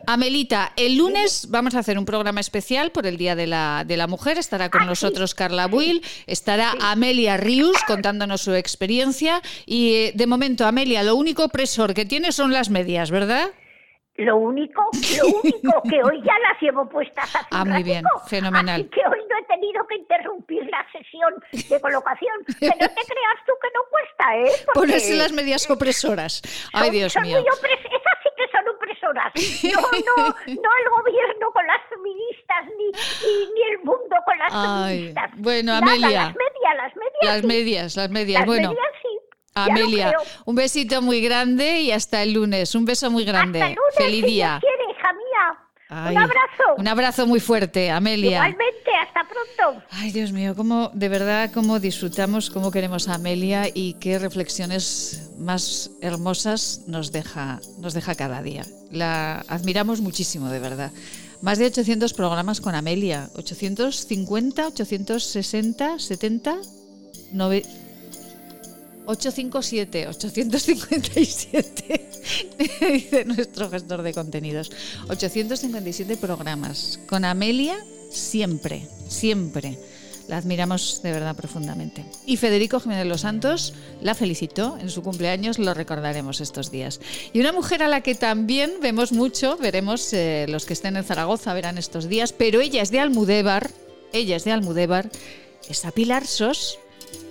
A 0.06 0.14
Amelita, 0.14 0.73
el 0.74 0.97
lunes 0.97 1.47
vamos 1.48 1.77
a 1.77 1.78
hacer 1.78 2.01
un 2.01 2.05
programa 2.05 2.40
especial 2.40 2.90
por 2.90 3.06
el 3.06 3.16
Día 3.16 3.36
de 3.36 3.47
la, 3.47 3.85
de 3.86 3.97
la 3.97 4.09
Mujer. 4.09 4.39
Estará 4.39 4.70
con 4.70 4.82
ah, 4.82 4.86
nosotros 4.86 5.31
sí. 5.31 5.36
Carla 5.36 5.68
Buil, 5.68 6.02
estará 6.27 6.73
sí. 6.73 6.78
Amelia 6.81 7.36
Rius 7.36 7.77
contándonos 7.86 8.40
su 8.40 8.52
experiencia. 8.52 9.40
Y 9.66 9.94
eh, 9.94 10.12
de 10.16 10.27
momento, 10.27 10.66
Amelia, 10.66 11.05
lo 11.05 11.14
único 11.14 11.44
opresor 11.44 11.94
que 11.94 12.05
tiene 12.05 12.32
son 12.32 12.52
las 12.52 12.70
medias, 12.70 13.12
¿verdad? 13.12 13.52
Lo 14.19 14.37
único, 14.37 14.83
lo 15.19 15.27
único 15.43 15.83
que 15.91 16.03
hoy 16.03 16.23
ya 16.23 16.39
las 16.39 16.61
llevo 16.61 16.89
puestas 16.89 17.25
hace 17.35 17.47
Ah, 17.51 17.63
un 17.63 17.71
muy 17.71 17.83
bien, 17.83 18.03
ratico, 18.05 18.29
fenomenal. 18.29 18.81
Así 18.81 18.91
que 18.91 19.01
hoy 19.07 19.21
no 19.29 19.37
he 19.39 19.45
tenido 19.45 19.87
que 19.87 19.97
interrumpir 19.97 20.65
la 20.71 20.87
sesión 20.91 21.35
de 21.53 21.81
colocación. 21.81 22.35
Que 22.59 22.67
no 22.69 22.73
te 22.77 23.03
creas 23.05 23.39
tú 23.47 23.53
que 23.61 23.69
no 23.75 23.81
cuesta, 23.91 24.37
¿eh? 24.39 24.53
Porque 24.67 24.81
Ponerse 24.81 25.17
las 25.17 25.33
medias 25.33 25.69
opresoras. 25.71 26.41
Ay, 26.73 26.91
Dios 26.91 27.13
son 27.13 27.23
mío. 27.25 27.39
Esas 27.39 27.59
sí 28.23 28.29
que 28.37 28.49
son 28.51 28.69
opresoras. 28.75 29.33
No, 29.65 29.81
no, 29.83 30.27
no 30.47 30.71
el 30.83 30.91
gobierno 31.03 31.51
con 31.53 31.67
las 31.67 31.81
feministas, 31.89 32.65
ni, 32.79 32.85
y- 32.87 33.53
ni 33.55 33.63
el 33.73 33.79
mundo 33.85 34.17
con 34.25 34.39
las 34.39 34.51
Ay, 34.53 34.95
feministas. 34.97 35.31
bueno, 35.37 35.73
Nada, 35.73 35.87
Amelia. 35.93 36.09
Las 36.11 36.35
medias, 36.37 36.77
las 36.77 36.97
medias. 36.97 37.23
Las 37.23 37.41
sí. 37.41 37.47
medias, 37.47 37.97
las 37.97 38.11
medias. 38.11 38.41
Las 38.41 38.47
bueno, 38.47 38.69
medias 38.71 38.95
Amelia, 39.57 40.12
un 40.45 40.55
besito 40.55 41.01
muy 41.01 41.23
grande 41.23 41.81
y 41.81 41.91
hasta 41.91 42.23
el 42.23 42.35
lunes. 42.35 42.74
Un 42.74 42.85
beso 42.85 43.11
muy 43.11 43.24
grande. 43.24 43.62
Hasta 43.62 43.70
el 43.70 43.77
lunes, 43.77 43.95
Feliz 43.97 44.24
si 44.24 44.31
día. 44.31 44.59
Quiere, 44.61 44.93
hija 44.93 45.12
mía. 45.12 45.66
Ay, 45.89 46.16
un 46.16 46.23
abrazo. 46.23 46.65
Un 46.77 46.89
abrazo 46.89 47.27
muy 47.27 47.41
fuerte, 47.41 47.91
Amelia. 47.91 48.37
Igualmente, 48.37 48.91
hasta 49.01 49.27
pronto. 49.27 49.83
Ay, 49.91 50.12
Dios 50.12 50.33
mío, 50.33 50.55
cómo, 50.55 50.91
de 50.93 51.09
verdad, 51.09 51.51
cómo 51.55 51.81
disfrutamos, 51.81 52.51
cómo 52.51 52.70
queremos 52.70 53.09
a 53.09 53.15
Amelia 53.15 53.69
y 53.73 53.95
qué 53.95 54.19
reflexiones 54.19 55.31
más 55.39 55.91
hermosas 56.03 56.83
nos 56.87 57.11
deja, 57.11 57.61
nos 57.78 57.95
deja 57.95 58.15
cada 58.15 58.43
día. 58.43 58.66
La 58.91 59.41
admiramos 59.49 60.03
muchísimo, 60.03 60.51
de 60.51 60.59
verdad. 60.59 60.93
Más 61.41 61.59
de 61.59 61.66
800 61.66 62.12
programas 62.12 62.61
con 62.61 62.74
Amelia. 62.74 63.31
850, 63.37 64.66
860, 64.66 65.99
70, 65.99 66.57
90. 67.33 67.86
857-857, 69.07 72.01
dice 72.93 73.24
nuestro 73.24 73.70
gestor 73.70 74.03
de 74.03 74.12
contenidos. 74.12 74.73
857 75.09 76.16
programas. 76.16 76.99
Con 77.07 77.24
Amelia, 77.24 77.78
siempre, 78.11 78.89
siempre. 79.09 79.78
La 80.28 80.39
admiramos 80.39 81.03
de 81.05 81.12
verdad 81.12 81.37
profundamente. 81.37 82.05
Y 82.27 82.37
Federico 82.37 82.81
Jiménez 82.81 83.07
Los 83.07 83.20
Santos 83.20 83.74
la 84.01 84.15
felicitó 84.15 84.77
en 84.81 84.91
su 84.91 85.03
cumpleaños, 85.03 85.61
lo 85.61 85.73
recordaremos 85.73 86.41
estos 86.41 86.73
días. 86.73 87.01
Y 87.33 87.39
una 87.39 87.53
mujer 87.53 87.85
a 87.85 87.89
la 87.89 88.01
que 88.01 88.16
también 88.16 88.73
vemos 88.83 89.12
mucho, 89.12 89.57
veremos 89.57 90.12
eh, 90.12 90.47
los 90.49 90.65
que 90.65 90.73
estén 90.73 90.97
en 90.97 91.05
Zaragoza, 91.05 91.55
verán 91.55 91.78
estos 91.78 92.09
días, 92.09 92.33
pero 92.33 92.61
ella 92.61 92.83
es 92.83 92.91
de 92.91 92.99
Almudébar, 92.99 93.70
ella 94.12 94.35
es 94.35 94.43
de 94.43 94.51
Almudébar, 94.51 95.12
está 95.69 95.93
Pilar 95.93 96.27
Sos. 96.27 96.81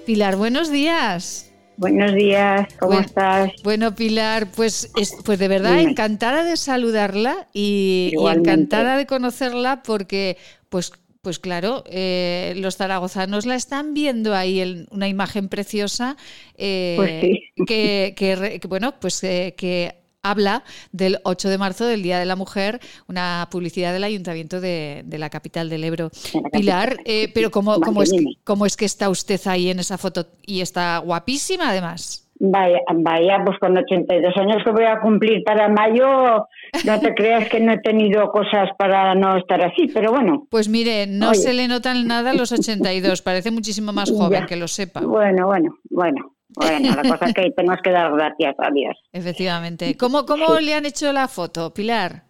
Pilar, 0.05 0.37
buenos 0.37 0.71
días. 0.71 1.47
Buenos 1.77 2.13
días, 2.13 2.67
¿cómo 2.79 2.91
Bueno, 2.93 3.05
estás? 3.05 3.51
Bueno, 3.63 3.95
Pilar, 3.95 4.47
pues, 4.51 4.91
es- 4.95 5.13
pues 5.25 5.37
de 5.39 5.47
verdad 5.47 5.77
Dime. 5.77 5.91
encantada 5.91 6.43
de 6.43 6.55
saludarla 6.57 7.47
y, 7.53 8.13
encantada 8.17 8.97
de 8.97 9.05
conocerla 9.05 9.83
porque, 9.83 10.37
pues, 10.69 10.93
pues 11.21 11.39
claro, 11.39 11.83
eh, 11.87 12.53
los 12.57 12.77
zaragozanos 12.77 13.45
la 13.45 13.55
están 13.55 13.93
viendo 13.93 14.35
ahí 14.35 14.59
en 14.61 14.87
una 14.91 15.07
imagen 15.07 15.49
preciosa 15.49 16.15
eh, 16.55 16.93
Pues 16.97 17.11
sí. 17.21 17.65
que, 17.65 18.13
que, 18.15 18.61
bueno, 18.67 18.93
pues 18.99 19.23
eh, 19.23 19.55
que 19.57 19.95
habla 20.29 20.63
del 20.91 21.19
8 21.23 21.49
de 21.49 21.57
marzo, 21.57 21.85
del 21.85 22.03
Día 22.03 22.19
de 22.19 22.25
la 22.25 22.35
Mujer, 22.35 22.79
una 23.07 23.47
publicidad 23.51 23.93
del 23.93 24.03
Ayuntamiento 24.03 24.59
de, 24.61 25.03
de 25.05 25.17
la 25.17 25.29
capital 25.29 25.69
del 25.69 25.83
Ebro. 25.83 26.09
Pilar, 26.51 26.97
eh, 27.05 27.31
pero 27.33 27.51
¿cómo, 27.51 27.79
cómo, 27.81 28.01
es, 28.01 28.11
dime. 28.11 28.37
¿cómo 28.43 28.65
es 28.65 28.75
que 28.75 28.85
está 28.85 29.09
usted 29.09 29.39
ahí 29.45 29.69
en 29.69 29.79
esa 29.79 29.97
foto 29.97 30.25
y 30.45 30.61
está 30.61 30.97
guapísima 30.99 31.69
además? 31.69 32.21
Vaya, 32.37 32.79
vaya, 32.95 33.37
pues 33.45 33.57
con 33.59 33.77
82 33.77 34.35
años 34.35 34.57
que 34.65 34.71
voy 34.71 34.83
a 34.83 34.99
cumplir 34.99 35.41
para 35.45 35.69
mayo, 35.69 36.45
no 36.85 36.99
te 36.99 37.13
creas 37.15 37.47
que 37.47 37.61
no 37.61 37.71
he 37.71 37.77
tenido 37.79 38.29
cosas 38.29 38.67
para 38.77 39.15
no 39.15 39.37
estar 39.37 39.61
así, 39.61 39.87
pero 39.93 40.11
bueno. 40.11 40.45
Pues 40.49 40.67
mire, 40.67 41.07
no 41.07 41.29
Oye. 41.29 41.39
se 41.39 41.53
le 41.53 41.69
notan 41.69 42.05
nada 42.07 42.33
los 42.33 42.51
82, 42.51 43.21
parece 43.21 43.51
muchísimo 43.51 43.93
más 43.93 44.11
joven, 44.17 44.41
Ya. 44.41 44.45
que 44.47 44.57
lo 44.57 44.67
sepa. 44.67 44.99
Bueno, 44.99 45.47
bueno, 45.47 45.77
bueno, 45.89 46.34
bueno, 46.55 46.95
la 46.95 47.09
cosa 47.09 47.25
es 47.25 47.33
que 47.33 47.51
tenemos 47.51 47.79
que 47.83 47.91
dar 47.91 48.11
gracias 48.11 48.55
a 48.59 48.71
Dios. 48.71 48.95
Efectivamente. 49.11 49.95
¿Cómo, 49.97 50.25
cómo 50.25 50.59
le 50.59 50.73
han 50.73 50.85
hecho 50.85 51.11
la 51.11 51.27
foto, 51.27 51.73
Pilar? 51.73 52.23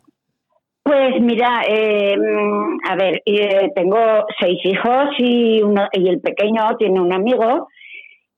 Pues 0.83 1.19
mira, 1.19 1.63
eh, 1.67 2.15
mm, 2.15 2.77
a 2.87 2.95
ver, 2.95 3.21
eh, 3.25 3.71
tengo 3.73 3.97
seis 4.39 4.59
hijos 4.63 5.09
y, 5.17 5.61
uno, 5.63 5.87
y 5.91 6.07
el 6.07 6.21
pequeño 6.21 6.77
tiene 6.77 7.01
un 7.01 7.11
amigo 7.11 7.67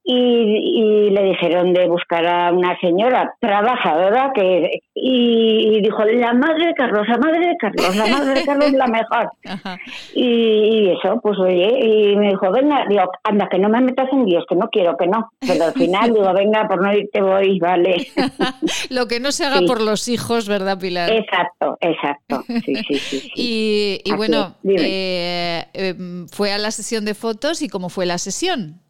y, 0.10 0.14
y 0.16 1.10
le 1.10 1.22
dijeron 1.24 1.74
de 1.74 1.86
buscar 1.88 2.26
a 2.26 2.52
una 2.54 2.80
señora 2.80 3.36
trabajadora 3.42 4.32
que 4.34 4.80
y, 4.96 5.76
y 5.78 5.82
dijo 5.82 6.04
la 6.06 6.34
madre 6.34 6.68
de 6.68 6.74
Carlos, 6.74 7.06
la 7.10 7.18
madre 7.18 7.40
de 7.48 7.58
Carlos, 7.58 7.96
la 7.96 8.08
madre 8.08 8.34
de 8.40 8.46
Carlos 8.46 8.72
la 8.72 8.88
mejor. 8.88 9.32
Y, 10.14 10.24
y 10.24 10.90
eso, 10.92 11.20
pues 11.22 11.38
oye, 11.40 11.68
y 11.86 12.16
me 12.16 12.30
dijo, 12.30 12.52
venga, 12.52 12.86
digo, 12.90 13.04
anda, 13.24 13.48
que 13.50 13.60
no 13.60 13.70
me 13.70 13.82
metas 13.82 14.08
en 14.12 14.26
Dios, 14.26 14.46
que 14.50 14.56
no 14.56 14.70
quiero, 14.70 14.96
que 14.98 15.08
no. 15.08 15.30
Pero 15.40 15.66
al 15.66 15.74
final 15.74 16.14
digo, 16.14 16.34
venga, 16.34 16.68
por 16.68 16.82
no 16.82 16.92
irte 16.94 17.22
voy, 17.22 17.60
vale. 17.60 18.08
Lo 18.90 19.08
que 19.08 19.20
no 19.20 19.32
se 19.32 19.46
haga 19.46 19.60
Sí. 19.60 19.66
por 19.68 19.82
los 19.82 20.08
hijos, 20.08 20.48
¿verdad, 20.48 20.80
Pilar? 20.80 21.10
Exacto, 21.12 21.78
exacto. 21.82 22.44
Sí, 22.48 22.76
sí, 22.76 22.96
sí. 22.96 23.20
sí. 23.20 23.32
Y, 23.36 24.02
Así 24.06 24.16
bueno, 24.16 24.56
eh, 24.64 25.66
em, 25.74 26.28
fue 26.28 26.52
a 26.54 26.58
la 26.58 26.72
sesión 26.72 27.06
de 27.06 27.14
fotos 27.14 27.62
y 27.62 27.68
cómo 27.70 27.90
fue 27.90 28.06
la 28.06 28.18
sesión. 28.18 28.82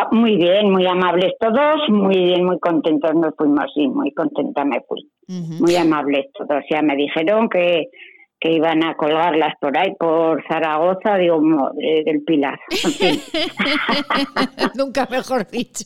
Ah, 0.00 0.08
Muy 0.12 0.36
bien, 0.36 0.70
muy 0.70 0.86
amables 0.86 1.32
todos, 1.38 1.88
muy 1.88 2.16
bien, 2.16 2.44
muy 2.44 2.58
contentos 2.58 3.14
nos 3.14 3.34
fuimos, 3.36 3.66
sí, 3.74 3.86
muy 3.86 4.12
contenta 4.12 4.64
me 4.64 4.80
fui. 4.88 5.10
Muy 5.28 5.76
amables 5.76 6.26
todos, 6.32 6.64
ya 6.70 6.80
me 6.82 6.96
dijeron 6.96 7.48
que, 7.48 7.88
que 8.40 8.52
iban 8.52 8.82
a 8.82 8.96
colgarlas 8.96 9.54
por 9.60 9.76
ahí, 9.76 9.94
por 9.98 10.42
Zaragoza, 10.48 11.16
digo, 11.18 11.40
madre 11.40 12.02
del 12.04 12.22
Pilar. 12.22 12.58
Nunca 14.74 15.06
mejor 15.10 15.46
dicho. 15.48 15.84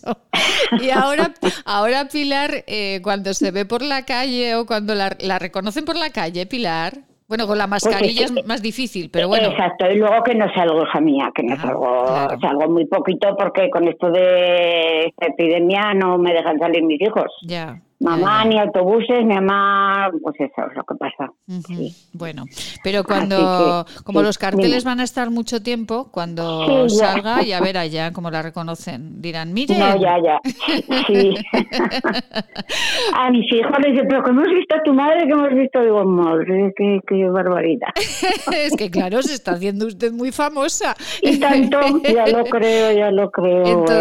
Y 0.80 0.90
ahora, 0.90 1.34
ahora 1.66 2.08
Pilar, 2.10 2.64
eh, 2.68 3.00
cuando 3.02 3.34
se 3.34 3.50
ve 3.50 3.66
por 3.66 3.82
la 3.82 4.04
calle 4.04 4.54
o 4.54 4.64
cuando 4.64 4.94
la, 4.94 5.16
la 5.20 5.38
reconocen 5.40 5.84
por 5.84 5.96
la 5.96 6.10
calle, 6.10 6.46
Pilar, 6.46 6.94
bueno, 7.34 7.48
con 7.48 7.58
la 7.58 7.66
mascarilla 7.66 7.98
Pues 8.00 8.30
es 8.30 8.32
que- 8.32 8.40
es 8.40 8.46
más 8.46 8.62
difícil, 8.62 9.10
pero 9.10 9.26
bueno. 9.28 9.48
Exacto, 9.48 9.90
y 9.90 9.96
luego 9.98 10.22
que 10.22 10.34
no 10.36 10.46
salgo, 10.54 10.82
hija 10.84 11.00
mía, 11.00 11.30
que 11.34 11.42
no 11.42 11.56
salgo, 11.56 12.06
salgo 12.40 12.68
muy 12.70 12.86
poquito 12.86 13.36
porque 13.36 13.68
con 13.70 13.88
esto 13.88 14.10
de 14.10 15.06
esta 15.06 15.26
epidemia 15.26 15.94
no 15.94 16.16
me 16.18 16.32
dejan 16.32 16.58
salir 16.60 16.82
mis 16.84 17.00
hijos. 17.00 17.26
Ya. 17.42 17.80
Mamá, 18.00 18.44
ni 18.44 18.58
autobuses, 18.58 19.24
mi 19.24 19.34
mamá, 19.34 20.10
pues 20.22 20.34
eso 20.40 20.66
es 20.68 20.76
lo 20.76 20.84
que 20.84 20.94
pasa. 20.96 21.32
Bueno, 22.12 22.44
pero 22.82 23.04
cuando, 23.04 23.86
como 24.04 24.20
los 24.20 24.36
carteles 24.36 24.84
van 24.84 25.00
a 25.00 25.04
estar 25.04 25.30
mucho 25.30 25.62
tiempo, 25.62 26.08
cuando 26.10 26.88
salga, 26.88 27.42
ya 27.42 27.60
verá 27.60 27.86
ya 27.86 28.12
cómo 28.12 28.30
la 28.30 28.42
reconocen. 28.42 29.22
Dirán, 29.22 29.54
mire. 29.54 29.78
No, 29.78 29.96
ya, 29.96 30.16
ya. 30.22 30.40
Sí. 31.06 31.34
a 33.14 33.30
mis 33.30 33.52
hijos 33.52 33.72
les 33.82 33.92
dicen, 33.92 34.06
pero 34.08 34.22
¿cómo 34.22 34.40
has 34.40 34.48
visto 34.48 34.74
a 34.76 34.82
tu 34.82 34.92
madre? 34.92 35.26
¿Qué 35.26 35.32
hemos 35.32 35.54
visto? 35.54 35.80
Digo, 35.80 36.04
madre, 36.04 36.72
qué, 36.76 37.00
qué 37.06 37.28
barbaridad. 37.28 37.88
es 38.52 38.76
que 38.76 38.90
claro, 38.90 39.22
se 39.22 39.34
está 39.34 39.52
haciendo 39.52 39.86
usted 39.86 40.12
muy 40.12 40.32
famosa. 40.32 40.94
y 41.22 41.38
tanto, 41.38 41.78
ya 42.02 42.26
lo 42.26 42.44
creo, 42.44 42.92
ya 42.92 43.10
lo 43.10 43.30
creo. 43.30 43.84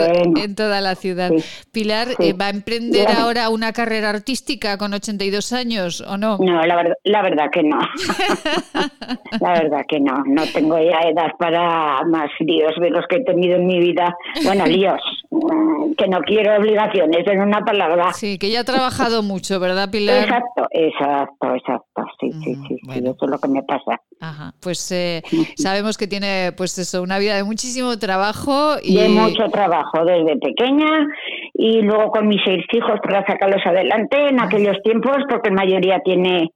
En, 0.44 0.56
toda 0.56 0.82
la 0.82 0.95
ciudad. 0.95 1.32
Pilar, 1.72 2.10
eh, 2.20 2.34
¿va 2.34 2.48
a 2.48 2.49
emprender 2.49 3.07
ahora 3.10 3.49
una 3.49 3.72
carrera 3.74 3.82
carrera 3.84 4.10
artística 4.11 4.77
con 4.77 4.93
82 4.93 5.51
años 5.51 6.01
o 6.01 6.18
no? 6.18 6.38
No, 6.38 6.61
la, 6.64 6.76
verdad, 6.76 6.95
la 7.03 7.22
verdad 7.22 7.45
que 7.51 7.64
no. 7.64 7.77
la 9.41 9.53
verdad 9.53 9.81
que 9.88 9.99
no. 9.99 10.23
No 10.26 10.43
tengo 10.53 10.77
ya 10.77 10.99
edad 11.01 11.31
para 11.38 12.01
más 12.05 12.30
líos 12.39 12.73
de 12.80 12.89
los 12.89 13.05
que 13.07 13.18
he 13.18 13.23
tenido 13.26 13.57
en 13.57 13.68
mi 13.68 13.80
vida. 13.80 14.15
Bueno, 14.45 14.65
líos. 14.65 15.01
Mm, 15.31 15.93
que 15.97 16.07
no 16.07 16.22
quiero 16.22 16.55
obligaciones, 16.57 17.27
en 17.27 17.41
una 17.41 17.60
palabra. 17.65 18.14
Sí, 18.14 18.38
que 18.38 18.49
ya 18.51 18.61
ha 18.61 18.64
trabajado 18.64 19.22
mucho, 19.22 19.60
¿verdad, 19.60 19.89
Pilar? 19.91 20.23
Exacto, 20.23 20.68
exacto, 20.72 21.55
exacto. 21.55 22.05
Sí, 22.22 22.31
sí, 22.31 22.55
sí, 22.68 22.77
Eso 22.89 23.18
es 23.22 23.30
lo 23.30 23.38
que 23.38 23.47
me 23.49 23.64
pasa. 23.64 23.99
Ajá. 24.22 24.53
Pues 24.61 24.91
eh, 24.93 25.22
sabemos 25.57 25.97
que 25.97 26.07
tiene, 26.07 26.53
pues 26.55 26.77
eso, 26.77 27.01
una 27.01 27.19
vida 27.19 27.35
de 27.35 27.43
muchísimo 27.43 27.97
trabajo. 27.99 28.76
Y... 28.81 28.95
De 28.95 29.10
mucho 29.10 29.43
trabajo 29.51 30.05
desde 30.05 30.38
pequeña 30.38 31.07
y 31.53 31.81
luego 31.81 32.09
con 32.09 32.27
mis 32.27 32.41
seis 32.43 32.65
hijos 32.71 32.99
para 33.01 33.25
sacarlos 33.25 33.65
adelante 33.65 34.30
en 34.30 34.39
aquellos 34.39 34.81
tiempos, 34.84 35.17
porque 35.30 35.49
la 35.49 35.55
mayoría 35.55 35.99
tiene, 35.99 36.51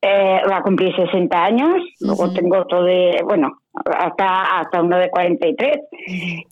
eh, 0.00 0.40
va 0.50 0.58
a 0.58 0.62
cumplir 0.62 0.94
60 0.96 1.44
años, 1.44 1.82
luego 2.00 2.32
tengo 2.32 2.66
todo 2.66 2.84
de, 2.84 3.20
bueno, 3.24 3.60
hasta, 3.84 4.60
hasta 4.60 4.82
uno 4.82 4.98
de 4.98 5.10
43. 5.10 5.76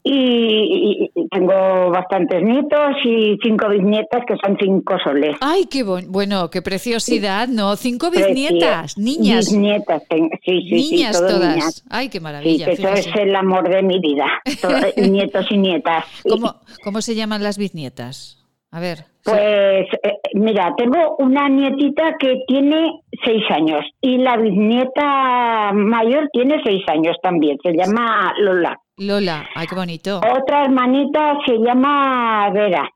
y, 0.05 1.11
tengo 1.31 1.91
bastantes 1.91 2.43
nietos 2.43 2.97
y 3.05 3.37
cinco 3.43 3.69
bisnietas 3.69 4.23
que 4.27 4.35
son 4.45 4.57
cinco 4.61 4.97
soles. 5.03 5.37
¡Ay, 5.41 5.67
qué 5.67 5.83
bueno! 5.83 6.51
¡Qué 6.51 6.63
preciosidad! 6.63 7.49
¿No? 7.49 7.77
Cinco 7.77 8.11
bisnietas, 8.11 8.97
niñas. 8.97 9.51
Bisnietas, 9.51 10.03
sí, 10.45 10.61
sí. 10.69 10.75
Niñas 10.75 11.21
todas. 11.21 11.85
¡Ay, 11.91 12.09
qué 12.09 12.21
maravilla! 12.21 12.69
eso 12.69 12.89
es 12.89 13.09
el 13.17 13.35
amor 13.35 13.69
de 13.69 13.83
mi 13.83 13.99
vida. 14.01 14.27
nietos 14.97 15.47
y 15.51 15.59
nietas. 15.59 16.05
¿Cómo, 16.29 16.57
¿Cómo 16.83 17.01
se 17.01 17.15
llaman 17.15 17.43
las 17.43 17.59
bisnietas? 17.59 18.45
A 18.71 18.81
ver. 18.81 19.16
Pues 19.27 19.87
eh, 20.03 20.19
mira, 20.35 20.73
tengo 20.77 21.17
una 21.19 21.49
nietita 21.49 22.17
que 22.19 22.45
tiene 22.47 23.03
seis 23.25 23.43
años 23.51 23.85
y 24.01 24.19
la 24.19 24.37
bisnieta 24.37 25.73
mayor 25.73 26.29
tiene 26.33 26.61
seis 26.65 26.85
años 26.89 27.17
también. 27.23 27.59
Se 27.63 27.73
llama 27.73 28.33
Lola. 28.39 28.79
Lola, 28.99 29.49
ay, 29.55 29.67
qué 29.67 29.75
bonito. 29.75 30.19
Otra 30.19 30.65
hermanita 30.65 31.39
se 31.45 31.59
llama 31.59 32.51
Vera 32.51 32.89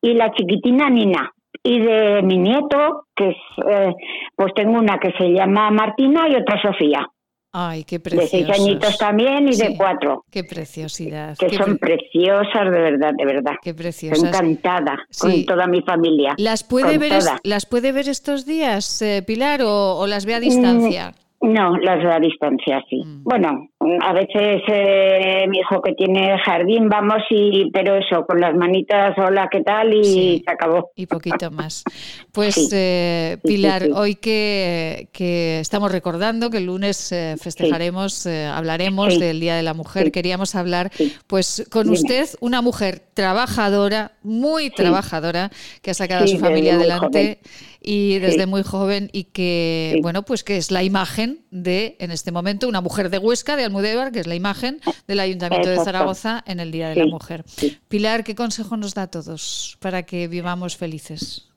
y 0.00 0.14
la 0.14 0.30
chiquitina 0.32 0.88
Nina. 0.88 1.32
Y 1.62 1.80
de 1.80 2.22
mi 2.22 2.38
nieto, 2.38 3.06
que 3.16 3.30
es, 3.30 3.36
eh, 3.68 3.92
pues 4.36 4.54
tengo 4.54 4.78
una 4.78 4.98
que 4.98 5.10
se 5.18 5.32
llama 5.32 5.70
Martina 5.72 6.28
y 6.28 6.36
otra 6.36 6.62
Sofía. 6.62 7.08
Ay, 7.52 7.84
qué 7.84 8.00
preciosos. 8.00 8.32
De 8.32 8.44
seis 8.44 8.60
añitos 8.60 8.98
también 8.98 9.48
y 9.48 9.56
de 9.56 9.76
cuatro. 9.76 10.24
Qué 10.30 10.44
preciosidad. 10.44 11.36
Que 11.38 11.50
son 11.50 11.78
preciosas, 11.78 12.64
de 12.64 12.78
verdad, 12.78 13.12
de 13.16 13.24
verdad. 13.24 13.52
Qué 13.62 13.72
preciosas. 13.72 14.28
encantada 14.28 15.06
con 15.18 15.44
toda 15.46 15.66
mi 15.66 15.80
familia. 15.82 16.34
¿Las 16.36 16.64
puede, 16.64 16.98
ver, 16.98 17.22
¿las 17.44 17.66
puede 17.66 17.92
ver 17.92 18.08
estos 18.08 18.44
días, 18.44 19.00
eh, 19.00 19.22
Pilar, 19.26 19.62
o, 19.64 20.06
las 20.06 20.26
ve 20.26 20.34
a 20.34 20.40
distancia? 20.40 21.10
Mm, 21.10 21.25
no, 21.40 21.76
las 21.76 22.02
de 22.02 22.12
a 22.12 22.18
distancia, 22.18 22.82
sí. 22.88 23.02
Mm. 23.04 23.24
Bueno, 23.24 23.68
a 24.00 24.12
veces 24.14 24.62
eh, 24.68 25.44
mi 25.48 25.58
hijo 25.58 25.82
que 25.82 25.92
tiene 25.92 26.38
jardín, 26.44 26.88
vamos, 26.88 27.22
y 27.30 27.70
pero 27.70 27.96
eso, 27.96 28.24
con 28.26 28.40
las 28.40 28.54
manitas, 28.54 29.16
hola, 29.18 29.48
¿qué 29.50 29.60
tal? 29.60 29.92
Y 29.94 30.42
se 30.44 30.50
acabó. 30.50 30.90
Y 30.96 31.06
poquito 31.06 31.50
más. 31.50 31.84
Pues 32.32 32.70
eh, 32.74 33.38
Pilar, 33.42 33.88
hoy 33.94 34.16
que, 34.16 35.08
que, 35.12 35.58
estamos 35.58 35.90
recordando 35.90 36.50
que 36.50 36.58
el 36.58 36.66
lunes 36.66 37.10
eh, 37.10 37.36
festejaremos, 37.40 38.26
hablaremos 38.26 39.18
del 39.18 39.40
Día 39.40 39.56
de 39.56 39.62
la 39.62 39.72
Mujer, 39.72 40.12
queríamos 40.12 40.54
hablar 40.54 40.90
pues 41.26 41.66
con 41.72 41.88
usted, 41.88 42.28
una 42.40 42.60
mujer 42.60 43.00
trabajadora, 43.14 44.12
muy 44.22 44.68
trabajadora, 44.68 45.50
que 45.80 45.92
ha 45.92 45.94
sacado 45.94 46.24
a 46.24 46.26
su 46.26 46.38
familia 46.38 46.74
adelante 46.74 47.38
y 47.86 48.18
desde 48.18 48.46
muy 48.46 48.64
joven 48.64 49.08
y 49.12 49.24
que, 49.32 50.00
bueno, 50.02 50.24
pues 50.24 50.42
que 50.42 50.56
es 50.56 50.72
la 50.72 50.82
imagen 50.82 51.38
de, 51.52 51.96
en 52.00 52.10
este 52.10 52.32
momento, 52.32 52.68
una 52.68 52.80
mujer 52.80 53.10
de 53.10 53.18
Huesca, 53.18 53.56
de 53.56 53.64
Almudévar, 53.64 54.10
que 54.10 54.18
es 54.18 54.26
la 54.26 54.34
imagen 54.34 54.80
del 55.06 55.20
Ayuntamiento 55.20 55.70
de 55.70 55.76
Zaragoza 55.76 56.42
en 56.48 56.58
el 56.58 56.72
Día 56.72 56.88
de 56.88 56.96
la 56.96 57.06
Mujer. 57.06 57.44
Pilar, 57.88 58.24
¿qué 58.24 58.34
consejo 58.34 58.76
nos 58.76 58.94
da 58.94 59.02
a 59.02 59.10
todos 59.10 59.78
para 59.80 60.02
que 60.02 60.26
vivamos 60.26 60.76
felices? 60.76 61.48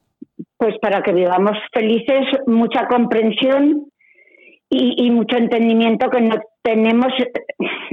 Pues 0.57 0.76
para 0.80 1.01
que 1.01 1.14
vivamos 1.14 1.57
felices, 1.73 2.26
mucha 2.45 2.85
comprensión 2.88 3.88
y, 4.69 5.09
mucho 5.09 5.35
entendimiento 5.37 6.09
que 6.09 6.21
no 6.21 6.35
tenemos, 6.61 7.11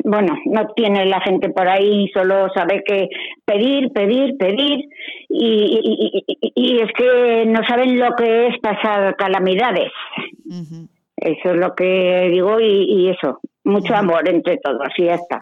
bueno, 0.04 0.36
no 0.44 0.68
tiene 0.74 1.06
la 1.06 1.20
gente 1.22 1.48
por 1.48 1.68
ahí, 1.68 2.08
solo 2.12 2.48
sabe 2.54 2.82
que 2.86 3.08
pedir, 3.46 3.90
pedir, 3.92 4.36
pedir, 4.36 4.84
y, 5.28 6.52
y, 6.54 6.80
es 6.80 6.90
que 6.92 7.46
no 7.46 7.60
saben 7.66 7.98
lo 7.98 8.14
que 8.14 8.48
es 8.48 8.58
pasar 8.60 9.16
calamidades. 9.16 9.90
Eso 11.16 11.50
es 11.50 11.56
lo 11.56 11.74
que 11.74 12.28
digo 12.30 12.60
y, 12.60 13.08
eso, 13.08 13.40
mucho 13.64 13.94
amor 13.94 14.28
entre 14.28 14.58
todos 14.58 14.88
y 14.98 15.06
ya 15.06 15.14
está. 15.14 15.40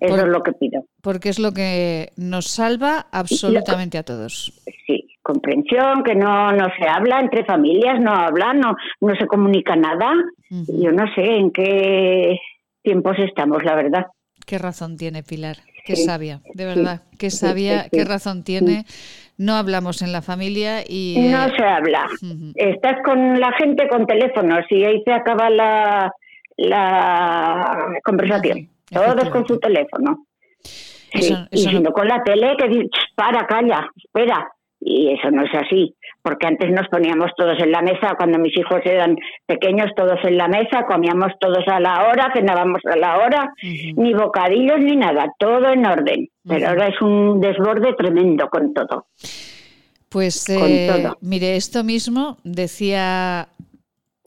Eso 0.00 0.16
es 0.16 0.28
lo 0.28 0.42
que 0.42 0.52
pido. 0.52 0.86
Porque 1.02 1.28
es 1.28 1.38
lo 1.38 1.52
que 1.52 2.08
nos 2.16 2.46
salva 2.46 3.06
absolutamente 3.12 3.98
a 3.98 4.04
todos. 4.04 4.58
Sí, 4.86 5.04
comprensión, 5.22 6.02
que 6.02 6.14
no, 6.14 6.52
no 6.52 6.66
se 6.78 6.88
habla 6.88 7.20
entre 7.20 7.44
familias, 7.44 8.00
no 8.00 8.12
habla, 8.12 8.52
no, 8.52 8.76
no 9.00 9.14
se 9.16 9.26
comunica 9.26 9.76
nada. 9.76 10.12
Yo 10.50 10.92
no 10.92 11.04
sé 11.14 11.22
en 11.22 11.50
qué 11.50 12.38
tiempos 12.82 13.16
estamos, 13.18 13.62
la 13.64 13.74
verdad. 13.74 14.06
Qué 14.46 14.58
razón 14.58 14.96
tiene 14.96 15.22
Pilar, 15.22 15.56
qué 15.84 15.96
sabia, 15.96 16.40
de 16.54 16.64
verdad, 16.64 17.02
qué 17.18 17.30
sabia, 17.30 17.88
qué 17.90 18.04
razón 18.04 18.42
tiene. 18.42 18.84
No 19.38 19.54
hablamos 19.54 20.02
en 20.02 20.12
la 20.12 20.20
familia 20.20 20.82
y... 20.86 21.16
No 21.30 21.48
se 21.56 21.64
habla. 21.64 22.06
Estás 22.54 23.02
con 23.04 23.40
la 23.40 23.52
gente 23.52 23.88
con 23.88 24.06
teléfonos 24.06 24.64
y 24.70 24.84
ahí 24.84 25.02
se 25.04 25.12
acaba 25.12 25.48
la, 25.48 26.12
la 26.56 27.98
conversación. 28.04 28.68
Todos 28.90 29.30
con 29.30 29.46
su 29.46 29.58
teléfono. 29.58 30.26
y 31.14 31.82
con 31.92 32.08
la 32.08 32.22
tele 32.22 32.56
que 32.58 32.68
dice, 32.68 32.88
para, 33.14 33.46
calla, 33.46 33.88
espera. 33.96 34.48
Y 34.84 35.12
eso 35.12 35.30
no 35.30 35.44
es 35.44 35.54
así, 35.54 35.94
porque 36.22 36.46
antes 36.46 36.70
nos 36.70 36.88
poníamos 36.88 37.30
todos 37.36 37.56
en 37.60 37.70
la 37.70 37.82
mesa, 37.82 38.14
cuando 38.16 38.38
mis 38.38 38.56
hijos 38.56 38.80
eran 38.84 39.16
pequeños, 39.46 39.90
todos 39.96 40.18
en 40.24 40.36
la 40.36 40.48
mesa, 40.48 40.86
comíamos 40.86 41.32
todos 41.38 41.62
a 41.68 41.78
la 41.78 42.08
hora, 42.08 42.32
cenábamos 42.34 42.80
a 42.90 42.96
la 42.96 43.18
hora, 43.18 43.52
ni 43.62 44.12
bocadillos 44.12 44.80
ni 44.80 44.96
nada, 44.96 45.26
todo 45.38 45.72
en 45.72 45.86
orden. 45.86 46.28
Pero 46.46 46.68
ahora 46.68 46.88
es 46.88 47.00
un 47.00 47.40
desborde 47.40 47.94
tremendo 47.94 48.48
con 48.48 48.74
todo. 48.74 49.06
Pues 50.08 50.48
eh, 50.50 51.08
mire, 51.20 51.56
esto 51.56 51.84
mismo 51.84 52.36
decía 52.42 53.48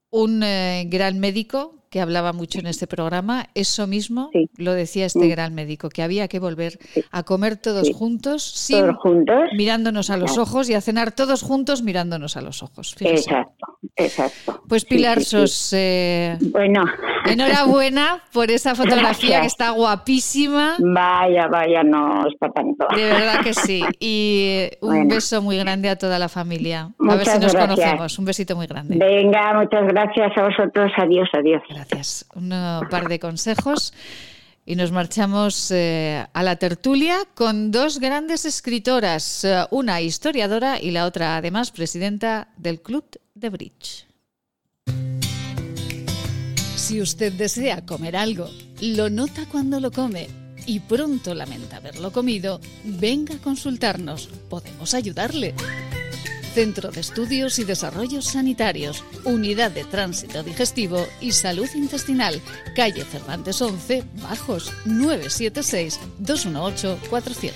un 0.10 0.42
eh, 0.42 0.86
gran 0.88 1.20
médico 1.20 1.85
que 1.96 2.02
hablaba 2.02 2.34
mucho 2.34 2.60
en 2.60 2.68
este 2.68 2.88
programa, 2.88 3.48
eso 3.56 3.88
mismo 3.88 4.30
lo 4.58 4.74
decía 4.74 5.06
este 5.06 5.28
mm. 5.28 5.30
gran 5.30 5.56
médico, 5.56 5.88
que 5.88 6.04
había 6.04 6.28
que 6.28 6.40
volver 6.40 6.78
a 7.10 7.24
comer 7.24 7.56
todos 7.56 7.90
juntos, 7.92 8.44
sin, 8.44 8.88
mirándonos 9.56 10.10
a 10.10 10.18
los 10.18 10.38
ojos 10.38 10.70
y 10.70 10.74
a 10.74 10.82
cenar 10.82 11.14
todos 11.14 11.42
juntos 11.42 11.84
mirándonos 11.84 12.36
a 12.36 12.42
los 12.42 12.64
ojos. 12.64 12.98
Exacto, 13.00 13.80
exacto. 13.96 14.62
Pues 14.68 14.86
Pilar 14.86 15.22
Sos, 15.22 15.74
eh, 15.74 16.38
bueno. 16.52 16.84
enhorabuena 17.26 18.24
por 18.32 18.52
esa 18.52 18.76
fotografía 18.76 19.42
que 19.42 19.48
está 19.48 19.72
guapísima. 19.72 20.76
Vaya, 20.80 21.48
vaya, 21.48 21.84
no 21.84 22.28
es 22.28 22.36
para 22.40 22.54
tanto. 22.54 22.88
De 22.96 23.06
verdad 23.06 23.42
que 23.44 23.54
sí. 23.54 23.84
Y 24.00 24.70
un 24.82 25.08
beso 25.08 25.42
muy 25.42 25.58
grande 25.58 25.90
a 25.90 25.98
toda 25.98 26.20
la 26.20 26.30
familia. 26.30 26.90
a 27.00 27.16
ver 27.16 27.26
si 27.26 27.40
nos 27.40 27.56
conocemos. 27.56 28.20
Un 28.20 28.26
besito 28.26 28.56
muy 28.56 28.68
grande. 28.68 28.98
Venga, 28.98 29.54
muchas 29.54 29.88
gracias 29.88 30.32
a 30.38 30.44
vosotros. 30.44 30.92
Adiós, 30.98 31.30
adiós. 31.34 31.62
Gracias. 31.70 32.26
Un 32.36 32.50
par 32.90 33.08
de 33.08 33.20
consejos. 33.20 33.94
Y 34.68 34.76
nos 34.76 34.92
marchamos 34.92 35.70
eh, 35.70 36.26
a 36.34 36.42
la 36.42 36.56
tertulia 36.56 37.18
con 37.36 37.70
dos 37.70 38.00
grandes 38.00 38.46
escritoras, 38.46 39.44
eh, 39.44 39.64
una 39.70 40.02
historiadora 40.02 40.82
y 40.82 40.90
la 40.90 41.06
otra 41.06 41.38
además 41.38 41.70
presidenta 41.70 42.48
del 42.58 42.82
Club 42.82 43.06
de 43.36 43.50
Bridge. 43.50 44.08
Si 46.76 47.02
usted 47.02 47.34
desea 47.34 47.86
comer 47.86 48.16
algo, 48.16 48.50
lo 48.82 49.10
nota 49.10 49.46
cuando 49.52 49.80
lo 49.80 49.92
come 49.92 50.28
y 50.66 50.80
pronto 50.80 51.36
lamenta 51.36 51.78
haberlo 51.78 52.12
comido, 52.12 52.60
venga 52.84 53.36
a 53.36 53.40
consultarnos. 53.40 54.30
Podemos 54.50 54.94
ayudarle. 54.94 55.54
Centro 56.56 56.90
de 56.90 57.02
Estudios 57.02 57.60
y 57.60 57.66
Desarrollos 57.66 58.28
Sanitarios, 58.28 59.04
Unidad 59.26 59.72
de 59.72 59.84
Tránsito 59.84 60.42
Digestivo 60.42 61.06
y 61.20 61.34
Salud 61.34 61.68
Intestinal, 61.76 62.42
calle 62.78 63.04
Cervantes 63.04 63.62
11, 63.62 64.06
Bajos, 64.22 64.72
976-218-400. 64.86 67.52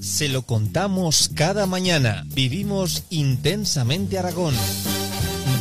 Se 0.00 0.28
lo 0.28 0.42
contamos 0.42 1.30
cada 1.34 1.66
mañana. 1.66 2.24
Vivimos 2.28 3.04
intensamente 3.10 4.18
Aragón. 4.18 4.54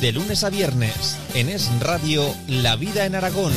De 0.02 0.12
lunes 0.14 0.44
a 0.44 0.50
viernes, 0.50 1.18
en 1.36 1.50
Es 1.50 1.70
Radio, 1.82 2.34
La 2.48 2.76
Vida 2.78 3.06
en 3.06 3.16
Aragón 3.16 3.52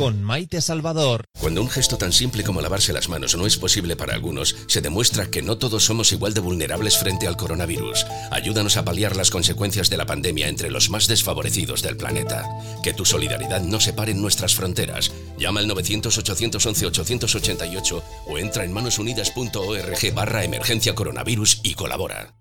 con 0.00 0.22
Maite 0.22 0.62
Salvador. 0.62 1.26
Cuando 1.38 1.60
un 1.60 1.68
gesto 1.68 1.98
tan 1.98 2.14
simple 2.14 2.42
como 2.42 2.62
lavarse 2.62 2.94
las 2.94 3.10
manos 3.10 3.36
no 3.36 3.46
es 3.46 3.58
posible 3.58 3.96
para 3.96 4.14
algunos, 4.14 4.56
se 4.66 4.80
demuestra 4.80 5.30
que 5.30 5.42
no 5.42 5.58
todos 5.58 5.84
somos 5.84 6.10
igual 6.12 6.32
de 6.32 6.40
vulnerables 6.40 6.96
frente 6.96 7.26
al 7.26 7.36
coronavirus. 7.36 8.06
Ayúdanos 8.30 8.78
a 8.78 8.84
paliar 8.86 9.14
las 9.14 9.28
consecuencias 9.28 9.90
de 9.90 9.98
la 9.98 10.06
pandemia 10.06 10.48
entre 10.48 10.70
los 10.70 10.88
más 10.88 11.06
desfavorecidos 11.06 11.82
del 11.82 11.98
planeta. 11.98 12.48
Que 12.82 12.94
tu 12.94 13.04
solidaridad 13.04 13.60
no 13.60 13.78
separe 13.78 14.14
nuestras 14.14 14.54
fronteras. 14.54 15.12
Llama 15.36 15.60
al 15.60 15.68
900-811-888 15.68 18.02
o 18.26 18.38
entra 18.38 18.64
en 18.64 18.72
manosunidas.org 18.72 20.14
barra 20.14 20.44
emergencia 20.44 20.94
coronavirus 20.94 21.60
y 21.62 21.74
colabora. 21.74 22.39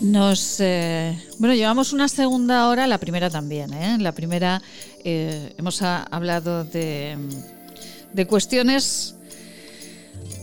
Nos, 0.00 0.60
eh, 0.60 1.18
bueno, 1.38 1.54
llevamos 1.54 1.92
una 1.92 2.08
segunda 2.08 2.68
hora, 2.68 2.86
la 2.86 2.98
primera 2.98 3.30
también. 3.30 3.72
¿eh? 3.72 3.98
La 3.98 4.12
primera 4.12 4.62
eh, 5.02 5.52
hemos 5.58 5.82
hablado 5.82 6.64
de, 6.64 7.16
de, 8.12 8.26
cuestiones 8.26 9.16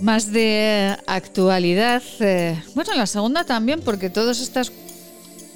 más 0.01 0.31
de 0.33 0.97
actualidad. 1.07 2.03
bueno, 2.73 2.95
la 2.95 3.07
segunda 3.07 3.45
también, 3.45 3.79
porque 3.79 4.09
todas 4.09 4.41
estas 4.41 4.73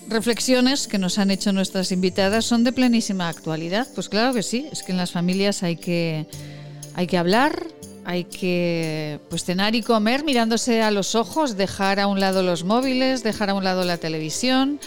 reflexiones 0.08 0.88
que 0.88 0.98
nos 0.98 1.20
han 1.20 1.30
hecho 1.30 1.52
nuestras 1.52 1.92
invitadas 1.92 2.46
son 2.46 2.64
de 2.64 2.72
plenísima 2.72 3.28
actualidad. 3.28 3.86
Pues 3.96 4.08
claro 4.08 4.34
que 4.34 4.44
sí, 4.44 4.68
es 4.72 4.82
que 4.82 4.94
en 4.94 4.98
las 4.98 5.12
familias 5.12 5.62
hay 5.62 5.76
que, 5.76 6.26
hay 6.96 7.06
que 7.06 7.18
hablar, 7.18 7.68
hay 8.10 8.24
que 8.24 9.20
pues 9.30 9.44
cenar 9.44 9.76
y 9.76 9.84
comer 9.84 10.24
mirándose 10.24 10.82
a 10.82 10.90
los 10.90 11.14
ojos, 11.14 11.58
dejar 11.58 12.00
a 12.00 12.08
un 12.08 12.20
lado 12.20 12.42
los 12.42 12.64
móviles, 12.64 13.22
dejar 13.22 13.52
a 13.52 13.54
un 13.54 13.64
lado 13.64 13.86
la 13.86 14.00
televisión, 14.00 14.80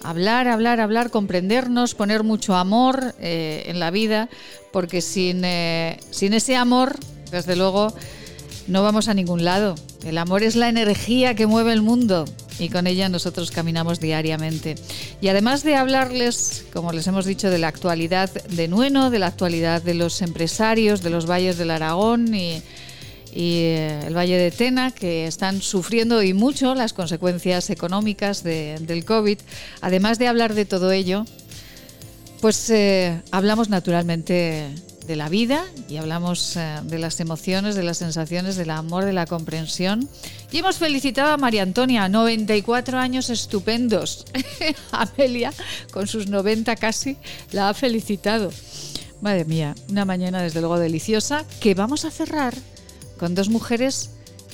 hablar, 0.00 0.46
hablar, 0.46 0.78
hablar, 0.78 1.10
comprendernos, 1.10 1.96
poner 1.96 2.22
mucho 2.22 2.54
amor 2.54 3.16
eh, 3.18 3.64
en 3.66 3.80
la 3.80 3.90
vida, 3.90 4.28
porque 4.70 5.00
sin, 5.00 5.44
eh, 5.44 5.98
sin 6.12 6.34
ese 6.34 6.54
amor, 6.54 6.94
desde 7.32 7.56
luego, 7.56 7.92
no 8.68 8.82
vamos 8.82 9.08
a 9.08 9.14
ningún 9.14 9.44
lado. 9.44 9.74
El 10.04 10.18
amor 10.18 10.42
es 10.42 10.54
la 10.54 10.68
energía 10.68 11.34
que 11.34 11.46
mueve 11.46 11.72
el 11.72 11.82
mundo 11.82 12.26
y 12.58 12.68
con 12.68 12.86
ella 12.86 13.08
nosotros 13.08 13.50
caminamos 13.50 14.00
diariamente. 14.00 14.74
Y 15.20 15.28
además 15.28 15.62
de 15.62 15.76
hablarles, 15.76 16.64
como 16.72 16.92
les 16.92 17.06
hemos 17.06 17.24
dicho, 17.24 17.50
de 17.50 17.58
la 17.58 17.68
actualidad 17.68 18.30
de 18.30 18.68
Nueno, 18.68 19.10
de 19.10 19.18
la 19.18 19.28
actualidad 19.28 19.82
de 19.82 19.94
los 19.94 20.22
empresarios, 20.22 21.02
de 21.02 21.10
los 21.10 21.28
valles 21.28 21.56
del 21.56 21.70
Aragón 21.70 22.34
y, 22.34 22.62
eh, 23.32 24.02
el 24.06 24.16
Valle 24.16 24.36
de 24.36 24.50
Tena, 24.50 24.90
que 24.90 25.26
están 25.26 25.62
sufriendo 25.62 26.22
y 26.22 26.34
mucho 26.34 26.74
las 26.74 26.92
consecuencias 26.92 27.70
económicas 27.70 28.42
del 28.42 29.04
COVID, 29.04 29.38
además 29.80 30.18
de 30.18 30.28
hablar 30.28 30.54
de 30.54 30.64
todo 30.64 30.92
ello, 30.92 31.24
pues 32.40 32.70
eh, 32.70 33.20
hablamos 33.30 33.68
naturalmente 33.68 34.68
de 35.08 35.16
la 35.16 35.30
vida 35.30 35.64
y 35.88 35.96
hablamos 35.96 36.54
eh, 36.56 36.80
de 36.84 36.98
las 36.98 37.18
emociones, 37.18 37.74
de 37.74 37.82
las 37.82 37.96
sensaciones, 37.96 38.56
del 38.56 38.70
amor, 38.70 39.06
de 39.06 39.14
la 39.14 39.26
comprensión. 39.26 40.06
Y 40.52 40.58
hemos 40.58 40.76
felicitado 40.76 41.32
a 41.32 41.38
María 41.38 41.62
Antonia, 41.62 42.08
94 42.08 42.98
años 42.98 43.30
estupendos. 43.30 44.26
Amelia, 44.92 45.52
con 45.90 46.06
sus 46.06 46.28
90 46.28 46.76
casi, 46.76 47.16
la 47.52 47.70
ha 47.70 47.74
felicitado. 47.74 48.52
Madre 49.22 49.46
mía, 49.46 49.74
una 49.88 50.04
mañana 50.04 50.42
desde 50.42 50.60
luego 50.60 50.78
deliciosa 50.78 51.44
que 51.58 51.74
vamos 51.74 52.04
a 52.04 52.10
cerrar 52.10 52.54
con 53.18 53.34
dos 53.34 53.48
mujeres 53.48 54.10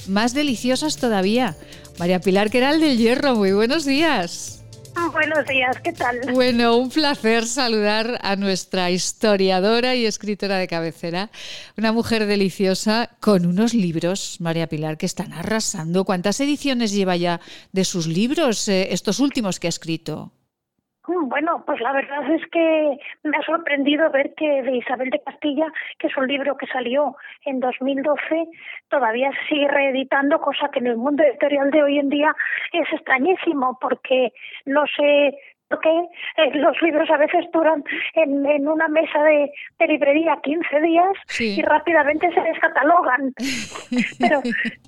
más 0.06 0.34
deliciosas 0.34 0.96
todavía. 0.96 1.56
María 1.98 2.20
Pilar 2.20 2.48
Queral 2.48 2.80
del 2.80 2.96
Hierro, 2.96 3.34
muy 3.34 3.52
buenos 3.52 3.84
días. 3.84 4.63
Buenos 5.12 5.46
días, 5.46 5.78
¿qué 5.82 5.92
tal? 5.92 6.20
Bueno, 6.32 6.76
un 6.76 6.90
placer 6.90 7.46
saludar 7.46 8.18
a 8.22 8.36
nuestra 8.36 8.90
historiadora 8.90 9.94
y 9.94 10.06
escritora 10.06 10.58
de 10.58 10.68
cabecera, 10.68 11.30
una 11.76 11.92
mujer 11.92 12.26
deliciosa 12.26 13.10
con 13.20 13.46
unos 13.46 13.74
libros, 13.74 14.36
María 14.40 14.68
Pilar, 14.68 14.96
que 14.96 15.06
están 15.06 15.32
arrasando. 15.32 16.04
¿Cuántas 16.04 16.40
ediciones 16.40 16.92
lleva 16.92 17.16
ya 17.16 17.40
de 17.72 17.84
sus 17.84 18.06
libros, 18.06 18.68
eh, 18.68 18.88
estos 18.92 19.20
últimos 19.20 19.58
que 19.58 19.68
ha 19.68 19.70
escrito? 19.70 20.32
Bueno, 21.06 21.62
pues 21.66 21.80
la 21.80 21.92
verdad 21.92 22.30
es 22.30 22.46
que 22.50 22.98
me 23.24 23.36
ha 23.36 23.42
sorprendido 23.42 24.10
ver 24.10 24.32
que 24.34 24.62
de 24.62 24.76
Isabel 24.76 25.10
de 25.10 25.20
Castilla, 25.20 25.66
que 25.98 26.06
es 26.06 26.16
un 26.16 26.26
libro 26.26 26.56
que 26.56 26.66
salió 26.66 27.16
en 27.44 27.60
2012, 27.60 28.48
todavía 28.88 29.30
sigue 29.48 29.68
reeditando, 29.68 30.40
cosa 30.40 30.70
que 30.72 30.78
en 30.78 30.86
el 30.86 30.96
mundo 30.96 31.22
editorial 31.22 31.70
de 31.70 31.82
hoy 31.82 31.98
en 31.98 32.08
día 32.08 32.34
es 32.72 32.90
extrañísimo, 32.90 33.78
porque 33.80 34.32
no 34.64 34.84
sé 34.96 35.36
por 35.68 35.80
qué 35.80 35.90
eh, 36.36 36.50
los 36.54 36.80
libros 36.80 37.10
a 37.10 37.18
veces 37.18 37.44
duran 37.52 37.84
en, 38.14 38.46
en 38.46 38.66
una 38.66 38.88
mesa 38.88 39.22
de, 39.24 39.50
de, 39.78 39.86
librería 39.86 40.38
15 40.42 40.80
días 40.80 41.12
y 41.38 41.60
rápidamente 41.62 42.32
se 42.32 42.40
descatalogan. 42.40 43.34
Pero, 44.20 44.40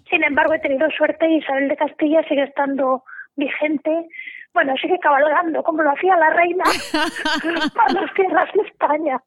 sin 0.08 0.24
embargo, 0.24 0.54
he 0.54 0.60
tenido 0.60 0.88
suerte 0.90 1.28
y 1.28 1.36
Isabel 1.36 1.68
de 1.68 1.76
Castilla 1.76 2.22
sigue 2.26 2.44
estando 2.44 3.04
vigente 3.36 4.08
bueno, 4.56 4.74
sigue 4.80 4.98
cabalgando 5.00 5.62
como 5.62 5.82
lo 5.82 5.90
hacía 5.90 6.16
la 6.16 6.30
reina 6.30 6.64
a 7.86 7.92
las 7.92 8.14
tierras 8.14 8.48
de 8.54 8.62
España. 8.62 9.20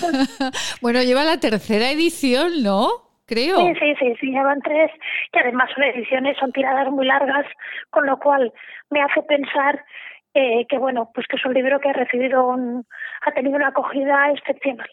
bueno, 0.80 1.02
lleva 1.02 1.24
la 1.24 1.38
tercera 1.38 1.90
edición, 1.90 2.62
¿no? 2.62 2.88
Creo. 3.26 3.58
Sí, 3.58 3.74
sí, 3.78 3.94
sí, 3.98 4.14
sí, 4.18 4.26
llevan 4.30 4.62
tres, 4.62 4.90
que 5.30 5.40
además 5.40 5.68
son 5.74 5.84
ediciones, 5.84 6.38
son 6.38 6.52
tiradas 6.52 6.90
muy 6.90 7.04
largas, 7.04 7.44
con 7.90 8.06
lo 8.06 8.18
cual 8.18 8.50
me 8.88 9.02
hace 9.02 9.22
pensar 9.24 9.84
eh, 10.32 10.64
que 10.70 10.78
bueno, 10.78 11.10
pues 11.14 11.26
que 11.26 11.36
es 11.36 11.44
un 11.44 11.52
libro 11.52 11.78
que 11.78 11.90
ha 11.90 11.92
recibido 11.92 12.46
un, 12.48 12.86
ha 13.26 13.32
tenido 13.32 13.56
una 13.56 13.68
acogida 13.68 14.30
excepcional. 14.32 14.88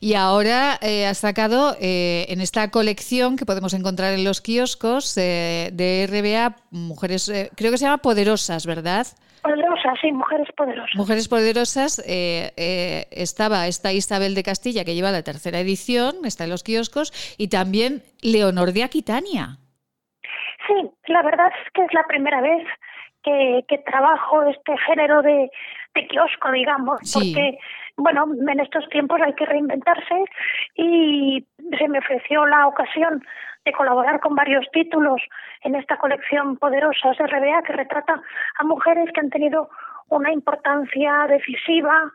Y 0.00 0.14
ahora 0.14 0.78
eh, 0.80 1.06
has 1.06 1.18
sacado 1.18 1.74
eh, 1.80 2.26
en 2.28 2.40
esta 2.40 2.70
colección 2.70 3.36
que 3.36 3.44
podemos 3.44 3.74
encontrar 3.74 4.12
en 4.12 4.24
los 4.24 4.40
kioscos 4.40 5.16
eh, 5.18 5.70
de 5.72 6.06
RBA, 6.06 6.56
mujeres, 6.70 7.30
creo 7.56 7.72
que 7.72 7.78
se 7.78 7.84
llama 7.84 7.98
Poderosas, 7.98 8.66
¿verdad? 8.66 9.06
Poderosas, 9.42 9.98
sí, 10.00 10.12
mujeres 10.12 10.46
poderosas. 10.56 10.94
Mujeres 10.94 11.28
poderosas, 11.28 11.98
estaba 12.06 13.66
esta 13.66 13.92
Isabel 13.92 14.36
de 14.36 14.44
Castilla 14.44 14.84
que 14.84 14.94
lleva 14.94 15.10
la 15.10 15.24
tercera 15.24 15.58
edición, 15.58 16.24
está 16.24 16.44
en 16.44 16.50
los 16.50 16.62
kioscos, 16.62 17.12
y 17.36 17.48
también 17.48 18.02
Leonor 18.22 18.72
de 18.72 18.84
Aquitania. 18.84 19.58
Sí, 20.68 20.88
la 21.08 21.22
verdad 21.22 21.48
es 21.48 21.72
que 21.72 21.82
es 21.82 21.92
la 21.92 22.04
primera 22.06 22.40
vez 22.40 22.64
que, 23.24 23.64
que 23.66 23.78
trabajo 23.78 24.42
este 24.44 24.76
género 24.86 25.22
de, 25.22 25.50
de 25.94 26.06
kiosco, 26.06 26.52
digamos, 26.52 27.00
porque, 27.12 27.58
bueno, 27.96 28.26
en 28.48 28.60
estos 28.60 28.88
tiempos 28.88 29.20
hay 29.20 29.34
que 29.34 29.46
reinventarse 29.46 30.24
y 30.76 31.46
se 31.78 31.88
me 31.88 31.98
ofreció 31.98 32.46
la 32.46 32.66
ocasión 32.66 33.22
de 33.64 33.72
colaborar 33.72 34.20
con 34.20 34.34
varios 34.34 34.66
títulos 34.72 35.20
en 35.62 35.74
esta 35.74 35.96
colección 35.96 36.56
poderosa 36.56 37.12
de 37.12 37.26
RBA 37.26 37.62
que 37.62 37.72
retrata 37.74 38.20
a 38.58 38.64
mujeres 38.64 39.10
que 39.12 39.20
han 39.20 39.30
tenido 39.30 39.70
una 40.08 40.32
importancia 40.32 41.26
decisiva 41.28 42.12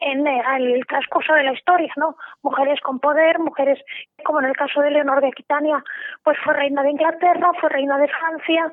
en 0.00 0.26
el 0.26 0.84
transcurso 0.86 1.34
de 1.34 1.44
la 1.44 1.52
historia, 1.52 1.92
¿no? 1.96 2.16
Mujeres 2.42 2.80
con 2.80 2.98
poder, 2.98 3.38
mujeres 3.38 3.80
como 4.24 4.40
en 4.40 4.46
el 4.46 4.56
caso 4.56 4.80
de 4.80 4.90
Leonor 4.90 5.20
de 5.20 5.28
Aquitania, 5.28 5.82
pues 6.22 6.36
fue 6.44 6.54
reina 6.54 6.82
de 6.82 6.90
Inglaterra, 6.90 7.52
fue 7.60 7.68
reina 7.70 7.96
de 7.98 8.08
Francia, 8.08 8.72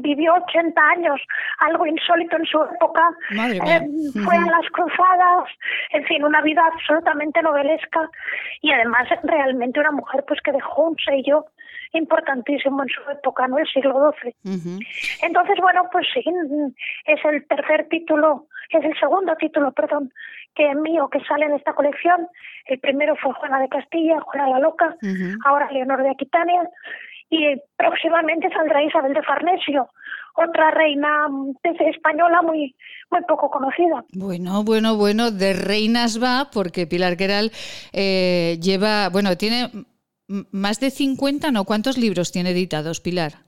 vivió 0.00 0.34
80 0.34 0.80
años, 0.80 1.20
algo 1.58 1.86
insólito 1.86 2.36
en 2.36 2.44
su 2.44 2.62
época, 2.62 3.02
eh, 3.32 3.80
fue 4.24 4.36
a 4.36 4.46
las 4.46 4.70
cruzadas, 4.72 5.48
en 5.90 6.04
fin, 6.04 6.24
una 6.24 6.40
vida 6.42 6.62
absolutamente 6.72 7.42
novelesca. 7.42 8.10
Y 8.62 8.72
además 8.72 9.08
realmente 9.22 9.80
una 9.80 9.92
mujer 9.92 10.24
pues 10.26 10.40
que 10.42 10.52
dejó 10.52 10.88
un 10.88 10.96
sello 10.98 11.46
importantísimo 11.92 12.82
en 12.82 12.88
su 12.88 13.10
época, 13.10 13.46
¿no? 13.48 13.58
El 13.58 13.66
siglo 13.66 14.12
XII. 14.20 14.34
Entonces, 15.22 15.56
bueno, 15.60 15.88
pues 15.92 16.06
sí, 16.12 16.24
es 17.06 17.24
el 17.24 17.46
tercer 17.46 17.88
título, 17.88 18.46
es 18.70 18.84
el 18.84 18.98
segundo 18.98 19.34
título, 19.36 19.72
perdón, 19.72 20.12
que 20.54 20.74
mío 20.74 21.08
que 21.08 21.20
sale 21.24 21.46
en 21.46 21.54
esta 21.54 21.72
colección. 21.72 22.28
El 22.66 22.78
primero 22.80 23.16
fue 23.16 23.32
Juana 23.34 23.60
de 23.60 23.68
Castilla, 23.68 24.20
Juana 24.20 24.48
la 24.48 24.58
Loca, 24.58 24.96
ahora 25.44 25.70
Leonor 25.70 26.02
de 26.02 26.10
Aquitania, 26.10 26.68
y 27.34 27.60
próximamente 27.76 28.48
saldrá 28.50 28.82
Isabel 28.82 29.14
de 29.14 29.22
Farnesio, 29.22 29.88
otra 30.34 30.70
reina 30.70 31.26
española 31.62 32.42
muy, 32.42 32.74
muy 33.10 33.20
poco 33.22 33.50
conocida. 33.50 34.04
Bueno, 34.12 34.64
bueno, 34.64 34.96
bueno, 34.96 35.30
de 35.30 35.52
reinas 35.52 36.22
va, 36.22 36.48
porque 36.52 36.86
Pilar 36.86 37.16
Queral 37.16 37.52
eh, 37.92 38.58
lleva, 38.60 39.08
bueno, 39.08 39.36
tiene 39.36 39.70
más 40.26 40.80
de 40.80 40.90
50, 40.90 41.50
¿no? 41.50 41.64
¿Cuántos 41.64 41.98
libros 41.98 42.32
tiene 42.32 42.50
editados, 42.50 43.00
Pilar? 43.00 43.43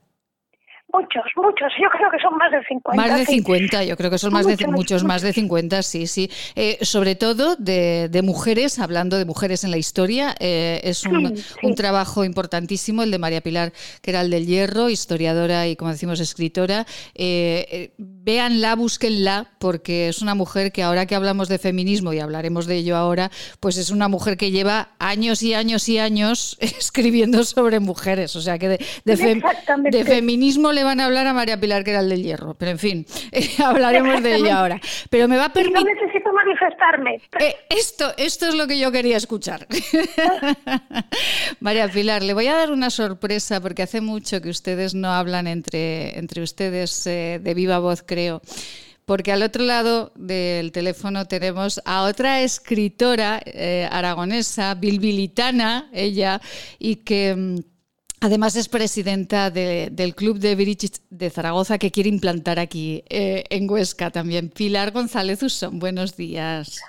Muchos, 0.97 1.25
muchos. 1.35 1.71
Yo 1.79 1.89
creo 1.89 2.09
que 2.09 2.17
son 2.17 2.35
más 2.37 2.51
de 2.51 2.63
50. 2.63 3.01
Más 3.01 3.19
de 3.19 3.25
50, 3.25 3.83
yo 3.83 3.95
creo 3.97 4.09
que 4.09 4.17
son 4.17 4.33
más 4.33 4.47
de 4.47 4.67
muchos, 4.67 5.03
más 5.03 5.21
de 5.21 5.31
50, 5.31 5.83
sí, 5.83 6.07
sí. 6.07 6.29
Eh, 6.55 6.79
sobre 6.81 7.15
todo 7.15 7.55
de, 7.55 8.21
mujeres, 8.23 8.79
hablando 8.79 9.17
de 9.17 9.25
mujeres 9.25 9.63
en 9.63 9.69
la 9.69 9.77
historia, 9.77 10.35
eh, 10.39 10.81
es 10.83 11.05
un, 11.05 11.35
trabajo 11.75 12.25
importantísimo 12.25 13.03
el 13.03 13.11
de 13.11 13.19
María 13.19 13.41
Pilar 13.41 13.73
Queral 14.01 14.31
del 14.31 14.47
Hierro, 14.47 14.89
historiadora 14.89 15.67
y, 15.67 15.75
como 15.75 15.91
decimos, 15.91 16.19
escritora. 16.19 16.87
Eh, 17.13 17.91
véanla, 17.97 18.75
búsquenla, 18.75 19.51
porque 19.59 20.09
es 20.09 20.23
una 20.23 20.33
mujer 20.33 20.71
que 20.71 20.81
ahora 20.81 21.05
que 21.05 21.13
hablamos 21.13 21.47
de 21.47 21.59
feminismo, 21.59 22.11
y 22.13 22.19
hablaremos 22.19 22.65
de 22.65 22.77
ello 22.77 22.97
ahora, 22.97 23.29
pues 23.59 23.77
es 23.77 23.91
una 23.91 24.07
mujer 24.07 24.35
que 24.35 24.49
lleva 24.49 24.89
años 24.97 25.43
y 25.43 25.53
años 25.53 25.87
y 25.89 25.99
años 25.99 26.57
escribiendo 26.59 27.43
sobre 27.43 27.79
mujeres. 27.79 28.35
O 28.35 28.41
sea 28.41 28.57
que 28.57 28.67
de, 28.69 28.79
de 29.05 30.05
feminismo 30.05 30.71
le 30.71 30.86
van 30.87 30.99
a 30.99 31.05
hablar 31.05 31.27
a 31.27 31.33
María 31.33 31.59
Pilar, 31.59 31.83
que 31.83 31.91
era 31.91 31.99
el 31.99 32.09
del 32.09 32.23
hierro. 32.23 32.55
Pero 32.55 32.71
en 32.71 32.79
fin, 32.79 33.05
hablaremos 33.63 34.23
de 34.23 34.35
ella 34.35 34.59
ahora. 34.59 34.81
Pero 35.09 35.27
me 35.27 35.37
va 35.37 35.45
a 35.45 35.53
permitir. 35.53 35.85
No 35.85 35.93
necesito 35.93 36.33
manifestarme. 36.33 37.21
Eh, 37.39 37.55
esto, 37.69 38.11
esto 38.17 38.47
es 38.47 38.55
lo 38.55 38.67
que 38.67 38.79
yo 38.79 38.91
quería 38.91 39.17
escuchar. 39.17 39.67
María 41.59 41.87
Pilar, 41.87 42.23
le 42.23 42.33
voy 42.33 42.47
a 42.47 42.55
dar 42.55 42.71
una 42.71 42.89
sorpresa 42.89 43.61
porque 43.61 43.83
hace 43.83 44.01
mucho 44.01 44.41
que 44.41 44.49
ustedes 44.49 44.95
no 44.95 45.09
hablan 45.09 45.47
entre, 45.47 46.17
entre 46.17 46.41
ustedes 46.41 47.05
eh, 47.05 47.39
de 47.41 47.53
viva 47.53 47.79
voz, 47.79 48.01
creo 48.01 48.41
porque 49.07 49.31
al 49.31 49.41
otro 49.41 49.63
lado 49.63 50.11
del 50.15 50.73
teléfono 50.73 51.25
tenemos 51.29 51.79
a 51.85 52.03
otra 52.03 52.41
escritora 52.41 53.39
eh, 53.45 53.87
aragonesa, 53.89 54.75
bilbilitana, 54.75 55.89
ella, 55.93 56.41
y 56.77 56.97
que 56.97 57.33
mm, 57.33 57.76
Además 58.19 58.55
es 58.55 58.67
presidenta 58.67 59.51
del 59.51 60.15
Club 60.15 60.39
de 60.39 60.55
Bridge 60.55 61.01
de 61.09 61.29
Zaragoza 61.29 61.77
que 61.77 61.91
quiere 61.91 62.09
implantar 62.09 62.59
aquí 62.59 63.03
eh, 63.09 63.43
en 63.49 63.69
Huesca 63.69 64.09
también. 64.09 64.49
Pilar 64.49 64.91
González 64.91 65.43
Usón, 65.43 65.79
buenos 65.79 66.17
días. 66.17 66.81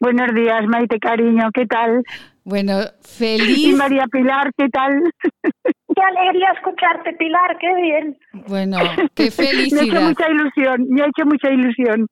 Buenos 0.00 0.34
días, 0.34 0.64
Maite 0.68 0.98
Cariño, 0.98 1.48
¿qué 1.52 1.66
tal? 1.66 2.02
Bueno, 2.44 2.80
feliz. 3.00 3.58
Y 3.58 3.72
María 3.72 4.04
Pilar, 4.12 4.50
¿qué 4.56 4.68
tal? 4.68 5.02
Qué 5.94 6.02
alegría 6.02 6.48
escucharte, 6.56 7.12
Pilar, 7.12 7.56
qué 7.60 7.72
bien. 7.80 8.18
Bueno, 8.48 8.78
qué 9.14 9.30
felicidad. 9.30 9.82
me 9.82 9.90
ha 9.90 9.92
hecho 9.92 10.08
mucha 10.08 10.28
ilusión, 10.28 10.86
me 10.88 11.02
ha 11.02 11.06
hecho 11.06 11.24
mucha 11.24 11.50
ilusión. 11.52 12.06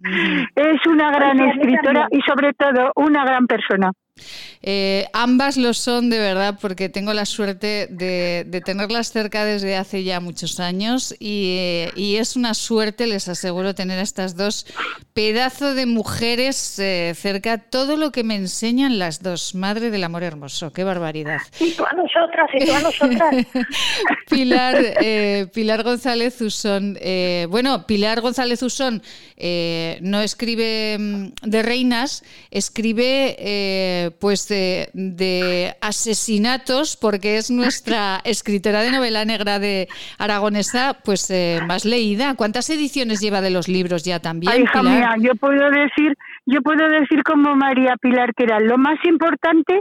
Es 0.54 0.86
una 0.86 1.10
gran 1.10 1.40
escritora 1.40 2.06
y 2.12 2.20
sobre 2.20 2.52
todo 2.52 2.92
una 2.94 3.24
gran 3.24 3.46
persona. 3.48 3.90
Eh, 4.64 5.06
ambas 5.12 5.56
lo 5.56 5.74
son 5.74 6.08
de 6.08 6.18
verdad 6.18 6.56
porque 6.60 6.88
tengo 6.88 7.12
la 7.14 7.26
suerte 7.26 7.88
de, 7.90 8.62
tenerlas 8.64 9.10
cerca 9.10 9.44
desde 9.44 9.76
hace 9.76 10.04
ya 10.04 10.20
muchos 10.20 10.60
años 10.60 11.14
y, 11.18 11.58
es 11.96 12.36
una 12.36 12.54
suerte, 12.54 13.06
les 13.06 13.28
aseguro, 13.28 13.74
tener 13.74 13.98
a 13.98 14.02
estas 14.02 14.36
dos 14.36 14.66
pedazos 15.14 15.74
de 15.74 15.86
mujeres 15.86 16.78
eh, 16.78 17.12
cerca. 17.16 17.58
Todo 17.58 17.96
lo 17.96 18.12
que 18.12 18.22
me 18.22 18.36
enseñan 18.36 18.98
las 18.98 19.22
dos, 19.22 19.54
madre 19.54 19.90
del 19.90 20.04
amor 20.04 20.22
hermoso, 20.22 20.72
qué 20.72 20.84
barbaridad. 20.84 21.40
Y 21.58 21.72
tú 21.72 21.84
a 21.84 21.92
nosotras, 21.94 22.50
y 22.52 22.64
tú 22.64 22.72
a 22.72 22.80
nosotras. 22.80 23.46
Pilar, 24.30 24.76
eh, 24.78 25.46
Pilar 25.52 25.82
González 25.82 26.40
Usón. 26.40 26.98
bueno, 27.48 27.86
Pilar 27.86 28.20
González 28.20 28.62
Usón 28.62 29.02
no 30.00 30.20
escribe 30.20 30.96
mm, 30.98 31.26
de 31.42 31.62
reinas, 31.62 32.22
escribe 32.50 34.01
pues 34.10 34.48
de, 34.48 35.74
asesinatos, 35.80 36.96
porque 36.96 37.36
es 37.36 37.50
nuestra 37.50 38.20
escritora 38.24 38.82
de 38.82 38.90
novela 38.90 39.24
negra 39.24 39.58
de 39.58 39.88
aragonesa, 40.18 40.96
pues 41.04 41.30
eh, 41.30 41.60
más 41.66 41.84
leída. 41.84 42.34
¿Cuántas 42.34 42.68
ediciones 42.70 43.20
lleva 43.20 43.40
de 43.40 43.50
los 43.50 43.68
libros 43.68 44.04
ya 44.04 44.20
también? 44.20 44.64
Pilar? 44.72 45.20
yo 45.20 45.34
puedo 45.36 45.70
decir, 45.70 46.16
yo 46.46 46.62
puedo 46.62 46.88
decir 46.88 47.22
como 47.22 47.54
María 47.56 47.96
Pilar 48.00 48.34
que 48.34 48.44
era 48.44 48.60
lo 48.60 48.78
más 48.78 48.98
importante 49.04 49.80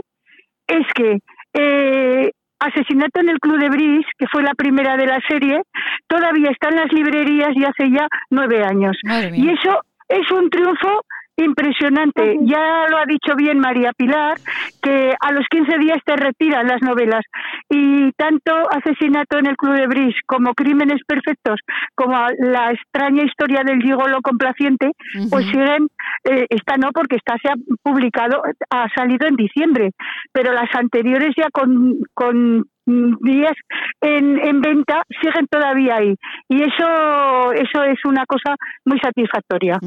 es 0.66 0.86
que 0.94 1.18
eh, 1.54 2.30
Asesinato 2.62 3.20
en 3.20 3.28
el 3.28 3.40
Club 3.40 3.58
de 3.58 3.68
Bris, 3.70 4.06
que 4.16 4.26
fue 4.30 4.42
la 4.42 4.54
primera 4.54 4.96
de 4.96 5.06
la 5.06 5.18
serie, 5.28 5.62
todavía 6.06 6.50
está 6.50 6.68
en 6.68 6.76
las 6.76 6.92
librerías 6.92 7.50
y 7.56 7.64
hace 7.64 7.90
ya 7.90 8.06
nueve 8.30 8.62
años. 8.62 8.96
Y 9.34 9.48
eso 9.50 9.80
es 10.08 10.30
un 10.30 10.48
triunfo 10.48 11.04
Impresionante. 11.44 12.38
Ya 12.42 12.86
lo 12.88 12.98
ha 12.98 13.06
dicho 13.06 13.34
bien 13.36 13.58
María 13.58 13.92
Pilar, 13.96 14.38
que 14.82 15.12
a 15.18 15.32
los 15.32 15.46
15 15.48 15.78
días 15.78 15.98
te 16.04 16.16
retiran 16.16 16.66
las 16.66 16.82
novelas. 16.82 17.24
Y 17.68 18.12
tanto 18.12 18.52
Asesinato 18.70 19.38
en 19.38 19.46
el 19.46 19.56
Club 19.56 19.74
de 19.74 19.86
Bris 19.86 20.14
como 20.26 20.54
Crímenes 20.54 21.00
Perfectos, 21.06 21.60
como 21.94 22.16
la 22.38 22.72
extraña 22.72 23.24
historia 23.24 23.62
del 23.64 23.82
gigolo 23.82 24.20
complaciente, 24.22 24.92
pues 25.30 25.46
siguen, 25.46 25.88
eh, 26.24 26.46
esta 26.50 26.76
no, 26.76 26.90
porque 26.92 27.16
esta 27.16 27.36
se 27.42 27.48
ha 27.48 27.54
publicado, 27.82 28.42
ha 28.70 28.88
salido 28.94 29.26
en 29.26 29.36
diciembre, 29.36 29.90
pero 30.32 30.52
las 30.52 30.72
anteriores 30.74 31.34
ya 31.36 31.48
con, 31.52 31.98
con 32.14 32.66
días 32.86 33.52
en, 34.00 34.38
en 34.38 34.60
venta 34.60 35.02
siguen 35.20 35.46
todavía 35.48 35.96
ahí. 35.96 36.14
Y 36.48 36.62
eso 36.62 37.52
eso 37.52 37.84
es 37.84 37.98
una 38.04 38.24
cosa 38.26 38.56
muy 38.84 38.98
satisfactoria. 38.98 39.78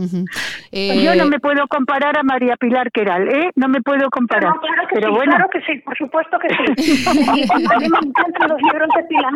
Eh, 0.71 1.03
yo 1.03 1.15
no 1.15 1.25
me 1.27 1.39
puedo 1.39 1.67
comparar 1.67 2.17
a 2.17 2.23
María 2.23 2.55
Pilar 2.57 2.91
Queral 2.91 3.27
¿eh? 3.27 3.51
no 3.55 3.67
me 3.67 3.81
puedo 3.81 4.09
comparar. 4.09 4.53
Claro 4.59 4.87
que 4.87 4.95
pero 4.95 5.09
sí, 5.09 5.15
bueno. 5.15 5.31
claro 5.35 5.49
que 5.51 5.61
sí 5.61 5.81
por 5.83 5.97
supuesto 5.97 6.37
que 6.39 6.47
sí. 6.49 7.05
A 7.05 7.13
mí 7.79 7.89
me 7.89 7.99
encantan 8.07 8.49
los 8.49 8.61
libros 8.61 8.89
de 8.95 9.03
Pilar. 9.03 9.33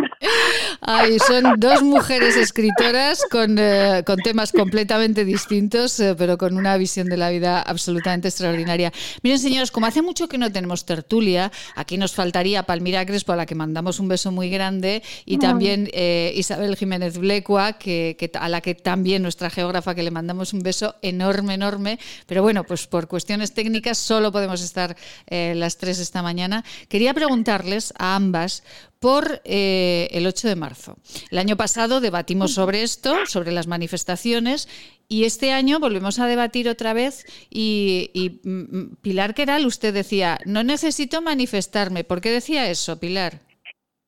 Ay, 0.81 1.19
son 1.19 1.59
dos 1.59 1.81
mujeres 1.81 2.37
escritoras 2.37 3.25
con, 3.29 3.57
eh, 3.59 4.03
con 4.05 4.17
temas 4.17 4.51
completamente 4.51 5.25
distintos 5.25 5.99
eh, 5.99 6.15
pero 6.17 6.37
con 6.37 6.55
una 6.55 6.77
visión 6.77 7.07
de 7.07 7.17
la 7.17 7.29
vida 7.29 7.61
absolutamente 7.61 8.27
extraordinaria. 8.29 8.91
Miren 9.23 9.39
señores 9.39 9.71
como 9.71 9.85
hace 9.85 10.01
mucho 10.01 10.27
que 10.27 10.37
no 10.37 10.51
tenemos 10.51 10.85
tertulia 10.85 11.51
aquí 11.75 11.97
nos 11.97 12.15
faltaría 12.15 12.63
Palmira 12.63 13.05
Crespo 13.05 13.33
a 13.33 13.35
la 13.35 13.45
que 13.49 13.55
mandamos 13.55 13.99
un 13.99 14.07
beso 14.07 14.31
muy 14.31 14.51
grande, 14.51 15.01
y 15.25 15.39
también 15.39 15.89
eh, 15.91 16.31
Isabel 16.35 16.75
Jiménez 16.75 17.17
Blecua, 17.17 17.73
que, 17.73 18.15
a 18.39 18.47
la 18.47 18.61
que 18.61 18.75
también 18.75 19.23
nuestra 19.23 19.49
geógrafa, 19.49 19.95
que 19.95 20.03
le 20.03 20.11
mandamos 20.11 20.53
un 20.53 20.61
beso 20.61 20.93
enorme, 21.01 21.55
enorme. 21.55 21.97
Pero 22.27 22.43
bueno, 22.43 22.63
pues 22.63 22.85
por 22.85 23.07
cuestiones 23.07 23.55
técnicas 23.55 23.97
solo 23.97 24.31
podemos 24.31 24.61
estar 24.61 24.95
eh, 25.25 25.53
las 25.55 25.77
tres 25.77 25.97
esta 25.97 26.21
mañana. 26.21 26.63
Quería 26.89 27.11
preguntarles 27.15 27.91
a 27.97 28.15
ambas 28.15 28.61
por 28.99 29.41
eh, 29.45 30.07
el 30.11 30.27
8 30.27 30.47
de 30.47 30.55
marzo. 30.55 30.95
El 31.31 31.37
año 31.37 31.55
pasado 31.55 32.01
debatimos 32.01 32.53
sobre 32.53 32.83
esto, 32.83 33.25
sobre 33.25 33.51
las 33.51 33.67
manifestaciones, 33.67 34.67
y 35.07 35.23
este 35.25 35.51
año 35.51 35.79
volvemos 35.79 36.19
a 36.19 36.27
debatir 36.27 36.67
otra 36.69 36.93
vez. 36.93 37.25
Y, 37.49 38.11
y 38.13 38.41
mm, 38.47 38.77
mm, 38.77 38.95
Pilar 39.01 39.33
Queral, 39.33 39.65
usted 39.65 39.93
decía, 39.93 40.37
no 40.45 40.63
necesito 40.63 41.21
manifestarme. 41.21 42.03
¿Por 42.03 42.21
qué 42.21 42.29
decía 42.29 42.69
eso, 42.69 42.99
Pilar? 42.99 43.33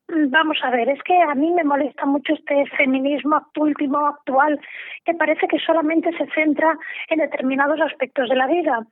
Vamos 0.08 0.58
a 0.62 0.70
ver, 0.70 0.90
es 0.90 1.02
que 1.04 1.18
a 1.22 1.34
mí 1.34 1.50
me 1.52 1.64
molesta 1.64 2.04
mucho 2.04 2.34
este 2.34 2.66
feminismo 2.76 3.40
último 3.56 4.06
actual 4.06 4.60
que 5.06 5.14
parece 5.14 5.48
que 5.48 5.58
solamente 5.58 6.10
se 6.18 6.26
centra 6.34 6.76
en 7.08 7.18
determinados 7.18 7.80
aspectos 7.80 8.28
de 8.28 8.36
la 8.36 8.46
vida. 8.46 8.86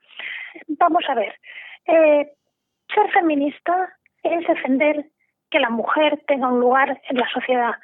Vamos 0.69 1.05
a 1.09 1.15
ver, 1.15 1.35
eh, 1.87 2.33
ser 2.95 3.11
feminista 3.13 3.95
es 4.23 4.47
defender 4.47 5.11
que 5.51 5.61
la 5.61 5.71
mujer 5.71 6.23
tenga 6.27 6.49
un 6.49 6.61
lugar 6.61 7.01
en 7.09 7.17
la 7.17 7.29
sociedad 7.29 7.75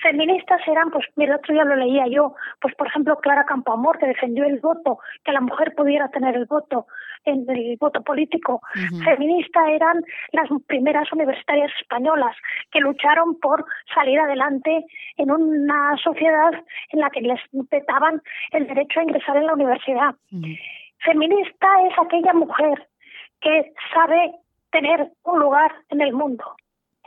feministas 0.00 0.60
eran, 0.66 0.90
pues 0.90 1.06
mira, 1.16 1.34
el 1.34 1.38
otro 1.38 1.54
día 1.54 1.64
lo 1.64 1.76
leía 1.76 2.06
yo, 2.08 2.34
pues 2.60 2.74
por 2.74 2.86
ejemplo 2.86 3.16
Clara 3.18 3.44
Campoamor, 3.44 3.98
que 3.98 4.06
defendió 4.06 4.44
el 4.44 4.58
voto, 4.60 4.98
que 5.24 5.32
la 5.32 5.40
mujer 5.40 5.74
pudiera 5.74 6.08
tener 6.08 6.36
el 6.36 6.46
voto, 6.46 6.86
en 7.24 7.48
el 7.48 7.76
voto 7.78 8.02
político. 8.02 8.60
Feministas 9.04 9.64
eran 9.68 10.02
las 10.32 10.48
primeras 10.66 11.10
universitarias 11.12 11.70
españolas 11.80 12.36
que 12.70 12.80
lucharon 12.80 13.38
por 13.38 13.64
salir 13.94 14.18
adelante 14.18 14.84
en 15.16 15.30
una 15.30 15.96
sociedad 16.02 16.52
en 16.90 17.00
la 17.00 17.10
que 17.10 17.20
les 17.20 17.40
petaban 17.70 18.20
el 18.50 18.66
derecho 18.66 19.00
a 19.00 19.04
ingresar 19.04 19.36
en 19.36 19.46
la 19.46 19.54
universidad. 19.54 20.14
Feminista 20.98 21.68
es 21.88 21.98
aquella 21.98 22.32
mujer 22.32 22.88
que 23.40 23.72
sabe 23.92 24.32
tener 24.70 25.12
un 25.24 25.40
lugar 25.40 25.72
en 25.90 26.00
el 26.00 26.12
mundo 26.12 26.56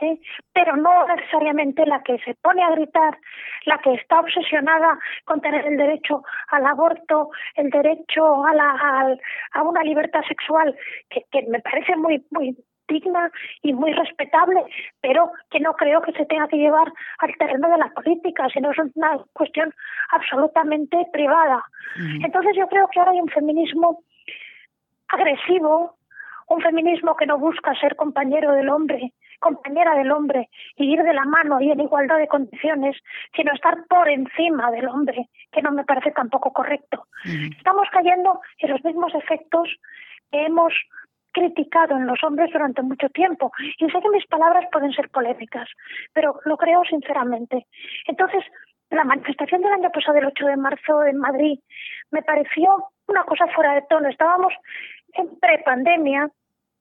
¿eh? 0.00 0.18
pero 0.52 0.76
no 0.76 1.06
necesariamente 1.06 1.86
la 1.86 2.02
que 2.02 2.18
se 2.18 2.34
pone 2.34 2.62
a 2.62 2.70
gritar, 2.70 3.18
la 3.64 3.78
que 3.78 3.94
está 3.94 4.20
obsesionada 4.20 4.98
con 5.24 5.40
tener 5.40 5.66
el 5.66 5.76
derecho 5.76 6.22
al 6.48 6.66
aborto, 6.66 7.30
el 7.54 7.70
derecho 7.70 8.44
a, 8.44 8.54
la, 8.54 9.16
a, 9.52 9.62
una 9.62 9.82
libertad 9.82 10.22
sexual, 10.28 10.76
que, 11.10 11.24
que 11.30 11.42
me 11.48 11.60
parece 11.60 11.96
muy, 11.96 12.24
muy 12.30 12.56
digna 12.88 13.30
y 13.62 13.72
muy 13.72 13.92
respetable, 13.92 14.64
pero 15.00 15.32
que 15.50 15.60
no 15.60 15.74
creo 15.74 16.00
que 16.02 16.12
se 16.12 16.26
tenga 16.26 16.48
que 16.48 16.56
llevar 16.56 16.92
al 17.18 17.36
terreno 17.36 17.68
de 17.68 17.78
la 17.78 17.88
política, 17.90 18.48
sino 18.52 18.70
es 18.70 18.78
una 18.94 19.18
cuestión 19.32 19.72
absolutamente 20.10 21.06
privada. 21.12 21.64
Entonces 22.22 22.54
yo 22.56 22.68
creo 22.68 22.88
que 22.88 23.00
ahora 23.00 23.12
hay 23.12 23.20
un 23.20 23.28
feminismo 23.28 24.00
agresivo, 25.08 25.96
un 26.48 26.60
feminismo 26.60 27.16
que 27.16 27.26
no 27.26 27.38
busca 27.38 27.74
ser 27.80 27.96
compañero 27.96 28.52
del 28.52 28.68
hombre, 28.68 29.12
compañera 29.38 29.94
del 29.94 30.10
hombre 30.12 30.48
y 30.76 30.92
ir 30.92 31.02
de 31.02 31.14
la 31.14 31.24
mano 31.24 31.60
y 31.60 31.70
en 31.70 31.80
igualdad 31.80 32.18
de 32.18 32.28
condiciones, 32.28 32.96
sino 33.34 33.52
estar 33.52 33.76
por 33.88 34.08
encima 34.08 34.70
del 34.70 34.88
hombre, 34.88 35.28
que 35.52 35.62
no 35.62 35.72
me 35.72 35.84
parece 35.84 36.10
tampoco 36.12 36.52
correcto. 36.52 37.06
Estamos 37.56 37.88
cayendo 37.92 38.40
en 38.58 38.70
los 38.70 38.84
mismos 38.84 39.14
efectos 39.14 39.68
que 40.30 40.46
hemos 40.46 40.72
criticado 41.32 41.96
en 41.96 42.06
los 42.06 42.22
hombres 42.24 42.50
durante 42.50 42.80
mucho 42.82 43.08
tiempo. 43.10 43.52
Y 43.78 43.90
sé 43.90 44.00
que 44.00 44.08
mis 44.08 44.26
palabras 44.26 44.64
pueden 44.72 44.92
ser 44.92 45.10
polémicas, 45.10 45.68
pero 46.14 46.40
lo 46.46 46.56
creo 46.56 46.82
sinceramente. 46.84 47.66
Entonces, 48.06 48.42
la 48.90 49.04
manifestación 49.04 49.60
del 49.60 49.72
año 49.72 49.90
pasado, 49.90 50.16
el 50.16 50.26
8 50.26 50.46
de 50.46 50.56
marzo 50.56 51.04
en 51.04 51.18
Madrid, 51.18 51.58
me 52.10 52.22
pareció 52.22 52.90
una 53.06 53.24
cosa 53.24 53.46
fuera 53.48 53.74
de 53.74 53.82
tono. 53.82 54.08
Estábamos 54.08 54.54
en 55.12 55.38
prepandemia, 55.38 56.30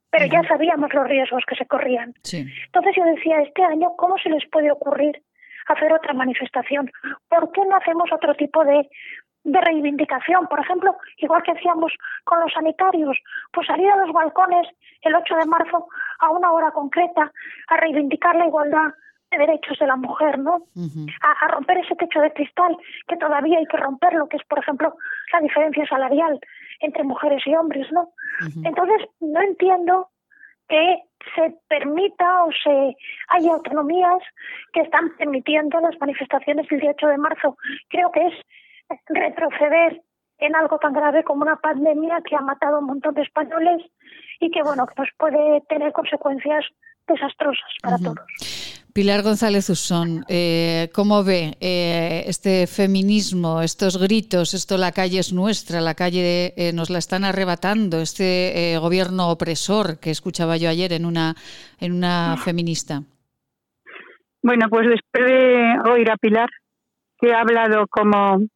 pero 0.09 0.25
ya 0.25 0.41
sabíamos 0.47 0.93
los 0.93 1.07
riesgos 1.07 1.43
que 1.47 1.55
se 1.55 1.65
corrían. 1.65 2.13
Entonces 2.31 2.95
yo 2.95 3.03
decía, 3.03 3.41
este 3.41 3.63
año, 3.63 3.91
¿cómo 3.97 4.17
se 4.17 4.29
les 4.29 4.47
puede 4.49 4.71
ocurrir 4.71 5.21
hacer 5.67 5.91
otra 5.91 6.13
manifestación? 6.13 6.91
¿Por 7.27 7.51
qué 7.51 7.61
no 7.65 7.75
hacemos 7.75 8.09
otro 8.11 8.33
tipo 8.35 8.63
de, 8.63 8.87
de 9.43 9.61
reivindicación? 9.61 10.47
Por 10.47 10.59
ejemplo, 10.59 10.95
igual 11.17 11.43
que 11.43 11.51
hacíamos 11.51 11.91
con 12.23 12.39
los 12.39 12.53
sanitarios, 12.53 13.17
pues 13.51 13.67
salir 13.67 13.89
a 13.89 13.97
los 13.97 14.13
balcones 14.13 14.67
el 15.01 15.15
8 15.15 15.35
de 15.35 15.45
marzo 15.45 15.87
a 16.19 16.29
una 16.29 16.51
hora 16.51 16.71
concreta 16.71 17.31
a 17.67 17.77
reivindicar 17.77 18.35
la 18.35 18.47
igualdad 18.47 18.93
de 19.31 19.37
derechos 19.37 19.77
de 19.79 19.87
la 19.87 19.95
mujer, 19.95 20.39
¿no? 20.39 20.61
a, 21.21 21.47
romper 21.49 21.79
ese 21.79 21.95
techo 21.95 22.21
de 22.21 22.31
cristal 22.31 22.77
que 23.07 23.17
todavía 23.17 23.57
hay 23.59 23.65
que 23.65 23.77
romperlo, 23.77 24.27
que 24.27 24.37
es, 24.37 24.43
por 24.45 24.59
ejemplo, 24.59 24.95
la 25.33 25.39
diferencia 25.41 25.85
salarial 25.87 26.39
entre 26.79 27.03
mujeres 27.03 27.41
y 27.45 27.55
hombres, 27.55 27.87
¿no? 27.91 28.09
Entonces, 28.63 29.07
no 29.19 29.41
entiendo 29.41 30.09
que 30.67 31.03
se 31.35 31.55
permita 31.67 32.43
o 32.43 32.49
se 32.51 32.95
haya 33.29 33.53
autonomías 33.53 34.21
que 34.73 34.81
están 34.81 35.15
permitiendo 35.17 35.79
las 35.79 35.99
manifestaciones 35.99 36.67
del 36.69 36.79
18 36.79 37.07
de 37.07 37.17
marzo. 37.17 37.57
Creo 37.89 38.11
que 38.11 38.27
es 38.27 38.33
retroceder 39.07 40.01
en 40.39 40.55
algo 40.55 40.77
tan 40.79 40.93
grave 40.93 41.23
como 41.23 41.43
una 41.43 41.55
pandemia 41.57 42.21
que 42.27 42.35
ha 42.35 42.41
matado 42.41 42.77
a 42.77 42.79
un 42.79 42.87
montón 42.87 43.13
de 43.13 43.21
españoles 43.21 43.83
y 44.39 44.51
que, 44.51 44.61
bueno, 44.63 44.85
que 44.85 44.95
nos 44.97 45.09
puede 45.17 45.61
tener 45.69 45.93
consecuencias 45.93 46.65
desastrosas 47.07 47.71
para 47.81 47.97
todos. 47.97 48.54
Pilar 48.95 49.23
González 49.23 49.69
Usón, 49.69 50.23
eh, 50.29 50.89
¿cómo 50.93 51.21
ve 51.21 51.57
eh, 51.59 52.23
este 52.27 52.65
feminismo, 52.65 53.61
estos 53.61 53.97
gritos, 53.97 54.53
esto 54.53 54.77
la 54.77 54.93
calle 54.93 55.19
es 55.19 55.33
nuestra, 55.33 55.81
la 55.81 55.95
calle 55.95 56.53
eh, 56.55 56.71
nos 56.71 56.89
la 56.89 56.99
están 56.99 57.25
arrebatando, 57.25 57.99
este 57.99 58.77
gobierno 58.79 59.31
opresor 59.31 59.99
que 59.99 60.11
escuchaba 60.11 60.55
yo 60.55 60.69
ayer 60.69 60.93
en 60.93 61.03
una, 61.03 61.35
en 61.77 61.91
una 61.91 62.37
feminista? 62.37 63.03
Bueno, 64.41 64.67
pues 64.69 64.87
después 64.87 65.25
de 65.25 65.91
oír 65.91 66.09
a 66.09 66.15
Pilar, 66.15 66.49
que 67.19 67.33
ha 67.33 67.41
hablado 67.41 67.87
como 67.87 68.47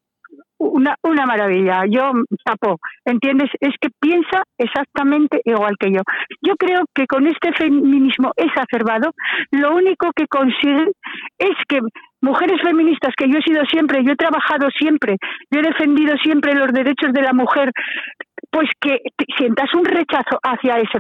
una, 0.60 0.96
una 1.04 1.26
maravilla. 1.26 1.84
Yo, 1.90 2.12
tapo, 2.44 2.78
¿entiendes? 3.06 3.50
Es 3.60 3.74
que 3.82 3.90
piensa 4.00 4.44
exactamente 4.58 5.42
igual 5.46 5.76
que 5.80 5.92
yo. 5.92 6.02
Yo 6.42 6.56
creo 6.56 6.84
que 6.94 7.08
con 7.08 7.26
este 7.28 7.52
feminismo 7.54 8.32
exacerbado, 8.36 9.12
lo 9.52 9.76
único 9.76 10.12
que 10.16 10.28
consiguen 10.28 10.92
es 11.38 11.56
que 11.68 11.80
mujeres 12.22 12.62
feministas, 12.62 13.14
que 13.16 13.30
yo 13.30 13.40
he 13.40 13.44
sido 13.44 13.64
siempre, 13.66 14.04
yo 14.04 14.12
he 14.12 14.18
trabajado 14.18 14.70
siempre, 14.78 15.18
yo 15.50 15.60
he 15.60 15.64
defendido 15.64 16.16
siempre 16.22 16.54
los 16.54 16.72
derechos 16.72 17.14
de 17.14 17.22
la 17.22 17.34
mujer, 17.34 17.72
pues 18.52 18.70
que 18.80 19.00
sientas 19.38 19.74
un 19.74 19.86
rechazo 19.86 20.40
hacia 20.44 20.80
ese 20.80 21.00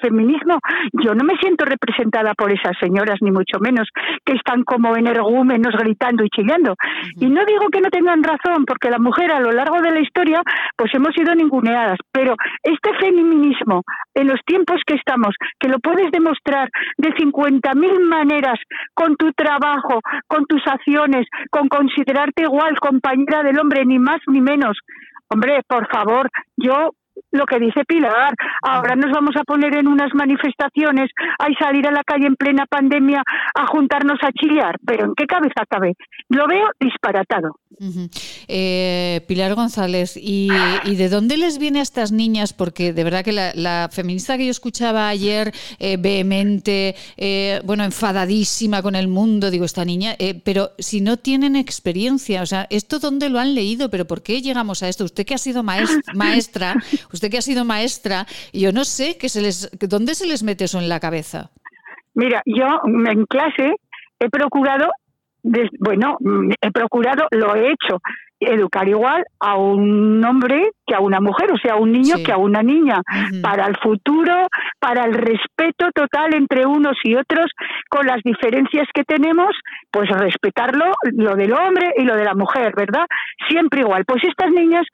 feminismo. 0.00 0.58
Yo 0.92 1.14
no 1.14 1.24
me 1.24 1.36
siento 1.36 1.64
representada 1.64 2.34
por 2.34 2.52
esas 2.52 2.76
señoras, 2.80 3.18
ni 3.20 3.30
mucho 3.30 3.58
menos, 3.60 3.88
que 4.24 4.34
están 4.34 4.64
como 4.64 4.96
energúmenos 4.96 5.74
gritando 5.78 6.24
y 6.24 6.28
chillando. 6.28 6.74
Y 7.16 7.26
no 7.26 7.44
digo 7.44 7.68
que 7.72 7.80
no 7.80 7.90
tengan 7.90 8.22
razón, 8.22 8.64
porque 8.66 8.90
la 8.90 8.98
mujer 8.98 9.32
a 9.32 9.40
lo 9.40 9.52
largo 9.52 9.80
de 9.80 9.92
la 9.92 10.00
historia, 10.00 10.42
pues 10.76 10.92
hemos 10.94 11.14
sido 11.14 11.34
ninguneadas. 11.34 11.98
Pero 12.12 12.34
este 12.62 12.90
feminismo, 12.98 13.82
en 14.14 14.26
los 14.26 14.40
tiempos 14.44 14.80
que 14.86 14.94
estamos, 14.94 15.34
que 15.58 15.68
lo 15.68 15.78
puedes 15.78 16.10
demostrar 16.10 16.68
de 16.96 17.10
50.000 17.10 18.00
maneras 18.08 18.58
con 18.94 19.16
tu 19.16 19.32
trabajo, 19.32 20.00
con 20.26 20.46
tus 20.46 20.66
acciones, 20.66 21.26
con 21.50 21.68
considerarte 21.68 22.42
igual 22.42 22.78
compañera 22.80 23.42
del 23.42 23.58
hombre, 23.58 23.84
ni 23.84 23.98
más 23.98 24.20
ni 24.26 24.40
menos, 24.40 24.76
Hombre, 25.32 25.62
por 25.62 25.86
favor, 25.88 26.28
yo 26.56 26.90
lo 27.32 27.46
que 27.46 27.58
dice 27.58 27.84
Pilar. 27.84 28.34
Ahora 28.62 28.96
nos 28.96 29.10
vamos 29.12 29.36
a 29.36 29.44
poner 29.44 29.74
en 29.76 29.86
unas 29.86 30.14
manifestaciones, 30.14 31.10
a 31.38 31.46
salir 31.58 31.86
a 31.86 31.92
la 31.92 32.04
calle 32.04 32.26
en 32.26 32.36
plena 32.36 32.66
pandemia 32.66 33.22
a 33.54 33.66
juntarnos 33.66 34.18
a 34.22 34.32
chillar. 34.32 34.76
Pero 34.84 35.06
¿en 35.06 35.14
qué 35.14 35.26
cabeza 35.26 35.64
cabe? 35.68 35.94
Lo 36.28 36.46
veo 36.46 36.68
disparatado. 36.78 37.56
Eh, 38.48 39.24
Pilar 39.26 39.54
González, 39.54 40.18
¿y, 40.20 40.48
de 40.84 41.08
dónde 41.08 41.36
les 41.36 41.58
viene 41.58 41.78
a 41.78 41.82
estas 41.82 42.12
niñas? 42.12 42.52
Porque 42.52 42.92
de 42.92 43.04
verdad 43.04 43.24
que 43.24 43.32
la, 43.32 43.88
feminista 43.90 44.36
que 44.36 44.44
yo 44.44 44.50
escuchaba 44.50 45.08
ayer, 45.08 45.52
eh, 45.78 45.96
vehemente, 45.98 46.94
eh, 47.16 47.60
bueno, 47.64 47.84
enfadadísima 47.84 48.82
con 48.82 48.96
el 48.96 49.08
mundo, 49.08 49.50
digo, 49.50 49.64
esta 49.64 49.84
niña, 49.84 50.16
pero 50.44 50.72
si 50.78 51.00
no 51.00 51.16
tienen 51.16 51.56
experiencia, 51.56 52.42
o 52.42 52.46
sea, 52.46 52.66
¿esto 52.70 52.98
dónde 52.98 53.28
lo 53.28 53.38
han 53.38 53.54
leído? 53.54 53.88
¿Pero 53.88 54.06
por 54.06 54.22
qué 54.22 54.42
llegamos 54.42 54.82
a 54.82 54.88
esto? 54.88 55.04
Usted 55.04 55.24
que 55.24 55.34
ha 55.34 55.38
sido 55.38 55.62
maestra, 56.14 56.74
usted 57.20 57.30
que 57.30 57.36
ha 57.36 57.42
sido 57.42 57.66
maestra, 57.66 58.24
yo 58.54 58.72
no 58.72 58.84
sé 58.84 59.18
que 59.18 59.28
se 59.28 59.42
les, 59.42 59.70
dónde 59.78 60.14
se 60.14 60.26
les 60.26 60.42
mete 60.42 60.64
eso 60.64 60.78
en 60.78 60.88
la 60.88 61.00
cabeza. 61.00 61.50
Mira, 62.14 62.40
yo 62.46 62.66
en 62.86 63.26
clase 63.26 63.74
he 64.18 64.30
procurado 64.30 64.88
bueno, 65.78 66.16
mm, 66.20 66.52
he 66.60 66.70
procurado, 66.70 67.26
lo 67.30 67.54
he 67.54 67.72
hecho, 67.72 68.00
educar 68.40 68.88
igual 68.88 69.22
a 69.38 69.56
un 69.56 70.24
hombre 70.24 70.70
que 70.86 70.94
a 70.94 71.00
una 71.00 71.20
mujer, 71.20 71.52
o 71.52 71.58
sea, 71.58 71.74
a 71.74 71.76
un 71.76 71.92
niño 71.92 72.16
que 72.24 72.32
a 72.32 72.38
una 72.38 72.62
niña, 72.62 73.02
para 73.42 73.66
el 73.66 73.76
futuro, 73.76 74.46
para 74.78 75.04
el 75.04 75.12
respeto 75.12 75.90
total 75.94 76.34
entre 76.34 76.64
unos 76.64 76.96
y 77.04 77.14
otros, 77.14 77.50
con 77.90 78.06
las 78.06 78.22
diferencias 78.24 78.88
que 78.94 79.04
tenemos, 79.04 79.50
pues 79.90 80.08
respetarlo, 80.08 80.86
lo 81.12 81.36
del 81.36 81.52
hombre 81.52 81.92
y 81.96 82.04
lo 82.04 82.16
de 82.16 82.24
la 82.24 82.34
mujer, 82.34 82.72
¿verdad? 82.74 83.04
Siempre 83.48 83.80
igual. 83.80 84.04
Pues 84.06 84.24
estas 84.24 84.50
niñas, 84.50 84.86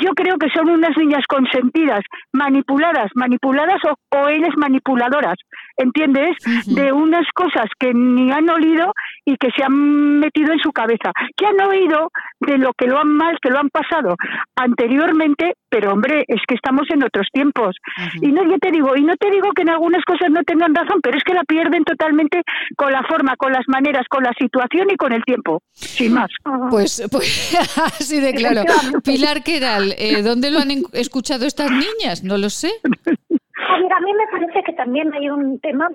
yo 0.00 0.12
creo 0.14 0.36
que 0.38 0.48
son 0.50 0.68
unas 0.68 0.96
niñas 0.96 1.24
consentidas, 1.28 2.00
manipuladas, 2.32 3.10
manipuladas 3.14 3.80
o, 3.84 4.28
ellas 4.28 4.54
manipuladoras, 4.56 5.36
¿entiendes? 5.76 6.36
De 6.66 6.92
unas 6.92 7.26
cosas 7.34 7.66
que 7.78 7.92
ni 7.94 8.30
han 8.30 8.48
olido 8.48 8.92
y 9.28 9.36
que 9.36 9.50
se 9.54 9.62
han 9.62 10.20
metido 10.20 10.54
en 10.54 10.58
su 10.58 10.72
cabeza, 10.72 11.12
que 11.36 11.44
han 11.44 11.60
oído 11.60 12.10
de 12.40 12.56
lo 12.56 12.72
que 12.72 12.86
lo 12.86 12.98
han 12.98 13.08
mal, 13.08 13.36
que 13.42 13.50
lo 13.50 13.58
han 13.58 13.68
pasado 13.68 14.16
anteriormente, 14.56 15.52
pero 15.68 15.92
hombre, 15.92 16.24
es 16.26 16.40
que 16.48 16.54
estamos 16.54 16.88
en 16.88 17.04
otros 17.04 17.26
tiempos. 17.30 17.76
Y 18.22 18.32
no, 18.32 18.42
yo 18.44 18.58
te 18.58 18.70
digo, 18.70 18.96
y 18.96 19.02
no 19.02 19.16
te 19.18 19.30
digo 19.30 19.50
que 19.54 19.62
en 19.62 19.68
algunas 19.68 20.02
cosas 20.06 20.30
no 20.30 20.42
tengan 20.44 20.74
razón, 20.74 21.00
pero 21.02 21.18
es 21.18 21.24
que 21.24 21.34
la 21.34 21.44
pierden 21.44 21.84
totalmente 21.84 22.42
con 22.74 22.90
la 22.90 23.02
forma, 23.02 23.36
con 23.36 23.52
las 23.52 23.68
maneras, 23.68 24.06
con 24.08 24.22
la 24.22 24.32
situación 24.32 24.88
y 24.90 24.96
con 24.96 25.12
el 25.12 25.22
tiempo, 25.24 25.60
sin 25.72 26.14
más. 26.14 26.30
Pues, 26.70 27.06
pues 27.12 27.54
así 28.00 28.20
de 28.20 28.32
claro. 28.32 28.62
Pilar 29.04 29.42
Queral, 29.42 29.94
eh, 29.98 30.22
¿dónde 30.22 30.50
lo 30.50 30.60
han 30.60 30.70
escuchado 30.94 31.44
estas 31.44 31.70
niñas? 31.70 32.24
No 32.24 32.38
lo 32.38 32.48
sé. 32.48 32.70
mira, 33.04 33.96
a 33.96 34.00
mí 34.00 34.12
me 34.14 34.26
parece 34.30 34.62
que 34.64 34.72
también 34.72 35.12
hay 35.12 35.28
un 35.28 35.60
tema 35.60 35.90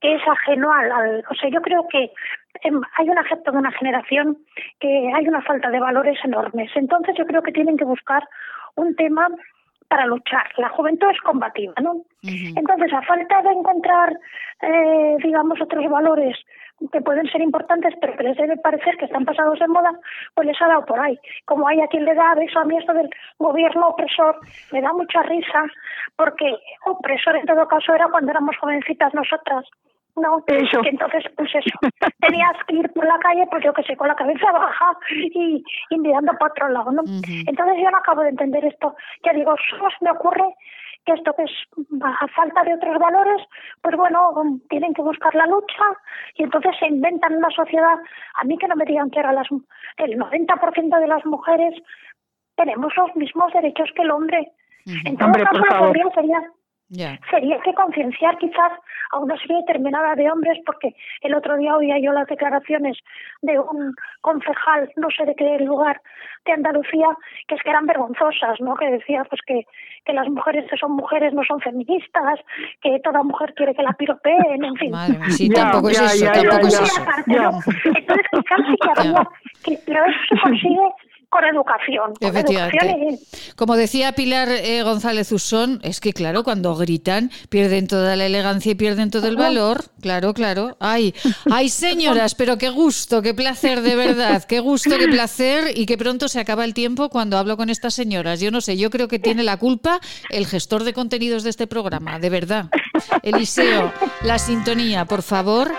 que 0.00 0.16
es 0.16 0.22
ajeno 0.28 0.70
al, 0.72 1.24
o 1.30 1.34
sea, 1.34 1.48
yo 1.50 1.62
creo 1.62 1.86
que 1.90 2.10
hay 2.64 3.08
un 3.08 3.18
afecto 3.18 3.52
de 3.52 3.58
una 3.58 3.72
generación 3.72 4.38
que 4.80 5.12
hay 5.14 5.28
una 5.28 5.42
falta 5.42 5.70
de 5.70 5.80
valores 5.80 6.18
enormes. 6.24 6.70
Entonces 6.74 7.14
yo 7.16 7.26
creo 7.26 7.42
que 7.42 7.52
tienen 7.52 7.76
que 7.76 7.84
buscar 7.84 8.26
un 8.76 8.94
tema 8.96 9.28
para 9.88 10.06
luchar. 10.06 10.46
La 10.56 10.70
juventud 10.70 11.08
es 11.10 11.20
combativa, 11.20 11.74
¿no? 11.80 12.02
Entonces, 12.22 12.92
a 12.92 13.02
falta 13.02 13.42
de 13.42 13.50
encontrar, 13.50 14.18
eh, 14.62 15.16
digamos, 15.22 15.60
otros 15.60 15.88
valores 15.88 16.36
que 16.92 17.00
pueden 17.00 17.26
ser 17.30 17.40
importantes, 17.40 17.94
pero 18.00 18.16
que 18.16 18.24
les 18.24 18.36
debe 18.36 18.56
parecer 18.56 18.96
que 18.96 19.04
están 19.04 19.24
pasados 19.24 19.58
de 19.58 19.68
moda, 19.68 19.92
pues 20.34 20.48
les 20.48 20.60
ha 20.60 20.66
dado 20.66 20.84
por 20.84 20.98
ahí. 20.98 21.18
Como 21.44 21.68
hay 21.68 21.80
a 21.80 21.86
quien 21.86 22.04
le 22.04 22.14
da 22.14 22.34
eso 22.42 22.58
a 22.58 22.64
mí 22.64 22.76
esto 22.76 22.92
del 22.92 23.08
gobierno 23.38 23.88
opresor, 23.88 24.40
me 24.72 24.80
da 24.80 24.92
mucha 24.92 25.22
risa, 25.22 25.64
porque 26.16 26.56
opresor 26.86 27.36
en 27.36 27.46
todo 27.46 27.68
caso 27.68 27.94
era 27.94 28.08
cuando 28.08 28.32
éramos 28.32 28.56
jovencitas 28.56 29.14
nosotras 29.14 29.64
No, 30.16 30.42
eso. 30.46 30.80
Que 30.82 30.90
entonces, 30.90 31.24
pues 31.36 31.50
eso, 31.54 31.78
tenías 32.20 32.56
que 32.66 32.76
ir 32.76 32.92
por 32.92 33.04
la 33.04 33.18
calle, 33.18 33.46
pues 33.50 33.64
yo 33.64 33.72
que 33.72 33.82
sé, 33.82 33.96
con 33.96 34.08
la 34.08 34.14
cabeza 34.14 34.52
baja 34.52 34.96
y, 35.10 35.62
y 35.90 35.98
mirando 35.98 36.32
para 36.38 36.52
otro 36.52 36.68
lado, 36.68 36.92
¿no? 36.92 37.02
Entonces 37.02 37.76
yo 37.82 37.90
no 37.90 37.98
acabo 37.98 38.22
de 38.22 38.30
entender 38.30 38.64
esto. 38.64 38.94
Ya 39.24 39.32
digo, 39.32 39.54
solo 39.68 39.88
se 39.90 40.04
me 40.04 40.12
ocurre 40.12 40.54
que 41.04 41.12
esto 41.12 41.34
que 41.34 41.42
es 41.42 41.50
a 42.02 42.28
falta 42.28 42.62
de 42.64 42.74
otros 42.74 42.98
valores, 42.98 43.42
pues 43.82 43.96
bueno, 43.96 44.32
tienen 44.68 44.94
que 44.94 45.02
buscar 45.02 45.34
la 45.34 45.46
lucha 45.46 45.84
y 46.34 46.44
entonces 46.44 46.72
se 46.78 46.86
inventan 46.86 47.36
una 47.36 47.50
sociedad. 47.50 47.98
A 48.34 48.44
mí 48.44 48.56
que 48.56 48.68
no 48.68 48.76
me 48.76 48.84
digan 48.84 49.10
que 49.10 49.20
ahora 49.20 49.32
las, 49.32 49.48
el 49.98 50.18
90% 50.18 51.00
de 51.00 51.06
las 51.06 51.24
mujeres 51.26 51.74
tenemos 52.56 52.92
los 52.96 53.14
mismos 53.16 53.52
derechos 53.52 53.90
que 53.94 54.02
el 54.02 54.10
hombre. 54.10 54.52
En 54.86 55.16
todo 55.16 55.32
caso, 55.32 55.92
lo 55.92 55.92
que 55.92 56.00
sería 56.88 57.20
Sería 57.30 57.60
que 57.60 57.74
concienciar 57.74 58.38
quizás 58.38 58.72
a 59.10 59.18
una 59.18 59.36
serie 59.38 59.56
determinada 59.58 60.14
de 60.14 60.30
hombres, 60.30 60.58
porque 60.66 60.94
el 61.22 61.34
otro 61.34 61.56
día 61.56 61.76
oía 61.76 61.98
yo 61.98 62.12
las 62.12 62.26
declaraciones 62.26 62.98
de 63.42 63.58
un 63.58 63.94
concejal, 64.20 64.90
no 64.96 65.08
sé 65.10 65.24
de 65.24 65.34
qué 65.34 65.58
lugar 65.60 66.00
de 66.44 66.52
Andalucía, 66.52 67.06
que 67.48 67.54
es 67.54 67.62
que 67.62 67.70
eran 67.70 67.86
vergonzosas, 67.86 68.60
¿no? 68.60 68.74
Que 68.76 68.90
decía 68.90 69.24
pues 69.28 69.40
que, 69.46 69.66
que 70.04 70.12
las 70.12 70.28
mujeres 70.28 70.68
que 70.70 70.76
son 70.76 70.92
mujeres 70.92 71.32
no 71.32 71.42
son 71.44 71.60
feministas, 71.60 72.40
que 72.82 73.00
toda 73.00 73.22
mujer 73.22 73.54
quiere 73.54 73.74
que 73.74 73.82
la 73.82 73.92
piropeen, 73.92 74.64
en 74.64 74.76
fin. 74.76 74.92
sí, 75.30 75.48
tampoco 75.50 75.88
es 75.88 76.00
eso, 76.00 76.32
tampoco 76.32 76.66
es 76.66 76.80
eso. 76.80 77.02
Entonces 77.84 78.26
quizás 78.30 78.60
sí 78.68 78.76
que 78.80 78.90
habría, 79.00 79.28
que, 79.64 79.78
pero 79.86 80.04
eso 80.04 80.18
se 80.28 80.40
consigue 80.40 80.88
con 81.34 81.44
educación. 81.44 82.12
Efectivamente. 82.20 83.18
Como 83.56 83.74
decía 83.74 84.12
Pilar 84.12 84.48
eh, 84.50 84.84
González 84.84 85.32
Usón, 85.32 85.80
es 85.82 85.98
que 85.98 86.12
claro, 86.12 86.44
cuando 86.44 86.76
gritan 86.76 87.32
pierden 87.48 87.88
toda 87.88 88.14
la 88.14 88.26
elegancia 88.26 88.70
y 88.70 88.74
pierden 88.76 89.10
todo 89.10 89.26
el 89.26 89.36
valor. 89.36 89.84
Claro, 90.00 90.32
claro. 90.32 90.76
Ay, 90.78 91.12
ay 91.50 91.70
señoras, 91.70 92.36
pero 92.36 92.56
qué 92.56 92.68
gusto, 92.68 93.20
qué 93.20 93.34
placer 93.34 93.80
de 93.80 93.96
verdad, 93.96 94.44
qué 94.44 94.60
gusto, 94.60 94.96
qué 94.96 95.08
placer 95.08 95.76
y 95.76 95.86
que 95.86 95.98
pronto 95.98 96.28
se 96.28 96.38
acaba 96.38 96.64
el 96.64 96.72
tiempo 96.72 97.08
cuando 97.08 97.36
hablo 97.36 97.56
con 97.56 97.68
estas 97.68 97.94
señoras. 97.94 98.38
Yo 98.38 98.52
no 98.52 98.60
sé, 98.60 98.76
yo 98.76 98.88
creo 98.90 99.08
que 99.08 99.18
tiene 99.18 99.42
la 99.42 99.56
culpa 99.56 99.98
el 100.30 100.46
gestor 100.46 100.84
de 100.84 100.92
contenidos 100.92 101.42
de 101.42 101.50
este 101.50 101.66
programa, 101.66 102.20
de 102.20 102.30
verdad. 102.30 102.66
Eliseo, 103.24 103.92
la 104.22 104.38
sintonía, 104.38 105.04
por 105.04 105.22
favor. 105.22 105.72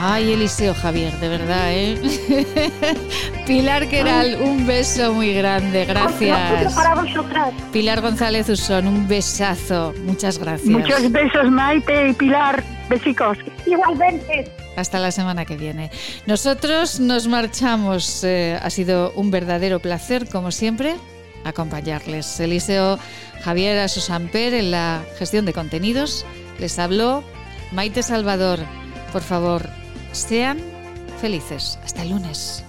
Ay, 0.00 0.32
Eliseo 0.32 0.74
Javier, 0.74 1.12
de 1.18 1.28
verdad, 1.28 1.72
¿eh? 1.72 1.98
Pilar 3.48 3.88
Queral, 3.88 4.40
un 4.40 4.64
beso 4.64 5.12
muy 5.12 5.34
grande, 5.34 5.86
gracias. 5.86 6.72
Pilar 7.72 8.00
González 8.00 8.48
Usón, 8.48 8.86
un 8.86 9.08
besazo, 9.08 9.92
muchas 10.04 10.38
gracias. 10.38 10.70
Muchos 10.70 11.10
besos, 11.10 11.50
Maite 11.50 12.10
y 12.10 12.12
Pilar, 12.12 12.62
besicos. 12.88 13.38
Igualmente. 13.66 14.48
Hasta 14.76 15.00
la 15.00 15.10
semana 15.10 15.44
que 15.44 15.56
viene. 15.56 15.90
Nosotros 16.26 17.00
nos 17.00 17.26
marchamos, 17.26 18.22
eh, 18.22 18.56
ha 18.62 18.70
sido 18.70 19.10
un 19.16 19.32
verdadero 19.32 19.80
placer, 19.80 20.28
como 20.28 20.52
siempre, 20.52 20.94
acompañarles. 21.42 22.38
Eliseo 22.38 23.00
Javier 23.42 23.80
Asosamper 23.80 24.54
en 24.54 24.70
la 24.70 25.02
gestión 25.18 25.44
de 25.44 25.52
contenidos. 25.52 26.24
Les 26.60 26.78
habló 26.78 27.24
Maite 27.72 28.04
Salvador. 28.04 28.60
Por 29.12 29.22
favor, 29.22 29.68
sean 30.18 30.58
felices. 31.20 31.78
Hasta 31.82 32.02
el 32.02 32.10
lunes. 32.10 32.64